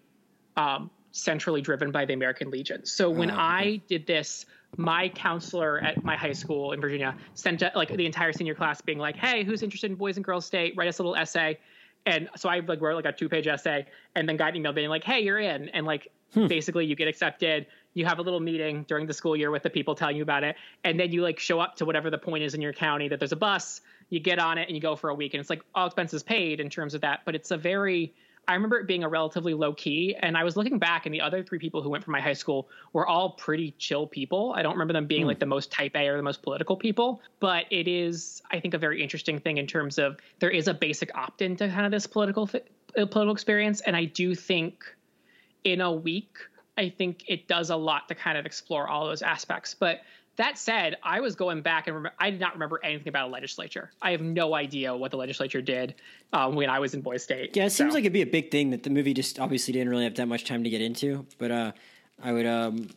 um, 0.55 0.89
centrally 1.15 1.61
driven 1.61 1.91
by 1.91 2.03
the 2.03 2.13
American 2.13 2.51
Legion. 2.51 2.85
So 2.85 3.09
when 3.09 3.31
oh, 3.31 3.35
okay. 3.35 3.41
I 3.41 3.81
did 3.87 4.05
this, 4.05 4.45
my 4.77 5.07
counselor 5.09 5.79
at 5.79 6.03
my 6.03 6.17
high 6.17 6.33
school 6.33 6.73
in 6.73 6.81
Virginia 6.81 7.15
sent 7.35 7.61
a, 7.61 7.71
like 7.73 7.95
the 7.95 8.05
entire 8.05 8.33
senior 8.33 8.53
class 8.53 8.81
being 8.81 8.99
like, 8.99 9.15
"Hey, 9.15 9.43
who's 9.43 9.63
interested 9.63 9.89
in 9.89 9.95
Boys 9.95 10.17
and 10.17 10.25
Girls 10.25 10.45
State? 10.45 10.73
Write 10.75 10.89
us 10.89 10.99
a 10.99 11.03
little 11.03 11.15
essay." 11.15 11.57
And 12.05 12.29
so 12.35 12.49
I 12.49 12.59
like 12.59 12.81
wrote 12.81 12.95
like 12.95 13.05
a 13.05 13.17
two 13.17 13.29
page 13.29 13.47
essay 13.47 13.85
and 14.15 14.27
then 14.27 14.35
got 14.35 14.49
an 14.49 14.57
email 14.57 14.73
being 14.73 14.89
like, 14.89 15.05
"Hey, 15.05 15.21
you're 15.21 15.39
in." 15.39 15.69
And 15.69 15.85
like 15.85 16.09
hmm. 16.33 16.47
basically 16.47 16.85
you 16.85 16.95
get 16.95 17.07
accepted. 17.07 17.67
You 17.93 18.05
have 18.05 18.19
a 18.19 18.21
little 18.21 18.41
meeting 18.41 18.83
during 18.89 19.07
the 19.07 19.13
school 19.13 19.37
year 19.37 19.51
with 19.51 19.63
the 19.63 19.69
people 19.69 19.95
telling 19.95 20.17
you 20.17 20.23
about 20.23 20.43
it, 20.43 20.57
and 20.83 20.99
then 20.99 21.13
you 21.13 21.21
like 21.21 21.39
show 21.39 21.61
up 21.61 21.77
to 21.77 21.85
whatever 21.85 22.09
the 22.09 22.17
point 22.17 22.43
is 22.43 22.53
in 22.53 22.61
your 22.61 22.73
county 22.73 23.07
that 23.07 23.19
there's 23.19 23.31
a 23.31 23.37
bus. 23.37 23.79
You 24.09 24.19
get 24.19 24.37
on 24.37 24.57
it 24.57 24.67
and 24.67 24.75
you 24.75 24.81
go 24.81 24.97
for 24.97 25.09
a 25.09 25.15
week, 25.15 25.33
and 25.33 25.39
it's 25.39 25.49
like 25.49 25.61
all 25.73 25.85
expenses 25.85 26.23
paid 26.23 26.59
in 26.59 26.69
terms 26.69 26.93
of 26.93 27.01
that. 27.01 27.21
But 27.23 27.35
it's 27.35 27.51
a 27.51 27.57
very 27.57 28.13
I 28.47 28.53
remember 28.53 28.79
it 28.79 28.87
being 28.87 29.03
a 29.03 29.09
relatively 29.09 29.53
low 29.53 29.73
key. 29.73 30.15
And 30.19 30.37
I 30.37 30.43
was 30.43 30.55
looking 30.55 30.79
back, 30.79 31.05
and 31.05 31.13
the 31.13 31.21
other 31.21 31.43
three 31.43 31.59
people 31.59 31.81
who 31.81 31.89
went 31.89 32.03
from 32.03 32.11
my 32.11 32.21
high 32.21 32.33
school 32.33 32.69
were 32.93 33.07
all 33.07 33.31
pretty 33.31 33.71
chill 33.77 34.07
people. 34.07 34.53
I 34.55 34.61
don't 34.61 34.73
remember 34.73 34.93
them 34.93 35.07
being 35.07 35.23
mm. 35.23 35.27
like 35.27 35.39
the 35.39 35.45
most 35.45 35.71
type 35.71 35.95
A 35.95 36.07
or 36.07 36.17
the 36.17 36.23
most 36.23 36.41
political 36.41 36.75
people, 36.75 37.21
but 37.39 37.65
it 37.71 37.87
is, 37.87 38.41
I 38.51 38.59
think, 38.59 38.73
a 38.73 38.77
very 38.77 39.01
interesting 39.01 39.39
thing 39.39 39.57
in 39.57 39.67
terms 39.67 39.97
of 39.97 40.17
there 40.39 40.51
is 40.51 40.67
a 40.67 40.73
basic 40.73 41.15
opt 41.15 41.41
in 41.41 41.55
to 41.57 41.67
kind 41.69 41.85
of 41.85 41.91
this 41.91 42.07
political 42.07 42.49
uh, 42.53 43.05
political 43.05 43.31
experience. 43.31 43.81
And 43.81 43.95
I 43.95 44.05
do 44.05 44.35
think 44.35 44.83
in 45.63 45.81
a 45.81 45.91
week, 45.91 46.37
I 46.77 46.89
think 46.89 47.23
it 47.27 47.47
does 47.47 47.69
a 47.69 47.75
lot 47.75 48.07
to 48.09 48.15
kind 48.15 48.37
of 48.37 48.45
explore 48.45 48.87
all 48.87 49.05
those 49.07 49.21
aspects. 49.21 49.73
But 49.73 50.01
that 50.37 50.57
said, 50.57 50.97
I 51.01 51.21
was 51.21 51.35
going 51.35 51.61
back 51.61 51.87
and 51.87 52.09
I 52.19 52.29
did 52.29 52.39
not 52.39 52.53
remember 52.53 52.79
anything 52.83 53.07
about 53.07 53.29
a 53.29 53.31
legislature. 53.31 53.91
I 54.01 54.11
have 54.11 54.21
no 54.21 54.53
idea 54.53 54.95
what 54.95 55.11
the 55.11 55.17
legislature 55.17 55.61
did 55.61 55.95
um, 56.33 56.55
when 56.55 56.69
I 56.69 56.79
was 56.79 56.93
in 56.93 57.01
Boys 57.01 57.23
State. 57.23 57.55
Yeah, 57.55 57.65
it 57.65 57.69
seems 57.69 57.91
so. 57.91 57.95
like 57.95 58.03
it'd 58.03 58.13
be 58.13 58.21
a 58.21 58.25
big 58.25 58.51
thing 58.51 58.71
that 58.71 58.83
the 58.83 58.89
movie 58.89 59.13
just 59.13 59.39
obviously 59.39 59.71
didn't 59.73 59.89
really 59.89 60.03
have 60.03 60.15
that 60.15 60.27
much 60.27 60.43
time 60.43 60.63
to 60.63 60.69
get 60.69 60.81
into. 60.81 61.25
But 61.37 61.51
uh, 61.51 61.71
I 62.21 62.33
would, 62.33 62.45
um, 62.45 62.89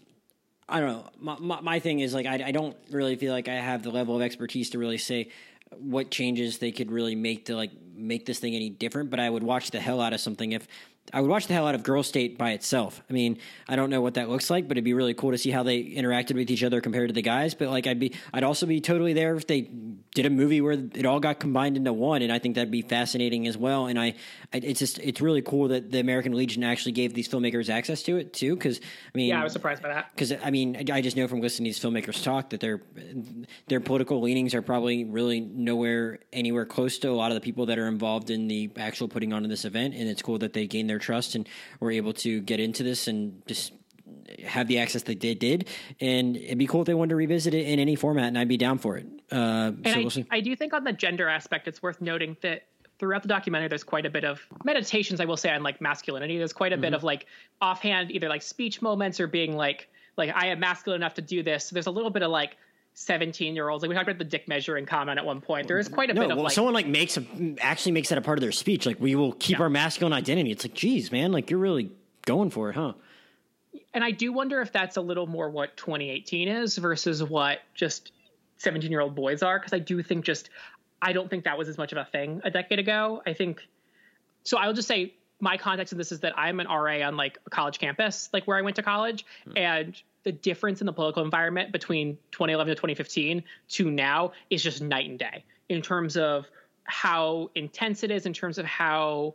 I 0.68 0.80
don't 0.80 0.88
know. 0.88 1.10
My, 1.20 1.36
my, 1.38 1.60
my 1.60 1.78
thing 1.78 2.00
is 2.00 2.12
like 2.12 2.26
I, 2.26 2.46
I 2.46 2.50
don't 2.50 2.76
really 2.90 3.16
feel 3.16 3.32
like 3.32 3.48
I 3.48 3.54
have 3.54 3.82
the 3.82 3.90
level 3.90 4.16
of 4.16 4.22
expertise 4.22 4.70
to 4.70 4.78
really 4.78 4.98
say 4.98 5.28
what 5.76 6.10
changes 6.10 6.58
they 6.58 6.72
could 6.72 6.90
really 6.90 7.14
make 7.14 7.46
to 7.46 7.54
like 7.54 7.70
make 7.94 8.26
this 8.26 8.38
thing 8.38 8.54
any 8.54 8.70
different. 8.70 9.10
But 9.10 9.20
I 9.20 9.30
would 9.30 9.42
watch 9.42 9.70
the 9.70 9.80
hell 9.80 10.00
out 10.00 10.12
of 10.12 10.20
something 10.20 10.52
if 10.52 10.66
I 11.12 11.20
would 11.20 11.30
watch 11.30 11.46
the 11.46 11.54
hell 11.54 11.66
out 11.66 11.74
of 11.74 11.82
Girl 11.82 12.02
State 12.02 12.38
by 12.38 12.52
itself. 12.52 13.02
I 13.08 13.12
mean, 13.12 13.38
I 13.68 13.76
don't 13.76 13.90
know 13.90 14.00
what 14.00 14.14
that 14.14 14.28
looks 14.28 14.50
like, 14.50 14.68
but 14.68 14.76
it'd 14.76 14.84
be 14.84 14.94
really 14.94 15.14
cool 15.14 15.30
to 15.30 15.38
see 15.38 15.50
how 15.50 15.62
they 15.62 15.82
interacted 15.82 16.34
with 16.34 16.50
each 16.50 16.62
other 16.62 16.80
compared 16.80 17.08
to 17.08 17.14
the 17.14 17.22
guys. 17.22 17.54
But 17.54 17.68
like, 17.68 17.86
I'd 17.86 17.98
be, 17.98 18.14
I'd 18.32 18.44
also 18.44 18.66
be 18.66 18.80
totally 18.80 19.12
there 19.12 19.34
if 19.34 19.46
they 19.46 19.70
did 20.14 20.26
a 20.26 20.30
movie 20.30 20.60
where 20.60 20.72
it 20.72 21.06
all 21.06 21.20
got 21.20 21.38
combined 21.38 21.76
into 21.76 21.92
one, 21.92 22.22
and 22.22 22.32
I 22.32 22.38
think 22.38 22.56
that'd 22.56 22.70
be 22.70 22.82
fascinating 22.82 23.46
as 23.46 23.56
well. 23.56 23.86
And 23.86 23.98
I, 23.98 24.14
I 24.52 24.58
it's 24.58 24.80
just, 24.80 24.98
it's 24.98 25.20
really 25.20 25.42
cool 25.42 25.68
that 25.68 25.90
the 25.90 26.00
American 26.00 26.32
Legion 26.32 26.64
actually 26.64 26.92
gave 26.92 27.14
these 27.14 27.28
filmmakers 27.28 27.70
access 27.70 28.02
to 28.04 28.16
it 28.16 28.32
too. 28.32 28.54
Because 28.54 28.80
I 28.80 29.18
mean, 29.18 29.28
yeah, 29.28 29.40
I 29.40 29.44
was 29.44 29.52
surprised 29.52 29.82
by 29.82 29.88
that. 29.88 30.10
Because 30.14 30.32
I 30.32 30.50
mean, 30.50 30.90
I 30.90 31.00
just 31.00 31.16
know 31.16 31.28
from 31.28 31.40
listening 31.40 31.72
to 31.72 31.80
these 31.80 31.82
filmmakers 31.82 32.22
talk 32.22 32.50
that 32.50 32.60
their 32.60 32.80
their 33.68 33.80
political 33.80 34.20
leanings 34.20 34.54
are 34.54 34.62
probably 34.62 35.04
really 35.04 35.40
nowhere 35.40 36.20
anywhere 36.32 36.66
close 36.66 36.98
to 36.98 37.10
a 37.10 37.12
lot 37.12 37.30
of 37.30 37.34
the 37.34 37.40
people 37.40 37.66
that 37.66 37.78
are 37.78 37.86
involved 37.86 38.30
in 38.30 38.48
the 38.48 38.70
actual 38.76 39.08
putting 39.08 39.32
on 39.32 39.44
of 39.44 39.50
this 39.50 39.64
event. 39.64 39.94
And 39.94 40.08
it's 40.08 40.22
cool 40.22 40.38
that 40.38 40.52
they 40.52 40.66
gain 40.66 40.86
their 40.86 40.97
trust 40.98 41.34
and 41.34 41.48
were 41.80 41.90
able 41.90 42.12
to 42.14 42.40
get 42.40 42.60
into 42.60 42.82
this 42.82 43.08
and 43.08 43.42
just 43.46 43.72
have 44.44 44.68
the 44.68 44.78
access 44.78 45.02
that 45.02 45.20
they 45.20 45.34
did. 45.34 45.68
And 46.00 46.36
it'd 46.36 46.58
be 46.58 46.66
cool 46.66 46.82
if 46.82 46.86
they 46.86 46.94
wanted 46.94 47.10
to 47.10 47.16
revisit 47.16 47.54
it 47.54 47.66
in 47.66 47.78
any 47.78 47.96
format, 47.96 48.24
and 48.24 48.38
I'd 48.38 48.48
be 48.48 48.56
down 48.56 48.78
for 48.78 48.96
it. 48.96 49.06
Uh, 49.30 49.72
and 49.84 49.86
so 49.86 49.92
I, 49.92 49.98
we'll 49.98 50.26
I 50.30 50.40
do 50.40 50.56
think 50.56 50.72
on 50.72 50.84
the 50.84 50.92
gender 50.92 51.28
aspect, 51.28 51.68
it's 51.68 51.82
worth 51.82 52.00
noting 52.00 52.36
that 52.42 52.64
throughout 52.98 53.22
the 53.22 53.28
documentary 53.28 53.68
there's 53.68 53.84
quite 53.84 54.06
a 54.06 54.10
bit 54.10 54.24
of 54.24 54.40
meditations 54.64 55.20
i 55.20 55.24
will 55.24 55.36
say 55.36 55.50
on 55.50 55.62
like 55.62 55.80
masculinity 55.80 56.36
there's 56.36 56.52
quite 56.52 56.72
a 56.72 56.74
mm-hmm. 56.74 56.82
bit 56.82 56.94
of 56.94 57.04
like 57.04 57.26
offhand 57.60 58.10
either 58.10 58.28
like 58.28 58.42
speech 58.42 58.82
moments 58.82 59.20
or 59.20 59.28
being 59.28 59.56
like 59.56 59.88
like 60.16 60.30
i 60.34 60.48
am 60.48 60.58
masculine 60.58 61.00
enough 61.00 61.14
to 61.14 61.22
do 61.22 61.42
this 61.42 61.66
so 61.66 61.74
there's 61.74 61.86
a 61.86 61.90
little 61.90 62.10
bit 62.10 62.22
of 62.22 62.30
like 62.30 62.56
17 63.00 63.54
year 63.54 63.68
olds 63.68 63.82
like 63.82 63.88
we 63.88 63.94
talked 63.94 64.08
about 64.08 64.18
the 64.18 64.24
dick 64.24 64.48
measuring 64.48 64.84
comment 64.84 65.18
at 65.18 65.24
one 65.24 65.40
point 65.40 65.68
there 65.68 65.78
is 65.78 65.88
quite 65.88 66.10
a 66.10 66.14
no, 66.14 66.22
bit 66.22 66.30
of 66.32 66.36
well, 66.36 66.44
like 66.44 66.52
someone 66.52 66.74
like 66.74 66.86
makes 66.86 67.16
a 67.16 67.24
actually 67.60 67.92
makes 67.92 68.08
that 68.08 68.18
a 68.18 68.20
part 68.20 68.38
of 68.38 68.42
their 68.42 68.52
speech 68.52 68.86
like 68.86 68.98
we 68.98 69.14
will 69.14 69.32
keep 69.32 69.58
yeah. 69.58 69.62
our 69.62 69.70
masculine 69.70 70.12
identity 70.12 70.50
it's 70.50 70.64
like 70.64 70.74
geez 70.74 71.12
man 71.12 71.30
like 71.30 71.48
you're 71.48 71.60
really 71.60 71.92
going 72.26 72.50
for 72.50 72.70
it 72.70 72.74
huh 72.74 72.92
and 73.94 74.04
I 74.04 74.10
do 74.10 74.32
wonder 74.32 74.60
if 74.60 74.72
that's 74.72 74.96
a 74.96 75.00
little 75.00 75.26
more 75.26 75.50
what 75.50 75.76
2018 75.76 76.48
is 76.48 76.76
versus 76.76 77.22
what 77.22 77.60
just 77.74 78.12
17 78.58 78.90
year 78.90 79.00
old 79.00 79.14
boys 79.14 79.42
are. 79.42 79.58
Cause 79.58 79.72
I 79.72 79.78
do 79.78 80.02
think 80.02 80.24
just, 80.24 80.50
I 81.00 81.12
don't 81.12 81.28
think 81.30 81.44
that 81.44 81.58
was 81.58 81.68
as 81.68 81.78
much 81.78 81.92
of 81.92 81.98
a 81.98 82.04
thing 82.04 82.40
a 82.44 82.50
decade 82.50 82.78
ago. 82.78 83.22
I 83.26 83.32
think, 83.32 83.66
so 84.44 84.58
I'll 84.58 84.72
just 84.72 84.88
say 84.88 85.14
my 85.40 85.56
context 85.56 85.92
in 85.92 85.98
this 85.98 86.12
is 86.12 86.20
that 86.20 86.38
I'm 86.38 86.60
an 86.60 86.66
RA 86.66 87.06
on 87.06 87.16
like 87.16 87.38
a 87.46 87.50
college 87.50 87.78
campus, 87.78 88.28
like 88.32 88.44
where 88.44 88.56
I 88.56 88.62
went 88.62 88.76
to 88.76 88.82
college. 88.82 89.24
Hmm. 89.44 89.56
And 89.56 90.02
the 90.24 90.32
difference 90.32 90.80
in 90.80 90.86
the 90.86 90.92
political 90.92 91.22
environment 91.22 91.72
between 91.72 92.18
2011 92.32 92.70
to 92.70 92.74
2015 92.74 93.42
to 93.68 93.90
now 93.90 94.32
is 94.50 94.62
just 94.62 94.82
night 94.82 95.08
and 95.08 95.18
day 95.18 95.44
in 95.68 95.82
terms 95.82 96.16
of 96.16 96.46
how 96.84 97.50
intense 97.54 98.02
it 98.02 98.10
is, 98.10 98.26
in 98.26 98.32
terms 98.32 98.58
of 98.58 98.64
how 98.64 99.34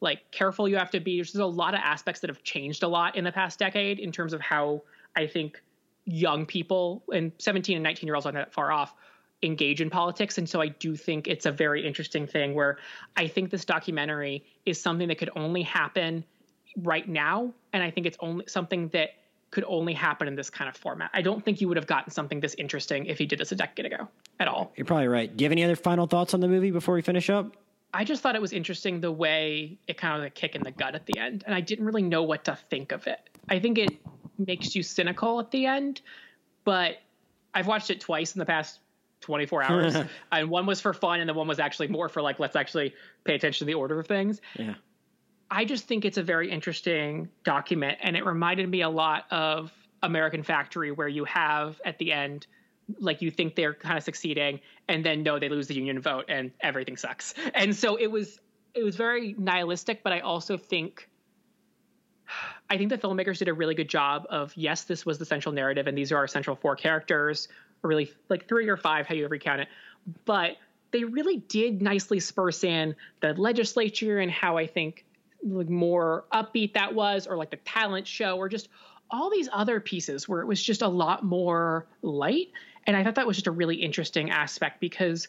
like 0.00 0.30
careful 0.30 0.68
you 0.68 0.76
have 0.76 0.90
to 0.90 1.00
be. 1.00 1.16
There's 1.16 1.34
a 1.36 1.44
lot 1.44 1.74
of 1.74 1.80
aspects 1.82 2.20
that 2.20 2.30
have 2.30 2.42
changed 2.42 2.82
a 2.82 2.88
lot 2.88 3.16
in 3.16 3.24
the 3.24 3.32
past 3.32 3.58
decade 3.58 3.98
in 3.98 4.12
terms 4.12 4.32
of 4.32 4.40
how 4.40 4.82
I 5.14 5.26
think 5.26 5.62
young 6.04 6.46
people 6.46 7.02
and 7.12 7.32
17 7.38 7.76
and 7.76 7.82
19 7.82 8.06
year 8.06 8.14
olds 8.14 8.26
aren't 8.26 8.36
that 8.36 8.52
far 8.52 8.72
off 8.72 8.94
engage 9.42 9.80
in 9.80 9.90
politics. 9.90 10.38
And 10.38 10.48
so 10.48 10.60
I 10.60 10.68
do 10.68 10.96
think 10.96 11.28
it's 11.28 11.46
a 11.46 11.52
very 11.52 11.86
interesting 11.86 12.26
thing 12.26 12.54
where 12.54 12.78
I 13.16 13.28
think 13.28 13.50
this 13.50 13.64
documentary 13.64 14.44
is 14.64 14.80
something 14.80 15.08
that 15.08 15.18
could 15.18 15.30
only 15.36 15.62
happen 15.62 16.24
right 16.78 17.08
now. 17.08 17.52
And 17.72 17.82
I 17.82 17.90
think 17.90 18.06
it's 18.06 18.16
only 18.20 18.46
something 18.48 18.88
that 18.88 19.10
could 19.56 19.64
only 19.68 19.94
happen 19.94 20.28
in 20.28 20.34
this 20.34 20.50
kind 20.50 20.68
of 20.68 20.76
format. 20.76 21.08
I 21.14 21.22
don't 21.22 21.42
think 21.42 21.62
you 21.62 21.68
would 21.68 21.78
have 21.78 21.86
gotten 21.86 22.12
something 22.12 22.40
this 22.40 22.54
interesting 22.58 23.06
if 23.06 23.16
he 23.16 23.24
did 23.24 23.38
this 23.38 23.52
a 23.52 23.54
decade 23.54 23.86
ago 23.86 24.06
at 24.38 24.48
all. 24.48 24.70
You're 24.76 24.84
probably 24.84 25.08
right. 25.08 25.34
Do 25.34 25.42
you 25.42 25.46
have 25.46 25.52
any 25.52 25.64
other 25.64 25.76
final 25.76 26.06
thoughts 26.06 26.34
on 26.34 26.40
the 26.40 26.46
movie 26.46 26.70
before 26.70 26.94
we 26.94 27.00
finish 27.00 27.30
up? 27.30 27.56
I 27.94 28.04
just 28.04 28.22
thought 28.22 28.34
it 28.34 28.42
was 28.42 28.52
interesting 28.52 29.00
the 29.00 29.10
way 29.10 29.78
it 29.88 29.96
kind 29.96 30.14
of 30.14 30.20
like 30.20 30.32
a 30.32 30.34
kick 30.34 30.56
in 30.56 30.62
the 30.62 30.72
gut 30.72 30.94
at 30.94 31.06
the 31.06 31.18
end, 31.18 31.42
and 31.46 31.54
I 31.54 31.62
didn't 31.62 31.86
really 31.86 32.02
know 32.02 32.22
what 32.22 32.44
to 32.44 32.58
think 32.68 32.92
of 32.92 33.06
it. 33.06 33.18
I 33.48 33.58
think 33.58 33.78
it 33.78 33.96
makes 34.36 34.76
you 34.76 34.82
cynical 34.82 35.40
at 35.40 35.50
the 35.50 35.64
end, 35.64 36.02
but 36.64 36.98
I've 37.54 37.66
watched 37.66 37.88
it 37.88 38.02
twice 38.02 38.34
in 38.34 38.38
the 38.38 38.44
past 38.44 38.80
24 39.22 39.62
hours, 39.62 39.96
and 40.32 40.50
one 40.50 40.66
was 40.66 40.82
for 40.82 40.92
fun, 40.92 41.20
and 41.20 41.28
the 41.30 41.32
one 41.32 41.48
was 41.48 41.58
actually 41.58 41.88
more 41.88 42.10
for 42.10 42.20
like 42.20 42.38
let's 42.38 42.56
actually 42.56 42.92
pay 43.24 43.34
attention 43.34 43.60
to 43.60 43.64
the 43.64 43.74
order 43.74 43.98
of 43.98 44.06
things. 44.06 44.42
Yeah. 44.58 44.74
I 45.50 45.64
just 45.64 45.84
think 45.84 46.04
it's 46.04 46.18
a 46.18 46.22
very 46.22 46.50
interesting 46.50 47.28
document, 47.44 47.98
and 48.02 48.16
it 48.16 48.24
reminded 48.24 48.68
me 48.68 48.82
a 48.82 48.88
lot 48.88 49.24
of 49.30 49.72
American 50.02 50.42
Factory, 50.42 50.90
where 50.90 51.08
you 51.08 51.24
have 51.24 51.80
at 51.84 51.98
the 51.98 52.12
end 52.12 52.46
like 53.00 53.20
you 53.20 53.32
think 53.32 53.56
they're 53.56 53.74
kind 53.74 53.98
of 53.98 54.04
succeeding 54.04 54.60
and 54.88 55.04
then 55.04 55.24
no 55.24 55.40
they 55.40 55.48
lose 55.48 55.66
the 55.66 55.74
union 55.74 56.00
vote 56.00 56.24
and 56.28 56.52
everything 56.60 56.96
sucks. 56.96 57.34
And 57.52 57.74
so 57.74 57.96
it 57.96 58.06
was 58.06 58.38
it 58.76 58.84
was 58.84 58.94
very 58.94 59.34
nihilistic 59.38 60.02
but 60.04 60.12
i 60.12 60.20
also 60.20 60.56
think 60.56 61.08
i 62.68 62.76
think 62.76 62.90
the 62.90 62.98
filmmakers 62.98 63.38
did 63.38 63.48
a 63.48 63.54
really 63.54 63.74
good 63.74 63.88
job 63.88 64.26
of 64.28 64.52
yes 64.54 64.84
this 64.84 65.06
was 65.06 65.18
the 65.18 65.24
central 65.24 65.52
narrative 65.52 65.86
and 65.86 65.96
these 65.96 66.12
are 66.12 66.18
our 66.18 66.28
central 66.28 66.54
four 66.54 66.76
characters 66.76 67.48
or 67.82 67.88
really 67.88 68.12
like 68.28 68.46
three 68.46 68.68
or 68.68 68.76
five 68.76 69.06
how 69.06 69.14
you 69.14 69.24
ever 69.24 69.38
count 69.38 69.60
it 69.62 69.68
but 70.26 70.56
they 70.92 71.04
really 71.04 71.38
did 71.38 71.82
nicely 71.82 72.20
spurse 72.20 72.62
in 72.62 72.94
the 73.20 73.32
legislature 73.34 74.18
and 74.18 74.30
how 74.30 74.58
i 74.58 74.66
think 74.66 75.05
like 75.54 75.68
more 75.68 76.24
upbeat 76.32 76.74
that 76.74 76.94
was 76.94 77.26
or 77.26 77.36
like 77.36 77.50
the 77.50 77.56
talent 77.58 78.06
show 78.06 78.36
or 78.36 78.48
just 78.48 78.68
all 79.10 79.30
these 79.30 79.48
other 79.52 79.80
pieces 79.80 80.28
where 80.28 80.40
it 80.40 80.46
was 80.46 80.62
just 80.62 80.82
a 80.82 80.88
lot 80.88 81.24
more 81.24 81.86
light 82.02 82.48
and 82.86 82.96
I 82.96 83.02
thought 83.02 83.16
that 83.16 83.26
was 83.26 83.36
just 83.36 83.46
a 83.46 83.52
really 83.52 83.76
interesting 83.76 84.30
aspect 84.30 84.80
because 84.80 85.28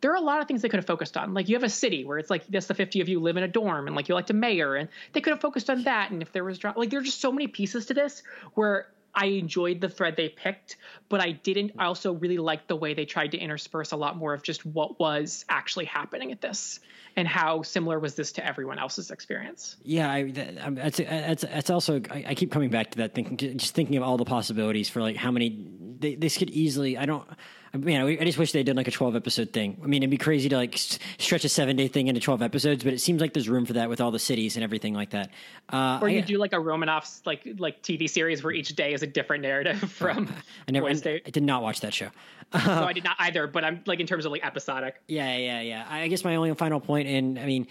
there 0.00 0.12
are 0.12 0.16
a 0.16 0.20
lot 0.20 0.40
of 0.40 0.46
things 0.46 0.62
they 0.62 0.68
could 0.68 0.78
have 0.78 0.86
focused 0.86 1.16
on. 1.16 1.34
Like 1.34 1.48
you 1.48 1.56
have 1.56 1.64
a 1.64 1.68
city 1.68 2.04
where 2.04 2.18
it's 2.18 2.30
like 2.30 2.46
that's 2.46 2.66
the 2.66 2.74
50 2.74 3.00
of 3.00 3.08
you 3.08 3.18
live 3.18 3.36
in 3.36 3.42
a 3.42 3.48
dorm 3.48 3.86
and 3.86 3.96
like 3.96 4.08
you 4.08 4.14
elect 4.14 4.30
a 4.30 4.34
mayor 4.34 4.76
and 4.76 4.88
they 5.12 5.20
could 5.20 5.32
have 5.32 5.40
focused 5.40 5.70
on 5.70 5.84
that. 5.84 6.10
And 6.10 6.22
if 6.22 6.32
there 6.32 6.44
was 6.44 6.62
like 6.62 6.90
there 6.90 7.00
are 7.00 7.02
just 7.02 7.20
so 7.20 7.32
many 7.32 7.48
pieces 7.48 7.86
to 7.86 7.94
this 7.94 8.22
where 8.54 8.88
I 9.14 9.26
enjoyed 9.26 9.80
the 9.80 9.88
thread 9.88 10.16
they 10.16 10.28
picked, 10.28 10.76
but 11.08 11.20
I 11.20 11.32
didn't. 11.32 11.72
I 11.78 11.86
also 11.86 12.12
really 12.12 12.38
liked 12.38 12.68
the 12.68 12.76
way 12.76 12.94
they 12.94 13.04
tried 13.04 13.32
to 13.32 13.38
intersperse 13.38 13.92
a 13.92 13.96
lot 13.96 14.16
more 14.16 14.34
of 14.34 14.42
just 14.42 14.64
what 14.64 15.00
was 15.00 15.44
actually 15.48 15.86
happening 15.86 16.30
at 16.32 16.40
this 16.40 16.80
and 17.16 17.26
how 17.26 17.62
similar 17.62 17.98
was 17.98 18.14
this 18.14 18.32
to 18.32 18.46
everyone 18.46 18.78
else's 18.78 19.10
experience. 19.10 19.76
Yeah, 19.82 20.12
I, 20.12 20.30
that, 20.30 20.74
that's, 20.76 20.98
that's 20.98 21.42
that's 21.42 21.70
also. 21.70 22.00
I, 22.10 22.26
I, 22.28 22.34
keep 22.34 22.52
coming 22.52 22.70
back 22.70 22.92
to 22.92 22.98
that, 22.98 23.14
thinking 23.14 23.58
just 23.58 23.74
thinking 23.74 23.96
of 23.96 24.02
all 24.02 24.16
the 24.16 24.24
possibilities 24.24 24.88
for 24.88 25.02
like 25.02 25.16
how 25.16 25.30
many 25.30 25.66
they, 25.98 26.14
this 26.14 26.38
could 26.38 26.50
easily. 26.50 26.96
I 26.96 27.06
don't. 27.06 27.26
I 27.72 27.76
mean, 27.76 28.00
I 28.00 28.24
just 28.24 28.38
wish 28.38 28.52
they 28.52 28.62
did 28.62 28.76
like 28.76 28.88
a 28.88 28.90
12 28.90 29.14
episode 29.16 29.52
thing. 29.52 29.78
I 29.82 29.86
mean, 29.86 30.02
it'd 30.02 30.10
be 30.10 30.16
crazy 30.16 30.48
to 30.48 30.56
like 30.56 30.76
stretch 30.76 31.44
a 31.44 31.48
seven 31.48 31.76
day 31.76 31.88
thing 31.88 32.08
into 32.08 32.20
12 32.20 32.42
episodes, 32.42 32.82
but 32.82 32.92
it 32.92 33.00
seems 33.00 33.20
like 33.20 33.34
there's 33.34 33.48
room 33.48 33.66
for 33.66 33.74
that 33.74 33.88
with 33.88 34.00
all 34.00 34.10
the 34.10 34.18
cities 34.18 34.56
and 34.56 34.64
everything 34.64 34.94
like 34.94 35.10
that. 35.10 35.30
Uh, 35.68 35.98
or 36.00 36.08
you 36.08 36.18
I, 36.18 36.22
do 36.22 36.38
like 36.38 36.52
a 36.52 36.60
Romanoff's 36.60 37.22
like 37.26 37.46
like 37.58 37.82
TV 37.82 38.08
series 38.08 38.42
where 38.42 38.52
each 38.52 38.74
day 38.74 38.94
is 38.94 39.02
a 39.02 39.06
different 39.06 39.42
narrative 39.42 39.78
from. 39.92 40.28
I 40.68 40.70
never. 40.70 40.88
I, 40.88 41.20
I 41.26 41.30
did 41.30 41.42
not 41.42 41.62
watch 41.62 41.80
that 41.80 41.92
show. 41.92 42.08
no, 42.54 42.84
I 42.84 42.92
did 42.92 43.04
not 43.04 43.16
either. 43.18 43.46
But 43.46 43.64
I'm 43.64 43.82
like 43.86 44.00
in 44.00 44.06
terms 44.06 44.24
of 44.24 44.32
like 44.32 44.44
episodic. 44.44 45.02
Yeah, 45.06 45.36
yeah, 45.36 45.60
yeah. 45.60 45.86
I 45.88 46.08
guess 46.08 46.24
my 46.24 46.36
only 46.36 46.54
final 46.54 46.80
point, 46.80 47.08
and 47.08 47.38
I 47.38 47.44
mean, 47.44 47.66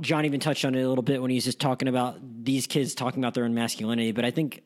John 0.00 0.24
even 0.24 0.38
touched 0.38 0.64
on 0.64 0.74
it 0.74 0.82
a 0.82 0.88
little 0.88 1.02
bit 1.02 1.20
when 1.20 1.30
he's 1.30 1.44
just 1.44 1.60
talking 1.60 1.88
about 1.88 2.18
these 2.44 2.66
kids 2.66 2.94
talking 2.94 3.22
about 3.22 3.34
their 3.34 3.44
own 3.44 3.54
masculinity. 3.54 4.12
But 4.12 4.24
I 4.24 4.30
think 4.30 4.62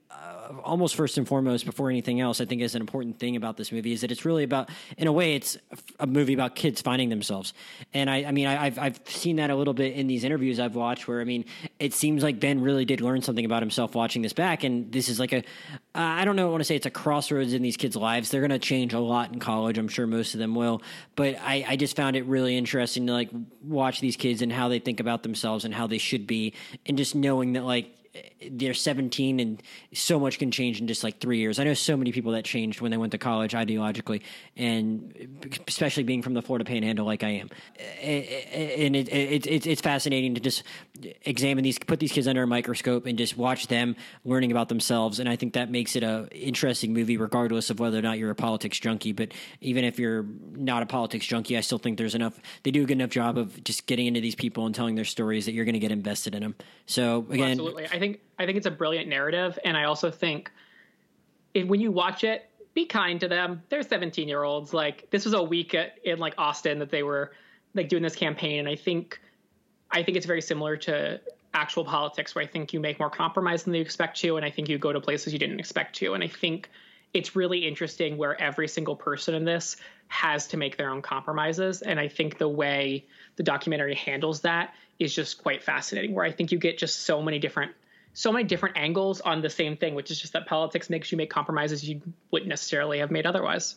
almost 0.65 0.95
first 0.95 1.19
and 1.19 1.27
foremost, 1.27 1.65
before 1.65 1.91
anything 1.91 2.21
else, 2.21 2.41
I 2.41 2.45
think 2.45 2.63
is 2.63 2.75
an 2.75 2.81
important 2.81 3.19
thing 3.19 3.37
about 3.37 3.57
this 3.57 3.73
movie 3.73 3.93
is 3.93 4.03
that 4.03 4.11
it's 4.11 4.25
really 4.25 4.45
about, 4.45 4.71
in 4.97 5.07
a 5.07 5.13
way, 5.13 5.35
it's 5.35 5.57
a 5.99 6.07
movie 6.07 6.35
about 6.35 6.55
kids 6.55 6.81
finding 6.81 7.09
themselves. 7.09 7.55
And 7.95 8.09
I, 8.09 8.25
I 8.25 8.33
mean, 8.33 8.47
I, 8.47 8.65
have 8.65 8.79
I've 8.79 9.01
seen 9.07 9.37
that 9.37 9.51
a 9.51 9.57
little 9.57 9.75
bit 9.75 9.95
in 9.95 10.07
these 10.07 10.25
interviews 10.25 10.61
I've 10.61 10.75
watched, 10.75 11.09
where 11.09 11.21
I 11.21 11.25
mean, 11.25 11.45
it 11.79 11.95
seems 11.95 12.23
like 12.23 12.41
Ben 12.41 12.61
really 12.61 12.85
did 12.85 13.01
learn 13.01 13.23
something 13.23 13.45
about 13.45 13.63
himself 13.63 13.95
watching 13.95 14.23
this 14.23 14.33
back. 14.33 14.65
And 14.65 14.93
this 14.93 15.09
is 15.09 15.19
like 15.19 15.33
a, 15.33 15.43
I 15.95 16.25
don't 16.25 16.37
know, 16.37 16.49
I 16.49 16.51
want 16.51 16.61
to 16.61 16.65
say 16.65 16.77
it's 16.77 16.87
a 16.87 16.91
crossroads 16.91 17.53
in 17.53 17.63
these 17.63 17.77
kids' 17.77 17.97
lives. 17.97 18.31
They're 18.31 18.41
going 18.41 18.51
to 18.51 18.59
change 18.59 18.93
a 18.95 19.01
lot 19.01 19.33
in 19.33 19.39
college. 19.39 19.79
I'm 19.79 19.89
sure 19.89 20.07
most 20.07 20.35
of 20.35 20.41
them 20.41 20.55
will. 20.55 20.83
But 21.17 21.37
I, 21.41 21.65
I 21.69 21.77
just 21.77 21.97
found 21.97 22.17
it 22.17 22.25
really 22.27 22.57
interesting 22.57 23.07
to 23.07 23.13
like 23.13 23.31
watch 23.63 24.01
these 24.01 24.17
kids 24.17 24.43
and 24.43 24.53
how 24.53 24.69
they 24.69 24.79
think 24.79 25.01
about 25.01 25.23
themselves 25.23 25.65
and 25.65 25.75
how 25.75 25.87
they 25.87 25.99
should 25.99 26.27
be, 26.27 26.55
and 26.87 26.99
just 26.99 27.15
knowing 27.15 27.55
that 27.55 27.65
like 27.65 27.95
they're 28.51 28.75
17 28.75 29.41
and 29.41 29.63
so 29.95 30.21
much 30.21 30.39
can 30.39 30.51
change 30.51 30.81
in 30.81 30.87
just 30.87 31.03
like 31.03 31.19
three 31.19 31.39
years. 31.39 31.59
I 31.59 31.65
know 31.65 31.75
so 31.75 31.97
many 31.97 32.13
people 32.13 32.33
that 32.33 32.45
changed 32.45 32.81
when 32.81 32.91
they 32.91 32.97
went 32.97 33.13
to 33.13 33.19
college 33.19 33.53
ideologically, 33.53 34.23
and 34.57 35.49
especially 35.67 36.03
being 36.03 36.23
from 36.23 36.35
the 36.35 36.43
Florida 36.43 36.65
Panhandle 36.65 37.07
like 37.07 37.23
I 37.23 37.29
am, 37.31 37.51
and 38.03 38.97
it, 38.97 39.09
it, 39.09 39.47
it, 39.47 39.67
it's 39.67 39.81
fascinating 39.81 40.35
to 40.35 40.41
just 40.41 40.63
examine 41.23 41.65
these, 41.65 41.79
put 41.79 42.01
these 42.01 42.13
kids 42.13 42.27
under 42.27 42.43
a 42.43 42.47
microscope, 42.47 43.07
and 43.07 43.17
just 43.17 43.37
watch 43.37 43.69
them 43.69 43.97
learning 44.25 44.51
about 44.51 44.69
themselves. 44.69 45.19
And 45.19 45.29
I 45.29 45.37
think 45.37 45.55
that 45.55 45.71
makes 45.71 45.97
it 45.97 46.03
a 46.03 46.29
interesting 46.33 46.93
movie, 46.93 47.17
regardless 47.17 47.71
of 47.71 47.81
whether 47.81 47.99
or 47.99 48.03
not 48.03 48.19
you're 48.19 48.31
a 48.31 48.35
politics 48.35 48.79
junkie. 48.79 49.13
But 49.13 49.33
even 49.61 49.85
if 49.85 49.99
you're 49.99 50.27
not 50.55 50.83
a 50.83 50.87
politics 50.87 51.25
junkie, 51.25 51.57
I 51.57 51.61
still 51.61 51.79
think 51.79 51.97
there's 51.97 52.15
enough. 52.15 52.39
They 52.63 52.71
do 52.71 52.83
a 52.83 52.87
good 52.87 52.99
enough 52.99 53.11
job 53.11 53.39
of 53.39 53.63
just 53.65 53.87
getting 53.87 54.07
into 54.07 54.21
these 54.21 54.35
people 54.35 54.67
and 54.67 54.75
telling 54.75 54.97
their 54.97 55.05
stories 55.07 55.47
that 55.47 55.53
you're 55.53 55.65
going 55.65 55.75
to 55.75 55.79
get 55.79 55.93
invested 55.93 56.35
in 56.35 56.43
them. 56.43 56.55
So 56.87 57.27
again, 57.31 57.53
absolutely. 57.53 57.87
I 58.03 58.05
think 58.05 58.21
I 58.37 58.47
think 58.47 58.59
it's 58.59 58.67
a 58.67 58.71
brilliant 58.73 59.09
narrative, 59.09 59.61
and 59.65 59.77
I 59.77 59.85
also 59.85 60.11
think 60.11 60.51
if, 61.55 61.69
when 61.69 61.81
you 61.81 61.93
watch 61.93 62.25
it, 62.25 62.49
be 62.75 62.85
kind 62.85 63.21
to 63.21 63.29
them. 63.29 63.63
They're 63.69 63.85
17 63.85 64.27
year 64.27 64.43
olds. 64.43 64.75
Like 64.75 65.09
this 65.11 65.25
was 65.25 65.35
a 65.35 65.43
week 65.43 65.73
at, 65.75 65.99
in 66.03 66.19
like 66.19 66.35
Austin 66.37 66.81
that 66.81 66.91
they 66.91 67.05
were 67.05 67.33
like 67.75 67.89
doing 67.89 68.03
this 68.03 68.17
campaign, 68.17 68.59
and 68.59 68.69
I 68.69 68.75
think 68.75 69.21
I 69.89 70.03
think 70.03 70.17
it's 70.17 70.27
very 70.27 70.43
similar 70.43 70.77
to 70.79 71.21
actual 71.55 71.85
politics, 71.85 72.35
where 72.35 72.43
I 72.43 72.49
think 72.49 72.73
you 72.73 72.81
make 72.81 72.99
more 72.99 73.09
compromise 73.11 73.63
than 73.63 73.75
you 73.75 73.83
expect 73.83 74.19
to, 74.23 74.37
and 74.37 74.45
I 74.45 74.51
think 74.51 74.69
you 74.69 74.79
go 74.79 74.93
to 74.93 75.01
places 75.01 75.33
you 75.33 75.39
didn't 75.39 75.61
expect 75.61 75.95
to, 75.97 76.15
and 76.15 76.25
I 76.25 76.29
think 76.29 76.71
it's 77.15 77.37
really 77.37 77.69
interesting 77.69 78.17
where 78.17 78.41
every 78.41 78.67
single 78.67 78.97
person 78.97 79.35
in 79.35 79.45
this 79.45 79.77
has 80.09 80.49
to 80.49 80.57
make 80.57 80.77
their 80.77 80.91
own 80.91 81.03
compromises, 81.03 81.83
and 81.83 82.01
I 82.01 82.09
think 82.09 82.39
the 82.39 82.49
way 82.49 83.05
the 83.37 83.45
documentary 83.45 83.95
handles 83.95 84.41
that 84.41 84.75
is 84.99 85.15
just 85.15 85.41
quite 85.41 85.63
fascinating. 85.63 86.15
Where 86.15 86.25
I 86.25 86.33
think 86.33 86.51
you 86.51 86.59
get 86.59 86.79
just 86.79 87.03
so 87.03 87.23
many 87.23 87.39
different 87.39 87.73
so 88.15 88.33
many 88.33 88.45
different 88.45 88.77
angles 88.77 89.21
on 89.21 89.41
the 89.41 89.51
same 89.51 89.77
thing, 89.77 89.95
which 89.95 90.11
is 90.11 90.21
just 90.21 90.33
that 90.35 90.47
politics 90.47 90.91
makes 90.91 91.11
you 91.11 91.19
make 91.19 91.31
compromises 91.31 91.89
you 91.89 92.01
wouldn't 92.31 92.49
necessarily 92.49 92.99
have 92.99 93.11
made 93.11 93.27
otherwise. 93.27 93.77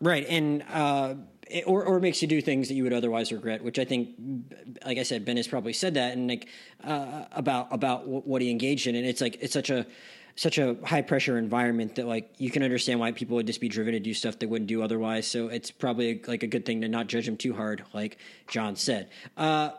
Right, 0.00 0.26
and 0.28 0.64
uh, 0.70 1.14
it, 1.48 1.64
or 1.66 1.84
or 1.84 2.00
makes 2.00 2.20
you 2.22 2.28
do 2.28 2.40
things 2.40 2.68
that 2.68 2.74
you 2.74 2.82
would 2.84 2.92
otherwise 2.92 3.32
regret. 3.32 3.62
Which 3.62 3.78
I 3.78 3.84
think, 3.84 4.10
like 4.84 4.98
I 4.98 5.02
said, 5.02 5.24
Ben 5.24 5.36
has 5.36 5.48
probably 5.48 5.72
said 5.72 5.94
that, 5.94 6.12
and 6.12 6.28
like 6.28 6.48
uh, 6.82 7.24
about 7.32 7.68
about 7.70 8.06
what 8.06 8.42
he 8.42 8.50
engaged 8.50 8.86
in, 8.86 8.94
and 8.94 9.06
it's 9.06 9.20
like 9.20 9.38
it's 9.40 9.52
such 9.52 9.70
a 9.70 9.86
such 10.36 10.58
a 10.58 10.76
high 10.84 11.02
pressure 11.02 11.38
environment 11.38 11.94
that 11.94 12.06
like 12.06 12.34
you 12.38 12.50
can 12.50 12.62
understand 12.62 12.98
why 12.98 13.12
people 13.12 13.36
would 13.36 13.46
just 13.46 13.60
be 13.60 13.68
driven 13.68 13.92
to 13.92 14.00
do 14.00 14.12
stuff 14.12 14.38
they 14.38 14.46
wouldn't 14.46 14.68
do 14.68 14.82
otherwise. 14.82 15.26
So 15.26 15.48
it's 15.48 15.70
probably 15.70 16.20
like 16.26 16.42
a 16.42 16.48
good 16.48 16.66
thing 16.66 16.80
to 16.80 16.88
not 16.88 17.06
judge 17.06 17.26
them 17.26 17.36
too 17.36 17.54
hard, 17.54 17.84
like 17.92 18.18
John 18.48 18.74
said. 18.76 19.10
Uh, 19.36 19.70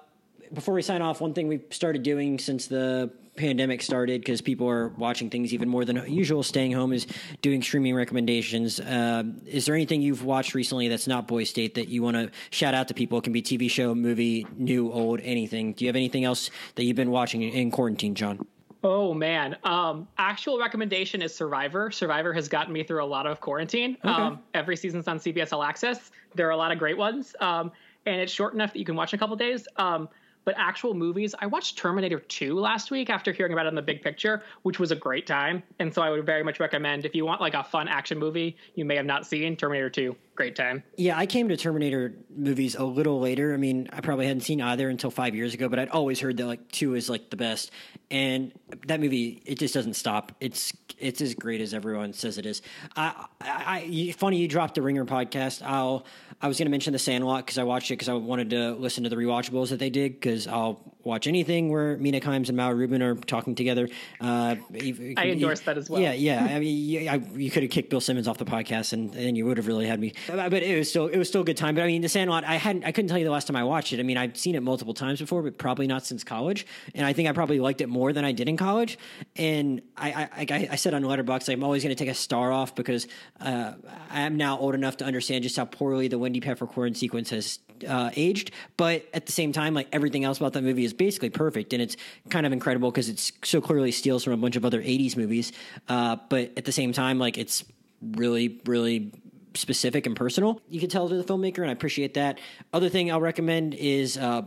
before 0.53 0.73
we 0.73 0.81
sign 0.81 1.01
off, 1.01 1.19
one 1.19 1.33
thing 1.33 1.47
we've 1.47 1.65
started 1.71 2.03
doing 2.03 2.39
since 2.39 2.67
the 2.67 3.11
pandemic 3.35 3.81
started 3.81 4.21
because 4.21 4.41
people 4.41 4.67
are 4.69 4.89
watching 4.89 5.29
things 5.29 5.53
even 5.53 5.69
more 5.69 5.85
than 5.85 6.03
usual. 6.11 6.43
Staying 6.43 6.71
home 6.71 6.93
is 6.93 7.07
doing 7.41 7.61
streaming 7.61 7.95
recommendations. 7.95 8.79
Uh, 8.79 9.23
is 9.45 9.65
there 9.65 9.75
anything 9.75 10.01
you've 10.01 10.23
watched 10.23 10.53
recently 10.53 10.87
that's 10.87 11.07
not 11.07 11.27
boy 11.27 11.43
State 11.43 11.75
that 11.75 11.87
you 11.87 12.01
want 12.01 12.17
to 12.17 12.31
shout 12.49 12.73
out 12.73 12.87
to 12.87 12.93
people? 12.93 13.17
It 13.17 13.23
can 13.23 13.33
be 13.33 13.41
TV 13.41 13.69
show, 13.69 13.93
movie, 13.93 14.47
new, 14.57 14.91
old, 14.91 15.19
anything. 15.21 15.73
Do 15.73 15.85
you 15.85 15.89
have 15.89 15.95
anything 15.95 16.23
else 16.23 16.49
that 16.75 16.83
you've 16.83 16.95
been 16.95 17.11
watching 17.11 17.41
in 17.41 17.71
quarantine, 17.71 18.15
John? 18.15 18.45
Oh 18.83 19.15
man, 19.15 19.57
um, 19.63 20.07
actual 20.19 20.59
recommendation 20.59 21.23
is 21.23 21.33
Survivor. 21.33 21.89
Survivor 21.89 22.33
has 22.33 22.47
gotten 22.47 22.71
me 22.71 22.83
through 22.83 23.03
a 23.03 23.05
lot 23.05 23.25
of 23.25 23.41
quarantine. 23.41 23.97
Okay. 24.05 24.09
Um, 24.09 24.43
every 24.53 24.77
season's 24.77 25.07
on 25.07 25.17
CBS 25.17 25.51
All 25.51 25.63
Access. 25.63 26.11
There 26.35 26.47
are 26.47 26.51
a 26.51 26.57
lot 26.57 26.71
of 26.71 26.77
great 26.77 26.95
ones, 26.95 27.35
um, 27.39 27.71
and 28.05 28.21
it's 28.21 28.31
short 28.31 28.53
enough 28.53 28.73
that 28.73 28.79
you 28.79 28.85
can 28.85 28.95
watch 28.95 29.11
in 29.11 29.17
a 29.17 29.19
couple 29.19 29.35
days. 29.37 29.67
Um, 29.77 30.07
but 30.45 30.55
actual 30.57 30.93
movies, 30.93 31.35
I 31.39 31.47
watched 31.47 31.77
Terminator 31.77 32.19
2 32.19 32.57
last 32.57 32.91
week 32.91 33.09
after 33.09 33.33
hearing 33.33 33.51
about 33.51 33.65
it 33.65 33.69
in 33.69 33.75
the 33.75 33.81
big 33.81 34.01
picture, 34.01 34.43
which 34.61 34.79
was 34.79 34.91
a 34.91 34.95
great 34.95 35.27
time. 35.27 35.63
And 35.79 35.93
so 35.93 36.01
I 36.01 36.11
would 36.11 36.25
very 36.25 36.43
much 36.43 36.59
recommend 36.59 37.05
if 37.05 37.15
you 37.15 37.25
want 37.25 37.41
like 37.41 37.55
a 37.55 37.63
fun 37.63 37.87
action 37.87 38.17
movie 38.17 38.55
you 38.75 38.85
may 38.85 38.95
have 38.95 39.05
not 39.05 39.25
seen, 39.25 39.57
Terminator 39.57 39.89
2, 39.89 40.15
great 40.35 40.55
time. 40.55 40.83
Yeah, 40.97 41.17
I 41.17 41.25
came 41.25 41.49
to 41.49 41.57
Terminator 41.57 42.13
movies 42.35 42.75
a 42.75 42.83
little 42.83 43.19
later. 43.19 43.53
I 43.53 43.57
mean, 43.57 43.89
I 43.91 44.01
probably 44.01 44.27
hadn't 44.27 44.41
seen 44.41 44.61
either 44.61 44.87
until 44.87 45.11
five 45.11 45.35
years 45.35 45.53
ago, 45.53 45.67
but 45.67 45.79
I'd 45.79 45.89
always 45.89 46.19
heard 46.19 46.37
that 46.37 46.45
like 46.45 46.71
2 46.71 46.95
is 46.95 47.09
like 47.09 47.29
the 47.29 47.37
best. 47.37 47.71
And 48.11 48.51
that 48.87 48.99
movie, 48.99 49.41
it 49.45 49.57
just 49.57 49.73
doesn't 49.73 49.95
stop. 49.95 50.31
It's 50.39 50.71
it's 50.97 51.21
as 51.21 51.33
great 51.33 51.59
as 51.59 51.73
everyone 51.73 52.13
says 52.13 52.37
it 52.37 52.45
is. 52.45 52.61
I, 52.95 53.25
I, 53.41 54.13
funny 54.17 54.37
you 54.37 54.47
dropped 54.47 54.75
the 54.75 54.81
Ringer 54.81 55.05
podcast. 55.05 55.61
I'll 55.61 56.05
I 56.41 56.47
was 56.47 56.57
going 56.57 56.67
to 56.67 56.71
mention 56.71 56.93
the 56.93 56.99
Sandlot 56.99 57.45
because 57.45 57.57
I 57.57 57.63
watched 57.63 57.89
it 57.91 57.95
because 57.95 58.09
I 58.09 58.13
wanted 58.13 58.49
to 58.51 58.73
listen 58.73 59.03
to 59.03 59.09
the 59.09 59.15
rewatchables 59.15 59.69
that 59.69 59.79
they 59.79 59.89
did 59.89 60.13
because 60.13 60.47
I'll 60.47 60.94
watch 61.05 61.27
anything 61.27 61.69
where 61.69 61.97
Mina 61.97 62.19
Kimes 62.19 62.49
and 62.49 62.57
Mallory 62.57 62.79
Rubin 62.79 63.01
are 63.01 63.15
talking 63.15 63.55
together. 63.55 63.87
Uh, 64.19 64.55
I 64.73 65.27
endorse 65.27 65.61
that 65.61 65.77
as 65.77 65.89
well. 65.89 66.01
Yeah, 66.01 66.13
yeah. 66.13 66.43
I 66.43 66.59
mean, 66.59 66.89
you, 66.89 67.09
I, 67.09 67.15
you 67.35 67.51
could 67.51 67.63
have 67.63 67.71
kicked 67.71 67.89
Bill 67.91 68.01
Simmons 68.01 68.27
off 68.27 68.37
the 68.39 68.45
podcast, 68.45 68.91
and 68.91 69.13
then 69.13 69.35
you 69.35 69.45
would 69.45 69.57
have 69.57 69.67
really 69.67 69.87
had 69.87 69.99
me. 69.99 70.13
But 70.27 70.51
it 70.53 70.77
was 70.77 70.89
still 70.89 71.07
it 71.07 71.17
was 71.17 71.29
still 71.29 71.41
a 71.41 71.45
good 71.45 71.57
time. 71.57 71.75
But 71.75 71.83
I 71.83 71.87
mean, 71.87 72.01
The 72.01 72.09
Sandlot, 72.09 72.43
I 72.43 72.55
hadn't 72.55 72.83
I 72.83 72.91
couldn't 72.91 73.09
tell 73.09 73.17
you 73.17 73.25
the 73.25 73.31
last 73.31 73.47
time 73.47 73.55
I 73.55 73.63
watched 73.63 73.93
it. 73.93 73.99
I 73.99 74.03
mean, 74.03 74.17
I've 74.17 74.35
seen 74.35 74.55
it 74.55 74.63
multiple 74.63 74.93
times 74.93 75.19
before, 75.19 75.43
but 75.43 75.57
probably 75.57 75.87
not 75.87 76.05
since 76.05 76.23
college. 76.23 76.65
And 76.93 77.05
I 77.05 77.13
think 77.13 77.29
I 77.29 77.31
probably 77.31 77.59
liked 77.59 77.81
it 77.81 77.87
more 77.87 78.11
than 78.11 78.25
I 78.25 78.31
did 78.31 78.49
in 78.49 78.57
college. 78.57 78.97
And 79.35 79.81
I 79.95 80.27
I, 80.35 80.67
I 80.71 80.75
said 80.75 80.93
on 80.93 81.03
Letterboxd, 81.03 81.53
I'm 81.53 81.63
always 81.63 81.83
going 81.83 81.95
to 81.95 82.03
take 82.03 82.11
a 82.11 82.15
star 82.15 82.51
off 82.51 82.75
because 82.75 83.07
uh, 83.39 83.73
I 84.09 84.21
am 84.21 84.37
now 84.37 84.57
old 84.57 84.73
enough 84.73 84.97
to 84.97 85.05
understand 85.05 85.43
just 85.43 85.55
how 85.55 85.65
poorly 85.65 86.07
the 86.07 86.17
Wendy 86.17 86.41
Peppercorn 86.41 86.95
sequence 86.95 87.29
has 87.29 87.59
uh, 87.87 88.09
aged. 88.15 88.51
But 88.77 89.05
at 89.13 89.25
the 89.25 89.31
same 89.31 89.51
time, 89.51 89.73
like 89.73 89.87
everything 89.91 90.23
else 90.23 90.37
about 90.37 90.53
that 90.53 90.63
movie 90.63 90.85
is 90.85 90.93
basically 90.97 91.29
perfect, 91.29 91.73
and 91.73 91.81
it's 91.81 91.97
kind 92.29 92.45
of 92.45 92.53
incredible 92.53 92.91
because 92.91 93.09
it's 93.09 93.31
so 93.43 93.61
clearly 93.61 93.91
steals 93.91 94.23
from 94.23 94.33
a 94.33 94.37
bunch 94.37 94.55
of 94.55 94.65
other 94.65 94.81
'80s 94.81 95.17
movies. 95.17 95.51
Uh, 95.87 96.17
but 96.29 96.51
at 96.57 96.65
the 96.65 96.71
same 96.71 96.93
time, 96.93 97.19
like 97.19 97.37
it's 97.37 97.63
really, 98.01 98.61
really 98.65 99.13
specific 99.53 100.05
and 100.05 100.15
personal. 100.15 100.61
You 100.69 100.79
can 100.79 100.89
tell 100.89 101.09
to 101.09 101.15
the 101.15 101.23
filmmaker, 101.23 101.59
and 101.59 101.69
I 101.69 101.73
appreciate 101.73 102.15
that. 102.15 102.39
Other 102.73 102.89
thing 102.89 103.11
I'll 103.11 103.21
recommend 103.21 103.73
is 103.73 104.17
uh, 104.17 104.43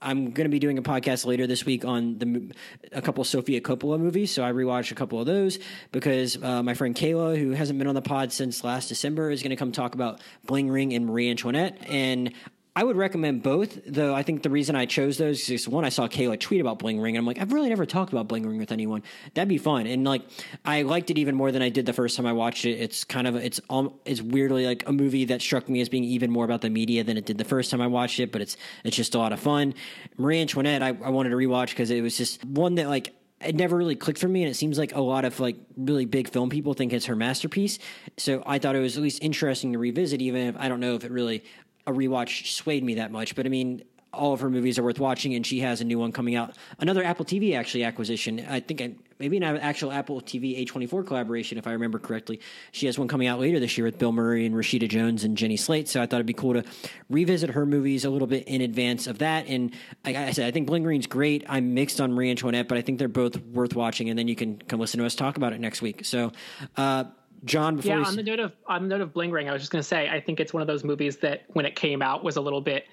I'm 0.00 0.30
going 0.30 0.44
to 0.44 0.50
be 0.50 0.58
doing 0.58 0.78
a 0.78 0.82
podcast 0.82 1.26
later 1.26 1.46
this 1.46 1.64
week 1.64 1.84
on 1.84 2.18
the 2.18 2.52
a 2.92 3.02
couple 3.02 3.24
Sofia 3.24 3.60
Coppola 3.60 3.98
movies. 3.98 4.32
So 4.32 4.44
I 4.44 4.52
rewatched 4.52 4.92
a 4.92 4.94
couple 4.94 5.20
of 5.20 5.26
those 5.26 5.58
because 5.92 6.40
uh, 6.42 6.62
my 6.62 6.74
friend 6.74 6.94
Kayla, 6.94 7.38
who 7.38 7.50
hasn't 7.50 7.78
been 7.78 7.88
on 7.88 7.94
the 7.94 8.02
pod 8.02 8.32
since 8.32 8.62
last 8.62 8.88
December, 8.88 9.30
is 9.30 9.42
going 9.42 9.50
to 9.50 9.56
come 9.56 9.72
talk 9.72 9.94
about 9.94 10.20
Bling 10.44 10.70
Ring 10.70 10.92
and 10.94 11.06
Marie 11.06 11.30
Antoinette. 11.30 11.78
And 11.88 12.32
I 12.78 12.84
would 12.84 12.96
recommend 12.96 13.42
both, 13.42 13.76
though. 13.88 14.14
I 14.14 14.22
think 14.22 14.44
the 14.44 14.50
reason 14.50 14.76
I 14.76 14.86
chose 14.86 15.18
those 15.18 15.50
is 15.50 15.68
one, 15.68 15.84
I 15.84 15.88
saw 15.88 16.06
Kayla 16.06 16.38
tweet 16.38 16.60
about 16.60 16.78
Bling 16.78 17.00
Ring, 17.00 17.16
and 17.16 17.22
I'm 17.22 17.26
like, 17.26 17.40
I've 17.40 17.52
really 17.52 17.70
never 17.70 17.84
talked 17.84 18.12
about 18.12 18.28
Bling 18.28 18.46
Ring 18.46 18.56
with 18.56 18.70
anyone. 18.70 19.02
That'd 19.34 19.48
be 19.48 19.58
fun, 19.58 19.88
and 19.88 20.04
like, 20.04 20.22
I 20.64 20.82
liked 20.82 21.10
it 21.10 21.18
even 21.18 21.34
more 21.34 21.50
than 21.50 21.60
I 21.60 21.70
did 21.70 21.86
the 21.86 21.92
first 21.92 22.16
time 22.16 22.24
I 22.24 22.32
watched 22.32 22.64
it. 22.66 22.74
It's 22.78 23.02
kind 23.02 23.26
of 23.26 23.34
it's 23.34 23.60
um, 23.68 23.94
it's 24.04 24.22
weirdly 24.22 24.64
like 24.64 24.88
a 24.88 24.92
movie 24.92 25.24
that 25.24 25.42
struck 25.42 25.68
me 25.68 25.80
as 25.80 25.88
being 25.88 26.04
even 26.04 26.30
more 26.30 26.44
about 26.44 26.60
the 26.60 26.70
media 26.70 27.02
than 27.02 27.16
it 27.16 27.26
did 27.26 27.36
the 27.36 27.44
first 27.44 27.72
time 27.72 27.80
I 27.80 27.88
watched 27.88 28.20
it, 28.20 28.30
but 28.30 28.42
it's 28.42 28.56
it's 28.84 28.96
just 28.96 29.16
a 29.16 29.18
lot 29.18 29.32
of 29.32 29.40
fun. 29.40 29.74
Marie 30.16 30.40
Antoinette, 30.40 30.80
I, 30.80 30.90
I 31.02 31.10
wanted 31.10 31.30
to 31.30 31.36
rewatch 31.36 31.70
because 31.70 31.90
it 31.90 32.00
was 32.00 32.16
just 32.16 32.44
one 32.44 32.76
that 32.76 32.88
like 32.88 33.12
it 33.40 33.56
never 33.56 33.76
really 33.76 33.96
clicked 33.96 34.20
for 34.20 34.28
me 34.28 34.42
and 34.42 34.50
it 34.50 34.54
seems 34.54 34.78
like 34.78 34.94
a 34.94 35.00
lot 35.00 35.24
of 35.24 35.40
like 35.40 35.56
really 35.76 36.04
big 36.04 36.28
film 36.28 36.50
people 36.50 36.74
think 36.74 36.92
it's 36.92 37.06
her 37.06 37.14
masterpiece 37.14 37.78
so 38.16 38.42
i 38.46 38.58
thought 38.58 38.74
it 38.74 38.80
was 38.80 38.96
at 38.96 39.02
least 39.04 39.22
interesting 39.22 39.72
to 39.72 39.78
revisit 39.78 40.20
even 40.20 40.48
if 40.48 40.56
i 40.58 40.68
don't 40.68 40.80
know 40.80 40.96
if 40.96 41.04
it 41.04 41.12
really 41.12 41.44
a 41.88 41.92
rewatch 41.92 42.52
swayed 42.52 42.84
me 42.84 42.94
that 42.94 43.10
much 43.10 43.34
but 43.34 43.46
i 43.46 43.48
mean 43.48 43.82
all 44.12 44.32
of 44.32 44.40
her 44.40 44.50
movies 44.50 44.78
are 44.78 44.82
worth 44.82 44.98
watching 44.98 45.34
and 45.34 45.46
she 45.46 45.60
has 45.60 45.80
a 45.80 45.84
new 45.84 45.98
one 45.98 46.12
coming 46.12 46.34
out. 46.34 46.54
Another 46.78 47.04
apple 47.04 47.24
tv 47.24 47.56
actually 47.56 47.84
acquisition. 47.84 48.44
I 48.48 48.60
think 48.60 48.98
maybe 49.18 49.36
an 49.36 49.42
actual 49.42 49.92
apple 49.92 50.20
tv 50.20 50.66
a24 50.66 51.06
collaboration 51.06 51.58
if 51.58 51.66
i 51.66 51.72
remember 51.72 51.98
correctly. 51.98 52.40
She 52.72 52.86
has 52.86 52.98
one 52.98 53.08
coming 53.08 53.28
out 53.28 53.38
later 53.38 53.60
this 53.60 53.76
year 53.76 53.84
with 53.84 53.98
bill 53.98 54.12
murray 54.12 54.46
and 54.46 54.54
rashida 54.54 54.88
jones 54.88 55.24
and 55.24 55.36
jenny 55.36 55.56
slate 55.56 55.88
so 55.88 56.00
i 56.00 56.06
thought 56.06 56.16
it'd 56.16 56.26
be 56.26 56.32
cool 56.32 56.54
to 56.54 56.64
revisit 57.08 57.50
her 57.50 57.66
movies 57.66 58.04
a 58.04 58.10
little 58.10 58.26
bit 58.26 58.48
in 58.48 58.60
advance 58.60 59.06
of 59.06 59.18
that. 59.18 59.46
And 59.46 59.74
like 60.04 60.16
i 60.16 60.32
said 60.32 60.46
i 60.46 60.50
think 60.50 60.66
bling 60.66 60.84
Ring's 60.84 61.06
great. 61.06 61.44
I'm 61.48 61.74
mixed 61.74 62.00
on 62.00 62.12
marie 62.12 62.30
antoinette 62.30 62.68
but 62.68 62.78
i 62.78 62.82
think 62.82 62.98
they're 62.98 63.08
both 63.08 63.36
worth 63.36 63.74
watching 63.74 64.08
and 64.08 64.18
then 64.18 64.28
you 64.28 64.36
can 64.36 64.58
come 64.58 64.80
listen 64.80 65.00
to 65.00 65.06
us 65.06 65.14
talk 65.14 65.36
about 65.36 65.52
it 65.52 65.60
next 65.60 65.82
week. 65.82 66.04
So 66.04 66.32
uh, 66.76 67.04
John, 67.44 67.76
before 67.76 67.98
yeah, 67.98 68.04
on 68.04 68.16
the 68.16 68.22
note 68.22 68.40
of 68.40 68.52
on 68.66 68.82
the 68.82 68.88
note 68.88 69.00
of 69.00 69.12
Bling 69.12 69.30
Ring, 69.30 69.48
I 69.48 69.52
was 69.52 69.62
just 69.62 69.70
going 69.70 69.80
to 69.80 69.86
say 69.86 70.08
I 70.08 70.20
think 70.20 70.40
it's 70.40 70.52
one 70.52 70.60
of 70.60 70.66
those 70.66 70.84
movies 70.84 71.18
that 71.18 71.44
when 71.48 71.66
it 71.66 71.76
came 71.76 72.02
out 72.02 72.24
was 72.24 72.36
a 72.36 72.40
little 72.40 72.60
bit 72.60 72.86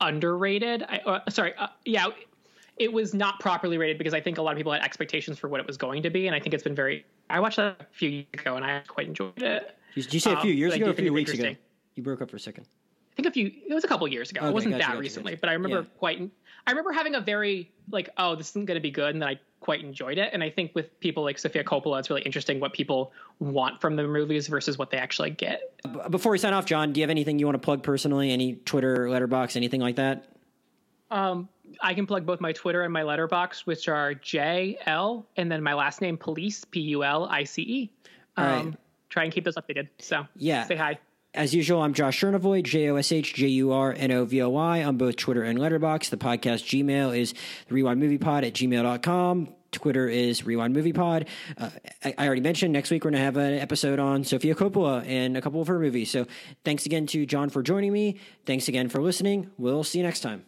underrated. 0.00 0.84
I, 0.88 0.98
uh, 0.98 1.30
sorry, 1.30 1.54
uh, 1.56 1.68
yeah, 1.84 2.08
it 2.76 2.92
was 2.92 3.14
not 3.14 3.40
properly 3.40 3.78
rated 3.78 3.98
because 3.98 4.14
I 4.14 4.20
think 4.20 4.38
a 4.38 4.42
lot 4.42 4.52
of 4.52 4.56
people 4.56 4.72
had 4.72 4.82
expectations 4.82 5.38
for 5.38 5.48
what 5.48 5.60
it 5.60 5.66
was 5.66 5.76
going 5.76 6.02
to 6.02 6.10
be, 6.10 6.26
and 6.26 6.34
I 6.34 6.40
think 6.40 6.54
it's 6.54 6.62
been 6.62 6.74
very. 6.74 7.04
I 7.30 7.40
watched 7.40 7.56
that 7.56 7.80
a 7.80 7.86
few 7.92 8.08
years 8.08 8.26
ago, 8.34 8.56
and 8.56 8.64
I 8.64 8.82
quite 8.86 9.06
enjoyed 9.06 9.42
it. 9.42 9.76
Did 9.94 10.14
you 10.14 10.20
say 10.20 10.32
a 10.32 10.40
few 10.40 10.52
um, 10.52 10.58
years 10.58 10.74
ago, 10.74 10.86
or 10.86 10.90
a 10.90 10.94
few 10.94 11.12
weeks 11.12 11.32
ago? 11.32 11.54
You 11.94 12.02
broke 12.02 12.22
up 12.22 12.30
for 12.30 12.36
a 12.36 12.40
second. 12.40 12.66
I 13.12 13.16
think 13.16 13.28
a 13.28 13.30
few. 13.32 13.50
It 13.68 13.74
was 13.74 13.84
a 13.84 13.88
couple 13.88 14.06
years 14.06 14.30
ago. 14.30 14.40
Okay, 14.40 14.48
it 14.48 14.54
wasn't 14.54 14.72
gotcha, 14.72 14.82
that 14.82 14.88
gotcha, 14.90 15.00
recently, 15.00 15.32
gotcha. 15.32 15.40
but 15.40 15.50
I 15.50 15.54
remember 15.54 15.80
yeah. 15.80 15.98
quite. 15.98 16.30
I 16.66 16.70
remember 16.70 16.92
having 16.92 17.14
a 17.14 17.20
very 17.20 17.72
like, 17.90 18.10
oh, 18.18 18.36
this 18.36 18.50
isn't 18.50 18.66
going 18.66 18.76
to 18.76 18.82
be 18.82 18.90
good, 18.90 19.14
and 19.14 19.22
then 19.22 19.28
I 19.28 19.40
quite 19.60 19.82
enjoyed 19.82 20.18
it. 20.18 20.30
And 20.32 20.42
I 20.42 20.50
think 20.50 20.74
with 20.74 20.98
people 21.00 21.22
like 21.22 21.38
Sofia 21.38 21.64
Coppola, 21.64 21.98
it's 21.98 22.10
really 22.10 22.22
interesting 22.22 22.60
what 22.60 22.72
people 22.72 23.12
want 23.38 23.80
from 23.80 23.96
the 23.96 24.06
movies 24.06 24.46
versus 24.46 24.78
what 24.78 24.90
they 24.90 24.98
actually 24.98 25.30
get. 25.30 25.74
Before 26.10 26.32
we 26.32 26.38
sign 26.38 26.52
off, 26.52 26.64
John, 26.64 26.92
do 26.92 27.00
you 27.00 27.02
have 27.02 27.10
anything 27.10 27.38
you 27.38 27.46
want 27.46 27.54
to 27.54 27.64
plug 27.64 27.82
personally? 27.82 28.30
Any 28.30 28.54
Twitter, 28.54 29.06
Letterboxd, 29.06 29.56
anything 29.56 29.80
like 29.80 29.96
that? 29.96 30.28
Um, 31.10 31.48
I 31.80 31.94
can 31.94 32.06
plug 32.06 32.26
both 32.26 32.40
my 32.40 32.52
Twitter 32.52 32.82
and 32.82 32.92
my 32.92 33.02
Letterboxd, 33.02 33.60
which 33.66 33.88
are 33.88 34.14
JL 34.14 35.24
and 35.36 35.50
then 35.50 35.62
my 35.62 35.74
last 35.74 36.00
name 36.00 36.16
Pulice, 36.16 36.64
P 36.70 36.80
U 36.80 37.04
L 37.04 37.26
I 37.30 37.44
C 37.44 37.62
E. 37.62 37.90
Um, 38.36 38.46
right. 38.46 38.74
Try 39.08 39.24
and 39.24 39.32
keep 39.32 39.44
those 39.44 39.56
updated. 39.56 39.88
So 39.98 40.26
yeah, 40.36 40.64
say 40.64 40.76
hi. 40.76 40.98
As 41.38 41.54
usual, 41.54 41.82
I'm 41.82 41.94
Josh 41.94 42.20
Jurnovoy, 42.20 42.64
J 42.64 42.90
O 42.90 42.96
S 42.96 43.12
H 43.12 43.32
J 43.32 43.46
U 43.46 43.70
R 43.70 43.94
N 43.96 44.10
O 44.10 44.24
V 44.24 44.42
O 44.42 44.50
Y 44.50 44.82
on 44.82 44.96
both 44.96 45.14
Twitter 45.14 45.44
and 45.44 45.56
Letterboxd. 45.56 46.10
The 46.10 46.16
podcast 46.16 46.64
Gmail 46.66 47.16
is 47.16 47.32
the 47.68 47.74
Rewind 47.74 48.00
Movie 48.00 48.18
Pod 48.18 48.42
at 48.42 48.54
gmail.com. 48.54 49.54
Twitter 49.70 50.08
is 50.08 50.44
Rewind 50.44 50.74
Movie 50.74 50.92
Pod. 50.92 51.28
Uh, 51.56 51.70
I, 52.04 52.14
I, 52.18 52.26
already 52.26 52.40
mentioned 52.40 52.72
next 52.72 52.90
week 52.90 53.04
we're 53.04 53.12
going 53.12 53.20
to 53.20 53.24
have 53.24 53.36
an 53.36 53.54
episode 53.54 54.00
on 54.00 54.24
Sofia 54.24 54.56
Coppola 54.56 55.06
and 55.06 55.36
a 55.36 55.40
couple 55.40 55.60
of 55.60 55.68
her 55.68 55.78
movies. 55.78 56.10
So 56.10 56.26
thanks 56.64 56.86
again 56.86 57.06
to 57.06 57.24
John 57.24 57.50
for 57.50 57.62
joining 57.62 57.92
me. 57.92 58.18
Thanks 58.44 58.66
again 58.66 58.88
for 58.88 59.00
listening. 59.00 59.48
We'll 59.58 59.84
see 59.84 59.98
you 59.98 60.04
next 60.04 60.22
time. 60.22 60.44